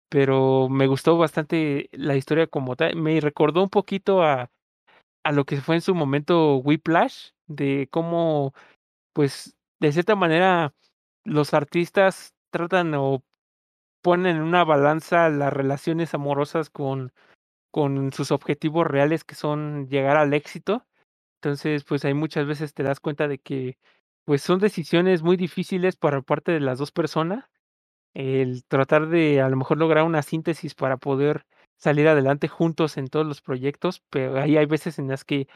pero 0.08 0.68
me 0.68 0.86
gustó 0.86 1.18
bastante 1.18 1.88
la 1.92 2.16
historia 2.16 2.46
como 2.46 2.76
tal. 2.76 2.96
Me 2.96 3.20
recordó 3.20 3.62
un 3.62 3.70
poquito 3.70 4.22
a, 4.22 4.50
a 5.24 5.32
lo 5.32 5.44
que 5.44 5.60
fue 5.60 5.76
en 5.76 5.82
su 5.82 5.94
momento 5.94 6.56
Whiplash, 6.58 7.30
de 7.46 7.88
cómo, 7.90 8.54
pues, 9.14 9.56
de 9.80 9.92
cierta 9.92 10.16
manera, 10.16 10.74
los 11.24 11.54
artistas 11.54 12.34
tratan 12.50 12.94
o 12.94 13.22
ponen 14.02 14.36
en 14.36 14.42
una 14.42 14.64
balanza 14.64 15.28
las 15.28 15.52
relaciones 15.52 16.14
amorosas 16.14 16.70
con, 16.70 17.12
con 17.72 18.12
sus 18.12 18.32
objetivos 18.32 18.86
reales 18.86 19.24
que 19.24 19.34
son 19.34 19.88
llegar 19.88 20.16
al 20.16 20.34
éxito 20.34 20.86
entonces, 21.42 21.84
pues 21.84 22.04
hay 22.04 22.14
muchas 22.14 22.46
veces 22.46 22.74
te 22.74 22.82
das 22.82 23.00
cuenta 23.00 23.28
de 23.28 23.38
que, 23.38 23.78
pues 24.24 24.42
son 24.42 24.58
decisiones 24.58 25.22
muy 25.22 25.36
difíciles 25.36 25.96
por 25.96 26.24
parte 26.24 26.52
de 26.52 26.60
las 26.60 26.78
dos 26.78 26.90
personas, 26.92 27.48
el 28.14 28.64
tratar 28.64 29.08
de 29.08 29.40
a 29.40 29.48
lo 29.48 29.56
mejor 29.56 29.78
lograr 29.78 30.04
una 30.04 30.22
síntesis 30.22 30.74
para 30.74 30.96
poder 30.96 31.44
salir 31.78 32.08
adelante 32.08 32.48
juntos 32.48 32.96
en 32.96 33.08
todos 33.08 33.26
los 33.26 33.40
proyectos, 33.40 34.02
pero 34.10 34.40
ahí 34.40 34.56
hay 34.56 34.66
veces 34.66 34.98
en 34.98 35.08
las 35.08 35.24
que, 35.24 35.48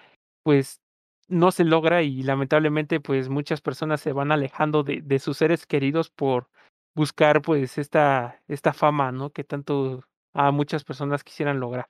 pues, 0.44 0.80
no 1.28 1.50
se 1.52 1.64
logra 1.64 2.02
y 2.02 2.22
lamentablemente, 2.22 3.00
pues 3.00 3.28
muchas 3.28 3.60
personas 3.60 4.00
se 4.00 4.12
van 4.12 4.32
alejando 4.32 4.82
de, 4.82 5.00
de 5.02 5.18
sus 5.18 5.38
seres 5.38 5.66
queridos 5.66 6.10
por 6.10 6.48
buscar, 6.94 7.42
pues, 7.42 7.78
esta, 7.78 8.42
esta 8.48 8.72
fama, 8.72 9.12
¿no? 9.12 9.30
Que 9.30 9.44
tanto 9.44 10.04
a 10.34 10.50
muchas 10.52 10.84
personas 10.84 11.24
quisieran 11.24 11.60
lograr. 11.60 11.88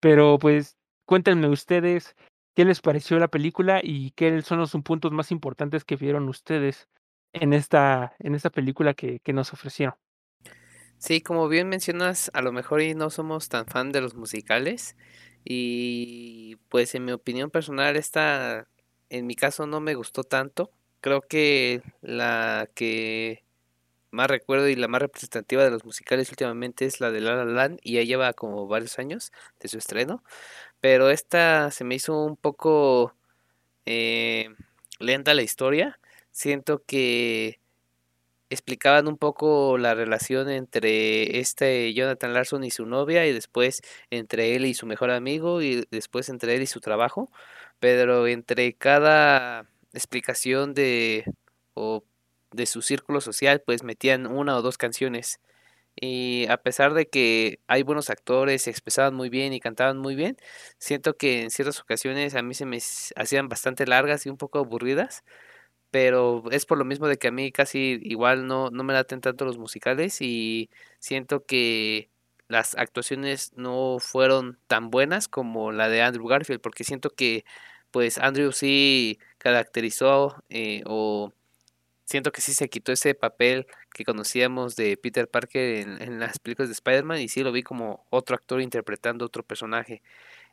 Pero, 0.00 0.38
pues, 0.38 0.76
cuéntenme 1.06 1.48
ustedes 1.48 2.16
qué 2.54 2.64
les 2.64 2.80
pareció 2.80 3.18
la 3.18 3.28
película 3.28 3.80
y 3.82 4.12
qué 4.12 4.42
son 4.42 4.58
los 4.58 4.72
puntos 4.84 5.12
más 5.12 5.30
importantes 5.32 5.84
que 5.84 5.96
vieron 5.96 6.28
ustedes 6.28 6.88
en 7.34 7.52
esta, 7.52 8.14
en 8.18 8.34
esta 8.34 8.50
película 8.50 8.94
que, 8.94 9.20
que 9.20 9.32
nos 9.32 9.52
ofrecieron. 9.52 9.94
Sí, 10.98 11.20
como 11.20 11.48
bien 11.48 11.68
mencionas, 11.68 12.30
a 12.34 12.40
lo 12.40 12.52
mejor 12.52 12.80
no 12.96 13.10
somos 13.10 13.48
tan 13.48 13.66
fan 13.66 13.92
de 13.92 14.00
los 14.00 14.14
musicales 14.14 14.96
y 15.44 16.56
pues 16.70 16.94
en 16.94 17.04
mi 17.04 17.12
opinión 17.12 17.50
personal 17.50 17.96
esta, 17.96 18.68
en 19.10 19.26
mi 19.26 19.34
caso 19.34 19.66
no 19.66 19.80
me 19.80 19.94
gustó 19.94 20.22
tanto. 20.24 20.70
Creo 21.00 21.20
que 21.20 21.82
la 22.00 22.70
que 22.74 23.44
más 24.10 24.28
recuerdo 24.30 24.68
y 24.68 24.76
la 24.76 24.88
más 24.88 25.02
representativa 25.02 25.64
de 25.64 25.70
los 25.70 25.84
musicales 25.84 26.30
últimamente 26.30 26.86
es 26.86 27.00
la 27.00 27.10
de 27.10 27.20
La 27.20 27.36
La 27.36 27.44
Land 27.44 27.80
y 27.82 27.94
ya 27.94 28.02
lleva 28.02 28.32
como 28.32 28.66
varios 28.68 28.98
años 28.98 29.32
de 29.60 29.68
su 29.68 29.78
estreno 29.78 30.22
pero 30.80 31.10
esta 31.10 31.70
se 31.70 31.84
me 31.84 31.96
hizo 31.96 32.24
un 32.24 32.36
poco 32.36 33.14
eh, 33.86 34.48
lenta 34.98 35.34
la 35.34 35.42
historia. 35.42 35.98
Siento 36.36 36.82
que 36.84 37.60
explicaban 38.50 39.08
un 39.08 39.18
poco 39.18 39.78
la 39.78 39.94
relación 39.94 40.50
entre 40.50 41.40
este 41.40 41.94
Jonathan 41.94 42.34
Larson 42.34 42.64
y 42.64 42.70
su 42.72 42.86
novia 42.86 43.26
y 43.26 43.32
después 43.32 43.82
entre 44.10 44.56
él 44.56 44.66
y 44.66 44.74
su 44.74 44.86
mejor 44.86 45.10
amigo 45.12 45.62
y 45.62 45.86
después 45.90 46.28
entre 46.30 46.56
él 46.56 46.62
y 46.62 46.66
su 46.66 46.80
trabajo, 46.80 47.30
pero 47.80 48.26
entre 48.28 48.74
cada 48.74 49.68
explicación 49.94 50.74
de 50.74 51.24
o 51.74 52.04
de 52.52 52.66
su 52.66 52.82
círculo 52.82 53.20
social 53.20 53.62
pues 53.64 53.84
metían 53.84 54.26
una 54.26 54.56
o 54.56 54.62
dos 54.62 54.78
canciones. 54.78 55.40
Y 55.96 56.46
a 56.48 56.58
pesar 56.58 56.94
de 56.94 57.08
que 57.08 57.60
hay 57.68 57.82
buenos 57.84 58.10
actores, 58.10 58.62
se 58.62 58.70
expresaban 58.70 59.14
muy 59.14 59.30
bien 59.30 59.52
y 59.52 59.60
cantaban 59.60 59.98
muy 59.98 60.14
bien, 60.16 60.36
siento 60.78 61.16
que 61.16 61.42
en 61.42 61.50
ciertas 61.50 61.80
ocasiones 61.80 62.34
a 62.34 62.42
mí 62.42 62.54
se 62.54 62.66
me 62.66 62.78
hacían 63.16 63.48
bastante 63.48 63.86
largas 63.86 64.26
y 64.26 64.30
un 64.30 64.36
poco 64.38 64.58
aburridas, 64.60 65.24
pero 65.94 66.42
es 66.50 66.66
por 66.66 66.76
lo 66.76 66.84
mismo 66.84 67.06
de 67.06 67.18
que 67.18 67.28
a 67.28 67.30
mí 67.30 67.52
casi 67.52 68.00
igual 68.02 68.48
no, 68.48 68.68
no 68.70 68.82
me 68.82 68.92
laten 68.94 69.20
tanto 69.20 69.44
los 69.44 69.58
musicales 69.58 70.20
y 70.20 70.68
siento 70.98 71.44
que 71.46 72.10
las 72.48 72.74
actuaciones 72.76 73.52
no 73.54 73.98
fueron 74.00 74.58
tan 74.66 74.90
buenas 74.90 75.28
como 75.28 75.70
la 75.70 75.88
de 75.88 76.02
Andrew 76.02 76.26
Garfield, 76.26 76.60
porque 76.60 76.82
siento 76.82 77.10
que 77.10 77.44
pues 77.92 78.18
Andrew 78.18 78.50
sí 78.50 79.20
caracterizó 79.38 80.42
eh, 80.48 80.82
o 80.84 81.32
siento 82.04 82.32
que 82.32 82.40
sí 82.40 82.54
se 82.54 82.68
quitó 82.68 82.90
ese 82.90 83.14
papel 83.14 83.66
que 83.92 84.04
conocíamos 84.04 84.74
de 84.76 84.96
Peter 84.96 85.28
Parker 85.28 85.86
en, 86.02 86.18
las 86.18 86.40
películas 86.40 86.70
de 86.70 86.74
Spider-Man 86.74 87.20
y 87.20 87.28
sí 87.28 87.44
lo 87.44 87.52
vi 87.52 87.62
como 87.62 88.04
otro 88.10 88.34
actor 88.34 88.60
interpretando 88.60 89.24
otro 89.26 89.44
personaje. 89.44 90.02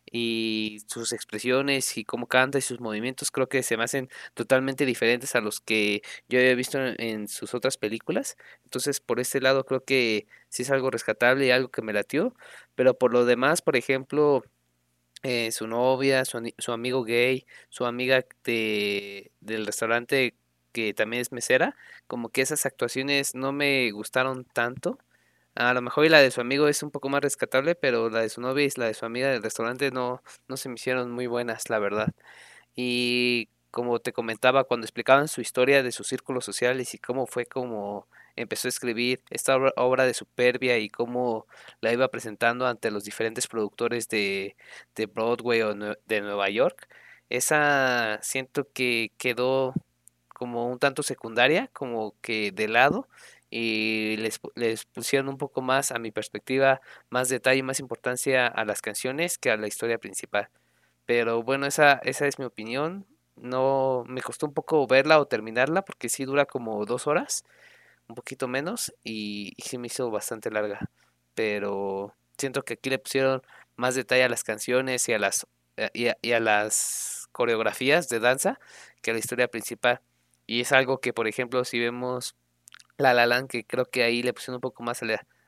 Y 0.09 0.79
sus 0.87 1.13
expresiones 1.13 1.97
y 1.97 2.05
cómo 2.05 2.27
canta 2.27 2.57
y 2.57 2.61
sus 2.61 2.79
movimientos 2.79 3.31
creo 3.31 3.47
que 3.49 3.63
se 3.63 3.77
me 3.77 3.83
hacen 3.83 4.09
totalmente 4.33 4.85
diferentes 4.85 5.35
a 5.35 5.41
los 5.41 5.59
que 5.61 6.01
yo 6.27 6.39
había 6.39 6.55
visto 6.55 6.79
en, 6.79 7.27
sus 7.27 7.53
otras 7.53 7.77
películas. 7.77 8.37
Entonces 8.63 8.99
por 8.99 9.19
este 9.19 9.41
lado 9.41 9.65
creo 9.65 9.83
que 9.85 10.27
sí 10.49 10.63
es 10.63 10.71
algo 10.71 10.91
rescatable 10.91 11.45
y 11.45 11.51
algo 11.51 11.69
que 11.69 11.81
me 11.81 11.93
latió. 11.93 12.35
Pero 12.75 12.97
por 12.97 13.13
lo 13.13 13.25
demás, 13.25 13.61
por 13.61 13.75
ejemplo, 13.75 14.43
eh, 15.23 15.51
su 15.51 15.67
novia, 15.67 16.25
su, 16.25 16.51
su, 16.57 16.71
amigo 16.71 17.03
gay, 17.03 17.45
su 17.69 17.85
amiga 17.85 18.25
de, 18.43 19.31
del 19.39 19.65
restaurante 19.65 20.35
que 20.71 20.93
también 20.93 21.21
es 21.21 21.31
mesera, 21.31 21.75
como 22.07 22.29
que 22.29 22.41
esas 22.41 22.65
actuaciones 22.65 23.35
no 23.35 23.51
me 23.51 23.91
gustaron 23.91 24.45
tanto. 24.45 24.97
A 25.55 25.73
lo 25.73 25.81
mejor 25.81 26.05
y 26.05 26.09
la 26.09 26.19
de 26.21 26.31
su 26.31 26.39
amigo 26.41 26.67
es 26.67 26.81
un 26.81 26.91
poco 26.91 27.09
más 27.09 27.21
rescatable, 27.21 27.75
pero 27.75 28.09
la 28.09 28.21
de 28.21 28.29
su 28.29 28.41
novia 28.41 28.65
y 28.65 28.69
la 28.77 28.85
de 28.87 28.93
su 28.93 29.05
amiga 29.05 29.29
del 29.29 29.43
restaurante 29.43 29.91
no, 29.91 30.23
no 30.47 30.57
se 30.57 30.69
me 30.69 30.75
hicieron 30.75 31.11
muy 31.11 31.27
buenas, 31.27 31.69
la 31.69 31.79
verdad. 31.79 32.13
Y 32.75 33.49
como 33.71 33.99
te 33.99 34.13
comentaba, 34.13 34.63
cuando 34.65 34.85
explicaban 34.85 35.27
su 35.27 35.41
historia 35.41 35.83
de 35.83 35.91
sus 35.91 36.07
círculos 36.07 36.45
sociales 36.45 36.93
y 36.93 36.99
cómo 36.99 37.27
fue 37.27 37.45
como 37.45 38.07
empezó 38.35 38.67
a 38.67 38.69
escribir 38.69 39.21
esta 39.29 39.57
obra 39.75 40.05
de 40.05 40.13
Superbia 40.13 40.77
y 40.79 40.89
cómo 40.89 41.47
la 41.81 41.91
iba 41.93 42.07
presentando 42.09 42.65
ante 42.67 42.91
los 42.91 43.03
diferentes 43.03 43.47
productores 43.47 44.07
de, 44.09 44.55
de 44.95 45.05
Broadway 45.07 45.61
o 45.63 45.73
de 45.75 46.21
Nueva 46.21 46.49
York, 46.49 46.87
esa 47.29 48.19
siento 48.23 48.67
que 48.73 49.11
quedó 49.17 49.73
como 50.29 50.67
un 50.69 50.79
tanto 50.79 51.03
secundaria, 51.03 51.69
como 51.73 52.15
que 52.21 52.51
de 52.51 52.67
lado, 52.67 53.07
y 53.51 54.17
les, 54.17 54.39
les 54.55 54.85
pusieron 54.85 55.29
un 55.29 55.37
poco 55.37 55.61
más, 55.61 55.91
a 55.91 55.99
mi 55.99 56.11
perspectiva, 56.11 56.81
más 57.09 57.29
detalle 57.29 57.61
más 57.63 57.79
importancia 57.79 58.47
a 58.47 58.65
las 58.65 58.81
canciones 58.81 59.37
que 59.37 59.51
a 59.51 59.57
la 59.57 59.67
historia 59.67 59.99
principal. 59.99 60.49
Pero 61.05 61.43
bueno, 61.43 61.67
esa, 61.67 61.95
esa 62.03 62.27
es 62.27 62.39
mi 62.39 62.45
opinión. 62.45 63.05
No 63.35 64.03
me 64.07 64.21
costó 64.21 64.45
un 64.47 64.53
poco 64.53 64.87
verla 64.87 65.19
o 65.19 65.27
terminarla 65.27 65.83
porque 65.83 66.09
sí 66.09 66.25
dura 66.25 66.45
como 66.45 66.85
dos 66.85 67.07
horas, 67.07 67.43
un 68.07 68.15
poquito 68.15 68.47
menos, 68.47 68.93
y, 69.03 69.53
y 69.57 69.63
sí 69.63 69.77
me 69.77 69.87
hizo 69.87 70.11
bastante 70.11 70.51
larga. 70.51 70.89
Pero 71.35 72.15
siento 72.37 72.63
que 72.63 72.75
aquí 72.75 72.89
le 72.89 72.99
pusieron 72.99 73.41
más 73.75 73.95
detalle 73.95 74.23
a 74.23 74.29
las 74.29 74.43
canciones 74.43 75.07
y 75.09 75.13
a 75.13 75.19
las, 75.19 75.47
eh, 75.77 75.89
y 75.93 76.07
a, 76.07 76.17
y 76.21 76.33
a 76.33 76.39
las 76.39 77.27
coreografías 77.31 78.09
de 78.09 78.19
danza 78.19 78.59
que 79.01 79.11
a 79.11 79.13
la 79.13 79.19
historia 79.19 79.47
principal. 79.49 80.01
Y 80.47 80.61
es 80.61 80.71
algo 80.71 80.99
que, 80.99 81.13
por 81.13 81.27
ejemplo, 81.27 81.65
si 81.65 81.79
vemos 81.79 82.35
La 82.97 83.13
La 83.13 83.25
Land, 83.25 83.49
que 83.49 83.65
creo 83.65 83.85
que 83.85 84.03
ahí 84.03 84.23
le 84.23 84.33
pusieron 84.33 84.55
un 84.55 84.61
poco 84.61 84.83
más 84.83 85.01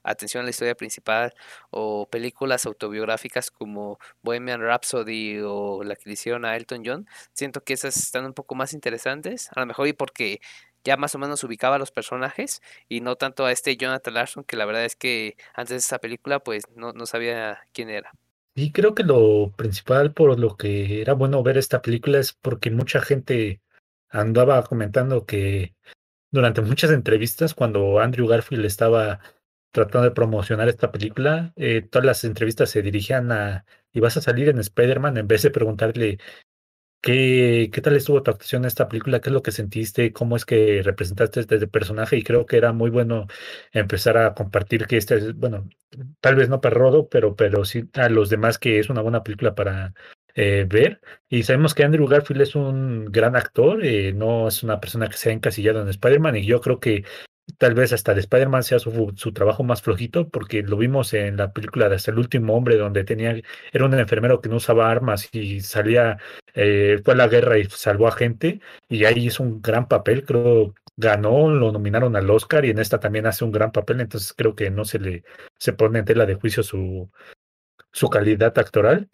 atención 0.03 0.41
a 0.41 0.43
la 0.43 0.49
historia 0.49 0.75
principal, 0.75 1.33
o 1.69 2.07
películas 2.09 2.65
autobiográficas 2.65 3.51
como 3.51 3.99
Bohemian 4.21 4.61
Rhapsody 4.61 5.39
o 5.43 5.83
la 5.83 5.95
que 5.95 6.03
le 6.09 6.13
hicieron 6.13 6.45
a 6.45 6.55
Elton 6.55 6.83
John, 6.85 7.07
siento 7.33 7.63
que 7.63 7.73
esas 7.73 7.97
están 7.97 8.25
un 8.25 8.33
poco 8.33 8.55
más 8.55 8.73
interesantes, 8.73 9.49
a 9.55 9.59
lo 9.61 9.65
mejor 9.65 9.87
y 9.87 9.93
porque 9.93 10.41
ya 10.83 10.97
más 10.97 11.15
o 11.15 11.19
menos 11.19 11.43
ubicaba 11.43 11.77
a 11.77 11.79
los 11.79 11.91
personajes 11.91 12.61
y 12.89 13.01
no 13.01 13.15
tanto 13.15 13.45
a 13.45 13.51
este 13.51 13.77
Jonathan 13.77 14.13
Larson, 14.13 14.43
que 14.43 14.57
la 14.57 14.65
verdad 14.65 14.85
es 14.85 14.95
que 14.95 15.37
antes 15.53 15.69
de 15.69 15.77
esa 15.77 15.99
película 15.99 16.39
pues 16.39 16.63
no, 16.75 16.91
no 16.91 17.05
sabía 17.05 17.59
quién 17.71 17.89
era. 17.89 18.11
Y 18.55 18.71
creo 18.71 18.93
que 18.93 19.03
lo 19.03 19.51
principal 19.55 20.13
por 20.13 20.37
lo 20.37 20.57
que 20.57 21.01
era 21.01 21.13
bueno 21.13 21.41
ver 21.41 21.57
esta 21.57 21.81
película 21.81 22.19
es 22.19 22.33
porque 22.33 22.69
mucha 22.69 23.01
gente 23.01 23.61
andaba 24.09 24.63
comentando 24.63 25.25
que 25.25 25.73
durante 26.33 26.61
muchas 26.61 26.91
entrevistas, 26.91 27.53
cuando 27.53 27.99
Andrew 27.99 28.27
Garfield 28.27 28.65
estaba 28.65 29.19
tratando 29.71 30.09
de 30.09 30.15
promocionar 30.15 30.67
esta 30.67 30.91
película, 30.91 31.53
eh, 31.55 31.83
todas 31.83 32.05
las 32.05 32.23
entrevistas 32.23 32.71
se 32.71 32.81
dirigían 32.81 33.31
a, 33.31 33.65
¿y 33.93 33.99
vas 33.99 34.17
a 34.17 34.21
salir 34.21 34.49
en 34.49 34.59
Spider-Man? 34.59 35.17
En 35.17 35.27
vez 35.27 35.43
de 35.43 35.51
preguntarle, 35.51 36.17
¿qué, 37.01 37.69
qué 37.71 37.81
tal 37.81 37.95
estuvo 37.95 38.23
tu 38.23 38.31
actuación 38.31 38.63
en 38.63 38.67
esta 38.67 38.87
película? 38.87 39.21
¿Qué 39.21 39.29
es 39.29 39.33
lo 39.33 39.43
que 39.43 39.51
sentiste? 39.51 40.13
¿Cómo 40.13 40.35
es 40.35 40.45
que 40.45 40.81
representaste 40.83 41.41
este 41.41 41.67
personaje? 41.67 42.17
Y 42.17 42.23
creo 42.23 42.45
que 42.47 42.57
era 42.57 42.73
muy 42.73 42.89
bueno 42.89 43.27
empezar 43.71 44.17
a 44.17 44.33
compartir 44.33 44.87
que 44.87 44.97
este 44.97 45.17
es, 45.17 45.35
bueno, 45.35 45.69
tal 46.21 46.35
vez 46.35 46.49
no 46.49 46.61
para 46.61 46.75
Rodo, 46.75 47.09
pero, 47.09 47.35
pero 47.35 47.65
sí 47.65 47.89
a 47.93 48.09
los 48.09 48.29
demás 48.29 48.57
que 48.59 48.79
es 48.79 48.89
una 48.89 49.01
buena 49.01 49.23
película 49.23 49.55
para 49.55 49.93
eh, 50.35 50.65
ver. 50.67 51.01
Y 51.29 51.43
sabemos 51.43 51.73
que 51.73 51.83
Andrew 51.83 52.07
Garfield 52.07 52.41
es 52.41 52.55
un 52.55 53.05
gran 53.05 53.35
actor, 53.35 53.85
eh, 53.85 54.13
no 54.13 54.47
es 54.47 54.63
una 54.63 54.79
persona 54.79 55.07
que 55.09 55.17
se 55.17 55.29
ha 55.29 55.33
encasillado 55.33 55.81
en 55.81 55.89
Spider-Man 55.89 56.37
y 56.37 56.45
yo 56.45 56.61
creo 56.61 56.79
que 56.79 57.05
tal 57.57 57.73
vez 57.75 57.93
hasta 57.93 58.13
de 58.13 58.21
Spider-Man 58.21 58.63
sea 58.63 58.79
su, 58.79 59.13
su 59.15 59.33
trabajo 59.33 59.63
más 59.63 59.81
flojito 59.81 60.29
porque 60.29 60.63
lo 60.63 60.77
vimos 60.77 61.13
en 61.13 61.37
la 61.37 61.51
película 61.53 61.89
de 61.89 61.95
Hasta 61.95 62.11
el 62.11 62.19
último 62.19 62.55
hombre 62.55 62.77
donde 62.77 63.03
tenía, 63.03 63.35
era 63.71 63.85
un 63.85 63.93
enfermero 63.93 64.41
que 64.41 64.49
no 64.49 64.57
usaba 64.57 64.89
armas 64.89 65.29
y 65.33 65.61
salía, 65.61 66.17
eh, 66.55 67.01
fue 67.03 67.13
a 67.13 67.17
la 67.17 67.27
guerra 67.27 67.57
y 67.59 67.65
salvó 67.65 68.07
a 68.07 68.11
gente 68.11 68.61
y 68.89 69.05
ahí 69.05 69.27
hizo 69.27 69.43
un 69.43 69.61
gran 69.61 69.87
papel, 69.87 70.25
creo 70.25 70.73
ganó, 70.95 71.49
lo 71.49 71.71
nominaron 71.71 72.15
al 72.15 72.29
Oscar 72.29 72.65
y 72.65 72.69
en 72.69 72.79
esta 72.79 72.99
también 72.99 73.25
hace 73.25 73.43
un 73.43 73.51
gran 73.51 73.71
papel, 73.71 74.01
entonces 74.01 74.33
creo 74.33 74.55
que 74.55 74.69
no 74.69 74.85
se 74.85 74.99
le 74.99 75.23
se 75.57 75.73
pone 75.73 75.99
en 75.99 76.05
tela 76.05 76.25
de 76.25 76.35
juicio 76.35 76.63
su, 76.63 77.09
su 77.91 78.09
calidad 78.09 78.57
actoral. 78.57 79.09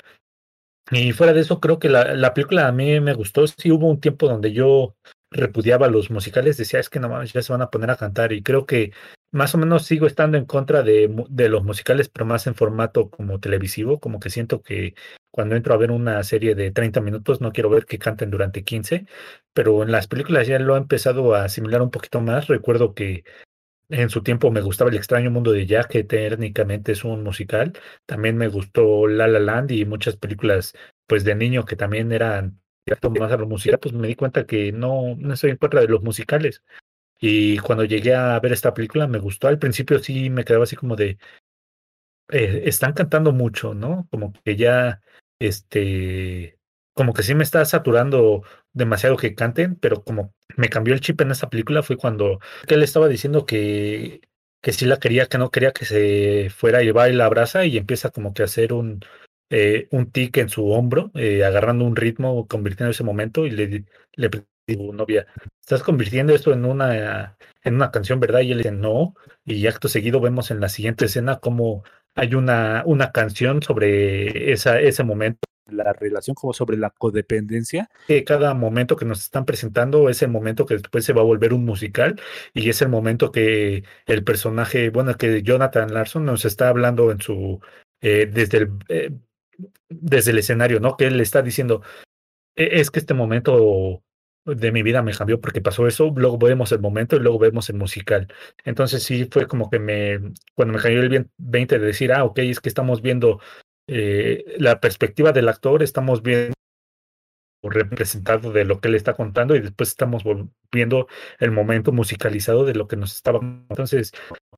Y 0.91 1.11
fuera 1.11 1.33
de 1.33 1.41
eso, 1.41 1.59
creo 1.59 1.79
que 1.79 1.89
la, 1.89 2.15
la 2.15 2.33
película 2.33 2.67
a 2.67 2.71
mí 2.71 2.99
me 2.99 3.13
gustó. 3.13 3.45
Sí 3.47 3.71
hubo 3.71 3.87
un 3.87 3.99
tiempo 3.99 4.27
donde 4.27 4.51
yo 4.51 4.95
repudiaba 5.31 5.87
los 5.87 6.09
musicales, 6.09 6.57
decía, 6.57 6.79
es 6.79 6.89
que 6.89 6.99
no 6.99 7.09
mames, 7.09 7.33
ya 7.33 7.41
se 7.41 7.53
van 7.53 7.61
a 7.61 7.69
poner 7.69 7.91
a 7.91 7.97
cantar. 7.97 8.33
Y 8.33 8.41
creo 8.41 8.65
que 8.65 8.91
más 9.31 9.53
o 9.53 9.57
menos 9.59 9.85
sigo 9.85 10.07
estando 10.07 10.37
en 10.37 10.45
contra 10.45 10.81
de, 10.81 11.13
de 11.29 11.49
los 11.49 11.63
musicales, 11.63 12.09
pero 12.09 12.25
más 12.25 12.47
en 12.47 12.55
formato 12.55 13.09
como 13.09 13.39
televisivo, 13.39 13.99
como 13.99 14.19
que 14.19 14.29
siento 14.31 14.61
que 14.63 14.95
cuando 15.31 15.55
entro 15.55 15.73
a 15.73 15.77
ver 15.77 15.91
una 15.91 16.23
serie 16.23 16.55
de 16.55 16.71
30 16.71 17.01
minutos 17.01 17.39
no 17.41 17.51
quiero 17.51 17.69
ver 17.69 17.85
que 17.85 17.99
canten 17.99 18.31
durante 18.31 18.63
15, 18.63 19.05
pero 19.53 19.83
en 19.83 19.91
las 19.91 20.07
películas 20.07 20.47
ya 20.47 20.57
lo 20.57 20.75
he 20.75 20.79
empezado 20.79 21.35
a 21.35 21.43
asimilar 21.43 21.81
un 21.81 21.91
poquito 21.91 22.21
más. 22.21 22.47
Recuerdo 22.47 22.95
que 22.95 23.23
en 23.89 24.09
su 24.09 24.21
tiempo 24.23 24.51
me 24.51 24.61
gustaba 24.61 24.89
El 24.89 24.97
extraño 24.97 25.31
mundo 25.31 25.51
de 25.51 25.65
Jack, 25.65 25.89
que 25.89 26.03
técnicamente 26.03 26.91
es 26.93 27.03
un 27.03 27.23
musical. 27.23 27.73
También 28.05 28.37
me 28.37 28.47
gustó 28.47 29.07
La 29.07 29.27
La 29.27 29.39
Land 29.39 29.71
y 29.71 29.85
muchas 29.85 30.15
películas 30.15 30.73
pues 31.07 31.23
de 31.23 31.35
niño 31.35 31.65
que 31.65 31.75
también 31.75 32.11
eran 32.11 32.61
más 33.19 33.31
a 33.31 33.37
lo 33.37 33.47
musical, 33.47 33.79
pues 33.79 33.93
me 33.93 34.07
di 34.07 34.15
cuenta 34.15 34.45
que 34.45 34.71
no, 34.71 35.15
no 35.17 35.33
estoy 35.33 35.51
en 35.51 35.57
contra 35.57 35.81
de 35.81 35.87
los 35.87 36.01
musicales. 36.03 36.63
Y 37.19 37.57
cuando 37.59 37.83
llegué 37.83 38.15
a 38.15 38.39
ver 38.39 38.53
esta 38.53 38.73
película 38.73 39.07
me 39.07 39.19
gustó. 39.19 39.47
Al 39.47 39.59
principio 39.59 39.99
sí 39.99 40.29
me 40.29 40.45
quedaba 40.45 40.63
así 40.63 40.75
como 40.75 40.95
de, 40.95 41.17
eh, 42.29 42.63
están 42.65 42.93
cantando 42.93 43.31
mucho, 43.31 43.73
¿no? 43.73 44.07
Como 44.11 44.33
que 44.45 44.55
ya, 44.55 45.01
este, 45.39 46.59
como 46.93 47.13
que 47.13 47.23
sí 47.23 47.35
me 47.35 47.43
está 47.43 47.65
saturando 47.65 48.43
demasiado 48.73 49.17
que 49.17 49.35
canten, 49.35 49.75
pero 49.75 50.03
como 50.03 50.33
me 50.55 50.69
cambió 50.69 50.93
el 50.93 51.01
chip 51.01 51.21
en 51.21 51.31
esta 51.31 51.49
película 51.49 51.83
fue 51.83 51.97
cuando 51.97 52.39
él 52.67 52.83
estaba 52.83 53.07
diciendo 53.07 53.45
que, 53.45 54.21
que 54.61 54.73
sí 54.73 54.85
la 54.85 54.97
quería, 54.97 55.27
que 55.27 55.37
no 55.37 55.51
quería 55.51 55.71
que 55.71 55.85
se 55.85 56.49
fuera 56.49 56.83
y 56.83 56.91
va 56.91 57.09
y 57.09 57.13
la 57.13 57.25
abraza 57.25 57.65
y 57.65 57.77
empieza 57.77 58.09
como 58.11 58.33
que 58.33 58.43
a 58.43 58.45
hacer 58.45 58.73
un, 58.73 59.01
eh, 59.49 59.87
un 59.91 60.11
tic 60.11 60.37
en 60.37 60.49
su 60.49 60.69
hombro, 60.69 61.11
eh, 61.15 61.43
agarrando 61.43 61.85
un 61.85 61.95
ritmo, 61.95 62.47
convirtiendo 62.47 62.91
ese 62.91 63.03
momento 63.03 63.45
y 63.45 63.51
le, 63.51 63.85
le 64.15 64.29
digo, 64.67 64.93
novia, 64.93 65.27
¿estás 65.61 65.83
convirtiendo 65.83 66.33
esto 66.33 66.53
en 66.53 66.65
una, 66.65 67.37
en 67.63 67.75
una 67.75 67.91
canción, 67.91 68.19
verdad? 68.19 68.41
Y 68.41 68.51
él 68.51 68.59
dice, 68.59 68.71
no, 68.71 69.15
y 69.45 69.65
acto 69.67 69.87
seguido 69.87 70.21
vemos 70.21 70.51
en 70.51 70.59
la 70.59 70.69
siguiente 70.69 71.05
escena 71.05 71.39
como 71.39 71.83
hay 72.15 72.35
una, 72.35 72.83
una 72.85 73.11
canción 73.11 73.63
sobre 73.63 74.51
esa, 74.51 74.79
ese 74.79 75.03
momento 75.03 75.39
La 75.71 75.93
relación 75.93 76.35
como 76.35 76.53
sobre 76.53 76.77
la 76.77 76.89
codependencia. 76.89 77.89
cada 78.25 78.53
momento 78.53 78.95
que 78.95 79.05
nos 79.05 79.19
están 79.21 79.45
presentando 79.45 80.09
es 80.09 80.21
el 80.21 80.29
momento 80.29 80.65
que 80.65 80.75
después 80.75 81.05
se 81.05 81.13
va 81.13 81.21
a 81.21 81.25
volver 81.25 81.53
un 81.53 81.65
musical 81.65 82.19
y 82.53 82.69
es 82.69 82.81
el 82.81 82.89
momento 82.89 83.31
que 83.31 83.83
el 84.05 84.23
personaje, 84.23 84.89
bueno, 84.89 85.15
que 85.15 85.41
Jonathan 85.43 85.93
Larson 85.93 86.25
nos 86.25 86.45
está 86.45 86.69
hablando 86.69 87.11
en 87.11 87.21
su, 87.21 87.59
eh, 88.01 88.29
desde, 88.31 88.57
el, 88.59 88.69
eh, 88.89 89.11
desde 89.89 90.31
el 90.31 90.39
escenario, 90.39 90.79
¿no? 90.79 90.95
Que 90.97 91.05
él 91.07 91.19
está 91.19 91.41
diciendo, 91.41 91.81
"E- 92.55 92.79
es 92.79 92.91
que 92.91 92.99
este 92.99 93.13
momento 93.13 94.01
de 94.45 94.71
mi 94.71 94.81
vida 94.83 95.03
me 95.03 95.13
cambió 95.13 95.39
porque 95.39 95.61
pasó 95.61 95.85
eso, 95.87 96.11
luego 96.15 96.37
vemos 96.39 96.71
el 96.71 96.79
momento 96.79 97.15
y 97.15 97.19
luego 97.19 97.37
vemos 97.39 97.69
el 97.69 97.75
musical. 97.75 98.27
Entonces 98.63 99.03
sí 99.03 99.27
fue 99.29 99.47
como 99.47 99.69
que 99.69 99.77
me, 99.79 100.19
cuando 100.55 100.73
me 100.73 100.79
cayó 100.81 101.01
el 101.01 101.09
bien- 101.09 101.29
20 101.37 101.77
de 101.77 101.85
decir, 101.85 102.11
ah, 102.13 102.23
ok, 102.23 102.39
es 102.39 102.59
que 102.59 102.69
estamos 102.69 103.01
viendo 103.01 103.39
eh, 103.91 104.55
la 104.57 104.79
perspectiva 104.79 105.31
del 105.31 105.49
actor, 105.49 105.81
estamos 105.81 106.21
viendo 106.21 106.53
representado 107.61 108.53
de 108.53 108.63
lo 108.63 108.79
que 108.79 108.87
él 108.87 108.95
está 108.95 109.13
contando 109.13 109.55
y 109.55 109.59
después 109.59 109.89
estamos 109.89 110.23
viendo 110.71 111.07
el 111.39 111.51
momento 111.51 111.91
musicalizado 111.91 112.65
de 112.65 112.75
lo 112.75 112.87
que 112.87 112.95
nos 112.95 113.13
estaba. 113.13 113.39
Entonces, 113.41 114.13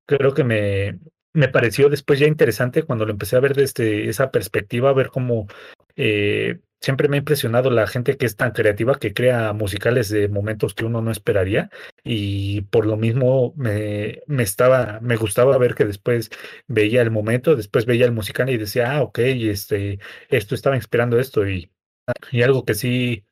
creo 0.05 0.33
que 0.33 0.43
me, 0.43 0.99
me 1.33 1.47
pareció 1.47 1.89
después 1.89 2.19
ya 2.19 2.27
interesante 2.27 2.83
cuando 2.83 3.05
lo 3.05 3.11
empecé 3.11 3.37
a 3.37 3.39
ver 3.39 3.55
desde 3.55 4.09
esa 4.09 4.31
perspectiva, 4.31 4.93
ver 4.93 5.07
cómo 5.07 5.47
eh, 5.95 6.59
siempre 6.81 7.07
me 7.07 7.17
ha 7.17 7.19
impresionado 7.19 7.69
la 7.71 7.87
gente 7.87 8.17
que 8.17 8.25
es 8.25 8.35
tan 8.35 8.51
creativa 8.51 8.99
que 8.99 9.13
crea 9.13 9.53
musicales 9.53 10.09
de 10.09 10.27
momentos 10.29 10.73
que 10.73 10.85
uno 10.85 11.01
no 11.01 11.11
esperaría 11.11 11.69
y 12.03 12.61
por 12.63 12.85
lo 12.85 12.97
mismo 12.97 13.53
me, 13.55 14.21
me 14.27 14.43
estaba, 14.43 14.99
me 15.01 15.15
gustaba 15.17 15.57
ver 15.57 15.75
que 15.75 15.85
después 15.85 16.29
veía 16.67 17.01
el 17.01 17.11
momento, 17.11 17.55
después 17.55 17.85
veía 17.85 18.05
el 18.05 18.11
musical 18.13 18.49
y 18.49 18.57
decía, 18.57 18.93
ah, 18.93 19.01
ok, 19.03 19.19
este, 19.19 19.99
esto 20.29 20.55
estaba 20.55 20.75
inspirando 20.75 21.19
esto 21.19 21.47
y 21.47 21.71
y 22.31 22.41
algo 22.43 22.65
que 22.65 22.73
sí 22.73 23.25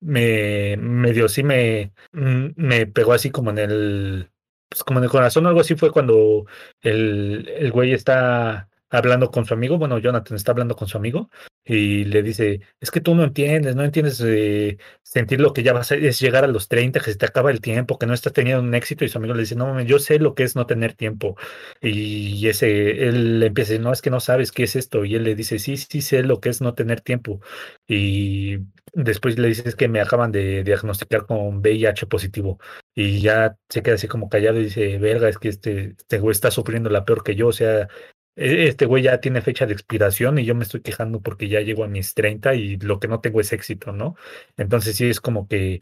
me 0.00 0.76
medio 0.78 1.28
sí 1.28 1.42
me, 1.42 1.92
mm, 2.12 2.48
me 2.56 2.86
pegó 2.86 3.12
así 3.12 3.30
como 3.30 3.50
en 3.50 3.58
el 3.58 4.30
pues 4.68 4.84
como 4.84 5.00
en 5.00 5.04
el 5.04 5.10
corazón, 5.10 5.46
algo 5.46 5.60
así 5.60 5.74
fue 5.76 5.92
cuando 5.92 6.46
el, 6.80 7.46
el 7.56 7.70
güey 7.72 7.92
está 7.92 8.70
hablando 8.92 9.30
con 9.30 9.46
su 9.46 9.54
amigo, 9.54 9.78
bueno, 9.78 9.98
Jonathan 9.98 10.36
está 10.36 10.52
hablando 10.52 10.76
con 10.76 10.86
su 10.86 10.98
amigo 10.98 11.30
y 11.64 12.04
le 12.04 12.22
dice, 12.22 12.60
es 12.80 12.90
que 12.90 13.00
tú 13.00 13.14
no 13.14 13.24
entiendes, 13.24 13.74
no 13.74 13.84
entiendes 13.84 14.20
eh, 14.24 14.76
sentir 15.02 15.40
lo 15.40 15.52
que 15.52 15.62
ya 15.62 15.72
vas 15.72 15.92
a 15.92 15.94
es 15.96 16.20
llegar 16.20 16.44
a 16.44 16.48
los 16.48 16.68
30, 16.68 17.00
que 17.00 17.12
se 17.12 17.16
te 17.16 17.26
acaba 17.26 17.50
el 17.50 17.60
tiempo, 17.60 17.98
que 17.98 18.06
no 18.06 18.14
estás 18.14 18.32
teniendo 18.32 18.62
un 18.62 18.74
éxito 18.74 19.04
y 19.04 19.08
su 19.08 19.18
amigo 19.18 19.34
le 19.34 19.40
dice, 19.40 19.56
no 19.56 19.66
mames, 19.66 19.86
yo 19.86 19.98
sé 19.98 20.18
lo 20.18 20.34
que 20.34 20.42
es 20.42 20.56
no 20.56 20.66
tener 20.66 20.94
tiempo 20.94 21.36
y 21.80 22.46
ese, 22.48 23.08
él 23.08 23.40
le 23.40 23.46
empieza 23.46 23.70
a 23.70 23.72
decir, 23.72 23.84
no, 23.84 23.92
es 23.92 24.02
que 24.02 24.10
no 24.10 24.20
sabes 24.20 24.52
qué 24.52 24.64
es 24.64 24.76
esto 24.76 25.04
y 25.04 25.14
él 25.14 25.24
le 25.24 25.34
dice, 25.34 25.58
sí, 25.58 25.76
sí 25.76 26.02
sé 26.02 26.22
lo 26.22 26.40
que 26.40 26.50
es 26.50 26.60
no 26.60 26.74
tener 26.74 27.00
tiempo 27.00 27.40
y 27.86 28.58
después 28.92 29.38
le 29.38 29.48
dices 29.48 29.74
que 29.74 29.88
me 29.88 30.00
acaban 30.00 30.32
de 30.32 30.64
diagnosticar 30.64 31.26
con 31.26 31.58
VIH 31.58 32.06
positivo 32.06 32.58
y 32.94 33.20
ya 33.20 33.56
se 33.68 33.82
queda 33.82 33.94
así 33.94 34.08
como 34.08 34.28
callado 34.28 34.60
y 34.60 34.64
dice, 34.64 34.98
verga, 34.98 35.28
es 35.28 35.38
que 35.38 35.48
este, 35.48 35.94
este 35.98 36.18
güey 36.18 36.32
está 36.32 36.50
sufriendo 36.50 36.90
la 36.90 37.04
peor 37.04 37.22
que 37.24 37.34
yo, 37.34 37.48
o 37.48 37.52
sea, 37.52 37.88
este 38.36 38.86
güey 38.86 39.02
ya 39.04 39.20
tiene 39.20 39.42
fecha 39.42 39.66
de 39.66 39.74
expiración 39.74 40.38
y 40.38 40.44
yo 40.44 40.54
me 40.54 40.64
estoy 40.64 40.80
quejando 40.80 41.20
porque 41.20 41.48
ya 41.48 41.60
llego 41.60 41.84
a 41.84 41.88
mis 41.88 42.14
30 42.14 42.54
y 42.54 42.76
lo 42.78 42.98
que 43.00 43.08
no 43.08 43.20
tengo 43.20 43.40
es 43.40 43.52
éxito, 43.52 43.92
¿no? 43.92 44.16
Entonces 44.56 44.96
sí 44.96 45.08
es 45.10 45.20
como 45.20 45.48
que 45.48 45.80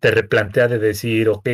te 0.00 0.10
replantea 0.12 0.68
de 0.68 0.78
decir, 0.78 1.28
ok, 1.28 1.48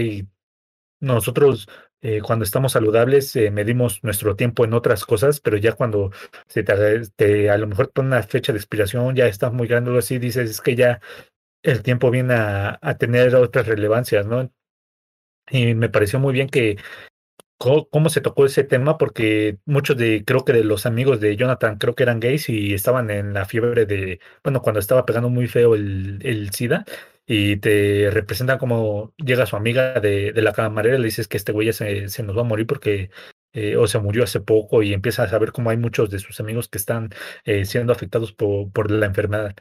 nosotros 1.01 1.69
eh, 2.03 2.21
cuando 2.23 2.45
estamos 2.45 2.73
saludables 2.73 3.35
eh, 3.37 3.51
medimos 3.51 4.05
nuestro 4.05 4.37
tiempo 4.37 4.65
en 4.65 4.75
otras 4.75 5.05
cosas, 5.05 5.41
pero 5.41 5.57
ya 5.57 5.73
cuando 5.73 6.13
se 6.47 6.63
te, 6.63 7.51
a 7.51 7.59
lo 7.59 7.67
mejor 7.67 7.91
pone 7.93 8.09
una 8.09 8.23
fecha 8.23 8.53
de 8.53 8.59
expiración, 8.59 9.17
ya 9.17 9.27
estás 9.27 9.53
muy 9.53 9.67
grande 9.69 9.91
o 9.91 9.99
así, 9.99 10.19
dices, 10.19 10.51
es 10.51 10.61
que 10.61 10.77
ya 10.77 11.01
el 11.63 11.83
tiempo 11.83 12.11
viene 12.11 12.35
a 12.37 12.97
tener 12.99 13.35
otras 13.37 13.67
relevancias, 13.67 14.27
¿no? 14.27 14.51
Y 15.51 15.75
me 15.75 15.89
pareció 15.89 16.19
muy 16.19 16.33
bien 16.33 16.49
que 16.49 16.77
cómo 17.59 18.09
se 18.09 18.21
tocó 18.21 18.47
ese 18.47 18.65
tema, 18.65 18.99
porque 18.99 19.59
muchos 19.67 19.97
de, 19.97 20.25
creo 20.25 20.45
que 20.45 20.53
de 20.53 20.65
los 20.65 20.87
amigos 20.87 21.21
de 21.21 21.37
Jonathan, 21.37 21.79
creo 21.79 21.95
que 21.95 22.05
eran 22.05 22.21
gays 22.21 22.49
y 22.49 22.75
estaban 22.75 23.11
en 23.11 23.35
la 23.35 23.45
fiebre 23.45 23.87
de, 23.87 24.21
bueno, 24.45 24.63
cuando 24.63 24.81
estaba 24.81 25.05
pegando 25.07 25.29
muy 25.31 25.49
feo 25.49 25.75
el, 25.75 26.21
el 26.23 26.51
SIDA, 26.53 26.85
y 27.27 27.57
te 27.59 28.11
representan 28.11 28.59
como 28.59 29.15
llega 29.19 29.45
su 29.45 29.55
amiga 29.57 30.01
de, 30.01 30.33
de 30.33 30.43
la 30.43 30.55
camarera 30.55 30.97
y 30.97 30.99
le 31.01 31.05
dices 31.05 31.29
que 31.29 31.37
este 31.37 31.53
güey 31.53 31.67
ya 31.67 31.75
se, 31.75 32.09
se 32.09 32.23
nos 32.23 32.37
va 32.37 32.41
a 32.41 32.45
morir 32.45 32.67
porque 32.67 33.11
eh, 33.53 33.77
o 33.77 33.87
se 33.87 33.99
murió 33.99 34.25
hace 34.25 34.41
poco 34.41 34.83
y 34.83 34.95
empieza 34.95 35.25
a 35.25 35.29
saber 35.29 35.53
cómo 35.53 35.71
hay 35.71 35.77
muchos 35.77 36.11
de 36.11 36.19
sus 36.21 36.41
amigos 36.41 36.69
que 36.69 36.79
están 36.79 37.11
eh, 37.45 37.65
siendo 37.67 37.93
afectados 37.93 38.33
por, 38.33 38.73
por 38.73 38.91
la 38.91 39.07
enfermedad. 39.07 39.55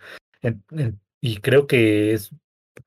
y 1.22 1.38
creo 1.38 1.68
que 1.68 2.14
es 2.14 2.32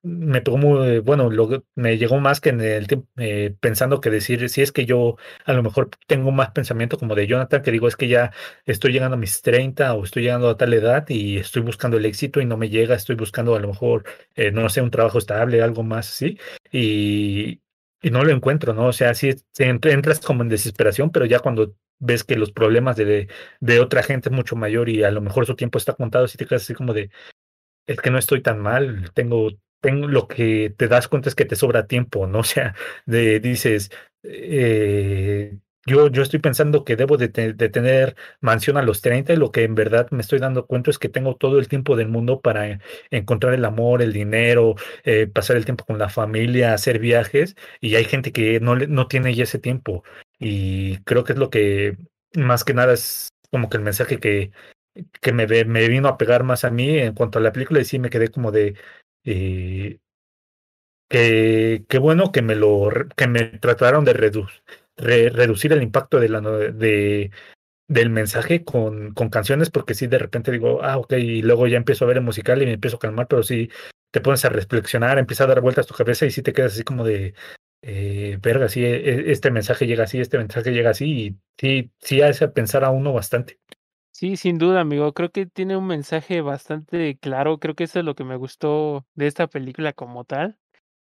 me 0.03 0.41
pegó 0.43 0.57
muy, 0.59 0.99
bueno, 1.01 1.31
lo, 1.31 1.65
me 1.75 1.99
llegó 1.99 2.21
más 2.21 2.41
que 2.41 2.51
en 2.51 2.61
el 2.61 2.87
tiempo, 2.87 3.09
eh, 3.17 3.55
pensando 3.61 4.01
que 4.01 4.11
decir, 4.11 4.49
si 4.49 4.63
es 4.63 4.73
que 4.73 4.87
yo 4.87 5.17
a 5.45 5.53
lo 5.53 5.63
mejor 5.63 5.91
tengo 6.07 6.31
más 6.33 6.51
pensamiento 6.53 6.99
como 6.99 7.15
de 7.15 7.27
Jonathan, 7.27 7.63
que 7.63 7.71
digo, 7.71 7.89
es 7.89 7.97
que 7.97 8.09
ya 8.09 8.33
estoy 8.67 8.93
llegando 8.93 9.15
a 9.17 9.19
mis 9.19 9.43
30 9.43 9.95
o 9.95 10.05
estoy 10.05 10.23
llegando 10.25 10.49
a 10.49 10.57
tal 10.57 10.73
edad 10.75 11.09
y 11.09 11.39
estoy 11.39 11.63
buscando 11.63 11.97
el 11.97 12.07
éxito 12.07 12.41
y 12.41 12.47
no 12.47 12.57
me 12.57 12.69
llega, 12.69 12.95
estoy 12.95 13.17
buscando 13.17 13.55
a 13.55 13.61
lo 13.61 13.69
mejor, 13.69 14.05
eh, 14.35 14.51
no 14.53 14.69
sé, 14.69 14.81
un 14.83 14.91
trabajo 14.91 15.19
estable, 15.19 15.63
algo 15.63 15.83
más 15.83 16.09
así, 16.11 16.39
y, 16.73 17.61
y 18.03 18.11
no 18.11 18.25
lo 18.25 18.33
encuentro, 18.33 18.75
¿no? 18.75 18.87
O 18.87 18.93
sea, 18.93 19.15
sí, 19.15 19.35
entras 19.59 20.21
como 20.21 20.43
en 20.43 20.49
desesperación, 20.49 21.11
pero 21.11 21.27
ya 21.27 21.41
cuando 21.41 21.75
ves 21.99 22.25
que 22.25 22.37
los 22.37 22.53
problemas 22.53 22.97
de, 22.97 23.29
de 23.61 23.81
otra 23.81 24.03
gente 24.03 24.31
es 24.31 24.35
mucho 24.35 24.57
mayor 24.57 24.89
y 24.89 25.05
a 25.05 25.11
lo 25.11 25.21
mejor 25.21 25.47
su 25.47 25.55
tiempo 25.55 25.79
está 25.79 25.95
contado, 25.95 26.27
si 26.29 26.39
te 26.39 26.47
quedas 26.47 26.63
así 26.63 26.75
como 26.75 26.95
de, 26.95 27.11
es 27.87 28.01
que 28.01 28.11
no 28.11 28.19
estoy 28.19 28.43
tan 28.43 28.61
mal, 28.61 29.11
tengo 29.15 29.51
tengo, 29.81 30.09
lo 30.09 30.29
que 30.29 30.75
te 30.77 30.89
das 30.89 31.09
cuenta 31.09 31.29
es 31.29 31.35
que 31.35 31.45
te 31.45 31.57
sobra 31.57 31.87
tiempo, 31.87 32.27
¿no? 32.27 32.41
O 32.41 32.45
sea, 32.45 32.75
de, 33.07 33.41
dices, 33.41 33.91
eh, 34.23 35.59
yo, 35.87 36.09
yo 36.09 36.23
estoy 36.23 36.41
pensando 36.41 36.85
que 36.85 36.97
debo 36.97 37.17
de, 37.17 37.29
tener 37.29 38.15
mansión 38.41 38.77
a 38.77 38.83
los 38.83 39.01
30 39.01 39.33
y 39.33 39.37
lo 39.37 39.51
que 39.51 39.65
en 39.65 39.75
verdad 39.75 40.09
me 40.11 40.21
estoy 40.21 40.39
dando 40.39 40.67
cuenta 40.67 40.91
es 40.91 40.99
que 40.99 41.09
tengo 41.09 41.37
todo 41.37 41.59
el 41.59 41.69
tiempo 41.69 41.97
del 41.97 42.09
mundo 42.09 42.41
para 42.41 42.81
encontrar 43.11 43.55
el 43.55 43.65
amor, 43.65 44.03
el 44.03 44.13
dinero, 44.13 44.75
eh, 45.05 45.27
pasar 45.27 45.57
el 45.57 45.65
tiempo 45.65 45.85
con 45.87 45.99
la 45.99 46.09
familia, 46.11 46.75
hacer 46.75 46.99
viajes 46.99 47.57
y 47.81 47.95
hay 47.95 48.05
gente 48.05 48.33
que 48.33 48.61
no, 48.61 48.77
no 48.77 49.07
tiene 49.09 49.35
ya 49.35 49.45
ese 49.45 49.59
tiempo 49.59 50.05
y 50.39 50.99
creo 51.05 51.25
que 51.25 51.33
es 51.33 51.39
lo 51.39 51.51
que 51.51 51.97
más 52.35 52.65
que 52.65 52.75
nada 52.75 52.93
es 52.93 53.31
como 53.51 53.69
que 53.71 53.79
el 53.79 53.83
mensaje 53.83 54.19
que, 54.19 54.53
que 55.21 55.33
me, 55.33 55.47
me 55.65 55.89
vino 55.89 56.09
a 56.09 56.19
pegar 56.19 56.45
más 56.45 56.65
a 56.65 56.71
mí 56.71 56.99
en 56.99 57.15
cuanto 57.15 57.39
a 57.39 57.43
la 57.43 57.53
película 57.53 57.81
y 57.81 57.85
sí 57.85 57.99
me 57.99 58.11
quedé 58.11 58.29
como 58.29 58.53
de 58.53 58.75
eh, 59.25 59.99
que, 61.09 61.85
qué 61.89 61.99
bueno 61.99 62.33
que 62.33 62.43
me 62.43 62.55
lo 62.55 62.89
que 63.17 63.27
me 63.27 63.45
trataron 63.59 64.05
de 64.05 64.13
reducir 64.15 65.73
el 65.73 65.83
impacto 65.83 66.21
de 66.21 66.29
la, 66.29 66.41
de, 66.41 67.31
del 67.89 68.11
mensaje 68.11 68.65
con, 68.65 69.13
con 69.15 69.31
canciones, 69.31 69.71
porque 69.71 69.95
si 69.95 70.07
de 70.07 70.19
repente 70.19 70.53
digo, 70.53 70.83
ah, 70.83 70.99
ok, 70.99 71.15
y 71.15 71.43
luego 71.43 71.67
ya 71.67 71.77
empiezo 71.77 72.05
a 72.05 72.09
ver 72.09 72.19
el 72.19 72.25
musical 72.25 72.63
y 72.63 72.67
me 72.67 72.75
empiezo 72.75 72.97
a 72.97 73.01
calmar, 73.01 73.27
pero 73.29 73.43
si 73.43 73.71
te 74.13 74.21
pones 74.21 74.45
a 74.45 74.51
reflexionar, 74.51 75.19
empieza 75.19 75.45
a 75.45 75.49
dar 75.49 75.61
vueltas 75.61 75.87
tu 75.87 75.95
cabeza 75.95 76.27
y 76.27 76.31
si 76.31 76.43
te 76.43 76.53
quedas 76.53 76.75
así 76.75 76.85
como 76.85 77.05
de, 77.05 77.35
eh, 77.83 78.39
verga, 78.43 78.69
sí, 78.69 78.85
e, 78.85 78.97
e, 78.97 79.33
este 79.33 79.51
mensaje 79.51 79.87
llega 79.87 80.05
así, 80.05 80.21
este 80.21 80.39
mensaje 80.39 80.73
llega 80.73 80.91
así, 80.91 81.27
y 81.27 81.37
sí, 81.59 81.93
sí 82.01 82.23
hace 82.23 82.49
pensar 82.49 82.85
a 82.85 82.91
uno 82.91 83.13
bastante. 83.13 83.59
Sí, 84.21 84.37
sin 84.37 84.59
duda, 84.59 84.81
amigo. 84.83 85.15
Creo 85.15 85.31
que 85.31 85.47
tiene 85.47 85.79
un 85.79 85.87
mensaje 85.87 86.43
bastante 86.43 87.17
claro. 87.19 87.59
Creo 87.59 87.75
que 87.75 87.85
eso 87.85 88.01
es 88.01 88.05
lo 88.05 88.15
que 88.15 88.23
me 88.25 88.37
gustó 88.37 89.07
de 89.15 89.27
esta 89.27 89.47
película 89.47 89.95
como 89.95 90.25
tal. 90.25 90.59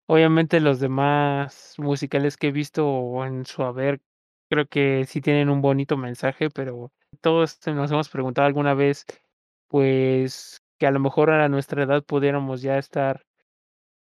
Obviamente 0.07 0.59
los 0.61 0.79
demás 0.79 1.75
musicales 1.77 2.37
que 2.37 2.49
he 2.49 2.51
visto 2.51 3.25
en 3.25 3.45
su 3.45 3.63
haber, 3.63 4.01
creo 4.49 4.67
que 4.67 5.05
sí 5.07 5.21
tienen 5.21 5.49
un 5.49 5.61
bonito 5.61 5.97
mensaje, 5.97 6.49
pero 6.49 6.91
todos 7.21 7.59
nos 7.67 7.91
hemos 7.91 8.09
preguntado 8.09 8.47
alguna 8.47 8.73
vez, 8.75 9.05
pues, 9.69 10.61
que 10.79 10.87
a 10.87 10.91
lo 10.91 10.99
mejor 10.99 11.31
a 11.31 11.49
nuestra 11.49 11.83
edad 11.83 12.03
pudiéramos 12.03 12.61
ya 12.63 12.77
estar, 12.77 13.25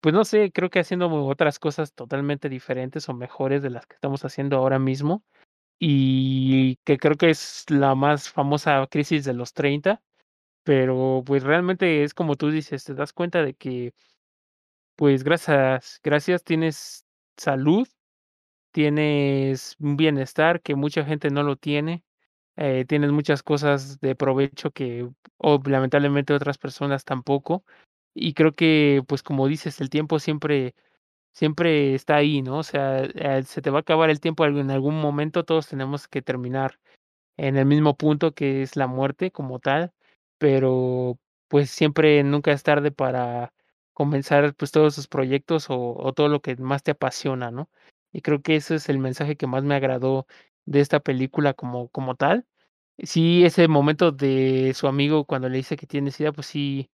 pues 0.00 0.14
no 0.14 0.24
sé, 0.24 0.52
creo 0.52 0.70
que 0.70 0.80
haciendo 0.80 1.08
otras 1.26 1.58
cosas 1.58 1.94
totalmente 1.94 2.48
diferentes 2.48 3.08
o 3.08 3.14
mejores 3.14 3.62
de 3.62 3.70
las 3.70 3.86
que 3.86 3.94
estamos 3.94 4.24
haciendo 4.24 4.56
ahora 4.58 4.78
mismo 4.78 5.24
y 5.80 6.76
que 6.84 6.98
creo 6.98 7.16
que 7.16 7.30
es 7.30 7.64
la 7.70 7.94
más 7.94 8.30
famosa 8.30 8.86
crisis 8.90 9.24
de 9.24 9.34
los 9.34 9.52
30, 9.55 10.02
pero 10.64 11.22
pues 11.26 11.44
realmente 11.44 12.05
es 12.05 12.14
como 12.14 12.36
tú 12.36 12.50
dices, 12.50 12.84
te 12.84 12.94
das 12.94 13.12
cuenta 13.14 13.42
de 13.44 13.55
que 13.55 13.92
pues 14.98 15.22
gracias, 15.22 16.00
gracias 16.02 16.42
tienes 16.42 17.05
salud, 17.36 17.86
tienes 18.72 19.76
un 19.80 19.96
bienestar 19.96 20.62
que 20.62 20.76
mucha 20.76 21.05
gente 21.05 21.30
no 21.30 21.42
lo 21.44 21.56
tiene, 21.56 22.05
eh, 22.56 22.84
tienes 22.88 23.12
muchas 23.12 23.42
cosas 23.42 24.00
de 24.00 24.16
provecho 24.16 24.72
que 24.72 25.09
o, 25.38 25.60
lamentablemente 25.66 26.34
otras 26.34 26.59
personas 26.59 27.05
tampoco, 27.05 27.64
y 28.14 28.34
creo 28.34 28.52
que 28.55 29.02
pues 29.09 29.22
como 29.22 29.48
dices, 29.48 29.80
el 29.80 29.90
tiempo 29.90 30.18
siempre 30.20 30.74
siempre 31.32 31.94
está 31.94 32.16
ahí, 32.16 32.42
¿no? 32.42 32.59
O 32.59 32.62
sea, 32.62 33.05
eh, 33.05 33.42
se 33.44 33.62
te 33.62 33.70
va 33.70 33.78
a 33.78 33.80
acabar 33.82 34.10
el 34.10 34.20
tiempo 34.20 34.44
en 34.46 34.70
algún 34.70 35.00
momento, 35.00 35.44
todos 35.44 35.68
tenemos 35.68 36.09
que 36.09 36.22
terminar 36.22 36.78
en 37.38 37.56
el 37.56 37.66
mismo 37.66 37.96
punto 37.96 38.34
que 38.34 38.62
es 38.62 38.76
la 38.76 38.86
muerte 38.88 39.30
como 39.32 39.60
tal, 39.60 39.92
pero 40.38 41.18
pues 41.48 41.70
siempre 41.70 42.22
nunca 42.24 42.52
es 42.52 42.62
tarde 42.62 42.92
para 42.92 43.55
comenzar 43.94 44.55
pues 44.55 44.72
todos 44.72 44.94
sus 44.94 45.09
proyectos 45.09 45.66
o, 45.70 46.12
todo 46.14 46.28
lo 46.28 46.40
que 46.42 46.56
más 46.56 46.82
te 46.82 46.92
apasiona, 46.92 47.50
¿no? 47.50 47.70
Y 48.12 48.22
creo 48.22 48.42
que 48.42 48.56
ese 48.56 48.76
es 48.76 48.88
el 48.88 48.98
mensaje 48.98 49.36
que 49.36 49.46
más 49.46 49.64
me 49.64 49.74
agradó 49.74 50.26
de 50.66 50.80
esta 50.80 51.00
película 51.00 51.55
como, 51.55 51.88
como 51.88 52.14
tal. 52.16 52.46
Sí, 52.98 53.44
ese 53.44 53.68
momento 53.68 54.12
de 54.12 54.72
su 54.74 54.88
amigo 54.88 55.24
cuando 55.26 55.48
le 55.48 55.59
dice 55.59 55.76
que 55.76 55.86
tiene 55.86 56.10
sida, 56.12 56.32
pues 56.32 56.48
sí, 56.48 56.90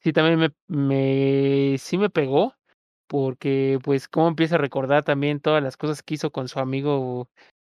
sí 0.00 0.12
también 0.12 0.38
me, 0.38 0.52
me 0.68 1.78
sí 1.78 1.98
me 1.98 2.10
pegó, 2.10 2.55
porque 3.06 3.78
pues 3.82 4.08
cómo 4.08 4.28
empieza 4.28 4.56
a 4.56 4.58
recordar 4.58 5.04
también 5.04 5.40
todas 5.40 5.62
las 5.62 5.76
cosas 5.76 6.02
que 6.02 6.14
hizo 6.14 6.30
con 6.32 6.48
su 6.48 6.58
amigo 6.60 7.28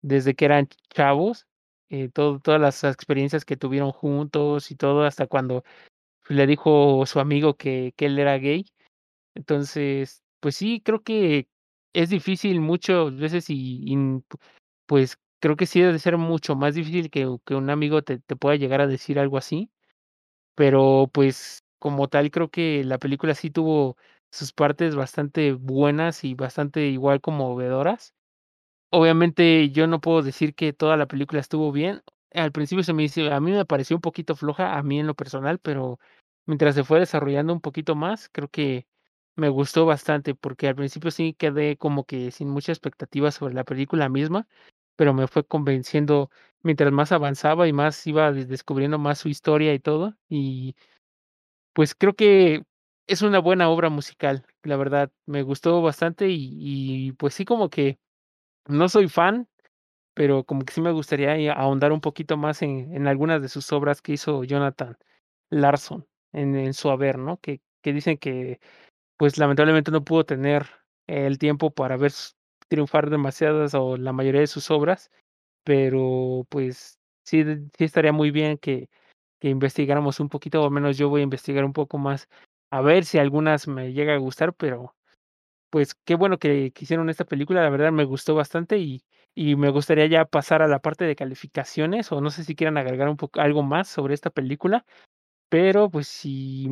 desde 0.02 0.34
que 0.34 0.44
eran 0.46 0.68
chavos, 0.90 1.46
eh, 1.90 2.08
todo, 2.12 2.40
todas 2.40 2.60
las 2.60 2.84
experiencias 2.84 3.44
que 3.44 3.56
tuvieron 3.56 3.92
juntos 3.92 4.70
y 4.70 4.76
todo, 4.76 5.04
hasta 5.04 5.26
cuando 5.26 5.64
le 6.28 6.46
dijo 6.46 7.04
su 7.06 7.20
amigo 7.20 7.56
que, 7.56 7.92
que 7.96 8.06
él 8.06 8.18
era 8.18 8.38
gay. 8.38 8.66
Entonces, 9.34 10.22
pues 10.40 10.56
sí, 10.56 10.80
creo 10.84 11.02
que 11.02 11.48
es 11.92 12.10
difícil 12.10 12.60
muchas 12.60 13.16
veces 13.16 13.50
y, 13.50 13.82
y 13.86 13.96
pues 14.86 15.18
creo 15.40 15.56
que 15.56 15.66
sí 15.66 15.80
debe 15.80 15.98
ser 15.98 16.18
mucho 16.18 16.56
más 16.56 16.74
difícil 16.74 17.10
que, 17.10 17.28
que 17.44 17.54
un 17.54 17.70
amigo 17.70 18.02
te, 18.02 18.18
te 18.18 18.36
pueda 18.36 18.56
llegar 18.56 18.80
a 18.80 18.86
decir 18.86 19.18
algo 19.18 19.38
así. 19.38 19.70
Pero 20.54 21.10
pues 21.12 21.64
como 21.78 22.08
tal, 22.08 22.30
creo 22.30 22.50
que 22.50 22.84
la 22.84 22.98
película 22.98 23.34
sí 23.34 23.50
tuvo 23.50 23.96
sus 24.30 24.52
partes 24.52 24.94
bastante 24.96 25.52
buenas 25.52 26.24
y 26.24 26.34
bastante 26.34 26.86
igual 26.88 27.20
conmovedoras. 27.20 28.14
Obviamente 28.90 29.70
yo 29.70 29.86
no 29.86 30.00
puedo 30.00 30.22
decir 30.22 30.54
que 30.54 30.72
toda 30.72 30.96
la 30.96 31.06
película 31.06 31.40
estuvo 31.40 31.72
bien. 31.72 32.02
Al 32.34 32.52
principio 32.52 32.82
se 32.84 32.92
me 32.92 33.02
dice, 33.02 33.32
a 33.32 33.40
mí 33.40 33.52
me 33.52 33.64
pareció 33.64 33.96
un 33.96 34.02
poquito 34.02 34.34
floja, 34.36 34.76
a 34.78 34.82
mí 34.82 35.00
en 35.00 35.06
lo 35.06 35.14
personal, 35.14 35.58
pero 35.58 35.98
mientras 36.46 36.74
se 36.74 36.84
fue 36.84 37.00
desarrollando 37.00 37.52
un 37.52 37.60
poquito 37.60 37.94
más, 37.94 38.28
creo 38.30 38.48
que 38.48 38.86
me 39.36 39.48
gustó 39.48 39.86
bastante, 39.86 40.34
porque 40.34 40.68
al 40.68 40.74
principio 40.76 41.10
sí 41.10 41.34
quedé 41.34 41.76
como 41.76 42.04
que 42.04 42.30
sin 42.30 42.48
mucha 42.50 42.72
expectativa 42.72 43.30
sobre 43.30 43.54
la 43.54 43.64
película 43.64 44.08
misma, 44.08 44.46
pero 44.96 45.14
me 45.14 45.26
fue 45.28 45.44
convenciendo 45.44 46.30
mientras 46.62 46.92
más 46.92 47.12
avanzaba 47.12 47.68
y 47.68 47.72
más 47.72 48.06
iba 48.06 48.32
descubriendo 48.32 48.98
más 48.98 49.18
su 49.18 49.28
historia 49.28 49.72
y 49.74 49.78
todo. 49.80 50.16
Y 50.28 50.76
pues 51.72 51.94
creo 51.94 52.14
que 52.14 52.62
es 53.06 53.22
una 53.22 53.38
buena 53.40 53.68
obra 53.70 53.88
musical, 53.90 54.44
la 54.62 54.76
verdad, 54.76 55.10
me 55.26 55.42
gustó 55.42 55.82
bastante 55.82 56.26
y, 56.30 57.12
pues 57.12 57.34
sí 57.34 57.44
como 57.44 57.68
que 57.70 57.98
no 58.66 58.88
soy 58.88 59.08
fan, 59.08 59.48
pero 60.14 60.44
como 60.44 60.64
que 60.64 60.72
sí 60.74 60.80
me 60.80 60.92
gustaría 60.92 61.52
ahondar 61.52 61.92
un 61.92 62.00
poquito 62.00 62.36
más 62.36 62.62
en, 62.62 62.94
en 62.94 63.08
algunas 63.08 63.42
de 63.42 63.48
sus 63.48 63.72
obras 63.72 64.02
que 64.02 64.12
hizo 64.12 64.44
Jonathan 64.44 64.98
Larson 65.50 66.06
en, 66.32 66.56
en 66.56 66.74
su 66.74 66.90
haber, 66.90 67.18
¿no? 67.18 67.38
Que, 67.40 67.60
que 67.82 67.92
dicen 67.92 68.18
que 68.18 68.60
pues 69.16 69.38
lamentablemente 69.38 69.90
no 69.90 70.04
pudo 70.04 70.24
tener 70.24 70.66
el 71.06 71.38
tiempo 71.38 71.70
para 71.72 71.96
ver 71.96 72.12
triunfar 72.68 73.10
demasiadas 73.10 73.74
o 73.74 73.96
la 73.96 74.12
mayoría 74.12 74.40
de 74.42 74.46
sus 74.46 74.70
obras, 74.70 75.10
pero 75.64 76.46
pues 76.48 76.98
sí, 77.24 77.44
sí 77.76 77.84
estaría 77.84 78.12
muy 78.12 78.30
bien 78.30 78.58
que, 78.58 78.88
que 79.40 79.48
investigáramos 79.48 80.20
un 80.20 80.28
poquito, 80.28 80.62
o 80.62 80.66
al 80.66 80.70
menos 80.70 80.98
yo 80.98 81.08
voy 81.08 81.22
a 81.22 81.24
investigar 81.24 81.64
un 81.64 81.72
poco 81.72 81.98
más 81.98 82.28
a 82.70 82.80
ver 82.80 83.04
si 83.04 83.18
algunas 83.18 83.68
me 83.68 83.92
llega 83.92 84.14
a 84.14 84.18
gustar, 84.18 84.54
pero 84.54 84.94
pues 85.70 85.94
qué 85.94 86.16
bueno 86.16 86.38
que, 86.38 86.72
hicieron 86.78 87.10
esta 87.10 87.24
película, 87.24 87.62
la 87.62 87.70
verdad 87.70 87.92
me 87.92 88.04
gustó 88.04 88.34
bastante 88.34 88.78
y, 88.78 89.04
y 89.34 89.56
me 89.56 89.70
gustaría 89.70 90.06
ya 90.06 90.24
pasar 90.24 90.62
a 90.62 90.68
la 90.68 90.80
parte 90.80 91.04
de 91.04 91.16
calificaciones 91.16 92.12
o 92.12 92.20
no 92.20 92.30
sé 92.30 92.44
si 92.44 92.54
quieran 92.56 92.78
agregar 92.78 93.08
un 93.08 93.16
poco 93.16 93.40
algo 93.40 93.62
más 93.62 93.88
sobre 93.88 94.14
esta 94.14 94.30
película, 94.30 94.84
pero 95.48 95.90
pues 95.90 96.08
si 96.08 96.68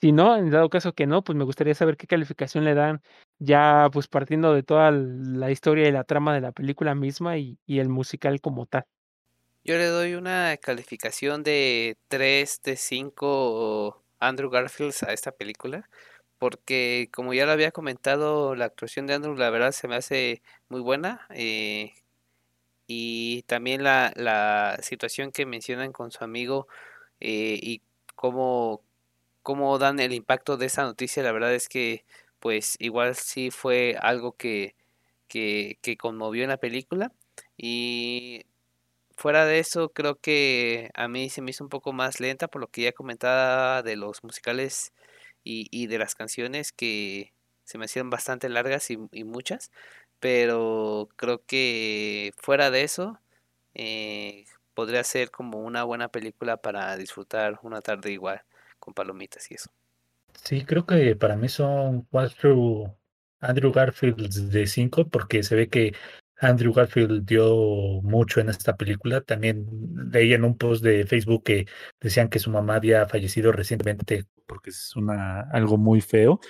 Si 0.00 0.12
no, 0.12 0.36
en 0.36 0.50
dado 0.50 0.70
caso 0.70 0.94
que 0.94 1.06
no, 1.06 1.24
pues 1.24 1.36
me 1.36 1.44
gustaría 1.44 1.74
saber 1.74 1.96
qué 1.96 2.06
calificación 2.06 2.64
le 2.64 2.74
dan 2.74 3.02
ya 3.38 3.88
pues 3.92 4.08
partiendo 4.08 4.54
de 4.54 4.62
toda 4.62 4.90
la 4.90 5.50
historia 5.50 5.88
y 5.88 5.92
la 5.92 6.04
trama 6.04 6.34
de 6.34 6.40
la 6.42 6.52
película 6.52 6.94
misma 6.94 7.38
y, 7.38 7.58
y 7.66 7.80
el 7.80 7.88
musical 7.88 8.40
como 8.40 8.66
tal. 8.66 8.84
Yo 9.64 9.76
le 9.76 9.86
doy 9.86 10.14
una 10.14 10.56
calificación 10.58 11.42
de 11.42 11.96
3 12.08 12.60
de 12.62 12.76
5 12.76 14.05
Andrew 14.20 14.50
Garfields 14.50 15.02
a 15.02 15.12
esta 15.12 15.32
película, 15.32 15.88
porque 16.38 17.08
como 17.12 17.34
ya 17.34 17.46
lo 17.46 17.52
había 17.52 17.72
comentado, 17.72 18.54
la 18.56 18.66
actuación 18.66 19.06
de 19.06 19.14
Andrew 19.14 19.36
la 19.36 19.50
verdad 19.50 19.72
se 19.72 19.88
me 19.88 19.96
hace 19.96 20.42
muy 20.68 20.80
buena. 20.80 21.26
eh, 21.30 21.94
y 22.86 23.42
también 23.44 23.82
la, 23.84 24.12
la 24.16 24.78
situación 24.82 25.32
que 25.32 25.46
mencionan 25.46 25.92
con 25.92 26.10
su 26.12 26.22
amigo 26.24 26.68
eh, 27.20 27.58
y 27.62 27.82
cómo, 28.14 28.82
cómo 29.42 29.78
dan 29.78 30.00
el 30.00 30.12
impacto 30.14 30.56
de 30.56 30.66
esa 30.66 30.84
noticia, 30.84 31.22
la 31.22 31.32
verdad 31.32 31.54
es 31.54 31.68
que 31.68 32.04
pues 32.40 32.76
igual 32.80 33.16
sí 33.16 33.50
fue 33.50 33.96
algo 34.00 34.32
que, 34.36 34.76
que, 35.28 35.78
que 35.82 35.96
conmovió 35.96 36.44
en 36.44 36.50
la 36.50 36.58
película. 36.58 37.12
Y 37.56 38.44
fuera 39.16 39.46
de 39.46 39.58
eso, 39.58 39.88
creo 39.90 40.16
que 40.16 40.90
a 40.94 41.08
mí 41.08 41.30
se 41.30 41.42
me 41.42 41.50
hizo 41.50 41.64
un 41.64 41.70
poco 41.70 41.92
más 41.92 42.20
lenta 42.20 42.48
por 42.48 42.60
lo 42.60 42.68
que 42.68 42.82
ya 42.82 42.92
comentaba 42.92 43.82
de 43.82 43.96
los 43.96 44.22
musicales 44.22 44.92
y, 45.42 45.86
de 45.86 45.98
las 45.98 46.14
canciones 46.14 46.72
que 46.72 47.32
se 47.64 47.78
me 47.78 47.84
hacían 47.84 48.10
bastante 48.10 48.48
largas 48.48 48.90
y, 48.90 48.96
muchas, 49.24 49.70
pero 50.20 51.08
creo 51.16 51.42
que 51.46 52.32
fuera 52.36 52.70
de 52.70 52.82
eso 52.82 53.18
eh, 53.74 54.44
podría 54.74 55.04
ser 55.04 55.30
como 55.30 55.58
una 55.58 55.84
buena 55.84 56.08
película 56.08 56.56
para 56.56 56.96
disfrutar 56.96 57.60
una 57.62 57.80
tarde 57.80 58.12
igual 58.12 58.42
con 58.80 58.92
palomitas 58.92 59.50
y 59.50 59.54
eso. 59.54 59.70
Sí, 60.42 60.64
creo 60.64 60.84
que 60.84 61.16
para 61.16 61.36
mí 61.36 61.48
son 61.48 62.02
cuatro 62.10 62.96
Andrew 63.40 63.72
Garfield 63.72 64.50
de 64.50 64.66
cinco, 64.66 65.08
porque 65.08 65.42
se 65.42 65.54
ve 65.54 65.68
que 65.68 65.94
Andrew 66.38 66.72
Garfield 66.72 67.24
dio 67.24 68.00
mucho 68.02 68.40
en 68.40 68.48
esta 68.48 68.76
película. 68.76 69.20
También 69.20 69.66
leí 70.12 70.32
en 70.34 70.44
un 70.44 70.56
post 70.56 70.82
de 70.84 71.06
Facebook 71.06 71.44
que 71.44 71.66
decían 72.00 72.28
que 72.28 72.38
su 72.38 72.50
mamá 72.50 72.76
había 72.76 73.06
fallecido 73.06 73.52
recientemente 73.52 74.26
porque 74.46 74.70
es 74.70 74.94
una, 74.96 75.40
algo 75.52 75.78
muy 75.78 76.00
feo. 76.00 76.40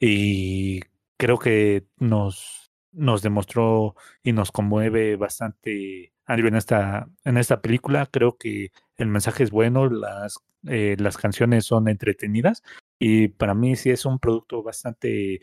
Y 0.00 0.80
creo 1.16 1.38
que 1.38 1.86
nos, 1.98 2.72
nos 2.92 3.22
demostró 3.22 3.94
y 4.22 4.32
nos 4.32 4.50
conmueve 4.52 5.16
bastante 5.16 6.12
Andrew 6.26 6.48
en 6.48 6.56
esta, 6.56 7.08
en 7.24 7.36
esta 7.36 7.60
película. 7.60 8.06
Creo 8.06 8.36
que 8.36 8.70
el 8.96 9.08
mensaje 9.08 9.44
es 9.44 9.50
bueno, 9.50 9.88
las, 9.88 10.38
eh, 10.66 10.96
las 10.98 11.16
canciones 11.16 11.66
son 11.66 11.88
entretenidas 11.88 12.62
y 12.98 13.28
para 13.28 13.54
mí 13.54 13.76
sí 13.76 13.90
es 13.90 14.06
un 14.06 14.18
producto 14.18 14.62
bastante 14.62 15.40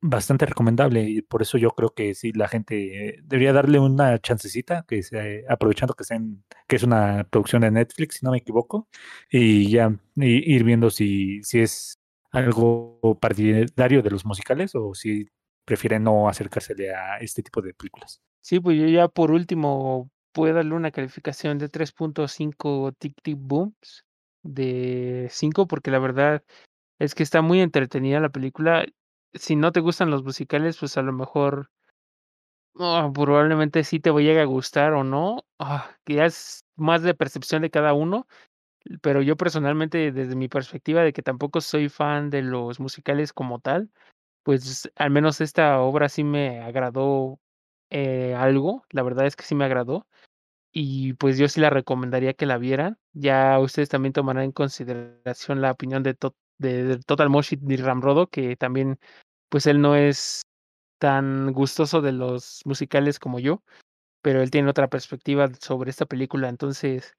bastante 0.00 0.46
recomendable 0.46 1.02
y 1.02 1.22
por 1.22 1.42
eso 1.42 1.58
yo 1.58 1.70
creo 1.70 1.90
que 1.90 2.14
sí 2.14 2.32
la 2.32 2.48
gente 2.48 3.08
eh, 3.08 3.20
debería 3.24 3.52
darle 3.52 3.80
una 3.80 4.18
chancecita 4.18 4.84
que 4.86 5.02
se, 5.02 5.44
aprovechando 5.48 5.94
que 5.94 6.02
está 6.02 6.14
en, 6.14 6.44
que 6.68 6.76
es 6.76 6.82
una 6.84 7.24
producción 7.30 7.62
de 7.62 7.70
Netflix 7.70 8.16
si 8.16 8.24
no 8.24 8.30
me 8.30 8.38
equivoco 8.38 8.88
y 9.30 9.70
ya 9.70 9.98
ir 10.16 10.64
viendo 10.64 10.90
si 10.90 11.42
si 11.42 11.60
es 11.60 11.98
algo 12.30 13.18
partidario 13.20 14.02
de 14.02 14.10
los 14.10 14.24
musicales 14.24 14.74
o 14.74 14.94
si 14.94 15.28
prefiere 15.64 15.98
no 15.98 16.28
acercársele 16.28 16.94
a 16.94 17.18
este 17.18 17.42
tipo 17.42 17.60
de 17.60 17.74
películas. 17.74 18.22
Sí, 18.40 18.60
pues 18.60 18.78
yo 18.78 18.86
ya 18.86 19.08
por 19.08 19.30
último 19.30 20.10
puedo 20.32 20.54
darle 20.54 20.74
una 20.74 20.90
calificación 20.90 21.58
de 21.58 21.68
3.5 21.68 22.94
Tic 22.98 23.14
Tic 23.22 23.36
Booms 23.38 24.04
de 24.42 25.28
5 25.30 25.66
porque 25.66 25.90
la 25.90 25.98
verdad 25.98 26.42
es 26.98 27.14
que 27.14 27.22
está 27.22 27.42
muy 27.42 27.60
entretenida 27.60 28.20
la 28.20 28.30
película. 28.30 28.84
Si 29.32 29.56
no 29.56 29.72
te 29.72 29.80
gustan 29.80 30.10
los 30.10 30.22
musicales, 30.22 30.76
pues 30.76 30.98
a 30.98 31.02
lo 31.02 31.14
mejor 31.14 31.70
oh, 32.74 33.12
probablemente 33.12 33.84
sí 33.84 34.00
te 34.00 34.10
vaya 34.10 34.40
a 34.42 34.44
gustar 34.44 34.92
o 34.94 35.04
no. 35.04 35.44
Ya 36.06 36.26
es 36.26 36.64
más 36.76 37.02
de 37.02 37.14
percepción 37.14 37.62
de 37.62 37.70
cada 37.70 37.92
uno. 37.94 38.26
Pero 39.02 39.22
yo 39.22 39.36
personalmente, 39.36 40.12
desde 40.12 40.36
mi 40.36 40.48
perspectiva 40.48 41.02
de 41.02 41.12
que 41.12 41.22
tampoco 41.22 41.60
soy 41.62 41.88
fan 41.90 42.30
de 42.30 42.42
los 42.42 42.80
musicales 42.80 43.32
como 43.34 43.60
tal, 43.60 43.90
pues 44.44 44.90
al 44.96 45.10
menos 45.10 45.40
esta 45.42 45.80
obra 45.80 46.08
sí 46.10 46.24
me 46.24 46.62
agradó 46.62 47.40
eh, 47.90 48.34
algo. 48.36 48.84
La 48.90 49.02
verdad 49.04 49.26
es 49.26 49.36
que 49.36 49.44
sí 49.44 49.54
me 49.56 49.64
agradó. 49.66 50.06
Y 50.72 51.14
pues 51.14 51.38
yo 51.38 51.48
sí 51.48 51.60
la 51.60 51.70
recomendaría 51.70 52.34
que 52.34 52.46
la 52.46 52.58
vieran. 52.58 52.98
Ya 53.12 53.58
ustedes 53.60 53.88
también 53.90 54.12
tomarán 54.14 54.44
en 54.44 54.52
consideración 54.52 55.60
la 55.62 55.72
opinión 55.72 56.02
de, 56.02 56.14
To- 56.14 56.34
de, 56.58 56.98
Total 57.06 57.30
Motion 57.30 57.60
y 57.70 57.76
Ramrodo, 57.76 58.28
que 58.28 58.56
también, 58.56 58.98
pues 59.50 59.66
él 59.66 59.80
no 59.80 59.96
es 59.96 60.42
tan 61.00 61.52
gustoso 61.52 62.00
de 62.02 62.12
los 62.12 62.62
musicales 62.64 63.18
como 63.20 63.38
yo, 63.40 63.62
pero 64.22 64.42
él 64.42 64.50
tiene 64.50 64.70
otra 64.70 64.88
perspectiva 64.88 65.48
sobre 65.60 65.90
esta 65.90 66.06
película. 66.06 66.48
Entonces, 66.48 67.14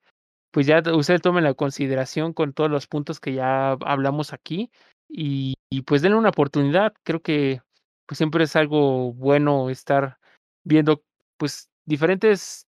pues 0.52 0.66
ya 0.66 0.82
t- 0.82 0.92
ustedes 0.92 1.22
tomen 1.22 1.44
la 1.44 1.54
consideración 1.54 2.32
con 2.32 2.52
todos 2.52 2.70
los 2.70 2.86
puntos 2.86 3.20
que 3.20 3.34
ya 3.34 3.72
hablamos 3.72 4.32
aquí 4.32 4.70
y, 5.08 5.54
pues 5.86 6.02
denle 6.02 6.18
una 6.18 6.30
oportunidad. 6.30 6.92
Creo 7.04 7.20
que 7.22 7.62
pues 8.06 8.18
siempre 8.18 8.44
es 8.44 8.56
algo 8.56 9.12
bueno 9.14 9.70
estar 9.70 10.18
viendo 10.64 11.02
pues 11.38 11.68
diferentes 11.86 12.66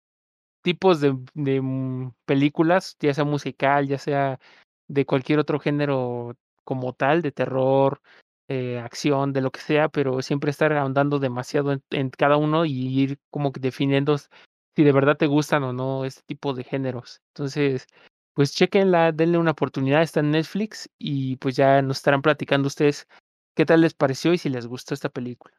tipos 0.63 1.01
de, 1.01 1.17
de 1.35 1.61
mm, 1.61 2.13
películas, 2.27 2.97
ya 3.01 3.15
sea 3.15 3.25
musical, 3.25 3.87
ya 3.89 3.99
sea 3.99 4.41
de 4.89 5.07
cualquier 5.07 5.39
otro 5.39 5.61
género 5.61 6.35
como 6.65 6.93
tal, 6.93 7.23
de 7.23 7.33
terror, 7.33 8.01
eh, 8.49 8.79
acción, 8.79 9.33
de 9.33 9.41
lo 9.41 9.51
que 9.51 9.61
sea, 9.61 9.89
pero 9.89 10.21
siempre 10.23 10.51
estar 10.51 10.73
ahondando 10.75 11.19
demasiado 11.19 11.73
en, 11.91 12.11
cada 12.11 12.37
uno 12.37 12.65
y 12.67 12.73
ir 12.73 13.19
como 13.31 13.53
que 13.53 13.61
definiendo 13.61 14.19
si 14.19 14.83
de 14.83 14.93
verdad 14.93 15.17
te 15.17 15.27
gustan 15.27 15.63
o 15.65 15.73
no 15.73 16.05
este 16.05 16.23
tipo 16.27 16.53
de 16.53 16.65
géneros. 16.65 17.23
Entonces, 17.29 17.87
pues 18.35 18.55
chequenla, 18.55 19.13
denle 19.13 19.39
una 19.39 19.53
oportunidad, 19.53 20.03
está 20.03 20.21
en 20.21 20.33
Netflix 20.33 20.91
y 20.99 21.37
pues 21.37 21.57
ya 21.57 21.81
nos 21.83 21.99
estarán 21.99 22.23
platicando 22.23 22.67
ustedes 22.67 23.07
qué 23.55 23.65
tal 23.65 23.81
les 23.81 23.95
pareció 23.95 24.33
y 24.35 24.39
si 24.39 24.49
les 24.49 24.67
gustó 24.67 24.95
esta 24.95 25.09
película. 25.09 25.55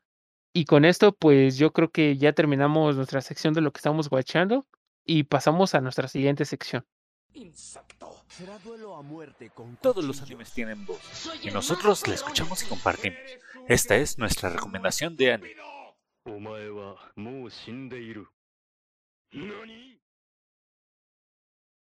Y 0.54 0.66
con 0.66 0.86
esto, 0.86 1.14
pues 1.14 1.58
yo 1.58 1.74
creo 1.74 1.90
que 1.90 2.18
ya 2.18 2.34
terminamos 2.34 2.96
nuestra 2.96 3.22
sección 3.22 3.54
de 3.54 3.62
lo 3.62 3.72
que 3.72 3.80
estamos 3.80 4.10
guachando 4.10 4.66
y 5.06 5.24
pasamos 5.24 5.76
a 5.76 5.82
nuestra 5.82 6.08
siguiente 6.08 6.46
sección. 6.46 6.86
Todos 9.82 10.04
los 10.04 10.22
animes 10.22 10.52
tienen 10.54 10.86
voz 10.86 11.30
y 11.44 11.52
nosotros 11.52 12.08
la 12.08 12.16
escuchamos 12.16 12.64
y 12.64 12.68
compartimos. 12.68 13.20
Esta 13.68 13.96
es 13.96 14.18
nuestra 14.18 14.50
recomendación 14.50 15.18
de 15.18 15.34
anime. 15.34 15.56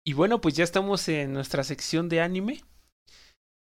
Y 0.05 0.13
bueno, 0.13 0.41
pues 0.41 0.57
ya 0.57 0.65
estamos 0.65 1.09
en 1.09 1.33
nuestra 1.33 1.65
sección 1.65 2.09
de 2.09 2.21
anime. 2.21 2.63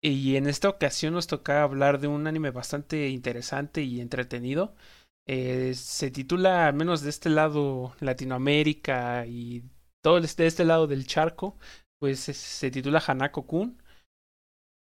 Y 0.04 0.36
en 0.36 0.48
esta 0.48 0.68
ocasión 0.68 1.14
nos 1.14 1.28
toca 1.28 1.62
hablar 1.62 2.00
de 2.00 2.08
un 2.08 2.26
anime 2.26 2.50
bastante 2.50 3.08
interesante 3.08 3.82
y 3.82 4.00
entretenido. 4.00 4.74
Eh, 5.26 5.74
se 5.74 6.10
titula, 6.10 6.66
al 6.66 6.74
menos 6.74 7.02
de 7.02 7.10
este 7.10 7.30
lado, 7.30 7.94
Latinoamérica 8.00 9.24
y 9.26 9.62
todo 10.02 10.20
de 10.20 10.46
este 10.46 10.64
lado 10.64 10.86
del 10.86 11.06
charco, 11.06 11.58
pues 11.98 12.20
se, 12.20 12.70
titula 12.70 13.00
Hanako-kun. 13.00 13.80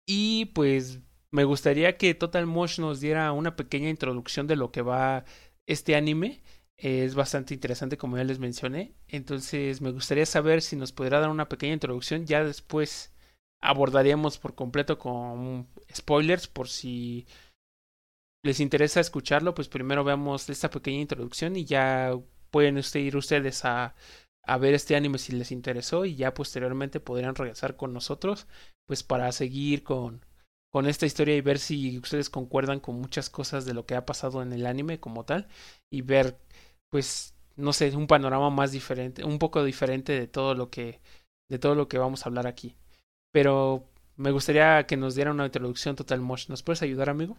Y 0.08 0.46
pues 0.54 1.00
me 1.32 1.44
gustaría 1.44 1.98
que 1.98 2.14
Total 2.14 2.46
Mosh 2.46 2.80
nos 2.80 3.02
diera 3.02 3.32
una 3.32 3.56
pequeña 3.56 3.90
introducción 3.90 4.48
de 4.48 4.56
lo 4.56 4.72
que 4.72 4.82
va 4.82 5.26
este 5.66 5.96
anime. 5.96 6.42
Es 6.78 7.16
bastante 7.16 7.54
interesante, 7.56 7.98
como 7.98 8.18
ya 8.18 8.24
les 8.24 8.40
mencioné. 8.40 8.94
Entonces 9.08 9.82
me 9.82 9.92
gustaría 9.92 10.26
saber 10.26 10.62
si 10.62 10.76
nos 10.76 10.92
podrá 10.92 11.20
dar 11.20 11.30
una 11.30 11.50
pequeña 11.50 11.74
introducción. 11.74 12.26
Ya 12.26 12.44
después 12.44 13.12
abordaríamos 13.62 14.38
por 14.38 14.56
completo 14.56 15.00
con 15.00 15.68
spoilers 15.94 16.48
por 16.48 16.70
si 16.70 17.26
les 18.44 18.60
interesa 18.60 19.00
escucharlo, 19.00 19.56
pues 19.56 19.68
primero 19.68 20.04
veamos 20.04 20.48
esta 20.50 20.70
pequeña 20.70 21.02
introducción 21.02 21.56
y 21.56 21.66
ya 21.66 22.14
pueden 22.52 22.78
usted 22.78 23.00
ir 23.00 23.18
ustedes 23.18 23.66
a, 23.66 23.96
a 24.48 24.58
ver 24.58 24.74
este 24.74 24.96
anime 24.96 25.18
si 25.18 25.34
les 25.34 25.52
interesó 25.52 26.06
y 26.06 26.16
ya 26.16 26.34
posteriormente 26.34 27.00
podrían 27.00 27.36
regresar 27.36 27.76
con 27.76 27.94
nosotros 27.94 28.48
pues 28.88 29.04
para 29.04 29.32
seguir 29.32 29.84
con, 29.84 30.26
con 30.72 30.88
esta 30.88 31.06
historia 31.06 31.36
y 31.36 31.42
ver 31.42 31.60
si 31.60 31.98
ustedes 32.00 32.30
concuerdan 32.30 32.80
con 32.80 32.96
muchas 32.96 33.30
cosas 33.30 33.66
de 33.66 33.74
lo 33.74 33.86
que 33.86 33.96
ha 33.96 34.06
pasado 34.06 34.42
en 34.42 34.54
el 34.54 34.66
anime 34.66 35.00
como 35.00 35.26
tal 35.26 35.48
y 35.92 36.02
ver 36.02 36.38
pues 36.90 37.36
no 37.56 37.74
sé 37.74 37.96
un 37.96 38.08
panorama 38.08 38.50
más 38.50 38.72
diferente 38.72 39.24
un 39.24 39.40
poco 39.40 39.64
diferente 39.64 40.14
de 40.14 40.28
todo 40.28 40.56
lo 40.56 40.70
que 40.70 41.02
de 41.50 41.60
todo 41.60 41.76
lo 41.76 41.88
que 41.88 41.98
vamos 41.98 42.26
a 42.26 42.30
hablar 42.30 42.48
aquí 42.48 42.76
pero 43.32 43.84
me 44.16 44.32
gustaría 44.32 44.86
que 44.88 44.98
nos 44.98 45.16
diera 45.16 45.32
una 45.32 45.46
introducción 45.46 45.96
total 45.96 46.22
Mosh 46.22 46.48
¿nos 46.50 46.64
puedes 46.64 46.82
ayudar 46.82 47.10
amigo? 47.10 47.38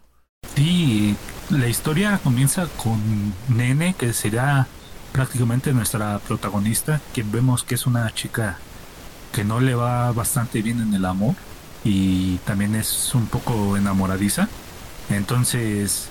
Sí, 0.55 1.17
la 1.51 1.69
historia 1.69 2.21
comienza 2.23 2.69
con 2.83 3.01
Nene, 3.49 3.95
que 3.95 4.13
será 4.13 4.67
prácticamente 5.13 5.73
nuestra 5.73 6.19
protagonista, 6.21 7.01
quien 7.15 7.31
vemos 7.33 7.65
que 7.65 7.75
es 7.75 7.87
una 7.87 8.13
chica 8.15 8.59
que 9.33 9.45
no 9.45 9.61
le 9.61 9.75
va 9.75 10.13
bastante 10.13 10.63
bien 10.63 10.81
en 10.81 10.95
el 10.95 11.05
amor 11.05 11.35
y 11.85 12.39
también 12.39 12.75
es 12.75 13.15
un 13.15 13.27
poco 13.27 13.77
enamoradiza. 13.77 14.49
Entonces 15.11 16.09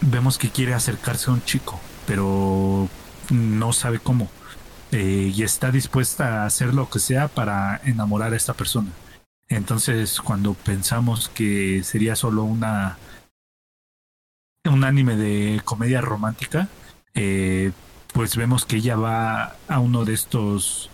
vemos 0.00 0.38
que 0.38 0.50
quiere 0.50 0.74
acercarse 0.74 1.30
a 1.30 1.34
un 1.34 1.44
chico, 1.44 1.80
pero 2.06 2.88
no 3.30 3.72
sabe 3.72 3.98
cómo. 3.98 4.28
Eh, 4.92 5.32
y 5.34 5.42
está 5.42 5.70
dispuesta 5.70 6.42
a 6.42 6.46
hacer 6.46 6.74
lo 6.74 6.88
que 6.88 7.00
sea 7.00 7.28
para 7.28 7.80
enamorar 7.84 8.32
a 8.32 8.36
esta 8.36 8.54
persona. 8.54 8.90
Entonces, 9.48 10.20
cuando 10.20 10.54
pensamos 10.54 11.28
que 11.28 11.82
sería 11.84 12.16
solo 12.16 12.44
una 12.44 12.96
un 14.64 14.84
anime 14.84 15.16
de 15.16 15.60
comedia 15.64 16.00
romántica, 16.00 16.68
eh, 17.14 17.72
pues 18.14 18.36
vemos 18.36 18.64
que 18.64 18.76
ella 18.76 18.96
va 18.96 19.56
a 19.68 19.80
uno 19.80 20.04
de 20.04 20.14
estos 20.14 20.88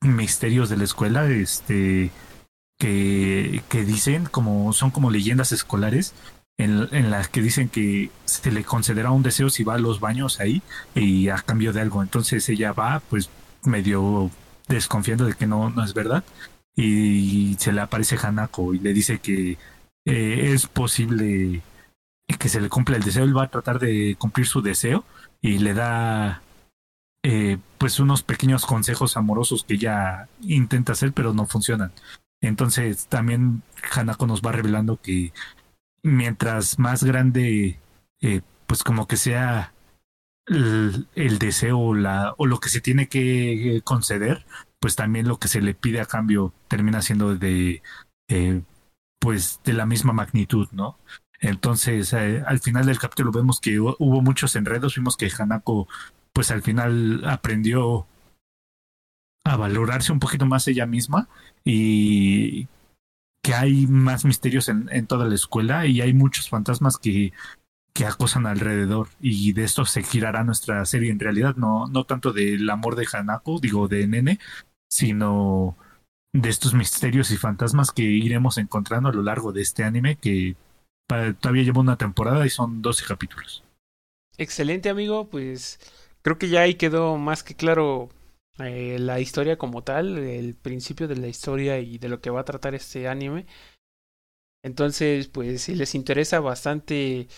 misterios 0.00 0.70
de 0.70 0.76
la 0.76 0.84
escuela, 0.84 1.28
este 1.28 2.10
que, 2.78 3.62
que 3.68 3.84
dicen 3.84 4.24
como 4.24 4.72
son 4.72 4.90
como 4.92 5.10
leyendas 5.10 5.52
escolares 5.52 6.14
en, 6.56 6.88
en, 6.92 7.10
las 7.10 7.28
que 7.28 7.42
dicen 7.42 7.68
que 7.68 8.10
se 8.24 8.52
le 8.52 8.64
concederá 8.64 9.10
un 9.10 9.24
deseo 9.24 9.50
si 9.50 9.64
va 9.64 9.74
a 9.74 9.78
los 9.78 10.00
baños 10.00 10.40
ahí 10.40 10.62
y 10.94 11.28
a 11.28 11.36
cambio 11.36 11.72
de 11.72 11.80
algo. 11.80 12.02
Entonces 12.02 12.48
ella 12.48 12.72
va, 12.72 13.02
pues 13.10 13.28
medio 13.64 14.30
desconfiando 14.68 15.24
de 15.26 15.34
que 15.34 15.46
no, 15.46 15.70
no 15.70 15.84
es 15.84 15.94
verdad 15.94 16.24
y 16.76 17.56
se 17.58 17.72
le 17.72 17.80
aparece 17.80 18.16
Hanako 18.16 18.72
y 18.72 18.78
le 18.78 18.94
dice 18.94 19.18
que 19.18 19.58
eh, 20.06 20.52
es 20.54 20.66
posible 20.66 21.60
que 22.38 22.48
se 22.48 22.60
le 22.60 22.68
cumpla 22.68 22.96
el 22.96 23.02
deseo, 23.02 23.24
él 23.24 23.36
va 23.36 23.44
a 23.44 23.50
tratar 23.50 23.80
de 23.80 24.14
cumplir 24.16 24.46
su 24.46 24.62
deseo 24.62 25.04
y 25.40 25.58
le 25.58 25.74
da 25.74 26.42
eh, 27.22 27.58
pues 27.78 28.00
unos 28.00 28.22
pequeños 28.22 28.66
consejos 28.66 29.16
amorosos 29.16 29.64
que 29.64 29.74
ella 29.74 30.28
intenta 30.42 30.92
hacer 30.92 31.12
pero 31.12 31.32
no 31.34 31.46
funcionan. 31.46 31.92
Entonces 32.40 33.06
también 33.06 33.62
Hanako 33.94 34.26
nos 34.26 34.42
va 34.42 34.52
revelando 34.52 35.00
que 35.00 35.32
mientras 36.02 36.78
más 36.78 37.04
grande 37.04 37.78
eh, 38.20 38.40
pues 38.66 38.82
como 38.84 39.06
que 39.06 39.16
sea 39.16 39.72
el, 40.46 41.38
deseo 41.38 41.94
la, 41.94 42.34
o 42.38 42.46
lo 42.46 42.58
que 42.60 42.68
se 42.68 42.80
tiene 42.80 43.08
que 43.08 43.82
conceder, 43.84 44.44
pues 44.80 44.96
también 44.96 45.28
lo 45.28 45.38
que 45.38 45.48
se 45.48 45.60
le 45.60 45.74
pide 45.74 46.00
a 46.00 46.06
cambio 46.06 46.52
termina 46.68 47.02
siendo 47.02 47.36
de, 47.36 47.82
eh, 48.28 48.62
pues 49.18 49.60
de 49.64 49.72
la 49.74 49.86
misma 49.86 50.12
magnitud, 50.12 50.68
¿no? 50.72 50.98
Entonces, 51.40 52.12
eh, 52.12 52.42
al 52.46 52.60
final 52.60 52.86
del 52.86 52.98
capítulo 52.98 53.32
vemos 53.32 53.60
que 53.60 53.80
hubo 53.80 54.22
muchos 54.22 54.54
enredos, 54.56 54.94
vimos 54.94 55.16
que 55.16 55.30
Hanako, 55.36 55.88
pues 56.32 56.50
al 56.50 56.62
final 56.62 57.22
aprendió 57.26 58.06
a 59.44 59.56
valorarse 59.56 60.12
un 60.12 60.20
poquito 60.20 60.44
más 60.44 60.68
ella 60.68 60.86
misma 60.86 61.28
y 61.64 62.68
que 63.42 63.54
hay 63.54 63.86
más 63.86 64.26
misterios 64.26 64.68
en, 64.68 65.06
toda 65.06 65.26
la 65.26 65.34
escuela 65.34 65.86
y 65.86 66.02
hay 66.02 66.12
muchos 66.12 66.50
fantasmas 66.50 66.98
que, 66.98 67.32
que 67.94 68.04
acosan 68.04 68.46
alrededor 68.46 69.08
y 69.18 69.54
de 69.54 69.64
esto 69.64 69.86
se 69.86 70.02
girará 70.02 70.44
nuestra 70.44 70.84
serie 70.84 71.10
en 71.10 71.20
realidad, 71.20 71.56
no, 71.56 71.86
no 71.88 72.04
tanto 72.04 72.32
del 72.32 72.68
amor 72.68 72.96
de 72.96 73.08
Hanako, 73.10 73.60
digo 73.60 73.88
de 73.88 74.06
Nene, 74.06 74.38
sino 74.90 75.74
de 76.34 76.50
estos 76.50 76.74
misterios 76.74 77.30
y 77.30 77.38
fantasmas 77.38 77.92
que 77.92 78.02
iremos 78.02 78.58
encontrando 78.58 79.08
a 79.08 79.12
lo 79.12 79.22
largo 79.22 79.52
de 79.52 79.62
este 79.62 79.84
anime 79.84 80.16
que 80.16 80.54
todavía 81.40 81.62
lleva 81.62 81.80
una 81.80 81.96
temporada 81.96 82.46
y 82.46 82.50
son 82.50 82.82
12 82.82 83.04
capítulos. 83.06 83.62
Excelente 84.38 84.88
amigo, 84.88 85.28
pues 85.28 85.78
creo 86.22 86.38
que 86.38 86.48
ya 86.48 86.62
ahí 86.62 86.74
quedó 86.74 87.18
más 87.18 87.42
que 87.42 87.54
claro 87.54 88.08
eh, 88.58 88.98
la 88.98 89.20
historia 89.20 89.58
como 89.58 89.82
tal, 89.82 90.18
el 90.18 90.54
principio 90.54 91.08
de 91.08 91.16
la 91.16 91.28
historia 91.28 91.78
y 91.78 91.98
de 91.98 92.08
lo 92.08 92.20
que 92.20 92.30
va 92.30 92.40
a 92.40 92.44
tratar 92.44 92.74
este 92.74 93.08
anime. 93.08 93.46
Entonces, 94.62 95.28
pues 95.28 95.62
si 95.62 95.74
les 95.74 95.94
interesa 95.94 96.40
bastante, 96.40 97.28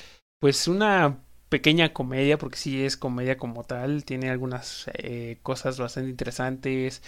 pues 0.40 0.66
una 0.66 1.22
pequeña 1.48 1.92
comedia, 1.92 2.38
porque 2.38 2.56
sí 2.56 2.84
es 2.84 2.96
comedia 2.96 3.36
como 3.36 3.64
tal, 3.64 4.04
tiene 4.04 4.30
algunas 4.30 4.90
eh, 4.94 5.38
cosas 5.42 5.78
bastante 5.78 6.10
interesantes, 6.10 7.02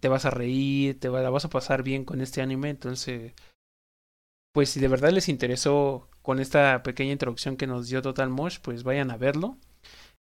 te 0.00 0.08
vas 0.08 0.24
a 0.24 0.30
reír, 0.30 0.98
te 1.00 1.08
la 1.08 1.30
vas 1.30 1.44
a 1.44 1.50
pasar 1.50 1.82
bien 1.82 2.04
con 2.04 2.20
este 2.20 2.40
anime, 2.40 2.70
entonces, 2.70 3.34
pues 4.52 4.70
si 4.70 4.80
de 4.80 4.88
verdad 4.88 5.10
les 5.10 5.28
interesó 5.28 6.07
con 6.28 6.40
esta 6.40 6.82
pequeña 6.82 7.12
introducción 7.12 7.56
que 7.56 7.66
nos 7.66 7.88
dio 7.88 8.02
Total 8.02 8.28
Mosh, 8.28 8.58
pues 8.60 8.82
vayan 8.82 9.10
a 9.10 9.16
verlo. 9.16 9.56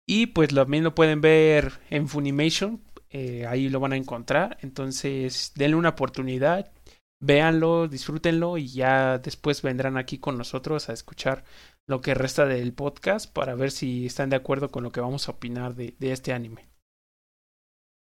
Y 0.04 0.26
pues 0.26 0.48
también 0.48 0.82
lo 0.82 0.96
pueden 0.96 1.20
ver 1.20 1.74
en 1.90 2.08
Funimation, 2.08 2.82
eh, 3.10 3.46
ahí 3.46 3.68
lo 3.68 3.78
van 3.78 3.92
a 3.92 3.96
encontrar, 3.96 4.58
entonces 4.62 5.52
denle 5.54 5.76
una 5.76 5.90
oportunidad, 5.90 6.72
véanlo, 7.20 7.86
disfrútenlo 7.86 8.58
y 8.58 8.66
ya 8.66 9.18
después 9.18 9.62
vendrán 9.62 9.96
aquí 9.96 10.18
con 10.18 10.36
nosotros 10.36 10.88
a 10.88 10.92
escuchar 10.92 11.44
lo 11.86 12.00
que 12.00 12.14
resta 12.14 12.46
del 12.46 12.72
podcast 12.72 13.32
para 13.32 13.54
ver 13.54 13.70
si 13.70 14.06
están 14.06 14.28
de 14.28 14.34
acuerdo 14.34 14.72
con 14.72 14.82
lo 14.82 14.90
que 14.90 15.00
vamos 15.00 15.28
a 15.28 15.30
opinar 15.30 15.76
de, 15.76 15.94
de 16.00 16.10
este 16.10 16.32
anime. 16.32 16.68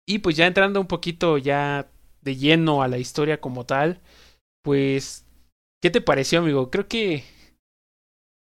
Y 0.07 0.17
pues 0.19 0.35
ya 0.35 0.47
entrando 0.47 0.81
un 0.81 0.87
poquito 0.87 1.37
ya 1.37 1.87
de 2.23 2.35
lleno 2.35 2.81
a 2.81 2.87
la 2.87 2.97
historia 2.97 3.39
como 3.39 3.67
tal, 3.67 4.01
pues, 4.63 5.27
¿qué 5.83 5.91
te 5.91 6.01
pareció, 6.01 6.39
amigo? 6.39 6.71
Creo 6.71 6.87
que 6.87 7.34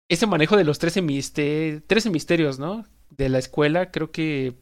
ese 0.10 0.28
manejo 0.28 0.58
de 0.58 0.64
los 0.64 0.80
13, 0.80 1.02
misterios, 1.02 2.60
¿no? 2.60 2.86
De 3.10 3.30
la 3.30 3.40
escuela, 3.40 3.92
creo 3.92 4.12
que 4.12 4.56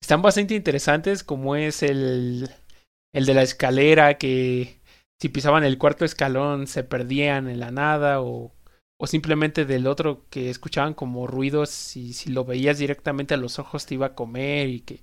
están 0.00 0.22
bastante 0.22 0.54
interesantes, 0.54 1.22
como 1.22 1.56
es 1.56 1.82
el, 1.82 2.48
el 3.14 3.26
de 3.26 3.34
la 3.34 3.42
escalera, 3.42 4.18
que 4.18 4.80
si 5.20 5.28
pisaban 5.28 5.64
el 5.64 5.78
cuarto 5.78 6.04
escalón 6.04 6.66
se 6.66 6.84
perdían 6.84 7.48
en 7.48 7.60
la 7.60 7.70
nada, 7.70 8.20
o, 8.20 8.52
o 9.02 9.06
simplemente 9.06 9.64
del 9.64 9.88
otro 9.88 10.28
que 10.30 10.48
escuchaban 10.48 10.94
como 10.94 11.26
ruidos 11.26 11.96
y 11.96 12.12
si 12.12 12.30
lo 12.30 12.44
veías 12.44 12.78
directamente 12.78 13.34
a 13.34 13.36
los 13.36 13.58
ojos 13.58 13.84
te 13.84 13.94
iba 13.94 14.06
a 14.06 14.14
comer 14.14 14.68
y 14.68 14.80
que 14.80 15.02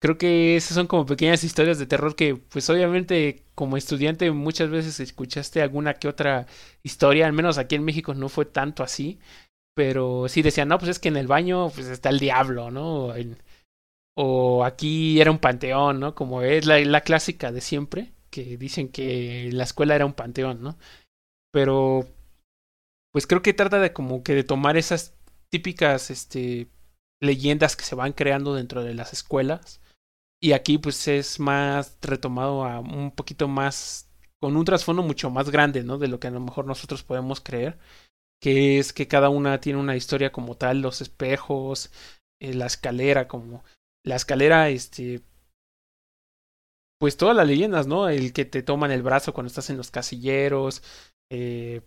creo 0.00 0.18
que 0.18 0.56
esas 0.56 0.74
son 0.74 0.86
como 0.86 1.06
pequeñas 1.06 1.44
historias 1.44 1.78
de 1.78 1.86
terror 1.86 2.16
que 2.16 2.36
pues 2.36 2.68
obviamente 2.70 3.44
como 3.54 3.76
estudiante 3.76 4.30
muchas 4.30 4.70
veces 4.70 4.98
escuchaste 4.98 5.62
alguna 5.62 5.94
que 5.94 6.08
otra 6.08 6.46
historia, 6.82 7.26
al 7.26 7.34
menos 7.34 7.58
aquí 7.58 7.74
en 7.74 7.84
México 7.84 8.14
no 8.14 8.28
fue 8.28 8.46
tanto 8.46 8.82
así, 8.82 9.20
pero 9.74 10.28
sí 10.28 10.42
decían, 10.42 10.68
no, 10.68 10.78
pues 10.78 10.90
es 10.90 10.98
que 10.98 11.08
en 11.08 11.16
el 11.16 11.26
baño 11.26 11.70
pues 11.70 11.86
está 11.86 12.08
el 12.08 12.18
diablo, 12.18 12.70
¿no? 12.70 13.14
o 14.16 14.64
aquí 14.64 15.20
era 15.20 15.30
un 15.30 15.38
panteón, 15.38 16.00
¿no? 16.00 16.14
Como 16.14 16.42
es 16.42 16.66
la, 16.66 16.78
la 16.80 17.02
clásica 17.02 17.52
de 17.52 17.60
siempre, 17.60 18.12
que 18.30 18.56
dicen 18.56 18.88
que 18.90 19.50
la 19.52 19.64
escuela 19.64 19.94
era 19.94 20.06
un 20.06 20.14
panteón, 20.14 20.62
¿no? 20.62 20.78
Pero 21.52 22.06
pues 23.12 23.26
creo 23.26 23.42
que 23.42 23.54
trata 23.54 23.78
de 23.80 23.92
como 23.92 24.22
que 24.22 24.34
de 24.34 24.44
tomar 24.44 24.76
esas 24.76 25.14
típicas 25.50 26.10
este 26.10 26.68
leyendas 27.22 27.76
que 27.76 27.84
se 27.84 27.94
van 27.94 28.12
creando 28.12 28.54
dentro 28.54 28.82
de 28.82 28.94
las 28.94 29.12
escuelas 29.12 29.80
y 30.42 30.52
aquí 30.52 30.78
pues 30.78 31.06
es 31.08 31.38
más 31.38 31.98
retomado 32.00 32.64
a 32.64 32.80
un 32.80 33.10
poquito 33.10 33.46
más, 33.48 34.10
con 34.40 34.56
un 34.56 34.64
trasfondo 34.64 35.02
mucho 35.02 35.30
más 35.30 35.50
grande, 35.50 35.84
¿no? 35.84 35.98
De 35.98 36.08
lo 36.08 36.18
que 36.18 36.28
a 36.28 36.30
lo 36.30 36.40
mejor 36.40 36.64
nosotros 36.66 37.02
podemos 37.02 37.40
creer, 37.40 37.78
que 38.40 38.78
es 38.78 38.92
que 38.92 39.06
cada 39.06 39.28
una 39.28 39.60
tiene 39.60 39.78
una 39.78 39.96
historia 39.96 40.32
como 40.32 40.56
tal, 40.56 40.80
los 40.80 41.02
espejos, 41.02 41.90
eh, 42.40 42.54
la 42.54 42.66
escalera, 42.66 43.28
como 43.28 43.64
la 44.04 44.16
escalera, 44.16 44.70
este, 44.70 45.22
pues 46.98 47.16
todas 47.16 47.36
las 47.36 47.46
leyendas, 47.46 47.86
¿no? 47.86 48.08
El 48.08 48.32
que 48.32 48.46
te 48.46 48.62
toman 48.62 48.90
el 48.92 49.02
brazo 49.02 49.34
cuando 49.34 49.48
estás 49.48 49.68
en 49.70 49.76
los 49.76 49.90
casilleros, 49.90 50.82
eh, 51.30 51.82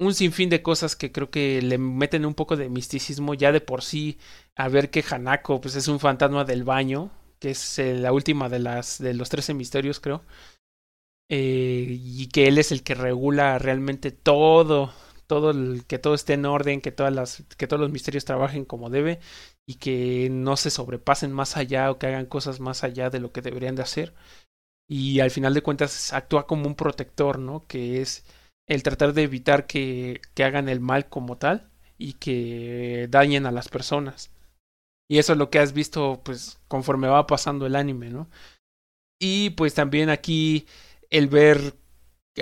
un 0.00 0.14
sinfín 0.14 0.50
de 0.50 0.62
cosas 0.62 0.96
que 0.96 1.12
creo 1.12 1.30
que 1.30 1.62
le 1.62 1.78
meten 1.78 2.26
un 2.26 2.34
poco 2.34 2.56
de 2.56 2.68
misticismo 2.68 3.34
ya 3.34 3.52
de 3.52 3.60
por 3.60 3.82
sí 3.82 4.18
a 4.56 4.68
ver 4.68 4.90
que 4.90 5.04
Hanako 5.08 5.60
pues 5.60 5.76
es 5.76 5.88
un 5.88 6.00
fantasma 6.00 6.44
del 6.44 6.64
baño 6.64 7.10
que 7.44 7.50
es 7.50 7.78
eh, 7.78 7.94
la 7.94 8.10
última 8.12 8.48
de 8.48 8.58
las 8.58 8.98
de 8.98 9.12
los 9.12 9.28
13 9.28 9.52
misterios, 9.52 10.00
creo. 10.00 10.24
Eh, 11.28 11.98
y 12.00 12.28
que 12.28 12.48
él 12.48 12.56
es 12.58 12.72
el 12.72 12.82
que 12.82 12.94
regula 12.94 13.58
realmente 13.58 14.12
todo, 14.12 14.94
todo 15.26 15.50
el, 15.50 15.84
que 15.86 15.98
todo 15.98 16.14
esté 16.14 16.34
en 16.34 16.46
orden, 16.46 16.80
que 16.80 16.90
todas 16.90 17.12
las, 17.12 17.44
que 17.58 17.66
todos 17.66 17.80
los 17.80 17.90
misterios 17.90 18.24
trabajen 18.24 18.64
como 18.64 18.88
debe 18.88 19.20
y 19.66 19.74
que 19.76 20.28
no 20.30 20.56
se 20.56 20.70
sobrepasen 20.70 21.32
más 21.32 21.58
allá 21.58 21.90
o 21.90 21.98
que 21.98 22.06
hagan 22.06 22.26
cosas 22.26 22.60
más 22.60 22.82
allá 22.82 23.10
de 23.10 23.20
lo 23.20 23.32
que 23.32 23.42
deberían 23.42 23.74
de 23.76 23.82
hacer. 23.82 24.14
Y 24.88 25.20
al 25.20 25.30
final 25.30 25.54
de 25.54 25.62
cuentas 25.62 26.14
actúa 26.14 26.46
como 26.46 26.66
un 26.66 26.76
protector, 26.76 27.38
¿no? 27.38 27.66
Que 27.66 28.02
es 28.02 28.24
el 28.66 28.82
tratar 28.82 29.12
de 29.14 29.24
evitar 29.24 29.66
que, 29.66 30.22
que 30.34 30.44
hagan 30.44 30.68
el 30.70 30.80
mal 30.80 31.08
como 31.10 31.38
tal 31.38 31.70
y 31.98 32.14
que 32.14 33.08
dañen 33.10 33.46
a 33.46 33.52
las 33.52 33.68
personas. 33.68 34.33
Y 35.08 35.18
eso 35.18 35.32
es 35.32 35.38
lo 35.38 35.50
que 35.50 35.58
has 35.58 35.72
visto, 35.72 36.22
pues, 36.24 36.58
conforme 36.68 37.08
va 37.08 37.26
pasando 37.26 37.66
el 37.66 37.76
anime, 37.76 38.10
¿no? 38.10 38.28
Y 39.20 39.50
pues 39.50 39.74
también 39.74 40.10
aquí 40.10 40.66
el 41.10 41.28
ver, 41.28 41.74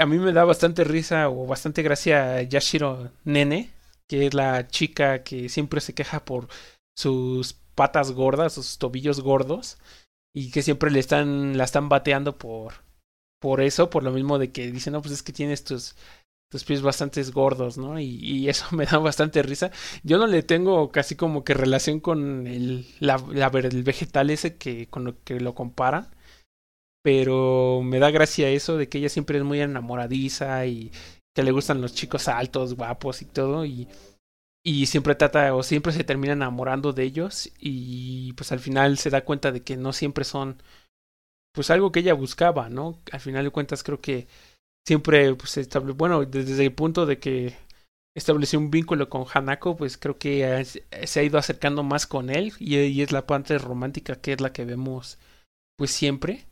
a 0.01 0.06
mí 0.06 0.18
me 0.18 0.32
da 0.32 0.44
bastante 0.44 0.84
risa 0.84 1.28
o 1.28 1.47
bastante 1.47 1.82
gracia 1.82 2.43
Yashiro 2.43 3.12
Nene, 3.24 3.72
que 4.09 4.26
es 4.26 4.34
la 4.34 4.66
chica 4.68 5.22
que 5.22 5.48
siempre 5.48 5.80
se 5.80 5.94
queja 5.94 6.24
por 6.24 6.48
sus 6.97 7.55
patas 7.74 8.12
gordas, 8.12 8.55
sus 8.55 8.78
tobillos 8.78 9.20
gordos, 9.20 9.78
y 10.34 10.51
que 10.51 10.62
siempre 10.62 10.90
le 10.90 11.01
están, 11.01 11.56
la 11.59 11.64
están 11.64 11.89
bateando 11.89 12.39
por, 12.39 12.74
por 13.40 13.60
eso, 13.60 13.90
por 13.90 14.02
lo 14.02 14.12
mismo 14.12 14.39
de 14.39 14.52
que 14.52 14.70
dicen, 14.70 14.94
no, 14.94 15.02
pues 15.02 15.14
es 15.14 15.22
que 15.22 15.32
tienes 15.32 15.64
tus, 15.64 15.97
tus 16.52 16.64
pies 16.64 16.82
bastante 16.82 17.22
gordos, 17.30 17.78
¿no? 17.78 17.98
Y, 17.98 18.18
y, 18.20 18.48
eso 18.50 18.66
me 18.76 18.84
da 18.84 18.98
bastante 18.98 19.42
risa. 19.42 19.70
Yo 20.02 20.18
no 20.18 20.26
le 20.26 20.42
tengo 20.42 20.92
casi 20.92 21.16
como 21.16 21.44
que 21.44 21.54
relación 21.54 21.98
con 21.98 22.46
el, 22.46 22.86
la, 23.00 23.16
la, 23.30 23.46
el 23.46 23.82
vegetal 23.82 24.28
ese 24.28 24.56
que 24.58 24.86
con 24.88 25.04
lo 25.04 25.14
que 25.24 25.40
lo 25.40 25.54
comparan. 25.54 26.08
Pero 27.02 27.80
me 27.82 27.98
da 27.98 28.10
gracia 28.10 28.50
eso 28.50 28.76
de 28.76 28.88
que 28.88 28.98
ella 28.98 29.08
siempre 29.08 29.38
es 29.38 29.44
muy 29.44 29.60
enamoradiza 29.62 30.66
y 30.66 30.92
que 31.34 31.42
le 31.42 31.52
gustan 31.52 31.80
los 31.80 31.94
chicos 31.94 32.28
altos, 32.28 32.74
guapos 32.74 33.22
y 33.22 33.24
todo. 33.24 33.64
Y, 33.64 33.88
y 34.62 34.86
siempre 34.86 35.14
trata 35.14 35.54
o 35.54 35.62
siempre 35.62 35.92
se 35.92 36.04
termina 36.04 36.34
enamorando 36.34 36.92
de 36.92 37.04
ellos. 37.04 37.50
Y 37.58 38.34
pues 38.34 38.52
al 38.52 38.60
final 38.60 38.98
se 38.98 39.08
da 39.08 39.24
cuenta 39.24 39.52
de 39.52 39.62
que 39.62 39.78
no 39.78 39.94
siempre 39.94 40.24
son 40.24 40.62
pues 41.54 41.70
algo 41.70 41.92
que 41.92 42.00
ella 42.00 42.14
buscaba, 42.14 42.68
¿no? 42.68 42.98
Al 43.10 43.20
final 43.20 43.44
de 43.44 43.50
cuentas 43.50 43.82
creo 43.82 44.00
que 44.02 44.28
siempre, 44.86 45.34
pues, 45.34 45.56
estable, 45.56 45.92
bueno, 45.92 46.24
desde 46.24 46.64
el 46.64 46.74
punto 46.74 47.06
de 47.06 47.18
que 47.18 47.56
estableció 48.16 48.59
un 48.59 48.70
vínculo 48.70 49.09
con 49.09 49.24
Hanako, 49.32 49.76
pues 49.76 49.96
creo 49.96 50.18
que 50.18 50.64
se 50.64 51.20
ha 51.20 51.22
ido 51.22 51.38
acercando 51.38 51.82
más 51.82 52.06
con 52.06 52.30
él 52.30 52.52
y, 52.59 52.76
y, 52.76 53.02
es 53.02 53.12
la 53.12 53.26
parte 53.26 53.59
romántica 53.59 54.16
que 54.16 54.34
es 54.34 54.40
la 54.40 54.52
que 54.52 54.64
vemos, 54.66 55.18
pues 55.78 55.90
siempre, 55.90 56.46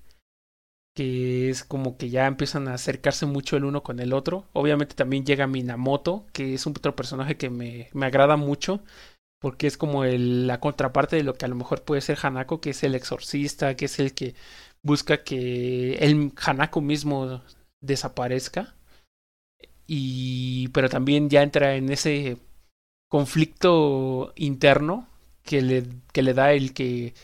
que 0.95 1.51
es 1.51 1.65
como 1.65 1.97
que 1.97 2.11
ya 2.11 2.27
empiezan 2.27 2.69
a 2.69 2.75
acercarse 2.75 3.27
mucho 3.27 3.57
el 3.57 3.65
uno 3.65 3.83
con 3.83 4.01
el 4.01 4.13
otro. 4.13 4.49
Obviamente 4.53 4.95
también 4.95 5.25
llega 5.25 5.47
Minamoto, 5.47 6.27
que 6.33 6.55
es 6.55 6.67
un 6.67 6.75
otro 6.77 6.97
personaje 6.97 7.37
que 7.37 7.51
me, 7.51 7.89
me 7.93 8.07
agrada 8.07 8.37
mucho. 8.37 8.83
Porque 9.41 9.67
es 9.67 9.79
como 9.79 10.05
el, 10.05 10.47
la 10.47 10.61
contraparte 10.61 11.17
de 11.17 11.23
lo 11.25 11.35
que 11.35 11.47
a 11.47 11.49
lo 11.49 11.55
mejor 11.57 11.83
puede 11.83 12.03
ser 12.03 12.19
Hanako, 12.23 12.61
que 12.61 12.71
es 12.71 12.85
el 12.85 12.95
exorcista, 12.95 13.75
que 13.75 13.87
es 13.87 13.99
el 13.99 14.13
que 14.15 14.35
busca 14.83 15.25
que 15.25 15.95
el 15.95 16.33
Hanako 16.37 16.83
mismo 16.83 17.43
desaparezca. 17.81 18.75
Y 19.87 20.69
pero 20.69 20.89
también 20.89 21.29
ya 21.31 21.43
entra 21.43 21.77
en 21.77 21.91
ese 21.91 22.39
conflicto 23.09 24.33
interno 24.37 25.09
que 25.43 25.63
le, 25.63 25.85
que 26.13 26.23
le 26.23 26.35
da 26.35 26.53
el 26.53 26.73
que 26.75 27.15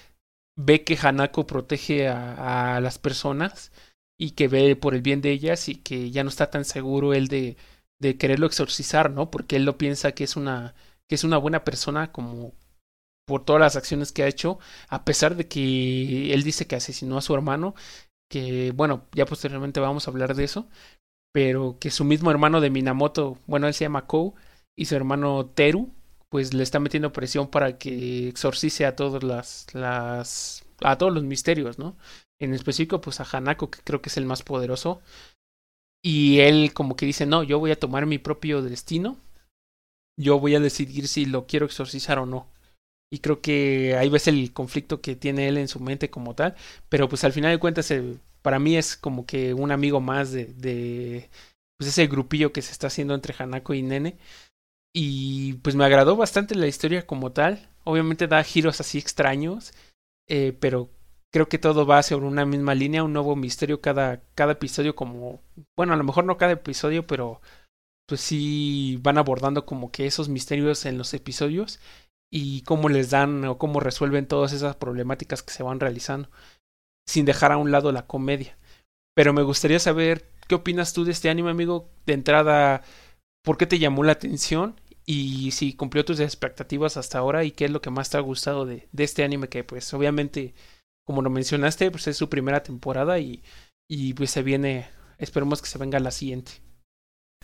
ve 0.57 0.85
que 0.85 0.99
Hanako 1.01 1.47
protege 1.47 2.09
a, 2.09 2.81
las 2.81 2.99
personas 2.99 3.73
y 4.19 4.33
que 4.33 4.49
ve 4.49 4.77
por 4.77 4.95
el 4.95 5.03
bien 5.03 5.20
de 5.20 5.31
ellas 5.31 5.69
y 5.69 5.77
que 5.77 6.11
ya 6.11 6.24
no 6.24 6.31
está 6.31 6.51
tan 6.51 6.65
seguro 6.65 7.15
él 7.15 7.28
de, 7.28 7.57
de 8.01 8.16
quererlo 8.16 8.47
exorcizar, 8.47 9.11
¿no? 9.11 9.31
Porque 9.31 9.57
él 9.57 9.65
lo 9.65 9.78
piensa 9.78 10.12
que 10.12 10.24
es 10.24 10.37
una 10.37 10.74
que 11.09 11.15
es 11.15 11.24
una 11.24 11.39
buena 11.39 11.62
persona 11.65 12.11
como 12.12 12.53
por 13.27 13.45
todas 13.45 13.61
las 13.61 13.77
acciones 13.77 14.12
que 14.12 14.23
ha 14.23 14.28
hecho, 14.28 14.59
a 14.89 15.05
pesar 15.05 15.37
de 15.37 15.49
que 15.49 16.33
él 16.33 16.43
dice 16.45 16.66
que 16.66 16.77
asesinó 16.77 17.19
a 17.19 17.23
su 17.23 17.35
hermano, 17.35 17.74
que 18.28 18.73
bueno, 18.73 19.07
ya 19.12 19.27
posteriormente 19.27 19.81
vamos 19.81 20.07
a 20.07 20.11
hablar 20.11 20.35
de 20.35 20.44
eso, 20.44 20.69
pero 21.32 21.78
que 21.78 21.90
su 21.90 22.05
mismo 22.05 22.31
hermano 22.31 22.61
de 22.61 22.70
Minamoto, 22.70 23.39
bueno, 23.47 23.66
él 23.66 23.74
se 23.74 23.85
llama 23.85 24.07
Kou, 24.07 24.35
y 24.77 24.86
su 24.86 24.94
hermano 24.94 25.47
Teru, 25.47 25.93
pues 26.28 26.53
le 26.53 26.62
está 26.62 26.81
metiendo 26.81 27.12
presión 27.12 27.48
para 27.48 27.78
que 27.78 28.28
exorcice 28.28 28.85
a 28.85 28.97
todas 28.97 29.23
las, 29.23 29.66
las, 29.74 30.65
a 30.82 30.98
todos 30.98 31.12
los 31.12 31.24
misterios, 31.24 31.78
¿no? 31.78 31.97
En 32.39 32.53
específico, 32.53 33.01
pues 33.01 33.20
a 33.20 33.27
Hanako, 33.31 33.70
que 33.70 33.81
creo 33.82 34.03
que 34.03 34.11
es 34.11 34.16
el 34.16 34.27
más 34.27 34.43
poderoso. 34.43 35.01
Y 36.03 36.40
él 36.40 36.73
como 36.74 36.94
que 36.97 37.07
dice, 37.07 37.27
no, 37.27 37.43
yo 37.43 37.59
voy 37.59 37.70
a 37.70 37.81
tomar 37.81 38.07
mi 38.07 38.19
propio 38.19 38.61
destino. 38.62 39.16
Yo 40.19 40.39
voy 40.39 40.55
a 40.55 40.61
decidir 40.61 41.09
si 41.09 41.27
lo 41.27 41.47
quiero 41.47 41.66
exorcizar 41.66 42.19
o 42.19 42.27
no. 42.27 42.48
Y 43.11 43.20
creo 43.20 43.41
que 43.41 43.97
ahí 43.97 44.09
ves 44.09 44.27
el 44.28 44.53
conflicto 44.53 45.01
que 45.01 45.16
tiene 45.16 45.49
él 45.49 45.59
en 45.59 45.69
su 45.69 45.81
mente 45.81 46.11
como 46.11 46.35
tal. 46.35 46.55
Pero 46.89 47.09
pues 47.09 47.24
al 47.24 47.33
final 47.33 47.53
de 47.53 47.59
cuentas, 47.59 47.91
el, 47.91 48.20
para 48.43 48.59
mí 48.59 48.77
es 48.77 48.97
como 48.97 49.27
que 49.27 49.55
un 49.55 49.70
amigo 49.70 50.01
más 50.01 50.33
de, 50.33 50.47
de 50.47 51.31
pues 51.78 51.91
ese 51.91 52.07
grupillo 52.07 52.53
que 52.53 52.62
se 52.62 52.73
está 52.73 52.89
haciendo 52.89 53.15
entre 53.15 53.35
Hanako 53.39 53.74
y 53.74 53.83
Nene. 53.83 54.16
Y 54.95 55.55
pues 55.55 55.77
me 55.77 55.85
agradó 55.85 56.16
bastante 56.16 56.55
la 56.55 56.66
historia 56.66 57.07
como 57.07 57.33
tal. 57.33 57.69
Obviamente 57.85 58.27
da 58.27 58.43
giros 58.43 58.81
así 58.81 58.99
extraños. 58.99 59.74
Eh, 60.28 60.57
pero 60.59 60.91
creo 61.33 61.49
que 61.49 61.59
todo 61.59 61.87
va 61.87 62.03
sobre 62.03 62.27
una 62.27 62.47
misma 62.47 62.74
línea, 62.74 63.05
un 63.05 63.12
nuevo 63.12 63.37
misterio 63.37 63.81
cada, 63.81 64.23
cada 64.35 64.53
episodio 64.53 64.97
como... 64.97 65.43
Bueno, 65.77 65.93
a 65.93 65.97
lo 65.97 66.05
mejor 66.05 66.24
no 66.24 66.39
cada 66.39 66.53
episodio, 66.53 67.07
pero 67.07 67.41
pues 68.07 68.20
sí 68.20 68.99
van 69.03 69.19
abordando 69.19 69.66
como 69.66 69.91
que 69.91 70.07
esos 70.07 70.28
misterios 70.28 70.87
en 70.87 70.97
los 70.99 71.12
episodios 71.15 71.81
y 72.31 72.62
cómo 72.62 72.89
les 72.89 73.11
dan 73.11 73.44
o 73.44 73.59
cómo 73.59 73.81
resuelven 73.81 74.27
todas 74.27 74.53
esas 74.53 74.77
problemáticas 74.77 75.43
que 75.43 75.53
se 75.53 75.62
van 75.62 75.81
realizando, 75.81 76.31
sin 77.07 77.24
dejar 77.24 77.53
a 77.53 77.57
un 77.57 77.70
lado 77.70 77.93
la 77.93 78.07
comedia. 78.07 78.59
Pero 79.15 79.32
me 79.32 79.43
gustaría 79.43 79.78
saber 79.78 80.31
qué 80.48 80.55
opinas 80.55 80.93
tú 80.93 81.05
de 81.05 81.12
este 81.12 81.31
anime, 81.31 81.51
amigo. 81.51 81.89
De 82.05 82.12
entrada, 82.12 82.82
¿por 83.43 83.57
qué 83.57 83.66
te 83.66 83.78
llamó 83.78 84.05
la 84.05 84.12
atención? 84.12 84.81
Y 85.07 85.53
si 85.53 85.74
cumplió 85.74 86.05
tus 86.05 86.20
expectativas 86.20 86.97
hasta 86.97 87.19
ahora 87.19 87.44
y 87.44 87.53
qué 87.53 87.66
es 87.66 87.70
lo 87.70 87.81
que 87.81 87.90
más 87.90 88.11
te 88.11 88.16
ha 88.16 88.20
gustado 88.20 88.66
de, 88.66 88.89
de 88.93 89.05
este 89.05 89.24
anime 89.24 89.48
que 89.48 89.65
pues 89.65 89.94
obviamente, 89.94 90.55
como 91.05 91.23
lo 91.23 91.31
mencionaste, 91.31 91.90
pues 91.90 92.09
es 92.09 92.16
su 92.16 92.28
primera 92.28 92.62
temporada 92.62 93.19
y, 93.20 93.43
y 93.89 94.15
pues 94.15 94.32
se 94.32 94.43
viene, 94.43 94.89
esperemos 95.19 95.62
que 95.62 95.69
se 95.69 95.78
venga 95.78 96.01
la 96.01 96.11
siguiente 96.11 96.66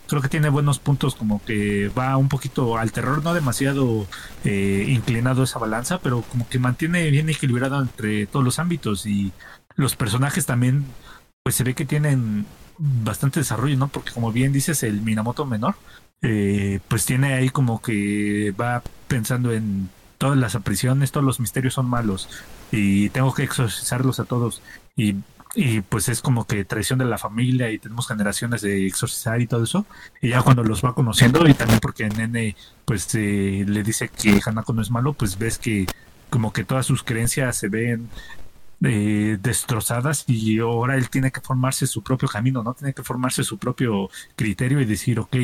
creo 0.07 0.21
que 0.21 0.29
tiene 0.29 0.49
buenos 0.49 0.79
puntos 0.79 1.15
como 1.15 1.43
que 1.43 1.89
va 1.89 2.17
un 2.17 2.29
poquito 2.29 2.77
al 2.77 2.91
terror, 2.91 3.23
no 3.23 3.33
demasiado 3.33 4.05
eh, 4.43 4.85
inclinado 4.87 5.43
esa 5.43 5.59
balanza, 5.59 5.99
pero 5.99 6.21
como 6.21 6.47
que 6.47 6.59
mantiene 6.59 7.09
bien 7.09 7.29
equilibrado 7.29 7.81
entre 7.81 8.25
todos 8.27 8.43
los 8.43 8.59
ámbitos 8.59 9.05
y 9.05 9.31
los 9.75 9.95
personajes 9.95 10.45
también, 10.45 10.85
pues 11.43 11.55
se 11.55 11.63
ve 11.63 11.73
que 11.73 11.85
tienen 11.85 12.45
bastante 12.77 13.39
desarrollo, 13.39 13.77
¿no? 13.77 13.87
Porque 13.87 14.11
como 14.11 14.31
bien 14.31 14.51
dices, 14.51 14.83
el 14.83 15.01
Minamoto 15.01 15.45
menor, 15.45 15.75
eh, 16.21 16.79
pues 16.87 17.05
tiene 17.05 17.33
ahí 17.33 17.49
como 17.49 17.81
que 17.81 18.53
va 18.59 18.81
pensando 19.07 19.51
en 19.51 19.89
todas 20.17 20.37
las 20.37 20.55
aprisiones, 20.55 21.11
todos 21.11 21.25
los 21.25 21.39
misterios 21.39 21.73
son 21.73 21.89
malos 21.89 22.29
y 22.71 23.09
tengo 23.09 23.33
que 23.33 23.43
exorcizarlos 23.43 24.19
a 24.19 24.25
todos. 24.25 24.61
Y 24.95 25.15
y 25.55 25.81
pues 25.81 26.09
es 26.09 26.21
como 26.21 26.47
que 26.47 26.65
traición 26.65 26.99
de 26.99 27.05
la 27.05 27.17
familia 27.17 27.71
y 27.71 27.77
tenemos 27.77 28.07
generaciones 28.07 28.61
de 28.61 28.87
exorcizar 28.87 29.39
y 29.39 29.47
todo 29.47 29.63
eso. 29.63 29.85
Y 30.21 30.29
ya 30.29 30.41
cuando 30.41 30.63
los 30.63 30.83
va 30.83 30.95
conociendo 30.95 31.47
y 31.47 31.53
también 31.53 31.79
porque 31.79 32.09
Nene 32.09 32.55
pues 32.85 33.13
eh, 33.15 33.63
le 33.67 33.83
dice 33.83 34.09
que 34.09 34.41
Hanako 34.43 34.73
no 34.73 34.81
es 34.81 34.91
malo 34.91 35.13
pues 35.13 35.37
ves 35.37 35.57
que 35.57 35.85
como 36.29 36.51
que 36.51 36.63
todas 36.63 36.85
sus 36.85 37.03
creencias 37.03 37.57
se 37.57 37.69
ven 37.69 38.09
eh, 38.83 39.37
destrozadas 39.41 40.25
y 40.27 40.59
ahora 40.59 40.97
él 40.97 41.09
tiene 41.09 41.31
que 41.31 41.41
formarse 41.41 41.87
su 41.87 42.03
propio 42.03 42.27
camino 42.27 42.63
no 42.63 42.73
tiene 42.73 42.93
que 42.93 43.03
formarse 43.03 43.43
su 43.43 43.57
propio 43.57 44.09
criterio 44.35 44.81
y 44.81 44.85
decir 44.85 45.19
ok 45.19 45.35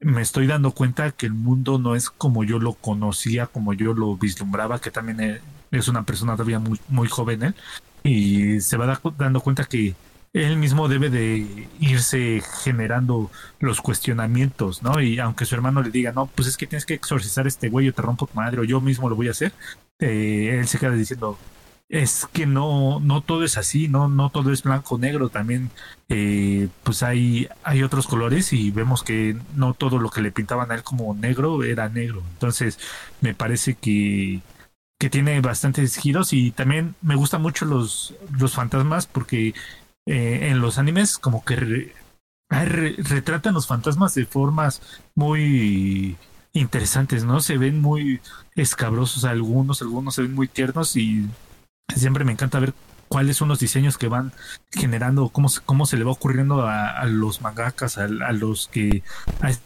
me 0.00 0.22
estoy 0.22 0.46
dando 0.46 0.72
cuenta 0.72 1.12
que 1.12 1.26
el 1.26 1.34
mundo 1.34 1.78
no 1.78 1.94
es 1.94 2.10
como 2.10 2.44
yo 2.44 2.58
lo 2.58 2.74
conocía 2.74 3.46
como 3.46 3.72
yo 3.72 3.94
lo 3.94 4.16
vislumbraba 4.16 4.80
que 4.80 4.90
también 4.90 5.20
eh, 5.20 5.40
es 5.70 5.88
una 5.88 6.02
persona 6.02 6.34
todavía 6.34 6.58
muy 6.58 6.80
muy 6.88 7.08
joven 7.08 7.42
él 7.44 7.54
y 8.02 8.60
se 8.60 8.76
va 8.76 9.00
dando 9.16 9.40
cuenta 9.40 9.64
que 9.64 9.94
él 10.32 10.56
mismo 10.56 10.88
debe 10.88 11.10
de 11.10 11.68
irse 11.80 12.42
generando 12.62 13.30
los 13.60 13.80
cuestionamientos, 13.80 14.82
¿no? 14.82 15.00
Y 15.00 15.18
aunque 15.18 15.46
su 15.46 15.54
hermano 15.54 15.82
le 15.82 15.90
diga, 15.90 16.12
no, 16.12 16.26
pues 16.26 16.48
es 16.48 16.56
que 16.56 16.66
tienes 16.66 16.86
que 16.86 16.94
exorcizar 16.94 17.46
a 17.46 17.48
este 17.48 17.68
güey, 17.68 17.86
yo 17.86 17.94
te 17.94 18.02
rompo 18.02 18.26
tu 18.26 18.34
madre, 18.34 18.60
o 18.60 18.64
yo 18.64 18.80
mismo 18.80 19.08
lo 19.08 19.16
voy 19.16 19.28
a 19.28 19.32
hacer, 19.32 19.52
eh, 19.98 20.58
él 20.58 20.68
se 20.68 20.78
queda 20.78 20.92
diciendo, 20.92 21.38
es 21.88 22.26
que 22.32 22.46
no, 22.46 23.00
no 23.00 23.22
todo 23.22 23.44
es 23.44 23.56
así, 23.56 23.88
no, 23.88 24.08
no 24.08 24.28
todo 24.30 24.52
es 24.52 24.62
blanco 24.62 24.98
negro, 24.98 25.30
también 25.30 25.70
eh, 26.10 26.68
pues 26.82 27.02
hay, 27.02 27.48
hay 27.62 27.82
otros 27.82 28.06
colores 28.06 28.52
y 28.52 28.70
vemos 28.70 29.02
que 29.02 29.36
no 29.54 29.72
todo 29.74 29.98
lo 29.98 30.10
que 30.10 30.20
le 30.20 30.30
pintaban 30.30 30.70
a 30.70 30.74
él 30.74 30.82
como 30.82 31.14
negro 31.14 31.64
era 31.64 31.88
negro. 31.88 32.22
Entonces, 32.34 32.78
me 33.22 33.34
parece 33.34 33.74
que 33.74 34.42
que 34.98 35.10
tiene 35.10 35.40
bastantes 35.40 35.96
giros 35.96 36.32
y 36.32 36.50
también 36.50 36.94
me 37.02 37.14
gustan 37.14 37.42
mucho 37.42 37.64
los, 37.64 38.14
los 38.36 38.54
fantasmas 38.54 39.06
porque 39.06 39.54
eh, 40.06 40.48
en 40.50 40.60
los 40.60 40.78
animes 40.78 41.18
como 41.18 41.44
que 41.44 41.92
retratan 42.48 43.54
los 43.54 43.66
fantasmas 43.66 44.14
de 44.14 44.26
formas 44.26 44.80
muy 45.14 46.16
interesantes, 46.52 47.24
¿no? 47.24 47.40
Se 47.40 47.58
ven 47.58 47.80
muy 47.80 48.20
escabrosos 48.56 49.24
algunos, 49.24 49.82
algunos 49.82 50.14
se 50.14 50.22
ven 50.22 50.34
muy 50.34 50.48
tiernos 50.48 50.96
y 50.96 51.28
siempre 51.94 52.24
me 52.24 52.32
encanta 52.32 52.58
ver 52.58 52.74
cuáles 53.08 53.36
son 53.36 53.48
los 53.48 53.58
diseños 53.58 53.98
que 53.98 54.08
van 54.08 54.32
generando, 54.72 55.28
cómo, 55.28 55.48
cómo 55.64 55.86
se 55.86 55.96
le 55.96 56.04
va 56.04 56.12
ocurriendo 56.12 56.66
a, 56.66 56.90
a 56.90 57.06
los 57.06 57.40
mangakas, 57.40 57.98
a, 57.98 58.04
a, 58.04 58.32
los 58.32 58.68
que 58.68 59.02
es 59.46 59.60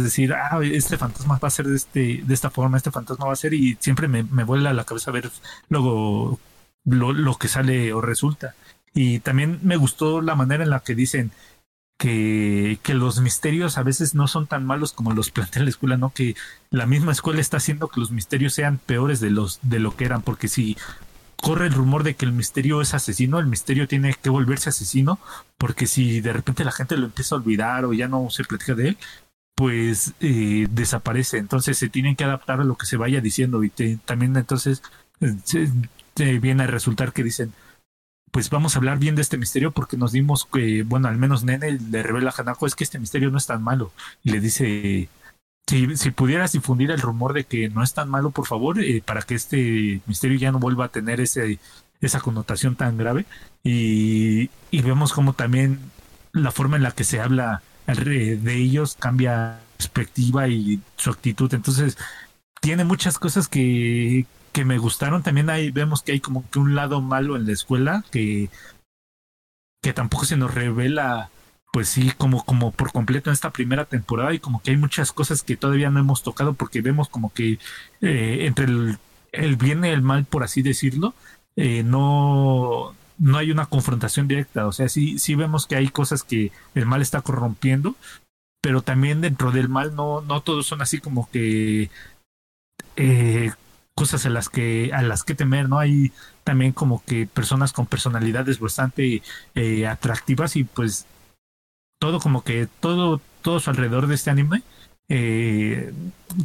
decir, 0.00 0.32
ah, 0.32 0.58
este 0.62 0.96
fantasma 0.96 1.38
va 1.38 1.48
a 1.48 1.50
ser 1.50 1.66
de, 1.66 1.76
este, 1.76 2.22
de 2.24 2.34
esta 2.34 2.50
forma, 2.50 2.78
este 2.78 2.90
fantasma 2.90 3.26
va 3.26 3.32
a 3.34 3.36
ser, 3.36 3.52
y 3.52 3.76
siempre 3.78 4.08
me, 4.08 4.22
vuela 4.22 4.70
a 4.70 4.74
la 4.74 4.84
cabeza 4.84 5.10
ver 5.10 5.30
luego 5.68 6.40
lo, 6.84 7.12
lo, 7.12 7.36
que 7.36 7.48
sale 7.48 7.92
o 7.92 8.00
resulta. 8.00 8.54
Y 8.94 9.20
también 9.20 9.60
me 9.62 9.76
gustó 9.76 10.22
la 10.22 10.34
manera 10.34 10.64
en 10.64 10.70
la 10.70 10.80
que 10.80 10.94
dicen 10.94 11.30
que, 11.98 12.78
que 12.82 12.94
los 12.94 13.20
misterios 13.20 13.78
a 13.78 13.82
veces 13.82 14.14
no 14.14 14.28
son 14.28 14.46
tan 14.46 14.64
malos 14.64 14.92
como 14.92 15.12
los 15.12 15.30
plantea 15.32 15.62
la 15.62 15.70
escuela, 15.70 15.96
¿no? 15.98 16.10
Que 16.10 16.36
la 16.70 16.86
misma 16.86 17.12
escuela 17.12 17.40
está 17.40 17.58
haciendo 17.58 17.88
que 17.88 18.00
los 18.00 18.10
misterios 18.10 18.54
sean 18.54 18.78
peores 18.78 19.20
de 19.20 19.30
los 19.30 19.60
de 19.62 19.78
lo 19.78 19.94
que 19.94 20.06
eran, 20.06 20.22
porque 20.22 20.48
si 20.48 20.76
corre 21.42 21.66
el 21.66 21.74
rumor 21.74 22.04
de 22.04 22.14
que 22.14 22.24
el 22.24 22.32
misterio 22.32 22.80
es 22.80 22.94
asesino, 22.94 23.40
el 23.40 23.46
misterio 23.46 23.88
tiene 23.88 24.14
que 24.14 24.30
volverse 24.30 24.70
asesino, 24.70 25.18
porque 25.58 25.86
si 25.86 26.20
de 26.20 26.32
repente 26.32 26.64
la 26.64 26.72
gente 26.72 26.96
lo 26.96 27.06
empieza 27.06 27.34
a 27.34 27.38
olvidar 27.38 27.84
o 27.84 27.92
ya 27.92 28.08
no 28.08 28.30
se 28.30 28.44
platica 28.44 28.74
de 28.74 28.90
él, 28.90 28.98
pues 29.62 30.14
eh, 30.18 30.66
desaparece. 30.72 31.38
Entonces 31.38 31.78
se 31.78 31.88
tienen 31.88 32.16
que 32.16 32.24
adaptar 32.24 32.60
a 32.60 32.64
lo 32.64 32.76
que 32.76 32.84
se 32.84 32.96
vaya 32.96 33.20
diciendo 33.20 33.62
y 33.62 33.70
también 33.70 34.36
entonces 34.36 34.82
se, 35.44 35.70
viene 36.40 36.64
a 36.64 36.66
resultar 36.66 37.12
que 37.12 37.22
dicen, 37.22 37.52
pues 38.32 38.50
vamos 38.50 38.74
a 38.74 38.80
hablar 38.80 38.98
bien 38.98 39.14
de 39.14 39.22
este 39.22 39.38
misterio 39.38 39.70
porque 39.70 39.96
nos 39.96 40.10
dimos 40.10 40.48
que, 40.52 40.82
bueno, 40.82 41.06
al 41.06 41.16
menos 41.16 41.44
Nene 41.44 41.78
le 41.78 42.02
revela 42.02 42.30
a 42.30 42.42
Hanako 42.42 42.66
es 42.66 42.74
que 42.74 42.82
este 42.82 42.98
misterio 42.98 43.30
no 43.30 43.38
es 43.38 43.46
tan 43.46 43.62
malo. 43.62 43.92
Y 44.24 44.32
le 44.32 44.40
dice, 44.40 45.08
si, 45.68 45.96
si 45.96 46.10
pudieras 46.10 46.50
difundir 46.50 46.90
el 46.90 47.00
rumor 47.00 47.32
de 47.32 47.44
que 47.44 47.68
no 47.68 47.84
es 47.84 47.94
tan 47.94 48.10
malo, 48.10 48.32
por 48.32 48.48
favor, 48.48 48.80
eh, 48.80 49.00
para 49.06 49.22
que 49.22 49.36
este 49.36 50.00
misterio 50.08 50.38
ya 50.38 50.50
no 50.50 50.58
vuelva 50.58 50.86
a 50.86 50.88
tener 50.88 51.20
ese, 51.20 51.60
esa 52.00 52.18
connotación 52.18 52.74
tan 52.74 52.98
grave. 52.98 53.26
Y, 53.62 54.50
y 54.72 54.82
vemos 54.82 55.12
como 55.12 55.34
también 55.34 55.78
la 56.32 56.50
forma 56.50 56.76
en 56.76 56.82
la 56.82 56.90
que 56.90 57.04
se 57.04 57.20
habla 57.20 57.62
de 57.94 58.56
ellos 58.56 58.96
cambia 58.98 59.60
perspectiva 59.76 60.48
y 60.48 60.80
su 60.96 61.10
actitud. 61.10 61.52
Entonces, 61.54 61.98
tiene 62.60 62.84
muchas 62.84 63.18
cosas 63.18 63.48
que, 63.48 64.26
que 64.52 64.64
me 64.64 64.78
gustaron. 64.78 65.22
También 65.22 65.50
ahí 65.50 65.70
vemos 65.70 66.02
que 66.02 66.12
hay 66.12 66.20
como 66.20 66.48
que 66.50 66.58
un 66.58 66.74
lado 66.74 67.00
malo 67.00 67.36
en 67.36 67.46
la 67.46 67.52
escuela 67.52 68.04
que, 68.10 68.50
que 69.82 69.92
tampoco 69.92 70.24
se 70.24 70.36
nos 70.36 70.54
revela, 70.54 71.30
pues 71.72 71.88
sí, 71.88 72.12
como, 72.16 72.44
como 72.44 72.70
por 72.70 72.92
completo 72.92 73.30
en 73.30 73.34
esta 73.34 73.50
primera 73.50 73.84
temporada 73.84 74.32
y 74.32 74.38
como 74.38 74.62
que 74.62 74.70
hay 74.70 74.76
muchas 74.76 75.12
cosas 75.12 75.42
que 75.42 75.56
todavía 75.56 75.90
no 75.90 76.00
hemos 76.00 76.22
tocado 76.22 76.54
porque 76.54 76.82
vemos 76.82 77.08
como 77.08 77.32
que 77.32 77.58
eh, 78.00 78.46
entre 78.46 78.66
el, 78.66 78.98
el, 79.32 79.56
bien 79.56 79.84
y 79.84 79.88
el 79.88 80.02
mal, 80.02 80.24
por 80.24 80.44
así 80.44 80.62
decirlo, 80.62 81.14
eh, 81.56 81.82
no, 81.82 82.94
no 83.22 83.38
hay 83.38 83.52
una 83.52 83.66
confrontación 83.66 84.26
directa. 84.26 84.66
O 84.66 84.72
sea, 84.72 84.88
sí, 84.88 85.18
sí 85.18 85.36
vemos 85.36 85.66
que 85.66 85.76
hay 85.76 85.88
cosas 85.88 86.24
que 86.24 86.50
el 86.74 86.86
mal 86.86 87.00
está 87.00 87.20
corrompiendo, 87.20 87.94
pero 88.60 88.82
también 88.82 89.20
dentro 89.20 89.52
del 89.52 89.68
mal 89.68 89.94
no, 89.94 90.22
no 90.22 90.40
todos 90.40 90.66
son 90.66 90.82
así 90.82 90.98
como 90.98 91.30
que 91.30 91.88
eh, 92.96 93.52
cosas 93.94 94.26
a 94.26 94.30
las 94.30 94.48
que 94.48 94.90
a 94.92 95.02
las 95.02 95.22
que 95.22 95.36
temer 95.36 95.68
no 95.68 95.78
hay 95.78 96.12
también 96.42 96.72
como 96.72 97.04
que 97.04 97.28
personas 97.28 97.72
con 97.72 97.86
personalidades 97.86 98.58
bastante 98.58 99.22
eh, 99.54 99.86
atractivas 99.86 100.56
y 100.56 100.64
pues 100.64 101.06
todo 102.00 102.18
como 102.18 102.42
que 102.42 102.66
todo 102.80 103.20
todo 103.42 103.60
su 103.60 103.70
alrededor 103.70 104.08
de 104.08 104.16
este 104.16 104.30
anime 104.30 104.64
eh, 105.08 105.92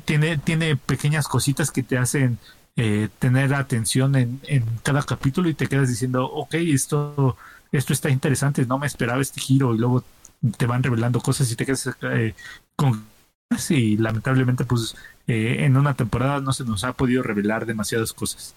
tiene 0.05 0.37
tiene 0.37 0.75
pequeñas 0.75 1.27
cositas 1.27 1.71
que 1.71 1.81
te 1.81 1.97
hacen 1.97 2.37
eh, 2.77 3.09
tener 3.19 3.53
atención 3.53 4.15
en, 4.15 4.39
en 4.43 4.63
cada 4.83 5.03
capítulo 5.03 5.49
y 5.49 5.53
te 5.53 5.67
quedas 5.67 5.89
diciendo 5.89 6.25
ok 6.25 6.53
esto 6.55 7.35
esto 7.71 7.91
está 7.91 8.09
interesante 8.09 8.65
no 8.65 8.77
me 8.77 8.87
esperaba 8.87 9.21
este 9.21 9.41
giro 9.41 9.75
y 9.75 9.77
luego 9.77 10.03
te 10.57 10.67
van 10.67 10.83
revelando 10.83 11.19
cosas 11.19 11.51
y 11.51 11.55
te 11.55 11.65
quedas 11.65 11.89
con 12.75 13.05
y 13.69 13.97
lamentablemente 13.97 14.65
pues 14.65 14.95
eh, 15.27 15.65
en 15.65 15.77
una 15.77 15.95
temporada 15.95 16.39
no 16.41 16.53
se 16.53 16.63
nos 16.63 16.83
ha 16.83 16.93
podido 16.93 17.23
revelar 17.23 17.65
demasiadas 17.65 18.13
cosas. 18.13 18.55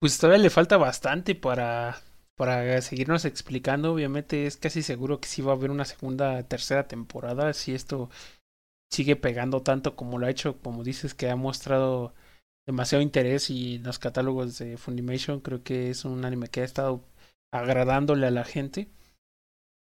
Pues 0.00 0.18
todavía 0.18 0.42
le 0.42 0.50
falta 0.50 0.76
bastante 0.76 1.34
para, 1.34 2.00
para 2.36 2.80
seguirnos 2.82 3.24
explicando. 3.24 3.92
Obviamente 3.92 4.46
es 4.46 4.56
casi 4.56 4.82
seguro 4.82 5.20
que 5.20 5.28
sí 5.28 5.42
va 5.42 5.52
a 5.52 5.56
haber 5.56 5.70
una 5.70 5.84
segunda, 5.84 6.42
tercera 6.44 6.86
temporada. 6.86 7.52
Si 7.52 7.74
esto 7.74 8.10
sigue 8.92 9.16
pegando 9.16 9.62
tanto 9.62 9.96
como 9.96 10.18
lo 10.18 10.26
ha 10.26 10.30
hecho, 10.30 10.56
como 10.58 10.84
dices, 10.84 11.14
que 11.14 11.30
ha 11.30 11.36
mostrado 11.36 12.12
demasiado 12.66 13.02
interés 13.02 13.50
y 13.50 13.78
los 13.78 13.98
catálogos 13.98 14.58
de 14.58 14.76
Funimation 14.76 15.40
creo 15.40 15.62
que 15.62 15.90
es 15.90 16.04
un 16.04 16.24
anime 16.24 16.48
que 16.48 16.60
ha 16.60 16.64
estado 16.64 17.04
agradándole 17.52 18.26
a 18.26 18.30
la 18.30 18.44
gente. 18.44 18.88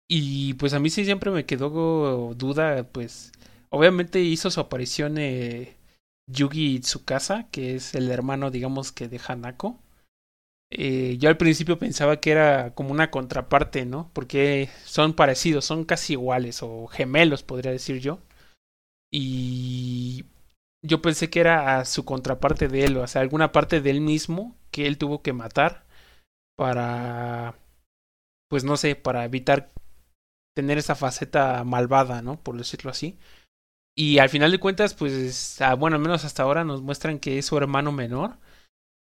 Y 0.09 0.55
pues 0.55 0.74
a 0.74 0.80
mí 0.80 0.90
sí 0.90 1.05
siempre 1.05 1.30
me 1.30 1.46
quedó 1.46 2.34
duda, 2.34 2.88
pues 2.92 3.32
obviamente 3.70 4.20
hizo 4.20 4.51
su 4.51 4.60
aparición 4.60 5.16
eh, 5.18 5.76
Yugi 6.30 6.80
Tsukasa, 6.80 7.48
que 7.51 7.74
es 7.76 7.94
el 7.94 8.10
hermano, 8.10 8.51
digamos 8.51 8.92
que 8.92 9.09
de 9.09 9.20
Hanako. 9.26 9.80
Eh, 10.70 11.16
yo 11.18 11.28
al 11.28 11.36
principio 11.36 11.78
pensaba 11.78 12.20
que 12.20 12.32
era 12.32 12.74
como 12.74 12.90
una 12.90 13.10
contraparte, 13.10 13.86
¿no? 13.86 14.10
Porque 14.12 14.68
son 14.84 15.14
parecidos, 15.14 15.64
son 15.64 15.84
casi 15.84 16.14
iguales 16.14 16.62
o 16.62 16.86
gemelos, 16.88 17.42
podría 17.42 17.70
decir 17.72 18.01
yo. 18.01 18.20
Y 19.12 20.24
yo 20.85 21.01
pensé 21.02 21.31
que 21.31 21.40
era 21.40 21.78
a 21.78 21.85
su 21.85 22.05
contraparte 22.05 22.69
de 22.69 22.85
él, 22.85 22.97
o 22.98 23.06
sea, 23.06 23.23
alguna 23.23 23.52
parte 23.52 23.81
de 23.81 23.90
él 23.90 24.01
mismo 24.01 24.56
que 24.70 24.86
él 24.86 24.98
tuvo 24.98 25.23
que 25.23 25.32
matar 25.32 25.86
para, 26.56 27.55
pues 28.51 28.65
no 28.65 28.77
sé, 28.77 28.94
para 28.94 29.24
evitar 29.24 29.73
tener 30.55 30.78
esa 30.78 30.94
faceta 30.94 31.65
malvada, 31.65 32.23
¿no? 32.23 32.43
Por 32.43 32.56
decirlo 32.56 32.90
así. 32.90 33.19
Y 33.97 34.19
al 34.19 34.28
final 34.28 34.51
de 34.51 34.61
cuentas, 34.61 34.94
pues, 34.94 35.59
bueno, 35.78 35.97
al 35.97 36.02
menos 36.02 36.24
hasta 36.24 36.43
ahora 36.43 36.65
nos 36.65 36.82
muestran 36.82 37.19
que 37.19 37.39
es 37.39 37.47
su 37.47 37.56
hermano 37.56 37.93
menor. 37.93 38.39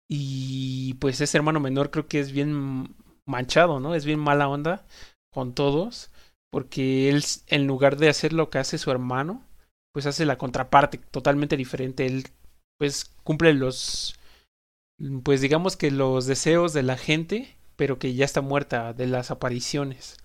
Y 0.09 0.95
pues 0.95 1.19
ese 1.21 1.37
hermano 1.37 1.59
menor 1.59 1.91
creo 1.91 2.07
que 2.07 2.19
es 2.19 2.31
bien 2.31 2.95
manchado, 3.25 3.79
¿no? 3.79 3.95
Es 3.95 4.05
bien 4.05 4.19
mala 4.19 4.47
onda 4.47 4.85
con 5.31 5.53
todos. 5.53 6.11
Porque 6.51 7.09
él, 7.09 7.23
en 7.47 7.67
lugar 7.67 7.97
de 7.97 8.09
hacer 8.09 8.33
lo 8.33 8.49
que 8.49 8.59
hace 8.59 8.77
su 8.77 8.91
hermano, 8.91 9.43
pues 9.93 10.05
hace 10.05 10.25
la 10.25 10.37
contraparte, 10.37 10.97
totalmente 10.97 11.57
diferente. 11.57 12.05
Él, 12.05 12.25
pues, 12.79 13.05
cumple 13.23 13.53
los, 13.53 14.15
pues 15.23 15.41
digamos 15.41 15.77
que 15.77 15.91
los 15.91 16.25
deseos 16.25 16.73
de 16.73 16.83
la 16.83 16.97
gente, 16.97 17.55
pero 17.75 17.99
que 17.99 18.13
ya 18.13 18.25
está 18.25 18.41
muerta 18.41 18.93
de 18.93 19.07
las 19.07 19.31
apariciones. 19.31 20.17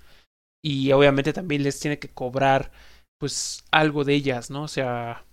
Y 0.62 0.93
obviamente 0.93 1.32
también 1.32 1.62
les 1.62 1.81
tiene 1.81 1.99
que 1.99 2.09
cobrar 2.09 2.73
pues 3.20 3.65
algo 3.70 4.05
de 4.05 4.15
ellas, 4.15 4.51
¿no? 4.51 4.62
O 4.65 4.69
sea, 4.69 5.24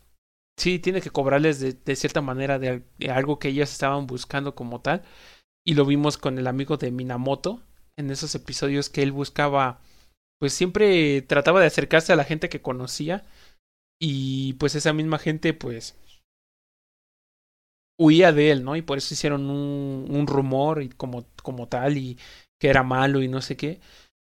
sí, 0.58 0.80
tiene 0.80 1.02
que 1.02 1.10
cobrarles 1.12 1.60
de, 1.60 1.74
de 1.74 1.96
cierta 1.96 2.22
manera 2.22 2.60
de, 2.60 2.84
algo 3.10 3.40
que 3.40 3.50
ellas 3.50 3.72
estaban 3.72 4.08
buscando 4.08 4.56
como 4.56 4.82
tal. 4.82 5.04
Y 5.66 5.74
lo 5.76 5.86
vimos 5.86 6.18
con 6.18 6.38
el 6.38 6.48
amigo 6.48 6.78
de 6.78 6.92
Minamoto 6.92 7.62
en 7.98 8.12
esos 8.12 8.36
episodios 8.36 8.90
que 8.90 9.04
él 9.04 9.12
buscaba, 9.12 9.80
pues 10.40 10.54
siempre 10.54 11.22
trataba 11.24 11.62
de 11.62 11.68
acercarse 11.68 12.14
a 12.14 12.16
la 12.16 12.24
gente 12.24 12.50
que 12.50 12.62
conocía 12.62 13.26
y 14.00 14.54
pues 14.54 14.76
esa 14.76 14.94
misma 14.94 15.20
gente 15.20 15.54
pues 15.54 15.96
huía 17.98 18.32
de 18.32 18.52
él, 18.52 18.64
¿no? 18.64 18.76
Y 18.76 18.82
por 18.82 18.98
eso 18.98 19.14
hicieron 19.14 19.50
un, 19.50 20.28
rumor 20.28 20.82
y 20.84 20.90
como, 20.90 21.26
como 21.44 21.68
tal 21.68 21.98
y 21.98 22.18
que 22.60 22.70
era 22.70 22.84
malo 22.84 23.22
y 23.22 23.28
no 23.28 23.42
sé 23.42 23.56
qué. 23.56 23.80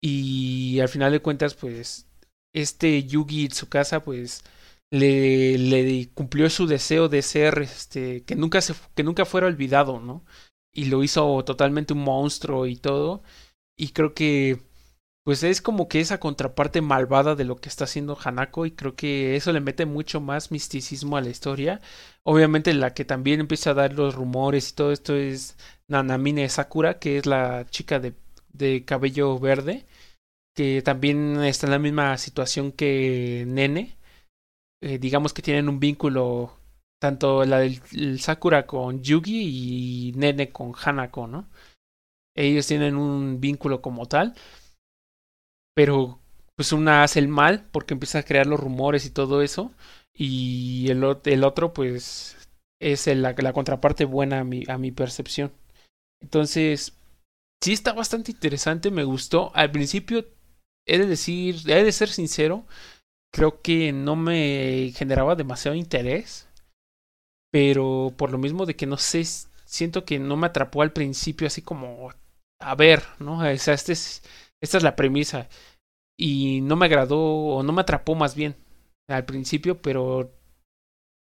Y 0.03 0.81
al 0.81 0.89
final 0.89 1.13
de 1.13 1.21
cuentas 1.21 1.55
pues 1.55 2.07
este 2.55 3.05
Yugi 3.05 3.49
Tsukasa 3.49 4.05
pues 4.05 4.45
le, 4.91 5.59
le 5.59 6.09
cumplió 6.15 6.49
su 6.51 6.67
deseo 6.67 7.09
de 7.09 7.23
ser 7.23 7.59
este 7.59 8.25
que 8.25 8.37
nunca 8.37 8.61
se 8.61 8.75
que 8.95 9.03
nunca 9.03 9.25
fuera 9.25 9.47
olvidado, 9.47 10.01
¿no? 10.01 10.25
Y 10.73 10.87
lo 10.87 11.03
hizo 11.03 11.45
totalmente 11.45 11.95
un 11.95 12.01
monstruo 12.05 12.67
y 12.67 12.77
todo. 12.77 13.23
Y 13.77 13.91
creo 13.91 14.15
que 14.15 14.68
pues 15.29 15.43
es 15.43 15.61
como 15.61 15.89
que 15.89 16.01
esa 16.01 16.19
contraparte 16.19 16.81
malvada 16.81 17.35
de 17.35 17.45
lo 17.45 17.57
que 17.57 17.69
está 17.69 17.85
haciendo 17.85 18.17
Hanako 18.19 18.65
y 18.65 18.71
creo 18.71 18.97
que 18.97 19.37
eso 19.37 19.53
le 19.53 19.61
mete 19.61 19.85
mucho 19.85 20.23
más 20.23 20.51
misticismo 20.51 21.19
a 21.19 21.21
la 21.21 21.29
historia. 21.29 21.83
Obviamente 22.23 22.73
la 22.73 22.95
que 22.95 23.05
también 23.05 23.41
empieza 23.41 23.73
a 23.73 23.75
dar 23.75 23.93
los 23.93 24.15
rumores 24.15 24.71
y 24.71 24.75
todo 24.75 24.91
esto 24.91 25.15
es 25.17 25.59
Nanamine 25.87 26.49
Sakura, 26.49 26.99
que 26.99 27.19
es 27.19 27.27
la 27.27 27.67
chica 27.69 28.01
de, 28.01 28.15
de 28.55 28.87
cabello 28.87 29.39
verde 29.39 29.85
que 30.57 30.81
también 30.81 31.45
está 31.45 31.67
en 31.67 31.73
la 31.73 31.79
misma 31.79 32.17
situación 32.17 32.73
que 32.73 33.45
Nene. 33.47 33.99
Eh, 34.83 34.99
digamos 34.99 35.35
que 35.35 35.43
tienen 35.43 35.69
un 35.69 35.79
vínculo 35.79 36.57
tanto 36.99 37.45
la 37.45 37.59
del 37.59 38.19
Sakura 38.19 38.67
con 38.67 39.03
Yugi 39.03 40.09
y 40.09 40.13
Nene 40.13 40.49
con 40.53 40.73
Hanako, 40.75 41.27
¿no? 41.27 41.51
Ellos 42.35 42.67
tienen 42.67 42.97
un 42.97 43.43
vínculo 43.43 43.83
como 43.83 44.07
tal, 44.07 44.35
pero 45.79 46.19
pues 46.57 46.73
una 46.73 47.05
hace 47.05 47.21
el 47.21 47.29
mal 47.29 47.69
porque 47.71 47.95
empieza 47.95 48.19
a 48.19 48.25
crear 48.25 48.49
los 48.49 48.59
rumores 48.59 49.07
y 49.07 49.11
todo 49.11 49.43
eso, 49.43 49.73
y 50.13 50.91
el, 50.91 51.05
el 51.25 51.45
otro 51.45 51.73
pues 51.73 52.37
es 52.81 53.07
la, 53.07 53.33
la 53.39 53.53
contraparte 53.53 54.05
buena 54.05 54.41
a 54.41 54.45
mi, 54.45 54.65
a 54.67 54.77
mi 54.77 54.91
percepción. 54.91 55.53
Entonces, 56.21 56.99
sí 57.63 57.75
está 57.75 57.93
bastante 57.93 58.33
interesante, 58.33 58.91
me 58.91 59.05
gustó. 59.05 59.53
Al 59.55 59.71
principio 59.71 60.27
he 60.85 60.99
de 60.99 61.07
decir, 61.07 61.61
he 61.71 61.85
de 61.85 61.93
ser 61.93 62.09
sincero, 62.09 62.67
creo 63.33 63.63
que 63.63 63.93
no 63.93 64.17
me 64.17 64.93
generaba 64.97 65.37
demasiado 65.37 65.77
interés, 65.77 66.49
pero 67.53 68.13
por 68.17 68.33
lo 68.33 68.39
mismo 68.39 68.67
de 68.67 68.75
que 68.75 68.87
no 68.87 68.97
sé, 68.97 69.23
siento 69.65 70.05
que 70.05 70.19
no 70.19 70.37
me 70.37 70.49
atrapó 70.49 70.83
al 70.83 70.93
principio 70.93 71.47
así 71.47 71.63
como, 71.63 72.13
a 72.61 72.75
ver, 72.75 73.05
¿no? 73.21 73.39
O 73.49 73.59
sea, 73.59 73.75
este 73.75 73.93
es, 73.93 74.25
esta 74.63 74.77
es 74.79 74.83
la 74.83 74.97
premisa 74.97 75.49
y 76.19 76.61
no 76.63 76.77
me 76.77 76.87
agradó 76.87 77.19
o 77.19 77.63
no 77.63 77.73
me 77.73 77.83
atrapó 77.83 78.15
más 78.15 78.35
bien 78.35 78.57
al 79.09 79.25
principio, 79.25 79.81
pero 79.81 80.33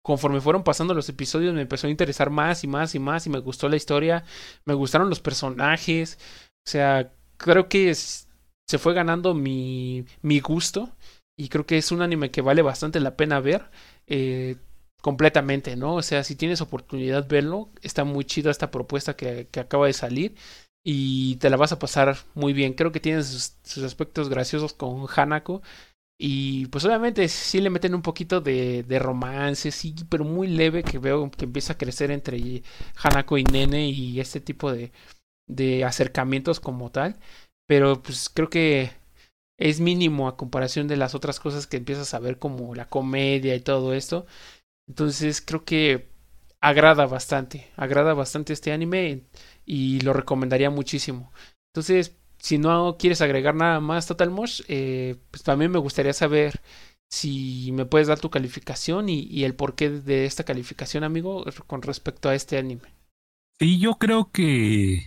conforme 0.03 0.41
fueron 0.41 0.63
pasando 0.63 0.93
los 0.93 1.07
episodios 1.09 1.53
me 1.53 1.61
empezó 1.61 1.87
a 1.87 1.89
interesar 1.89 2.29
más 2.29 2.63
y 2.63 2.67
más 2.67 2.93
y 2.93 2.99
más 2.99 3.25
y 3.25 3.29
me 3.29 3.39
gustó 3.39 3.69
la 3.69 3.77
historia, 3.77 4.25
me 4.65 4.73
gustaron 4.73 5.09
los 5.09 5.21
personajes, 5.21 6.19
o 6.67 6.69
sea, 6.69 7.13
creo 7.37 7.69
que 7.69 7.95
se 7.95 8.77
fue 8.77 8.93
ganando 8.93 9.33
mi, 9.33 10.05
mi 10.21 10.39
gusto 10.39 10.89
y 11.37 11.49
creo 11.49 11.65
que 11.65 11.77
es 11.77 11.91
un 11.91 12.01
anime 12.01 12.31
que 12.31 12.41
vale 12.41 12.61
bastante 12.61 12.99
la 12.99 13.15
pena 13.15 13.39
ver 13.39 13.71
eh, 14.07 14.57
completamente, 15.01 15.75
¿no? 15.75 15.95
O 15.95 16.01
sea, 16.01 16.23
si 16.23 16.35
tienes 16.35 16.61
oportunidad 16.61 17.27
verlo, 17.27 17.69
está 17.81 18.03
muy 18.03 18.25
chida 18.25 18.51
esta 18.51 18.71
propuesta 18.71 19.15
que, 19.15 19.47
que 19.51 19.59
acaba 19.59 19.87
de 19.87 19.93
salir 19.93 20.35
y 20.83 21.37
te 21.37 21.49
la 21.49 21.57
vas 21.57 21.71
a 21.71 21.79
pasar 21.79 22.17
muy 22.35 22.53
bien. 22.53 22.73
Creo 22.73 22.91
que 22.91 22.99
tiene 22.99 23.23
sus, 23.23 23.55
sus 23.63 23.83
aspectos 23.83 24.29
graciosos 24.29 24.73
con 24.73 25.05
Hanako 25.15 25.61
y 26.19 26.67
pues 26.67 26.85
obviamente 26.85 27.27
sí 27.29 27.61
le 27.61 27.69
meten 27.71 27.95
un 27.95 28.01
poquito 28.03 28.41
de, 28.41 28.83
de 28.83 28.99
romance, 28.99 29.71
sí, 29.71 29.95
pero 30.09 30.25
muy 30.25 30.47
leve 30.47 30.83
que 30.83 30.99
veo 30.99 31.29
que 31.31 31.45
empieza 31.45 31.73
a 31.73 31.77
crecer 31.77 32.11
entre 32.11 32.63
Hanako 33.03 33.37
y 33.37 33.43
Nene 33.45 33.89
y 33.89 34.19
este 34.21 34.41
tipo 34.41 34.71
de, 34.73 34.91
de 35.47 35.85
acercamientos 35.85 36.59
como 36.59 36.91
tal. 36.91 37.17
Pero 37.67 38.01
pues 38.03 38.29
creo 38.29 38.49
que 38.49 38.91
es 39.57 39.79
mínimo 39.79 40.27
a 40.27 40.37
comparación 40.37 40.87
de 40.87 40.97
las 40.97 41.15
otras 41.15 41.39
cosas 41.39 41.67
que 41.67 41.77
empiezas 41.77 42.13
a 42.13 42.19
ver 42.19 42.39
como 42.39 42.75
la 42.75 42.89
comedia 42.89 43.55
y 43.55 43.59
todo 43.61 43.93
esto. 43.93 44.25
Entonces 44.87 45.41
creo 45.41 45.65
que 45.65 46.09
agrada 46.61 47.05
bastante, 47.07 47.69
agrada 47.77 48.13
bastante 48.13 48.53
este 48.53 48.71
anime 48.71 49.23
y 49.65 50.01
lo 50.01 50.13
recomendaría 50.13 50.69
muchísimo. 50.69 51.31
Entonces, 51.73 52.15
si 52.37 52.57
no 52.57 52.97
quieres 52.99 53.21
agregar 53.21 53.55
nada 53.55 53.79
más 53.79 54.05
Total 54.05 54.29
Mosh, 54.29 54.61
eh, 54.67 55.15
pues 55.31 55.43
también 55.43 55.71
me 55.71 55.79
gustaría 55.79 56.13
saber 56.13 56.61
si 57.09 57.71
me 57.73 57.85
puedes 57.85 58.07
dar 58.07 58.19
tu 58.19 58.29
calificación 58.29 59.07
y, 59.07 59.43
el 59.43 59.55
porqué 59.55 59.89
de 59.89 60.25
esta 60.25 60.43
calificación, 60.43 61.03
amigo, 61.03 61.45
con 61.67 61.83
respecto 61.83 62.27
a 62.27 62.35
este 62.35 62.57
anime. 62.57 62.91
Sí, 63.59 63.79
yo 63.79 63.93
creo 63.95 64.31
que 64.31 65.05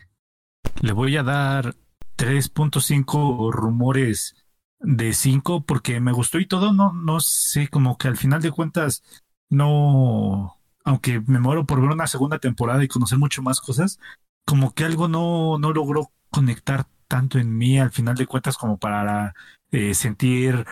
le 0.81 0.93
voy 0.93 1.16
a 1.16 1.24
dar 1.24 1.74
3.5 2.16 3.53
rumores 3.53 4.37
de 4.78 5.12
5 5.12 5.65
porque 5.65 6.01
me 6.01 6.12
gustó 6.12 6.39
y 6.39 6.47
todo, 6.47 6.73
no, 6.73 6.93
no 6.93 7.20
sé, 7.20 7.69
como 7.69 7.99
que 7.99 8.09
al 8.09 8.16
final 8.16 8.41
de 8.41 8.53
cuentas, 8.53 9.03
no, 9.51 10.61
aunque 10.85 11.20
me 11.27 11.41
muero 11.41 11.66
por 11.66 11.81
ver 11.81 11.91
una 11.91 12.07
segunda 12.07 12.39
temporada 12.39 12.85
y 12.85 12.89
conocer 12.89 13.19
mucho 13.19 13.43
más 13.43 13.61
cosas, 13.61 13.99
como 14.47 14.74
que 14.74 14.85
algo 14.85 15.09
no, 15.09 15.59
no 15.59 15.73
logró 15.73 16.12
conectar 16.31 16.86
tanto 17.09 17.39
en 17.39 17.56
mí 17.59 17.78
al 17.78 17.90
final 17.90 18.16
de 18.16 18.27
cuentas 18.27 18.56
como 18.56 18.78
para 18.78 19.35
eh, 19.73 19.94
sentir 19.94 20.64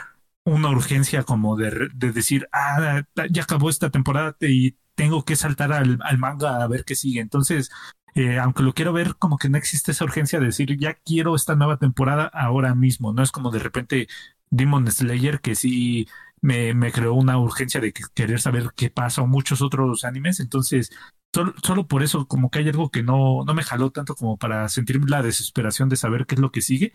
una 0.44 0.70
urgencia 0.70 1.24
como 1.24 1.56
de, 1.56 1.88
de, 1.94 2.12
decir, 2.12 2.48
ah, 2.52 3.02
ya 3.30 3.42
acabó 3.42 3.70
esta 3.70 3.90
temporada 3.90 4.36
y 4.40 4.76
tengo 4.94 5.24
que 5.24 5.36
saltar 5.36 5.72
al, 5.72 5.98
manga 6.18 6.62
a 6.62 6.68
ver 6.68 6.84
qué 6.84 6.94
sigue. 6.94 7.20
Entonces, 7.20 7.70
eh, 8.14 8.38
aunque 8.38 8.62
lo 8.62 8.74
quiero 8.74 8.92
ver, 8.92 9.16
como 9.16 9.38
que 9.38 9.48
no 9.48 9.58
existe 9.58 9.92
esa 9.92 10.04
urgencia 10.04 10.38
de 10.38 10.46
decir, 10.46 10.78
ya 10.78 10.94
quiero 10.94 11.34
esta 11.34 11.56
nueva 11.56 11.78
temporada 11.78 12.26
ahora 12.26 12.74
mismo. 12.74 13.12
No 13.12 13.22
es 13.22 13.32
como 13.32 13.50
de 13.50 13.58
repente 13.58 14.08
Demon 14.50 14.90
Slayer, 14.90 15.40
que 15.40 15.54
sí 15.56 16.08
me, 16.40 16.74
me 16.74 16.92
creó 16.92 17.14
una 17.14 17.38
urgencia 17.38 17.80
de 17.80 17.92
querer 17.92 18.40
saber 18.40 18.70
qué 18.76 18.90
pasa, 18.90 19.22
o 19.22 19.26
muchos 19.26 19.62
otros 19.62 20.04
animes. 20.04 20.40
Entonces, 20.40 20.90
solo, 21.34 21.54
solo 21.62 21.86
por 21.88 22.02
eso, 22.02 22.26
como 22.26 22.50
que 22.50 22.60
hay 22.60 22.68
algo 22.68 22.90
que 22.90 23.02
no, 23.02 23.44
no 23.44 23.54
me 23.54 23.62
jaló 23.62 23.90
tanto 23.90 24.14
como 24.14 24.36
para 24.38 24.68
sentir 24.68 25.00
la 25.08 25.22
desesperación 25.22 25.88
de 25.88 25.96
saber 25.96 26.26
qué 26.26 26.36
es 26.36 26.40
lo 26.40 26.52
que 26.52 26.62
sigue 26.62 26.92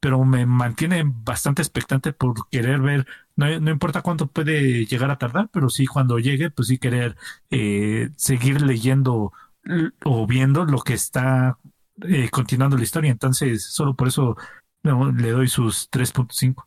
pero 0.00 0.24
me 0.24 0.46
mantiene 0.46 1.02
bastante 1.04 1.60
expectante 1.60 2.14
por 2.14 2.48
querer 2.48 2.80
ver, 2.80 3.06
no, 3.36 3.60
no, 3.60 3.70
importa 3.70 4.00
cuánto 4.00 4.26
puede 4.26 4.86
llegar 4.86 5.10
a 5.10 5.18
tardar, 5.18 5.50
pero 5.52 5.68
sí 5.68 5.86
cuando 5.86 6.18
llegue, 6.18 6.50
pues 6.50 6.68
sí 6.68 6.78
querer 6.78 7.16
eh, 7.50 8.08
seguir 8.16 8.62
leyendo 8.62 9.32
o 10.04 10.26
viendo 10.26 10.64
lo 10.64 10.80
que 10.80 10.94
está 10.94 11.58
eh, 12.02 12.30
continuando 12.30 12.78
la 12.78 12.82
historia. 12.82 13.10
Entonces, 13.10 13.64
solo 13.64 13.94
por 13.94 14.08
eso 14.08 14.36
le 14.82 15.30
doy 15.30 15.48
sus 15.48 15.90
3.5. 15.90 16.64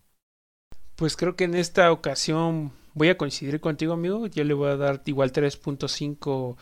Pues 0.96 1.18
creo 1.18 1.36
que 1.36 1.46
en 1.46 1.56
esta 1.56 1.92
ocasión 1.92 2.72
voy 2.94 3.10
a 3.10 3.18
coincidir 3.18 3.60
contigo, 3.60 3.94
amigo. 3.94 4.28
Yo 4.28 4.44
le 4.44 4.54
voy 4.54 4.70
a 4.70 4.78
dar 4.78 5.02
igual 5.06 5.32
3.5 5.32 6.56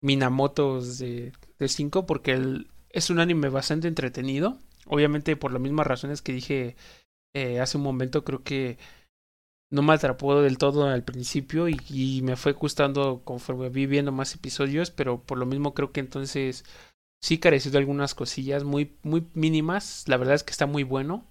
Minamotos 0.00 0.98
de, 0.98 1.32
de 1.58 1.68
5 1.68 2.06
porque 2.06 2.64
es 2.90 3.10
un 3.10 3.20
anime 3.20 3.48
bastante 3.48 3.88
entretenido. 3.88 4.58
Obviamente 4.86 5.36
por 5.36 5.52
las 5.52 5.60
mismas 5.60 5.86
razones 5.86 6.22
que 6.22 6.32
dije 6.32 6.76
eh, 7.34 7.60
hace 7.60 7.76
un 7.76 7.84
momento, 7.84 8.24
creo 8.24 8.42
que 8.42 8.78
no 9.70 9.82
me 9.82 9.92
atrapó 9.92 10.40
del 10.40 10.58
todo 10.58 10.86
al 10.86 11.04
principio 11.04 11.68
y, 11.68 11.78
y, 11.90 12.22
me 12.22 12.36
fue 12.36 12.52
gustando 12.52 13.22
conforme 13.24 13.68
vi 13.68 13.86
viendo 13.86 14.12
más 14.12 14.34
episodios, 14.34 14.90
pero 14.90 15.22
por 15.22 15.36
lo 15.36 15.44
mismo 15.46 15.74
creo 15.74 15.92
que 15.92 16.00
entonces 16.00 16.64
sí 17.22 17.38
careció 17.38 17.70
de 17.70 17.78
algunas 17.78 18.14
cosillas 18.14 18.64
muy, 18.64 18.96
muy 19.02 19.26
mínimas. 19.34 20.04
La 20.08 20.16
verdad 20.16 20.36
es 20.36 20.42
que 20.42 20.52
está 20.52 20.66
muy 20.66 20.84
bueno, 20.84 21.26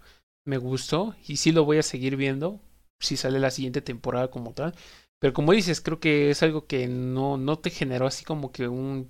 me 0.46 0.58
gustó 0.58 1.16
y 1.28 1.38
sí 1.38 1.52
lo 1.52 1.66
voy 1.66 1.80
a 1.80 1.84
seguir 1.84 2.16
viendo 2.16 2.62
si 3.00 3.18
sale 3.18 3.40
la 3.40 3.52
siguiente 3.52 3.82
temporada 3.82 4.30
como 4.30 4.54
tal. 4.54 4.76
Pero 5.20 5.34
como 5.34 5.54
dices, 5.54 5.82
creo 5.82 6.00
que 6.00 6.30
es 6.30 6.44
algo 6.44 6.68
que 6.68 6.88
no, 6.88 7.38
no 7.38 7.58
te 7.60 7.70
generó 7.70 8.08
así 8.08 8.24
como 8.24 8.52
que 8.52 8.68
un 8.68 9.10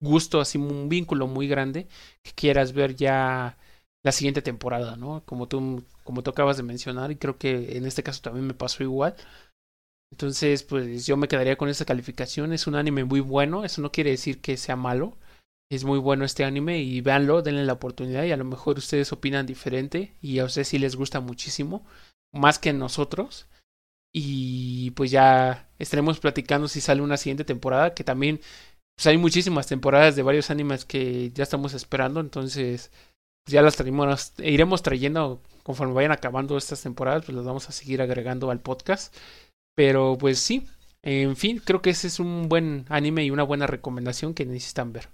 gusto, 0.00 0.40
así 0.40 0.58
un 0.58 0.88
vínculo 0.88 1.26
muy 1.26 1.48
grande 1.48 1.88
que 2.22 2.32
quieras 2.32 2.72
ver 2.72 2.94
ya 2.94 3.58
la 4.04 4.12
siguiente 4.12 4.42
temporada, 4.42 4.96
¿no? 4.96 5.24
Como 5.24 5.48
tú, 5.48 5.84
como 6.04 6.22
tú 6.22 6.30
acabas 6.30 6.56
de 6.56 6.62
mencionar, 6.62 7.10
y 7.10 7.16
creo 7.16 7.38
que 7.38 7.76
en 7.76 7.86
este 7.86 8.02
caso 8.02 8.22
también 8.22 8.46
me 8.46 8.54
pasó 8.54 8.82
igual. 8.82 9.16
Entonces, 10.10 10.62
pues 10.62 11.06
yo 11.06 11.16
me 11.16 11.28
quedaría 11.28 11.56
con 11.56 11.68
esta 11.68 11.84
calificación. 11.84 12.52
Es 12.52 12.66
un 12.66 12.76
anime 12.76 13.04
muy 13.04 13.20
bueno, 13.20 13.64
eso 13.64 13.82
no 13.82 13.92
quiere 13.92 14.10
decir 14.10 14.40
que 14.40 14.56
sea 14.56 14.76
malo. 14.76 15.16
Es 15.70 15.84
muy 15.84 15.98
bueno 15.98 16.24
este 16.24 16.44
anime 16.44 16.78
y 16.78 17.00
véanlo, 17.02 17.42
denle 17.42 17.64
la 17.64 17.74
oportunidad 17.74 18.24
y 18.24 18.32
a 18.32 18.38
lo 18.38 18.44
mejor 18.44 18.78
ustedes 18.78 19.12
opinan 19.12 19.44
diferente 19.44 20.14
y 20.22 20.38
a 20.38 20.46
ustedes 20.46 20.68
sí 20.68 20.78
les 20.78 20.96
gusta 20.96 21.20
muchísimo, 21.20 21.84
más 22.32 22.58
que 22.58 22.72
nosotros. 22.72 23.48
Y 24.12 24.90
pues 24.92 25.10
ya 25.10 25.68
estaremos 25.78 26.18
platicando 26.20 26.68
si 26.68 26.80
sale 26.80 27.02
una 27.02 27.16
siguiente 27.16 27.44
temporada, 27.44 27.94
que 27.94 28.04
también 28.04 28.40
pues 28.96 29.06
hay 29.06 29.18
muchísimas 29.18 29.66
temporadas 29.66 30.16
de 30.16 30.22
varios 30.22 30.50
animes 30.50 30.84
que 30.84 31.30
ya 31.30 31.44
estamos 31.44 31.74
esperando, 31.74 32.20
entonces 32.20 32.90
pues 33.44 33.52
ya 33.52 33.62
las 33.62 33.76
traemos, 33.76 34.32
iremos 34.38 34.82
trayendo 34.82 35.40
conforme 35.62 35.94
vayan 35.94 36.12
acabando 36.12 36.56
estas 36.56 36.82
temporadas, 36.82 37.24
pues 37.24 37.36
las 37.36 37.44
vamos 37.44 37.68
a 37.68 37.72
seguir 37.72 38.02
agregando 38.02 38.50
al 38.50 38.60
podcast. 38.60 39.14
Pero 39.76 40.16
pues 40.18 40.38
sí, 40.38 40.66
en 41.02 41.36
fin, 41.36 41.60
creo 41.64 41.80
que 41.82 41.90
ese 41.90 42.08
es 42.08 42.18
un 42.20 42.48
buen 42.48 42.86
anime 42.88 43.24
y 43.24 43.30
una 43.30 43.42
buena 43.44 43.66
recomendación 43.66 44.34
que 44.34 44.44
necesitan 44.44 44.92
ver. 44.92 45.08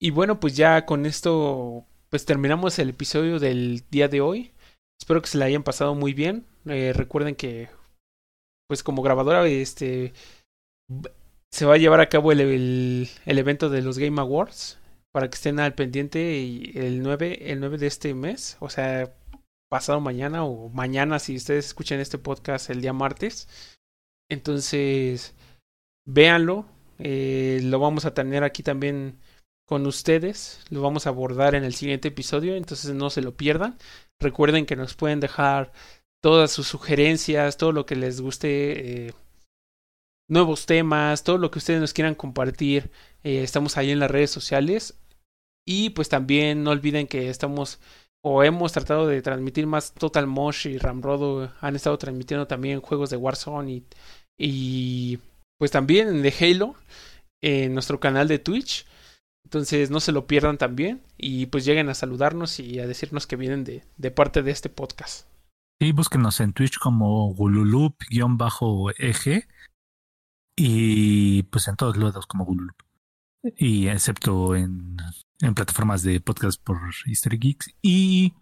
Y 0.00 0.10
bueno, 0.10 0.40
pues 0.40 0.56
ya 0.56 0.84
con 0.84 1.06
esto, 1.06 1.86
pues 2.10 2.24
terminamos 2.24 2.78
el 2.78 2.88
episodio 2.90 3.38
del 3.38 3.84
día 3.90 4.08
de 4.08 4.20
hoy. 4.20 4.52
Espero 5.00 5.22
que 5.22 5.28
se 5.28 5.38
la 5.38 5.44
hayan 5.44 5.62
pasado 5.62 5.94
muy 5.94 6.12
bien. 6.12 6.44
Eh, 6.66 6.92
recuerden 6.92 7.36
que, 7.36 7.68
pues 8.72 8.82
como 8.82 9.02
grabadora, 9.02 9.46
este, 9.46 10.14
se 11.50 11.66
va 11.66 11.74
a 11.74 11.76
llevar 11.76 12.00
a 12.00 12.08
cabo 12.08 12.32
el, 12.32 12.40
el, 12.40 13.38
evento 13.38 13.68
de 13.68 13.82
los 13.82 13.98
Game 13.98 14.18
Awards 14.18 14.78
para 15.12 15.28
que 15.28 15.34
estén 15.34 15.60
al 15.60 15.74
pendiente 15.74 16.78
el 16.86 17.02
9, 17.02 17.52
el 17.52 17.60
9 17.60 17.76
de 17.76 17.86
este 17.86 18.14
mes, 18.14 18.56
o 18.60 18.70
sea, 18.70 19.12
pasado 19.68 20.00
mañana 20.00 20.44
o 20.44 20.70
mañana 20.70 21.18
si 21.18 21.36
ustedes 21.36 21.66
escuchan 21.66 22.00
este 22.00 22.16
podcast 22.16 22.70
el 22.70 22.80
día 22.80 22.94
martes. 22.94 23.46
Entonces, 24.30 25.34
véanlo, 26.06 26.64
eh, 26.98 27.60
lo 27.62 27.78
vamos 27.78 28.06
a 28.06 28.14
tener 28.14 28.42
aquí 28.42 28.62
también 28.62 29.18
con 29.66 29.84
ustedes, 29.84 30.64
lo 30.70 30.80
vamos 30.80 31.06
a 31.06 31.10
abordar 31.10 31.54
en 31.54 31.64
el 31.64 31.74
siguiente 31.74 32.08
episodio, 32.08 32.56
entonces 32.56 32.94
no 32.94 33.10
se 33.10 33.20
lo 33.20 33.36
pierdan. 33.36 33.76
Recuerden 34.18 34.64
que 34.64 34.76
nos 34.76 34.94
pueden 34.94 35.20
dejar 35.20 35.72
todas 36.22 36.52
sus 36.52 36.68
sugerencias, 36.68 37.58
todo 37.58 37.72
lo 37.72 37.84
que 37.84 37.96
les 37.96 38.20
guste, 38.20 39.08
eh, 39.08 39.14
nuevos 40.28 40.66
temas, 40.66 41.24
todo 41.24 41.36
lo 41.36 41.50
que 41.50 41.58
ustedes 41.58 41.80
nos 41.80 41.92
quieran 41.92 42.14
compartir. 42.14 42.90
Eh, 43.24 43.42
estamos 43.42 43.76
ahí 43.76 43.90
en 43.90 43.98
las 43.98 44.10
redes 44.10 44.30
sociales. 44.30 44.98
Y 45.66 45.90
pues 45.90 46.08
también 46.08 46.64
no 46.64 46.70
olviden 46.70 47.06
que 47.06 47.28
estamos 47.28 47.78
o 48.24 48.44
hemos 48.44 48.72
tratado 48.72 49.06
de 49.06 49.20
transmitir 49.20 49.66
más 49.66 49.94
Total 49.94 50.26
Mosh 50.26 50.68
y 50.68 50.78
Ramrodo 50.78 51.52
han 51.60 51.76
estado 51.76 51.98
transmitiendo 51.98 52.46
también 52.46 52.80
juegos 52.80 53.10
de 53.10 53.16
Warzone 53.16 53.72
y, 53.72 53.84
y 54.38 55.18
pues 55.58 55.72
también 55.72 56.22
de 56.22 56.34
Halo 56.40 56.76
en 57.42 57.74
nuestro 57.74 58.00
canal 58.00 58.28
de 58.28 58.38
Twitch. 58.38 58.86
Entonces 59.44 59.90
no 59.90 60.00
se 60.00 60.12
lo 60.12 60.26
pierdan 60.26 60.56
también 60.56 61.02
y 61.18 61.46
pues 61.46 61.64
lleguen 61.64 61.88
a 61.88 61.94
saludarnos 61.94 62.60
y 62.60 62.78
a 62.78 62.86
decirnos 62.86 63.26
que 63.26 63.36
vienen 63.36 63.64
de, 63.64 63.84
de 63.96 64.10
parte 64.12 64.42
de 64.42 64.52
este 64.52 64.68
podcast. 64.68 65.26
Sí, 65.82 65.90
búsquenos 65.90 66.38
en 66.38 66.52
Twitch 66.52 66.78
como 66.78 67.34
Gululup-eje 67.34 68.38
y 70.54 71.42
pues 71.42 71.66
en 71.66 71.74
todos 71.74 71.96
lados 71.96 72.28
como 72.28 72.44
Gululup. 72.44 72.76
Y 73.56 73.88
excepto 73.88 74.54
en 74.54 74.96
en 75.40 75.54
plataformas 75.54 76.04
de 76.04 76.20
podcast 76.20 76.62
por 76.62 76.78
History 77.04 77.36
Geeks. 77.36 77.74
Y 77.82 78.32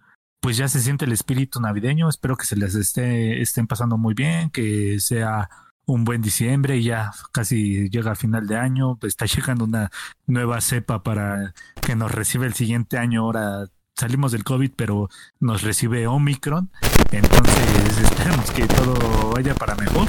pues 0.43 0.59
ya 0.59 0.69
se 0.69 0.81
siente 0.81 1.07
el 1.07 1.13
espíritu 1.13 1.63
navideño. 1.63 2.11
Espero 2.11 2.37
que 2.37 2.45
se 2.45 2.57
les 2.57 2.75
esté, 2.75 3.41
estén 3.41 3.67
pasando 3.67 3.97
muy 3.97 4.13
bien, 4.13 4.51
que 4.51 5.01
sea 5.01 5.49
un 5.87 6.05
buen 6.05 6.21
diciembre 6.21 6.77
y 6.77 6.85
ya 6.85 7.11
casi 7.33 7.89
llega 7.89 8.13
a 8.13 8.17
final 8.17 8.47
de 8.49 8.59
año, 8.59 8.99
está 9.01 9.25
llegando 9.35 9.65
una 9.65 9.91
nueva 10.27 10.61
cepa 10.61 11.03
para 11.03 11.55
que 11.81 11.97
nos 11.97 12.13
reciba 12.13 12.45
el 12.45 12.53
siguiente 12.53 12.99
año. 12.99 13.23
Ahora 13.23 13.71
salimos 14.01 14.33
del 14.33 14.45
COVID, 14.45 14.73
pero 14.77 15.09
nos 15.39 15.63
recibe 15.63 16.07
Omicron, 16.07 16.71
entonces 17.13 17.99
esperemos 17.99 18.51
que 18.51 18.67
todo 18.67 19.31
vaya 19.31 19.55
para 19.55 19.75
mejor. 19.77 20.09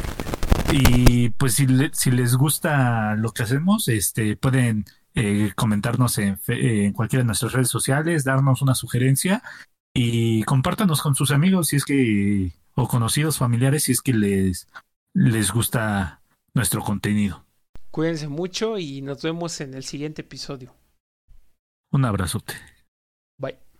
Y 0.71 1.29
pues 1.31 1.55
si, 1.55 1.67
si 1.91 2.11
les 2.11 2.35
gusta 2.35 3.15
lo 3.15 3.31
que 3.31 3.43
hacemos, 3.43 3.87
este 3.89 4.37
pueden 4.37 4.85
eh, 5.15 5.51
comentarnos 5.55 6.17
en, 6.17 6.39
en 6.47 6.93
cualquiera 6.93 7.23
de 7.23 7.27
nuestras 7.27 7.51
redes 7.51 7.69
sociales, 7.69 8.23
darnos 8.23 8.61
una 8.61 8.75
sugerencia 8.75 9.43
y 9.93 10.43
compártanos 10.43 11.01
con 11.01 11.15
sus 11.15 11.31
amigos 11.31 11.67
si 11.67 11.75
es 11.75 11.85
que 11.85 12.53
o 12.75 12.87
conocidos 12.87 13.37
familiares 13.37 13.83
si 13.83 13.91
es 13.91 14.01
que 14.01 14.13
les 14.13 14.67
les 15.13 15.51
gusta 15.51 16.21
nuestro 16.53 16.81
contenido. 16.81 17.45
Cuídense 17.91 18.29
mucho 18.29 18.77
y 18.77 19.01
nos 19.01 19.21
vemos 19.21 19.59
en 19.59 19.73
el 19.73 19.83
siguiente 19.83 20.21
episodio. 20.21 20.73
Un 21.91 22.05
abrazote. 22.05 22.53
Bye. 23.37 23.70